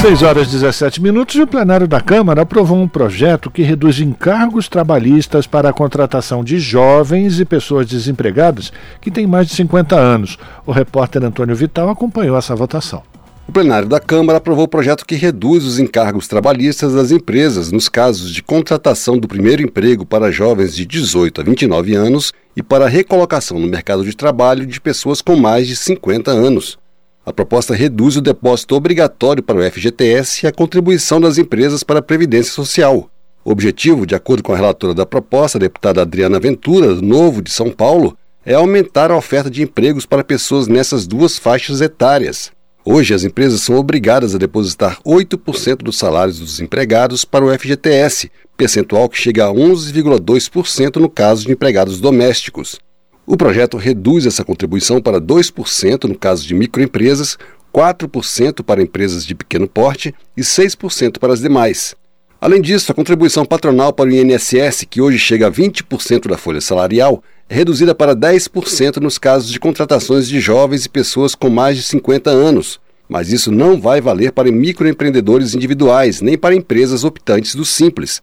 6 0.00 0.22
horas 0.22 0.46
e 0.48 0.52
17 0.52 1.02
minutos 1.02 1.34
e 1.34 1.42
o 1.42 1.46
plenário 1.46 1.88
da 1.88 2.00
Câmara 2.00 2.42
aprovou 2.42 2.78
um 2.78 2.86
projeto 2.86 3.50
que 3.50 3.62
reduz 3.62 3.98
encargos 3.98 4.68
trabalhistas 4.68 5.44
para 5.44 5.70
a 5.70 5.72
contratação 5.72 6.44
de 6.44 6.60
jovens 6.60 7.40
e 7.40 7.44
pessoas 7.44 7.84
desempregadas 7.84 8.72
que 9.00 9.10
têm 9.10 9.26
mais 9.26 9.48
de 9.48 9.54
50 9.54 9.96
anos. 9.96 10.38
O 10.64 10.70
repórter 10.70 11.24
Antônio 11.24 11.56
Vital 11.56 11.90
acompanhou 11.90 12.38
essa 12.38 12.54
votação. 12.54 13.02
O 13.48 13.52
plenário 13.52 13.88
da 13.88 13.98
Câmara 13.98 14.36
aprovou 14.36 14.66
o 14.66 14.68
projeto 14.68 15.06
que 15.06 15.14
reduz 15.14 15.64
os 15.64 15.78
encargos 15.78 16.28
trabalhistas 16.28 16.92
das 16.92 17.10
empresas 17.10 17.72
nos 17.72 17.88
casos 17.88 18.30
de 18.30 18.42
contratação 18.42 19.16
do 19.16 19.26
primeiro 19.26 19.62
emprego 19.62 20.04
para 20.04 20.30
jovens 20.30 20.76
de 20.76 20.84
18 20.84 21.40
a 21.40 21.44
29 21.44 21.94
anos 21.94 22.30
e 22.54 22.62
para 22.62 22.84
a 22.84 22.88
recolocação 22.88 23.58
no 23.58 23.66
mercado 23.66 24.04
de 24.04 24.14
trabalho 24.14 24.66
de 24.66 24.78
pessoas 24.78 25.22
com 25.22 25.34
mais 25.34 25.66
de 25.66 25.76
50 25.76 26.30
anos. 26.30 26.78
A 27.24 27.32
proposta 27.32 27.74
reduz 27.74 28.18
o 28.18 28.20
depósito 28.20 28.74
obrigatório 28.74 29.42
para 29.42 29.56
o 29.56 29.70
FGTS 29.70 30.44
e 30.44 30.46
a 30.46 30.52
contribuição 30.52 31.18
das 31.18 31.38
empresas 31.38 31.82
para 31.82 32.00
a 32.00 32.02
Previdência 32.02 32.52
Social. 32.52 33.08
O 33.42 33.50
objetivo, 33.50 34.04
de 34.04 34.14
acordo 34.14 34.42
com 34.42 34.52
a 34.52 34.56
relatora 34.56 34.92
da 34.92 35.06
proposta, 35.06 35.56
a 35.56 35.60
deputada 35.60 36.02
Adriana 36.02 36.38
Ventura, 36.38 36.94
do 36.94 37.00
Novo 37.00 37.40
de 37.40 37.50
São 37.50 37.70
Paulo, 37.70 38.14
é 38.44 38.52
aumentar 38.52 39.10
a 39.10 39.16
oferta 39.16 39.48
de 39.48 39.62
empregos 39.62 40.04
para 40.04 40.22
pessoas 40.22 40.68
nessas 40.68 41.06
duas 41.06 41.38
faixas 41.38 41.80
etárias. 41.80 42.52
Hoje, 42.90 43.12
as 43.12 43.22
empresas 43.22 43.60
são 43.60 43.76
obrigadas 43.76 44.34
a 44.34 44.38
depositar 44.38 44.98
8% 45.02 45.82
dos 45.82 45.98
salários 45.98 46.38
dos 46.38 46.58
empregados 46.58 47.22
para 47.22 47.44
o 47.44 47.52
FGTS, 47.52 48.32
percentual 48.56 49.10
que 49.10 49.20
chega 49.20 49.44
a 49.44 49.52
11,2% 49.52 50.96
no 50.96 51.10
caso 51.10 51.44
de 51.44 51.52
empregados 51.52 52.00
domésticos. 52.00 52.80
O 53.26 53.36
projeto 53.36 53.76
reduz 53.76 54.24
essa 54.24 54.42
contribuição 54.42 55.02
para 55.02 55.20
2% 55.20 56.04
no 56.04 56.16
caso 56.16 56.46
de 56.46 56.54
microempresas, 56.54 57.36
4% 57.74 58.62
para 58.62 58.80
empresas 58.80 59.26
de 59.26 59.34
pequeno 59.34 59.68
porte 59.68 60.14
e 60.34 60.40
6% 60.40 61.18
para 61.18 61.34
as 61.34 61.40
demais. 61.40 61.94
Além 62.40 62.62
disso, 62.62 62.90
a 62.90 62.94
contribuição 62.94 63.44
patronal 63.44 63.92
para 63.92 64.08
o 64.08 64.12
INSS, 64.12 64.86
que 64.88 65.02
hoje 65.02 65.18
chega 65.18 65.48
a 65.48 65.52
20% 65.52 66.26
da 66.26 66.38
folha 66.38 66.62
salarial, 66.62 67.22
reduzida 67.48 67.94
para 67.94 68.14
10% 68.14 68.98
nos 68.98 69.16
casos 69.18 69.50
de 69.50 69.58
contratações 69.58 70.28
de 70.28 70.38
jovens 70.38 70.84
e 70.84 70.88
pessoas 70.88 71.34
com 71.34 71.48
mais 71.48 71.76
de 71.76 71.82
50 71.82 72.30
anos. 72.30 72.78
Mas 73.08 73.32
isso 73.32 73.50
não 73.50 73.80
vai 73.80 74.00
valer 74.00 74.32
para 74.32 74.52
microempreendedores 74.52 75.54
individuais 75.54 76.20
nem 76.20 76.36
para 76.36 76.54
empresas 76.54 77.04
optantes 77.04 77.54
do 77.54 77.64
Simples. 77.64 78.22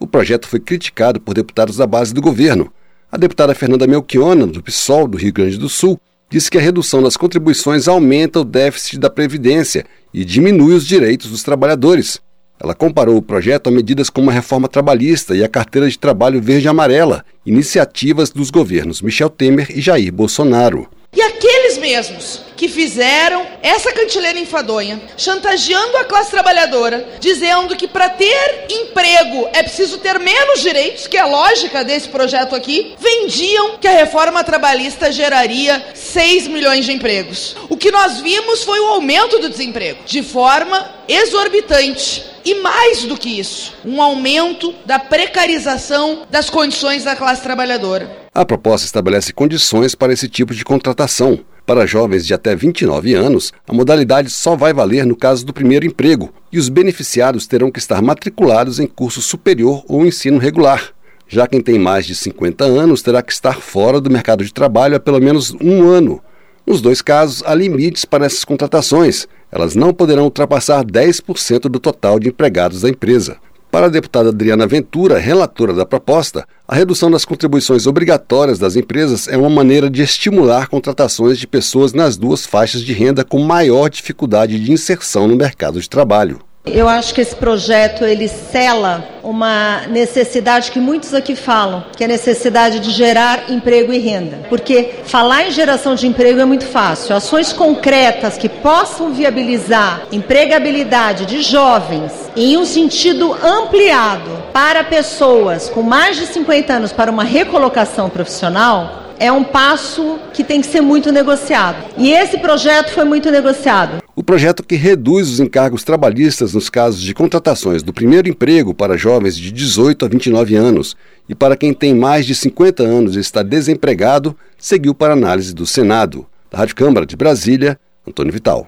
O 0.00 0.06
projeto 0.06 0.48
foi 0.48 0.58
criticado 0.58 1.20
por 1.20 1.34
deputados 1.34 1.76
da 1.76 1.86
base 1.86 2.14
do 2.14 2.22
governo. 2.22 2.72
A 3.10 3.18
deputada 3.18 3.54
Fernanda 3.54 3.86
Melchiona, 3.86 4.46
do 4.46 4.62
PSOL 4.62 5.06
do 5.06 5.18
Rio 5.18 5.34
Grande 5.34 5.58
do 5.58 5.68
Sul, 5.68 6.00
disse 6.30 6.50
que 6.50 6.56
a 6.56 6.62
redução 6.62 7.02
das 7.02 7.14
contribuições 7.14 7.86
aumenta 7.86 8.40
o 8.40 8.44
déficit 8.44 8.98
da 8.98 9.10
Previdência 9.10 9.84
e 10.14 10.24
diminui 10.24 10.72
os 10.72 10.86
direitos 10.86 11.30
dos 11.30 11.42
trabalhadores. 11.42 12.20
Ela 12.62 12.76
comparou 12.76 13.16
o 13.16 13.22
projeto 13.22 13.66
a 13.66 13.70
medidas 13.72 14.08
como 14.08 14.30
a 14.30 14.32
reforma 14.32 14.68
trabalhista 14.68 15.34
e 15.34 15.42
a 15.42 15.48
carteira 15.48 15.90
de 15.90 15.98
trabalho 15.98 16.40
verde-amarela, 16.40 17.24
iniciativas 17.44 18.30
dos 18.30 18.50
governos 18.50 19.02
Michel 19.02 19.28
Temer 19.28 19.66
e 19.76 19.80
Jair 19.80 20.12
Bolsonaro. 20.12 20.88
E 21.12 21.20
aqueles 21.20 21.76
mesmos 21.76 22.40
que 22.56 22.68
fizeram 22.68 23.44
essa 23.60 23.92
cantileira 23.92 24.38
enfadonha, 24.38 25.02
chantageando 25.16 25.96
a 25.96 26.04
classe 26.04 26.30
trabalhadora, 26.30 27.04
dizendo 27.18 27.76
que 27.76 27.88
para 27.88 28.08
ter 28.08 28.66
emprego 28.70 29.48
é 29.52 29.64
preciso 29.64 29.98
ter 29.98 30.20
menos 30.20 30.62
direitos, 30.62 31.08
que 31.08 31.16
é 31.16 31.20
a 31.20 31.26
lógica 31.26 31.84
desse 31.84 32.08
projeto 32.08 32.54
aqui, 32.54 32.94
vendiam 32.96 33.76
que 33.78 33.88
a 33.88 33.92
reforma 33.92 34.44
trabalhista 34.44 35.10
geraria 35.10 35.84
6 35.92 36.46
milhões 36.46 36.84
de 36.84 36.92
empregos. 36.92 37.56
O 37.68 37.76
que 37.76 37.90
nós 37.90 38.20
vimos 38.20 38.62
foi 38.62 38.78
o 38.78 38.86
aumento 38.86 39.40
do 39.40 39.50
desemprego, 39.50 39.98
de 40.06 40.22
forma 40.22 40.88
exorbitante. 41.08 42.31
E 42.44 42.60
mais 42.60 43.04
do 43.04 43.16
que 43.16 43.38
isso, 43.38 43.72
um 43.84 44.02
aumento 44.02 44.74
da 44.84 44.98
precarização 44.98 46.22
das 46.30 46.50
condições 46.50 47.04
da 47.04 47.14
classe 47.14 47.42
trabalhadora. 47.42 48.10
A 48.34 48.44
proposta 48.44 48.84
estabelece 48.84 49.32
condições 49.32 49.94
para 49.94 50.12
esse 50.12 50.28
tipo 50.28 50.54
de 50.54 50.64
contratação. 50.64 51.40
Para 51.64 51.86
jovens 51.86 52.26
de 52.26 52.34
até 52.34 52.56
29 52.56 53.14
anos, 53.14 53.52
a 53.68 53.72
modalidade 53.72 54.30
só 54.30 54.56
vai 54.56 54.72
valer 54.72 55.06
no 55.06 55.14
caso 55.14 55.46
do 55.46 55.52
primeiro 55.52 55.86
emprego 55.86 56.34
e 56.50 56.58
os 56.58 56.68
beneficiados 56.68 57.46
terão 57.46 57.70
que 57.70 57.78
estar 57.78 58.02
matriculados 58.02 58.80
em 58.80 58.86
curso 58.86 59.22
superior 59.22 59.84
ou 59.86 60.04
ensino 60.04 60.38
regular. 60.38 60.92
Já 61.28 61.46
quem 61.46 61.62
tem 61.62 61.78
mais 61.78 62.04
de 62.04 62.14
50 62.16 62.64
anos 62.64 63.00
terá 63.00 63.22
que 63.22 63.32
estar 63.32 63.60
fora 63.60 64.00
do 64.00 64.10
mercado 64.10 64.44
de 64.44 64.52
trabalho 64.52 64.96
há 64.96 65.00
pelo 65.00 65.20
menos 65.20 65.54
um 65.62 65.88
ano. 65.88 66.20
Nos 66.66 66.80
dois 66.80 67.02
casos, 67.02 67.42
há 67.44 67.54
limites 67.54 68.04
para 68.04 68.24
essas 68.24 68.44
contratações. 68.44 69.26
Elas 69.50 69.74
não 69.74 69.92
poderão 69.92 70.24
ultrapassar 70.24 70.84
10% 70.84 71.62
do 71.62 71.80
total 71.80 72.18
de 72.18 72.28
empregados 72.28 72.82
da 72.82 72.88
empresa. 72.88 73.36
Para 73.70 73.86
a 73.86 73.88
deputada 73.88 74.28
Adriana 74.28 74.66
Ventura, 74.66 75.18
relatora 75.18 75.72
da 75.72 75.86
proposta, 75.86 76.46
a 76.68 76.74
redução 76.74 77.10
das 77.10 77.24
contribuições 77.24 77.86
obrigatórias 77.86 78.58
das 78.58 78.76
empresas 78.76 79.28
é 79.28 79.36
uma 79.36 79.48
maneira 79.48 79.88
de 79.88 80.02
estimular 80.02 80.68
contratações 80.68 81.38
de 81.38 81.46
pessoas 81.46 81.94
nas 81.94 82.18
duas 82.18 82.44
faixas 82.44 82.82
de 82.82 82.92
renda 82.92 83.24
com 83.24 83.38
maior 83.38 83.88
dificuldade 83.88 84.60
de 84.60 84.70
inserção 84.70 85.26
no 85.26 85.36
mercado 85.36 85.80
de 85.80 85.88
trabalho. 85.88 86.40
Eu 86.64 86.88
acho 86.88 87.12
que 87.12 87.20
esse 87.20 87.34
projeto 87.34 88.04
ele 88.04 88.28
cela 88.28 89.04
uma 89.20 89.82
necessidade 89.88 90.70
que 90.70 90.78
muitos 90.78 91.12
aqui 91.12 91.34
falam, 91.34 91.84
que 91.96 92.04
é 92.04 92.06
a 92.06 92.08
necessidade 92.08 92.78
de 92.78 92.92
gerar 92.92 93.50
emprego 93.50 93.92
e 93.92 93.98
renda. 93.98 94.38
Porque 94.48 95.00
falar 95.04 95.48
em 95.48 95.50
geração 95.50 95.96
de 95.96 96.06
emprego 96.06 96.40
é 96.40 96.44
muito 96.44 96.64
fácil. 96.64 97.16
Ações 97.16 97.52
concretas 97.52 98.38
que 98.38 98.48
possam 98.48 99.12
viabilizar 99.12 100.02
empregabilidade 100.12 101.26
de 101.26 101.42
jovens 101.42 102.12
em 102.36 102.56
um 102.56 102.64
sentido 102.64 103.36
ampliado 103.42 104.30
para 104.52 104.84
pessoas 104.84 105.68
com 105.68 105.82
mais 105.82 106.16
de 106.16 106.26
50 106.26 106.72
anos 106.72 106.92
para 106.92 107.10
uma 107.10 107.24
recolocação 107.24 108.08
profissional 108.08 109.02
é 109.18 109.32
um 109.32 109.42
passo 109.42 110.18
que 110.32 110.44
tem 110.44 110.60
que 110.60 110.68
ser 110.68 110.80
muito 110.80 111.10
negociado. 111.10 111.76
E 111.98 112.12
esse 112.12 112.38
projeto 112.38 112.92
foi 112.92 113.04
muito 113.04 113.30
negociado. 113.32 114.01
O 114.14 114.22
projeto 114.22 114.62
que 114.62 114.76
reduz 114.76 115.30
os 115.30 115.40
encargos 115.40 115.84
trabalhistas 115.84 116.52
nos 116.52 116.68
casos 116.68 117.00
de 117.00 117.14
contratações 117.14 117.82
do 117.82 117.94
primeiro 117.94 118.28
emprego 118.28 118.74
para 118.74 118.94
jovens 118.94 119.34
de 119.34 119.50
18 119.50 120.04
a 120.04 120.08
29 120.08 120.54
anos 120.54 120.94
e 121.26 121.34
para 121.34 121.56
quem 121.56 121.72
tem 121.72 121.94
mais 121.94 122.26
de 122.26 122.34
50 122.34 122.82
anos 122.82 123.16
e 123.16 123.20
está 123.20 123.42
desempregado, 123.42 124.36
seguiu 124.58 124.94
para 124.94 125.14
análise 125.14 125.54
do 125.54 125.64
Senado. 125.64 126.26
Da 126.50 126.58
Rádio 126.58 126.76
Câmara 126.76 127.06
de 127.06 127.16
Brasília, 127.16 127.80
Antônio 128.06 128.30
Vital. 128.30 128.66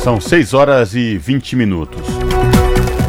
São 0.00 0.20
6 0.20 0.54
horas 0.54 0.94
e 0.94 1.18
20 1.18 1.56
minutos. 1.56 2.06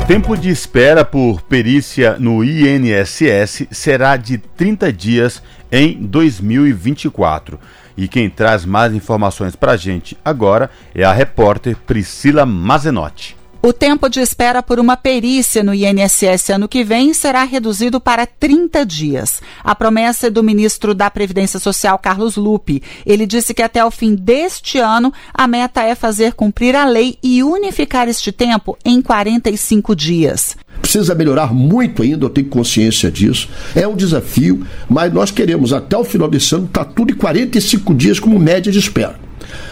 Tempo 0.08 0.36
de 0.36 0.50
espera 0.50 1.06
por 1.06 1.44
perícia 1.44 2.18
no 2.18 2.44
INSS 2.44 3.68
será 3.70 4.18
de 4.18 4.40
30 4.40 4.92
dias 4.92 5.44
em 5.72 6.02
2024. 6.02 7.60
E 7.98 8.08
quem 8.08 8.30
traz 8.30 8.64
mais 8.64 8.94
informações 8.94 9.56
para 9.56 9.72
a 9.72 9.78
gente 9.78 10.16
agora 10.24 10.70
é 10.94 11.04
a 11.04 11.12
repórter 11.12 11.76
Priscila 11.76 12.46
Mazenotti. 12.46 13.37
O 13.62 13.74
tempo 13.74 14.08
de 14.08 14.20
espera 14.20 14.62
por 14.62 14.80
uma 14.80 14.96
perícia 14.96 15.64
no 15.64 15.74
INSS 15.74 16.52
ano 16.52 16.68
que 16.68 16.84
vem 16.84 17.14
será 17.14 17.44
reduzido 17.44 18.00
para 18.00 18.26
30 18.26 18.86
dias. 18.86 19.42
A 19.64 19.74
promessa 19.74 20.28
é 20.28 20.30
do 20.30 20.44
ministro 20.44 20.94
da 20.94 21.10
Previdência 21.10 21.60
Social, 21.60 21.98
Carlos 21.98 22.36
Lupe. 22.36 22.84
Ele 23.06 23.26
disse 23.26 23.54
que 23.54 23.64
até 23.64 23.84
o 23.84 23.90
fim 23.90 24.14
deste 24.14 24.78
ano, 24.78 25.12
a 25.34 25.48
meta 25.48 25.82
é 25.82 25.96
fazer 25.96 26.34
cumprir 26.34 26.76
a 26.76 26.86
lei 26.86 27.18
e 27.24 27.44
unificar 27.44 28.08
este 28.08 28.32
tempo 28.32 28.78
em 28.86 29.02
45 29.02 29.96
dias. 29.96 30.56
Precisa 30.80 31.16
melhorar 31.16 31.54
muito 31.54 32.04
ainda, 32.04 32.26
eu 32.26 32.30
tenho 32.30 32.48
consciência 32.48 33.12
disso. 33.12 33.50
É 33.76 33.88
um 33.88 33.96
desafio, 33.96 34.66
mas 34.88 35.12
nós 35.12 35.32
queremos 35.32 35.74
até 35.74 35.98
o 35.98 36.04
final 36.04 36.30
desse 36.30 36.54
ano 36.54 36.66
estar 36.66 36.86
tá 36.86 36.92
tudo 36.92 37.12
em 37.12 37.16
45 37.16 37.94
dias 37.96 38.20
como 38.20 38.40
média 38.40 38.72
de 38.72 38.78
espera. 38.80 39.20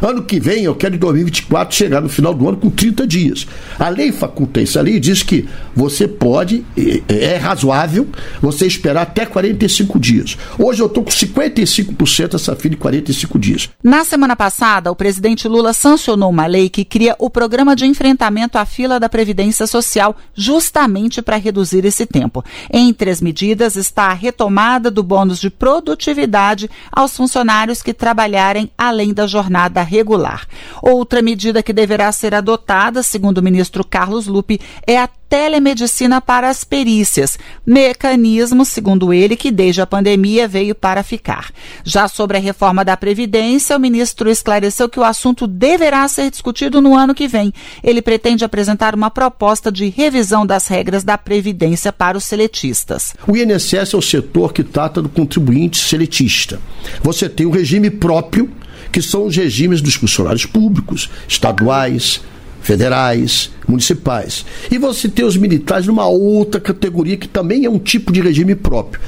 Ano 0.01 0.23
que 0.23 0.39
vem, 0.39 0.63
eu 0.63 0.75
quero 0.75 0.95
em 0.95 0.99
2024 0.99 1.75
chegar 1.75 2.01
no 2.01 2.09
final 2.09 2.33
do 2.33 2.47
ano 2.47 2.57
com 2.57 2.69
30 2.69 3.05
dias. 3.07 3.47
A 3.77 3.89
lei 3.89 4.11
faculta 4.11 4.61
isso. 4.61 4.77
A 4.79 4.81
lei 4.81 4.99
diz 4.99 5.23
que 5.23 5.47
você 5.75 6.07
pode, 6.07 6.65
é 7.07 7.37
razoável, 7.37 8.07
você 8.41 8.65
esperar 8.65 9.03
até 9.03 9.25
45 9.25 9.99
dias. 9.99 10.37
Hoje 10.57 10.81
eu 10.81 10.87
estou 10.87 11.03
com 11.03 11.11
55% 11.11 12.35
essa 12.35 12.55
fila 12.55 12.71
de 12.71 12.77
45 12.77 13.39
dias. 13.39 13.69
Na 13.83 14.03
semana 14.03 14.35
passada, 14.35 14.91
o 14.91 14.95
presidente 14.95 15.47
Lula 15.47 15.73
sancionou 15.73 16.29
uma 16.29 16.45
lei 16.45 16.69
que 16.69 16.85
cria 16.85 17.15
o 17.19 17.29
programa 17.29 17.75
de 17.75 17.85
enfrentamento 17.85 18.57
à 18.57 18.65
fila 18.65 18.99
da 18.99 19.09
Previdência 19.09 19.67
Social, 19.67 20.15
justamente 20.33 21.21
para 21.21 21.37
reduzir 21.37 21.85
esse 21.85 22.05
tempo. 22.05 22.43
Entre 22.71 23.09
as 23.09 23.21
medidas 23.21 23.75
está 23.75 24.05
a 24.07 24.13
retomada 24.13 24.89
do 24.89 25.03
bônus 25.03 25.39
de 25.39 25.49
produtividade 25.49 26.69
aos 26.91 27.15
funcionários 27.15 27.81
que 27.81 27.93
trabalharem 27.93 28.69
além 28.77 29.13
da 29.13 29.27
jornada 29.27 29.64
regular. 29.83 30.47
Outra 30.81 31.21
medida 31.21 31.63
que 31.63 31.73
deverá 31.73 32.11
ser 32.11 32.33
adotada, 32.33 33.03
segundo 33.03 33.39
o 33.39 33.43
ministro 33.43 33.83
Carlos 33.83 34.27
Lupe, 34.27 34.59
é 34.85 34.97
a 34.97 35.09
telemedicina 35.29 36.21
para 36.21 36.49
as 36.49 36.63
perícias, 36.63 37.37
mecanismo, 37.65 38.63
segundo 38.63 39.11
ele, 39.11 39.35
que 39.35 39.51
desde 39.51 39.81
a 39.81 39.87
pandemia 39.87 40.47
veio 40.47 40.75
para 40.75 41.03
ficar. 41.03 41.51
Já 41.83 42.07
sobre 42.07 42.37
a 42.37 42.39
reforma 42.39 42.85
da 42.85 42.95
Previdência, 42.95 43.75
o 43.75 43.79
ministro 43.79 44.29
esclareceu 44.29 44.87
que 44.87 44.99
o 44.99 45.03
assunto 45.03 45.47
deverá 45.47 46.07
ser 46.07 46.29
discutido 46.29 46.79
no 46.79 46.95
ano 46.95 47.15
que 47.15 47.27
vem. 47.27 47.51
Ele 47.83 48.01
pretende 48.01 48.45
apresentar 48.45 48.95
uma 48.95 49.09
proposta 49.09 49.71
de 49.71 49.89
revisão 49.89 50.45
das 50.45 50.67
regras 50.67 51.03
da 51.03 51.17
Previdência 51.17 51.91
para 51.91 52.17
os 52.17 52.23
seletistas. 52.23 53.13
O 53.27 53.35
INSS 53.35 53.93
é 53.93 53.97
o 53.97 54.01
setor 54.01 54.53
que 54.53 54.63
trata 54.63 55.01
do 55.01 55.09
contribuinte 55.09 55.77
seletista. 55.77 56.59
Você 57.03 57.27
tem 57.27 57.45
um 57.45 57.51
regime 57.51 57.89
próprio 57.89 58.49
que 58.95 59.01
são 59.01 59.25
os 59.25 59.35
regimes 59.35 59.81
dos 59.81 59.95
funcionários 59.95 60.45
públicos, 60.45 61.09
estaduais, 61.27 62.21
federais, 62.61 63.51
municipais. 63.67 64.45
E 64.71 64.77
você 64.77 65.09
tem 65.09 65.25
os 65.25 65.35
militares 65.35 65.85
numa 65.85 66.07
outra 66.07 66.61
categoria 66.61 67.17
que 67.17 67.27
também 67.27 67.65
é 67.65 67.69
um 67.69 67.77
tipo 67.77 68.09
de 68.09 68.21
regime 68.21 68.55
próprio. 68.55 69.01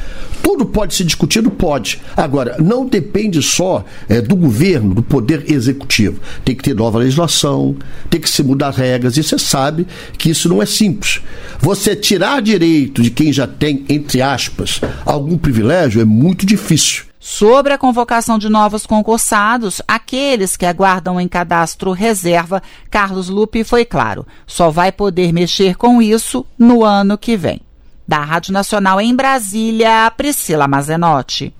Tudo 0.44 0.66
pode 0.66 0.94
ser 0.94 1.06
discutido? 1.06 1.50
Pode. 1.50 2.02
Agora, 2.18 2.58
não 2.60 2.86
depende 2.86 3.42
só 3.42 3.86
é, 4.10 4.20
do 4.20 4.36
governo, 4.36 4.94
do 4.94 5.02
poder 5.02 5.50
executivo. 5.50 6.20
Tem 6.44 6.54
que 6.54 6.64
ter 6.64 6.76
nova 6.76 7.00
legislação, 7.00 7.74
tem 8.10 8.20
que 8.20 8.30
se 8.30 8.44
mudar 8.44 8.72
regras, 8.72 9.16
e 9.16 9.24
você 9.24 9.40
sabe 9.40 9.88
que 10.18 10.32
isso 10.32 10.50
não 10.50 10.62
é 10.62 10.66
simples. 10.66 11.22
Você 11.62 11.96
tirar 11.96 12.42
direito 12.42 13.02
de 13.02 13.10
quem 13.10 13.32
já 13.32 13.48
tem, 13.48 13.86
entre 13.88 14.22
aspas, 14.22 14.82
algum 15.06 15.38
privilégio 15.38 16.02
é 16.02 16.06
muito 16.06 16.46
difícil. 16.46 17.07
Sobre 17.30 17.74
a 17.74 17.78
convocação 17.78 18.40
de 18.40 18.48
novos 18.48 18.86
concursados, 18.86 19.82
aqueles 19.86 20.56
que 20.56 20.66
aguardam 20.66 21.20
em 21.20 21.28
cadastro 21.28 21.92
reserva, 21.92 22.64
Carlos 22.90 23.28
Lupe 23.28 23.66
foi 23.66 23.84
claro, 23.84 24.26
só 24.48 24.70
vai 24.70 24.94
poder 24.94 25.34
mexer 25.34 25.76
com 25.76 26.02
isso 26.02 26.46
no 26.58 26.86
ano 26.86 27.18
que 27.18 27.36
vem. 27.36 27.60
Da 28.08 28.20
Rádio 28.20 28.54
Nacional 28.54 29.02
em 29.02 29.14
Brasília, 29.14 30.10
Priscila 30.16 30.70
Mazenotti. 30.70 31.54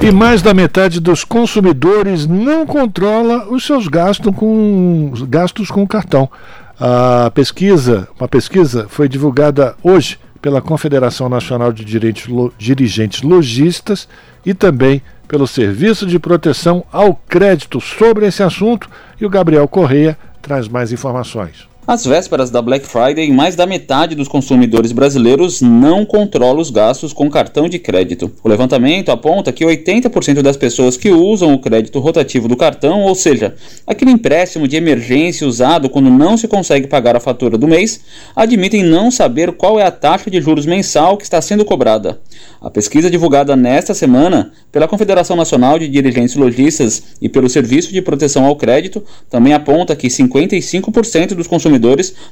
E 0.00 0.10
mais 0.10 0.40
da 0.40 0.54
metade 0.54 0.98
dos 0.98 1.24
consumidores 1.24 2.26
não 2.26 2.64
controla 2.64 3.46
os 3.50 3.66
seus 3.66 3.86
gastos 3.86 4.34
com, 4.34 5.12
gastos 5.28 5.70
com 5.70 5.86
cartão. 5.86 6.26
A 6.80 7.30
pesquisa, 7.34 8.08
uma 8.18 8.26
pesquisa 8.26 8.86
foi 8.88 9.10
divulgada 9.10 9.76
hoje 9.82 10.18
pela 10.40 10.62
Confederação 10.62 11.28
Nacional 11.28 11.70
de 11.70 11.84
Dirigentes 11.84 13.20
Logistas 13.22 14.08
e 14.44 14.54
também 14.54 15.02
pelo 15.26 15.46
Serviço 15.46 16.06
de 16.06 16.18
Proteção 16.18 16.84
ao 16.92 17.14
Crédito 17.14 17.80
sobre 17.80 18.26
esse 18.26 18.42
assunto. 18.42 18.88
E 19.20 19.24
o 19.24 19.30
Gabriel 19.30 19.66
Correia 19.66 20.18
traz 20.42 20.68
mais 20.68 20.92
informações. 20.92 21.66
Às 21.86 22.06
vésperas 22.06 22.50
da 22.50 22.62
Black 22.62 22.86
Friday, 22.86 23.30
mais 23.30 23.54
da 23.54 23.66
metade 23.66 24.14
dos 24.14 24.26
consumidores 24.26 24.90
brasileiros 24.90 25.60
não 25.60 26.06
controla 26.06 26.58
os 26.58 26.70
gastos 26.70 27.12
com 27.12 27.28
cartão 27.28 27.68
de 27.68 27.78
crédito. 27.78 28.32
O 28.42 28.48
levantamento 28.48 29.10
aponta 29.10 29.52
que 29.52 29.66
80% 29.66 30.40
das 30.40 30.56
pessoas 30.56 30.96
que 30.96 31.10
usam 31.10 31.52
o 31.52 31.58
crédito 31.58 31.98
rotativo 31.98 32.48
do 32.48 32.56
cartão, 32.56 33.02
ou 33.02 33.14
seja, 33.14 33.54
aquele 33.86 34.12
empréstimo 34.12 34.66
de 34.66 34.76
emergência 34.76 35.46
usado 35.46 35.90
quando 35.90 36.08
não 36.08 36.38
se 36.38 36.48
consegue 36.48 36.86
pagar 36.86 37.16
a 37.16 37.20
fatura 37.20 37.58
do 37.58 37.68
mês, 37.68 38.00
admitem 38.34 38.82
não 38.82 39.10
saber 39.10 39.52
qual 39.52 39.78
é 39.78 39.84
a 39.84 39.90
taxa 39.90 40.30
de 40.30 40.40
juros 40.40 40.64
mensal 40.64 41.18
que 41.18 41.24
está 41.24 41.42
sendo 41.42 41.66
cobrada. 41.66 42.18
A 42.62 42.70
pesquisa 42.70 43.10
divulgada 43.10 43.54
nesta 43.54 43.92
semana 43.92 44.52
pela 44.72 44.88
Confederação 44.88 45.36
Nacional 45.36 45.78
de 45.78 45.86
Dirigentes 45.86 46.34
Logistas 46.34 47.02
e 47.20 47.28
pelo 47.28 47.50
Serviço 47.50 47.92
de 47.92 48.00
Proteção 48.00 48.46
ao 48.46 48.56
Crédito 48.56 49.04
também 49.28 49.52
aponta 49.52 49.94
que 49.94 50.08
55% 50.08 51.34
dos 51.34 51.46
consumidores 51.46 51.73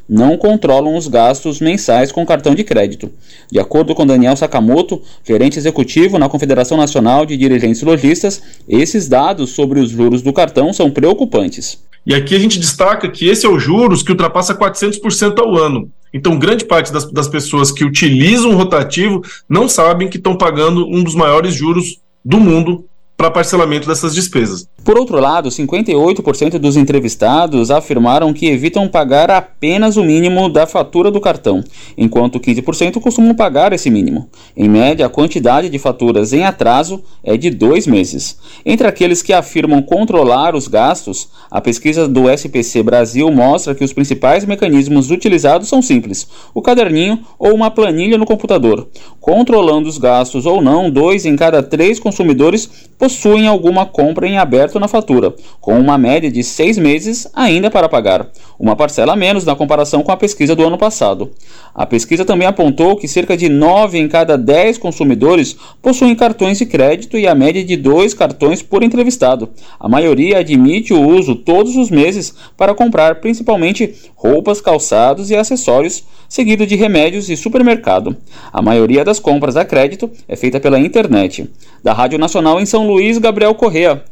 não 0.09 0.36
controlam 0.36 0.97
os 0.97 1.09
gastos 1.09 1.60
mensais 1.60 2.12
com 2.12 2.27
cartão 2.27 2.55
de 2.55 2.64
crédito. 2.64 3.10
De 3.51 3.59
acordo 3.59 3.94
com 3.94 4.06
Daniel 4.06 4.36
Sakamoto, 4.36 5.02
gerente 5.27 5.59
executivo 5.59 6.19
na 6.19 6.28
Confederação 6.28 6.77
Nacional 6.77 7.27
de 7.27 7.36
Dirigentes 7.36 7.82
Logistas, 7.82 8.43
esses 8.69 9.09
dados 9.09 9.51
sobre 9.51 9.81
os 9.81 9.90
juros 9.90 10.23
do 10.23 10.32
cartão 10.32 10.73
são 10.73 10.90
preocupantes. 10.90 11.78
E 12.05 12.14
aqui 12.14 12.35
a 12.35 12.39
gente 12.39 12.59
destaca 12.59 13.09
que 13.09 13.28
esse 13.28 13.47
é 13.47 13.48
o 13.48 13.59
juros 13.59 14.02
que 14.02 14.10
ultrapassa 14.10 14.55
400% 14.55 15.39
ao 15.39 15.56
ano. 15.56 15.90
Então, 16.12 16.39
grande 16.39 16.64
parte 16.64 16.93
das, 16.93 17.10
das 17.10 17.28
pessoas 17.28 17.70
que 17.70 17.85
utilizam 17.85 18.51
o 18.51 18.56
rotativo 18.56 19.23
não 19.48 19.69
sabem 19.69 20.09
que 20.09 20.19
estão 20.19 20.36
pagando 20.36 20.86
um 20.86 21.02
dos 21.02 21.14
maiores 21.14 21.55
juros 21.55 22.01
do 22.24 22.39
mundo 22.39 22.85
para 23.23 23.31
parcelamento 23.31 23.86
dessas 23.86 24.16
despesas. 24.16 24.66
Por 24.85 24.99
outro 24.99 25.20
lado, 25.20 25.49
58% 25.49 26.59
dos 26.59 26.77
entrevistados 26.77 27.70
afirmaram 27.70 28.32
que 28.32 28.47
evitam 28.47 28.89
pagar 28.89 29.31
apenas 29.31 29.97
o 29.97 30.03
mínimo 30.03 30.49
da 30.49 30.66
fatura 30.66 31.09
do 31.09 31.20
cartão, 31.20 31.62
enquanto 31.97 32.40
15% 32.40 33.01
costumam 33.01 33.32
pagar 33.32 33.73
esse 33.73 33.89
mínimo. 33.89 34.28
Em 34.57 34.69
média, 34.69 35.07
a 35.07 35.09
quantidade 35.09 35.69
de 35.69 35.78
faturas 35.78 36.32
em 36.32 36.44
atraso 36.44 37.01
é 37.23 37.36
de 37.36 37.49
dois 37.49 37.86
meses. 37.86 38.36
Entre 38.66 38.89
aqueles 38.89 39.23
que 39.23 39.32
afirmam 39.32 39.81
controlar 39.82 40.57
os 40.57 40.66
gastos, 40.66 41.28
a 41.49 41.61
pesquisa 41.61 42.09
do 42.09 42.28
SPC 42.28 42.82
Brasil 42.82 43.31
mostra 43.31 43.73
que 43.73 43.85
os 43.85 43.93
principais 43.93 44.44
mecanismos 44.44 45.12
utilizados 45.12 45.69
são 45.69 45.81
simples: 45.81 46.27
o 46.53 46.61
caderninho 46.61 47.20
ou 47.39 47.55
uma 47.55 47.70
planilha 47.70 48.19
no 48.19 48.27
computador. 48.27 48.89
Controlando 49.20 49.89
os 49.89 49.97
gastos 49.97 50.44
ou 50.44 50.61
não, 50.61 50.90
dois 50.90 51.24
em 51.24 51.36
cada 51.36 51.62
três 51.62 52.01
consumidores 52.01 52.69
possuem 52.99 53.12
alguma 53.47 53.87
compra 53.87 54.27
em 54.27 54.39
aberto 54.39 54.81
na 54.81 54.89
fatura, 54.89 55.35
com 55.61 55.79
uma 55.79 55.99
média 55.99 56.31
de 56.31 56.43
seis 56.43 56.79
meses 56.79 57.29
ainda 57.35 57.71
para 57.71 57.89
pagar, 57.89 58.29
uma 58.59 58.77
parcela 58.77 59.13
a 59.13 59.17
menos 59.17 59.45
na 59.45 59.55
comparação 59.55 60.03
com 60.03 60.13
a 60.13 60.17
pesquisa 60.17 60.55
do 60.55 60.65
ano 60.65 60.79
passado. 60.79 61.31
A 61.75 61.87
pesquisa 61.87 62.25
também 62.25 62.47
apontou 62.47 62.97
que 62.97 63.09
cerca 63.09 63.37
de 63.37 63.49
9 63.49 63.99
em 63.99 64.09
cada 64.09 64.37
10 64.37 64.79
consumidores 64.79 65.57
possuem 65.81 66.15
cartões 66.15 66.59
de 66.59 66.67
crédito 66.67 67.17
e 67.17 67.27
a 67.27 67.35
média 67.35 67.65
de 67.65 67.77
dois 67.77 68.15
cartões 68.15 68.63
por 68.63 68.83
entrevistado. 68.83 69.49
A 69.79 69.89
maioria 69.89 70.39
admite 70.39 70.93
o 70.93 71.01
uso 71.01 71.35
todos 71.35 71.77
os 71.77 71.91
meses 71.91 72.35
para 72.57 72.75
comprar 72.75 73.21
principalmente 73.21 73.95
roupas, 74.15 74.61
calçados 74.61 75.31
e 75.31 75.37
acessórios, 75.37 76.05
seguido 76.29 76.67
de 76.67 76.77
remédios 76.77 77.29
e 77.29 77.37
supermercado. 77.37 78.17
A 78.53 78.63
maioria 78.63 79.05
das 79.05 79.19
compras 79.19 79.57
a 79.57 79.65
crédito 79.65 80.11
é 80.29 80.37
feita 80.37 80.61
pela 80.61 80.79
internet. 80.79 81.51
Da 81.83 81.93
Rádio 81.93 82.19
Nacional 82.19 82.61
em 82.61 82.67
São 82.67 82.87
Luís, 82.87 82.91
Gabriel 83.20 83.55
Correa. 83.55 84.05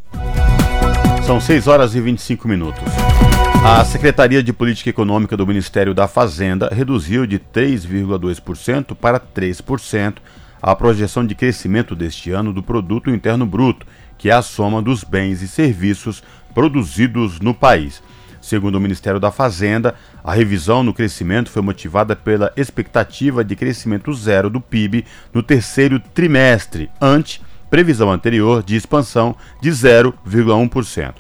São 1.27 1.41
6 1.41 1.67
horas 1.67 1.95
e 1.95 2.01
25 2.01 2.49
minutos. 2.49 2.83
A 3.65 3.85
Secretaria 3.85 4.43
de 4.43 4.53
Política 4.53 4.91
Econômica 4.91 5.37
do 5.37 5.47
Ministério 5.47 5.93
da 5.93 6.09
Fazenda 6.09 6.71
reduziu 6.73 7.27
de 7.27 7.39
3,2% 7.39 8.95
para 8.95 9.21
3% 9.21 10.15
a 10.63 10.75
projeção 10.75 11.27
de 11.27 11.35
crescimento 11.35 11.95
deste 11.95 12.31
ano 12.31 12.53
do 12.53 12.63
Produto 12.63 13.11
Interno 13.11 13.45
Bruto, 13.45 13.87
que 14.17 14.31
é 14.31 14.33
a 14.33 14.43
soma 14.43 14.81
dos 14.81 15.05
bens 15.05 15.43
e 15.43 15.49
serviços 15.49 16.23
produzidos 16.55 17.39
no 17.39 17.55
país. 17.55 18.03
Segundo 18.41 18.77
o 18.77 18.81
Ministério 18.81 19.21
da 19.21 19.31
Fazenda, 19.31 19.95
a 20.25 20.33
revisão 20.33 20.83
no 20.83 20.95
crescimento 20.95 21.51
foi 21.51 21.61
motivada 21.61 22.17
pela 22.17 22.51
expectativa 22.57 23.45
de 23.45 23.55
crescimento 23.55 24.13
zero 24.15 24.49
do 24.49 24.61
PIB 24.61 25.05
no 25.33 25.43
terceiro 25.43 26.01
trimestre, 26.01 26.91
ante 27.01 27.43
previsão 27.71 28.11
anterior 28.11 28.63
de 28.63 28.77
expansão 28.77 29.35
de 29.61 29.71
0,1%. 29.71 31.15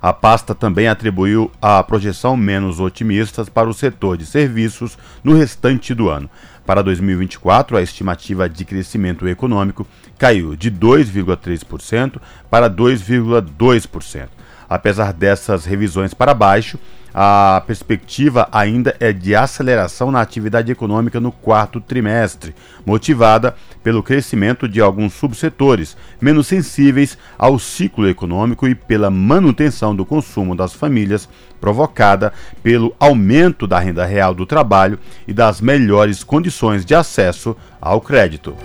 A 0.00 0.12
pasta 0.12 0.54
também 0.54 0.86
atribuiu 0.86 1.50
a 1.62 1.82
projeção 1.82 2.36
menos 2.36 2.78
otimista 2.78 3.42
para 3.46 3.70
o 3.70 3.72
setor 3.72 4.18
de 4.18 4.26
serviços 4.26 4.98
no 5.24 5.34
restante 5.34 5.94
do 5.94 6.10
ano. 6.10 6.28
Para 6.66 6.82
2024, 6.82 7.74
a 7.74 7.82
estimativa 7.82 8.46
de 8.46 8.66
crescimento 8.66 9.26
econômico 9.26 9.86
caiu 10.18 10.54
de 10.54 10.70
2,3% 10.70 12.20
para 12.50 12.68
2,2%. 12.68 14.28
Apesar 14.68 15.12
dessas 15.12 15.64
revisões 15.64 16.14
para 16.14 16.34
baixo, 16.34 16.78
a 17.16 17.62
perspectiva 17.64 18.48
ainda 18.50 18.96
é 18.98 19.12
de 19.12 19.36
aceleração 19.36 20.10
na 20.10 20.20
atividade 20.20 20.72
econômica 20.72 21.20
no 21.20 21.30
quarto 21.30 21.80
trimestre, 21.80 22.52
motivada 22.84 23.54
pelo 23.84 24.02
crescimento 24.02 24.68
de 24.68 24.80
alguns 24.80 25.12
subsetores 25.12 25.96
menos 26.20 26.48
sensíveis 26.48 27.16
ao 27.38 27.56
ciclo 27.56 28.08
econômico 28.08 28.66
e 28.66 28.74
pela 28.74 29.10
manutenção 29.10 29.94
do 29.94 30.04
consumo 30.04 30.56
das 30.56 30.72
famílias, 30.72 31.28
provocada 31.60 32.32
pelo 32.64 32.92
aumento 32.98 33.64
da 33.64 33.78
renda 33.78 34.04
real 34.04 34.34
do 34.34 34.44
trabalho 34.44 34.98
e 35.28 35.32
das 35.32 35.60
melhores 35.60 36.24
condições 36.24 36.84
de 36.84 36.96
acesso 36.96 37.56
ao 37.80 38.00
crédito. 38.00 38.56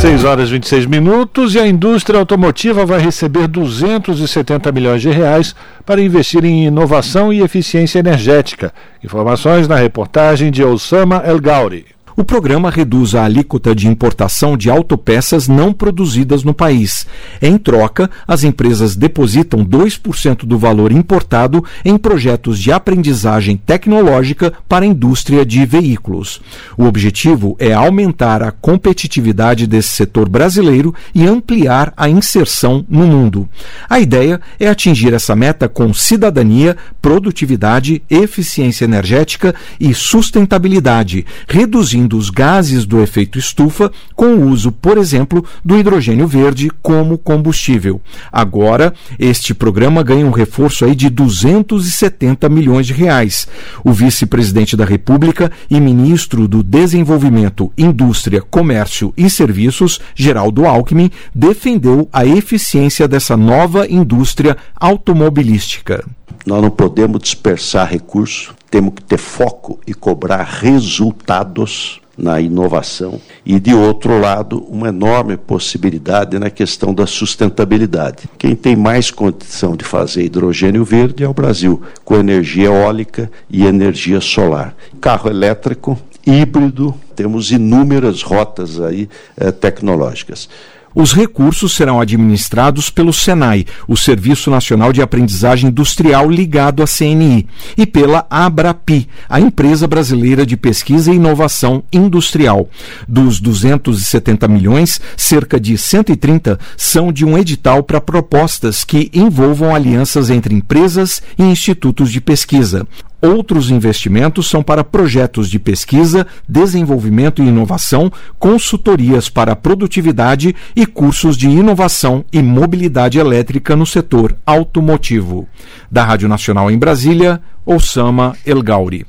6 0.00 0.24
horas 0.24 0.48
e 0.48 0.52
26 0.52 0.86
minutos 0.86 1.54
e 1.54 1.58
a 1.58 1.66
indústria 1.66 2.18
automotiva 2.18 2.86
vai 2.86 2.98
receber 2.98 3.46
270 3.46 4.72
milhões 4.72 5.02
de 5.02 5.10
reais 5.10 5.54
para 5.84 6.00
investir 6.00 6.42
em 6.42 6.64
inovação 6.64 7.30
e 7.30 7.42
eficiência 7.42 7.98
energética. 7.98 8.72
Informações 9.04 9.68
na 9.68 9.76
reportagem 9.76 10.50
de 10.50 10.64
Osama 10.64 11.22
El 11.26 11.38
Gauri. 11.38 11.84
O 12.16 12.24
programa 12.24 12.70
reduz 12.70 13.14
a 13.14 13.24
alíquota 13.24 13.74
de 13.74 13.86
importação 13.86 14.56
de 14.56 14.68
autopeças 14.68 15.46
não 15.46 15.72
produzidas 15.72 16.42
no 16.42 16.52
país. 16.52 17.06
Em 17.40 17.56
troca, 17.56 18.10
as 18.26 18.42
empresas 18.42 18.96
depositam 18.96 19.64
2% 19.64 20.44
do 20.44 20.58
valor 20.58 20.92
importado 20.92 21.64
em 21.84 21.96
projetos 21.96 22.58
de 22.58 22.72
aprendizagem 22.72 23.56
tecnológica 23.56 24.52
para 24.68 24.84
a 24.84 24.88
indústria 24.88 25.46
de 25.46 25.64
veículos. 25.64 26.40
O 26.76 26.84
objetivo 26.84 27.56
é 27.58 27.72
aumentar 27.72 28.42
a 28.42 28.50
competitividade 28.50 29.66
desse 29.66 29.90
setor 29.90 30.28
brasileiro 30.28 30.94
e 31.14 31.26
ampliar 31.26 31.92
a 31.96 32.08
inserção 32.08 32.84
no 32.88 33.06
mundo. 33.06 33.48
A 33.88 34.00
ideia 34.00 34.40
é 34.58 34.68
atingir 34.68 35.14
essa 35.14 35.36
meta 35.36 35.68
com 35.68 35.94
cidadania, 35.94 36.76
produtividade, 37.00 38.02
eficiência 38.10 38.84
energética 38.84 39.54
e 39.78 39.94
sustentabilidade, 39.94 41.24
reduzindo 41.48 41.99
dos 42.06 42.30
gases 42.30 42.84
do 42.84 43.00
efeito 43.00 43.38
estufa 43.38 43.90
com 44.14 44.34
o 44.34 44.48
uso, 44.48 44.72
por 44.72 44.98
exemplo, 44.98 45.44
do 45.64 45.78
hidrogênio 45.78 46.26
verde 46.26 46.70
como 46.82 47.18
combustível. 47.18 48.00
Agora, 48.30 48.94
este 49.18 49.54
programa 49.54 50.02
ganha 50.02 50.26
um 50.26 50.30
reforço 50.30 50.84
aí 50.84 50.94
de 50.94 51.08
270 51.08 52.48
milhões 52.48 52.86
de 52.86 52.92
reais. 52.92 53.46
O 53.84 53.92
vice-presidente 53.92 54.76
da 54.76 54.84
República 54.84 55.50
e 55.70 55.80
ministro 55.80 56.46
do 56.46 56.62
Desenvolvimento, 56.62 57.72
Indústria, 57.76 58.42
Comércio 58.42 59.12
e 59.16 59.28
Serviços, 59.28 60.00
Geraldo 60.14 60.66
Alckmin, 60.66 61.10
defendeu 61.34 62.08
a 62.12 62.24
eficiência 62.24 63.06
dessa 63.06 63.36
nova 63.36 63.86
indústria 63.88 64.56
automobilística. 64.76 66.04
Nós 66.46 66.62
não 66.62 66.70
podemos 66.70 67.20
dispersar 67.20 67.88
recursos, 67.88 68.50
temos 68.70 68.94
que 68.94 69.02
ter 69.02 69.18
foco 69.18 69.78
e 69.86 69.92
cobrar 69.92 70.44
resultados 70.44 72.00
na 72.16 72.40
inovação 72.40 73.18
e, 73.44 73.58
de 73.58 73.74
outro 73.74 74.20
lado, 74.20 74.62
uma 74.68 74.88
enorme 74.88 75.36
possibilidade 75.36 76.38
na 76.38 76.50
questão 76.50 76.92
da 76.92 77.06
sustentabilidade. 77.06 78.28
Quem 78.36 78.54
tem 78.54 78.76
mais 78.76 79.10
condição 79.10 79.74
de 79.74 79.84
fazer 79.84 80.24
hidrogênio 80.24 80.84
verde 80.84 81.24
é 81.24 81.28
o 81.28 81.34
Brasil, 81.34 81.80
com 82.04 82.16
energia 82.16 82.66
eólica 82.66 83.30
e 83.48 83.64
energia 83.64 84.20
solar. 84.20 84.74
Carro 85.00 85.30
elétrico, 85.30 85.98
híbrido, 86.26 86.94
temos 87.16 87.50
inúmeras 87.50 88.22
rotas 88.22 88.80
aí 88.80 89.08
eh, 89.36 89.50
tecnológicas. 89.50 90.48
Os 90.94 91.12
recursos 91.12 91.72
serão 91.72 92.00
administrados 92.00 92.90
pelo 92.90 93.12
SENAI, 93.12 93.64
o 93.86 93.96
Serviço 93.96 94.50
Nacional 94.50 94.92
de 94.92 95.00
Aprendizagem 95.00 95.70
Industrial 95.70 96.28
ligado 96.28 96.82
à 96.82 96.86
CNI, 96.86 97.46
e 97.76 97.86
pela 97.86 98.26
Abrapi, 98.28 99.08
a 99.28 99.40
empresa 99.40 99.86
brasileira 99.86 100.44
de 100.44 100.56
pesquisa 100.56 101.12
e 101.12 101.16
inovação 101.16 101.84
industrial. 101.92 102.68
Dos 103.06 103.40
270 103.40 104.48
milhões, 104.48 105.00
cerca 105.16 105.60
de 105.60 105.78
130 105.78 106.58
são 106.76 107.12
de 107.12 107.24
um 107.24 107.38
edital 107.38 107.82
para 107.82 108.00
propostas 108.00 108.82
que 108.82 109.10
envolvam 109.14 109.74
alianças 109.74 110.28
entre 110.28 110.54
empresas 110.54 111.22
e 111.38 111.44
institutos 111.44 112.10
de 112.10 112.20
pesquisa. 112.20 112.86
Outros 113.22 113.70
investimentos 113.70 114.48
são 114.48 114.62
para 114.62 114.82
projetos 114.82 115.50
de 115.50 115.58
pesquisa, 115.58 116.26
desenvolvimento 116.48 117.42
e 117.42 117.46
inovação, 117.46 118.10
consultorias 118.38 119.28
para 119.28 119.54
produtividade 119.54 120.56
e 120.74 120.86
cursos 120.86 121.36
de 121.36 121.48
inovação 121.48 122.24
e 122.32 122.42
mobilidade 122.42 123.18
elétrica 123.18 123.76
no 123.76 123.84
setor 123.84 124.36
automotivo. 124.46 125.46
Da 125.90 126.02
Rádio 126.02 126.28
Nacional 126.28 126.70
em 126.70 126.78
Brasília, 126.78 127.42
Osama 127.66 128.34
El 128.46 128.62
Gauri. 128.62 129.06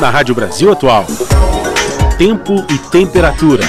Na 0.00 0.10
Rádio 0.10 0.34
Brasil 0.34 0.72
Atual, 0.72 1.04
tempo 2.16 2.64
e 2.70 2.78
temperatura. 2.90 3.64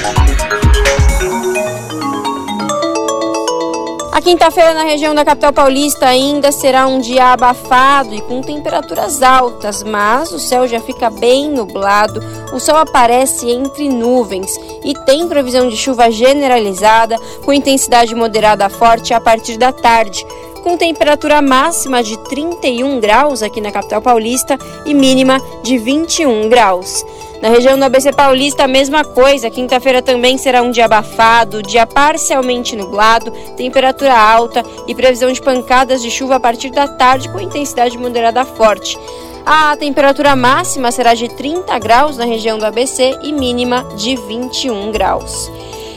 A 4.19 4.21
quinta-feira 4.21 4.73
na 4.73 4.83
região 4.83 5.15
da 5.15 5.23
capital 5.23 5.53
paulista 5.53 6.05
ainda 6.05 6.51
será 6.51 6.85
um 6.87 6.99
dia 6.99 7.27
abafado 7.27 8.13
e 8.13 8.19
com 8.19 8.41
temperaturas 8.41 9.23
altas, 9.23 9.81
mas 9.81 10.33
o 10.33 10.39
céu 10.39 10.67
já 10.67 10.81
fica 10.81 11.09
bem 11.09 11.49
nublado, 11.49 12.21
o 12.51 12.59
sol 12.59 12.75
aparece 12.75 13.49
entre 13.49 13.87
nuvens 13.87 14.59
e 14.83 14.93
tem 15.05 15.25
previsão 15.25 15.69
de 15.69 15.77
chuva 15.77 16.11
generalizada 16.11 17.17
com 17.45 17.53
intensidade 17.53 18.13
moderada 18.13 18.65
a 18.65 18.69
forte 18.69 19.13
a 19.13 19.21
partir 19.21 19.55
da 19.55 19.71
tarde 19.71 20.21
com 20.63 20.75
temperatura 20.75 21.41
máxima 21.41 22.03
de 22.03 22.17
31 22.25 22.99
graus 22.99 23.41
aqui 23.41 23.61
na 23.61 23.71
capital 23.71 24.01
paulista 24.01 24.57
e 24.85 24.93
mínima 24.93 25.41
de 25.63 25.77
21 25.77 26.49
graus. 26.49 27.05
Na 27.41 27.47
região 27.47 27.79
do 27.79 27.85
ABC 27.85 28.11
Paulista, 28.11 28.65
a 28.65 28.67
mesma 28.67 29.05
coisa. 29.05 29.49
Quinta-feira 29.49 30.01
também 30.01 30.37
será 30.37 30.61
um 30.61 30.71
dia 30.71 30.85
abafado, 30.85 31.63
dia 31.63 31.87
parcialmente 31.87 32.75
nublado, 32.75 33.31
temperatura 33.55 34.13
alta 34.13 34.61
e 34.87 34.93
previsão 34.93 35.31
de 35.31 35.41
pancadas 35.41 36.01
de 36.01 36.11
chuva 36.11 36.35
a 36.35 36.39
partir 36.39 36.69
da 36.69 36.87
tarde 36.87 37.29
com 37.29 37.39
intensidade 37.39 37.97
moderada 37.97 38.43
forte. 38.43 38.97
A 39.45 39.75
temperatura 39.77 40.35
máxima 40.35 40.91
será 40.91 41.13
de 41.13 41.29
30 41.29 41.79
graus 41.79 42.17
na 42.17 42.25
região 42.25 42.57
do 42.57 42.65
ABC 42.65 43.17
e 43.23 43.31
mínima 43.31 43.85
de 43.95 44.17
21 44.17 44.91
graus. 44.91 45.49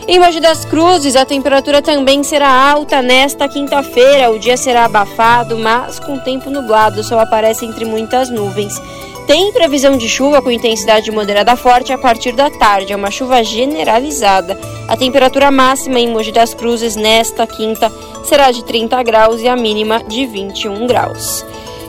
Em 0.06 0.18
Mogi 0.18 0.40
das 0.40 0.64
Cruzes, 0.64 1.16
a 1.16 1.24
temperatura 1.24 1.82
também 1.82 2.22
será 2.22 2.48
alta 2.48 3.02
nesta 3.02 3.48
quinta-feira. 3.48 4.30
O 4.30 4.38
dia 4.38 4.56
será 4.56 4.84
abafado, 4.84 5.56
mas 5.58 5.98
com 5.98 6.18
tempo 6.18 6.50
nublado, 6.50 7.00
o 7.00 7.04
sol 7.04 7.20
aparece 7.20 7.64
entre 7.64 7.84
muitas 7.84 8.28
nuvens. 8.28 8.80
Tem 9.26 9.52
previsão 9.52 9.96
de 9.96 10.08
chuva 10.08 10.42
com 10.42 10.50
intensidade 10.50 11.10
moderada 11.10 11.54
forte 11.56 11.92
a 11.92 11.98
partir 11.98 12.32
da 12.32 12.50
tarde, 12.50 12.92
é 12.92 12.96
uma 12.96 13.10
chuva 13.10 13.42
generalizada. 13.42 14.58
A 14.88 14.96
temperatura 14.96 15.50
máxima 15.50 16.00
em 16.00 16.08
Mogi 16.08 16.32
das 16.32 16.52
Cruzes 16.52 16.96
nesta 16.96 17.46
quinta 17.46 17.90
será 18.24 18.50
de 18.50 18.64
30 18.64 19.02
graus 19.02 19.40
e 19.40 19.48
a 19.48 19.56
mínima 19.56 20.02
de 20.02 20.26
21 20.26 20.86
graus. 20.86 21.44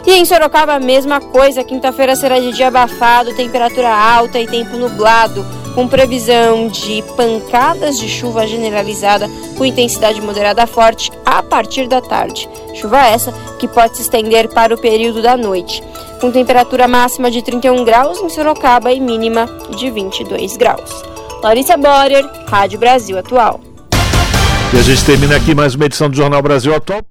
E 0.06 0.12
em 0.12 0.26
Sorocaba, 0.26 0.74
a 0.74 0.80
mesma 0.80 1.20
coisa. 1.20 1.64
Quinta-feira 1.64 2.16
será 2.16 2.40
de 2.40 2.52
dia 2.52 2.68
abafado, 2.68 3.36
temperatura 3.36 3.90
alta 3.90 4.40
e 4.40 4.46
tempo 4.46 4.78
nublado, 4.78 5.46
com 5.74 5.88
previsão 5.88 6.68
de 6.68 7.02
pancadas 7.16 7.98
de 7.98 8.08
chuva 8.08 8.46
generalizada 8.46 9.28
com 9.58 9.66
intensidade 9.66 10.22
moderada 10.22 10.68
forte 10.68 11.12
a 11.26 11.42
partir 11.42 11.88
da 11.88 12.02
tarde. 12.02 12.50
Chuva 12.74 13.08
essa 13.08 13.34
que 13.58 13.68
pode 13.68 13.96
se 13.96 14.04
estender 14.04 14.50
para 14.50 14.76
o 14.76 14.78
período 14.78 15.22
da 15.22 15.38
noite, 15.38 15.82
com 16.24 16.32
temperatura 16.32 16.88
máxima 16.88 17.30
de 17.30 17.42
31 17.42 17.84
graus 17.84 18.18
em 18.22 18.30
Sorocaba 18.30 18.94
e 18.94 19.00
mínima 19.02 19.46
de 19.76 19.92
22 19.92 20.56
graus. 20.56 21.04
Larissa 21.44 21.76
Borer, 21.76 22.26
Rádio 22.48 22.80
Brasil 22.80 23.18
Atual. 23.20 23.60
E 24.74 24.80
a 24.80 24.82
gente 24.82 25.04
termina 25.04 25.36
aqui 25.36 25.54
mais 25.54 25.76
uma 25.76 25.86
edição 25.86 26.10
do 26.10 26.16
Jornal 26.16 26.42
Brasil 26.42 26.74
Atual. 26.74 27.04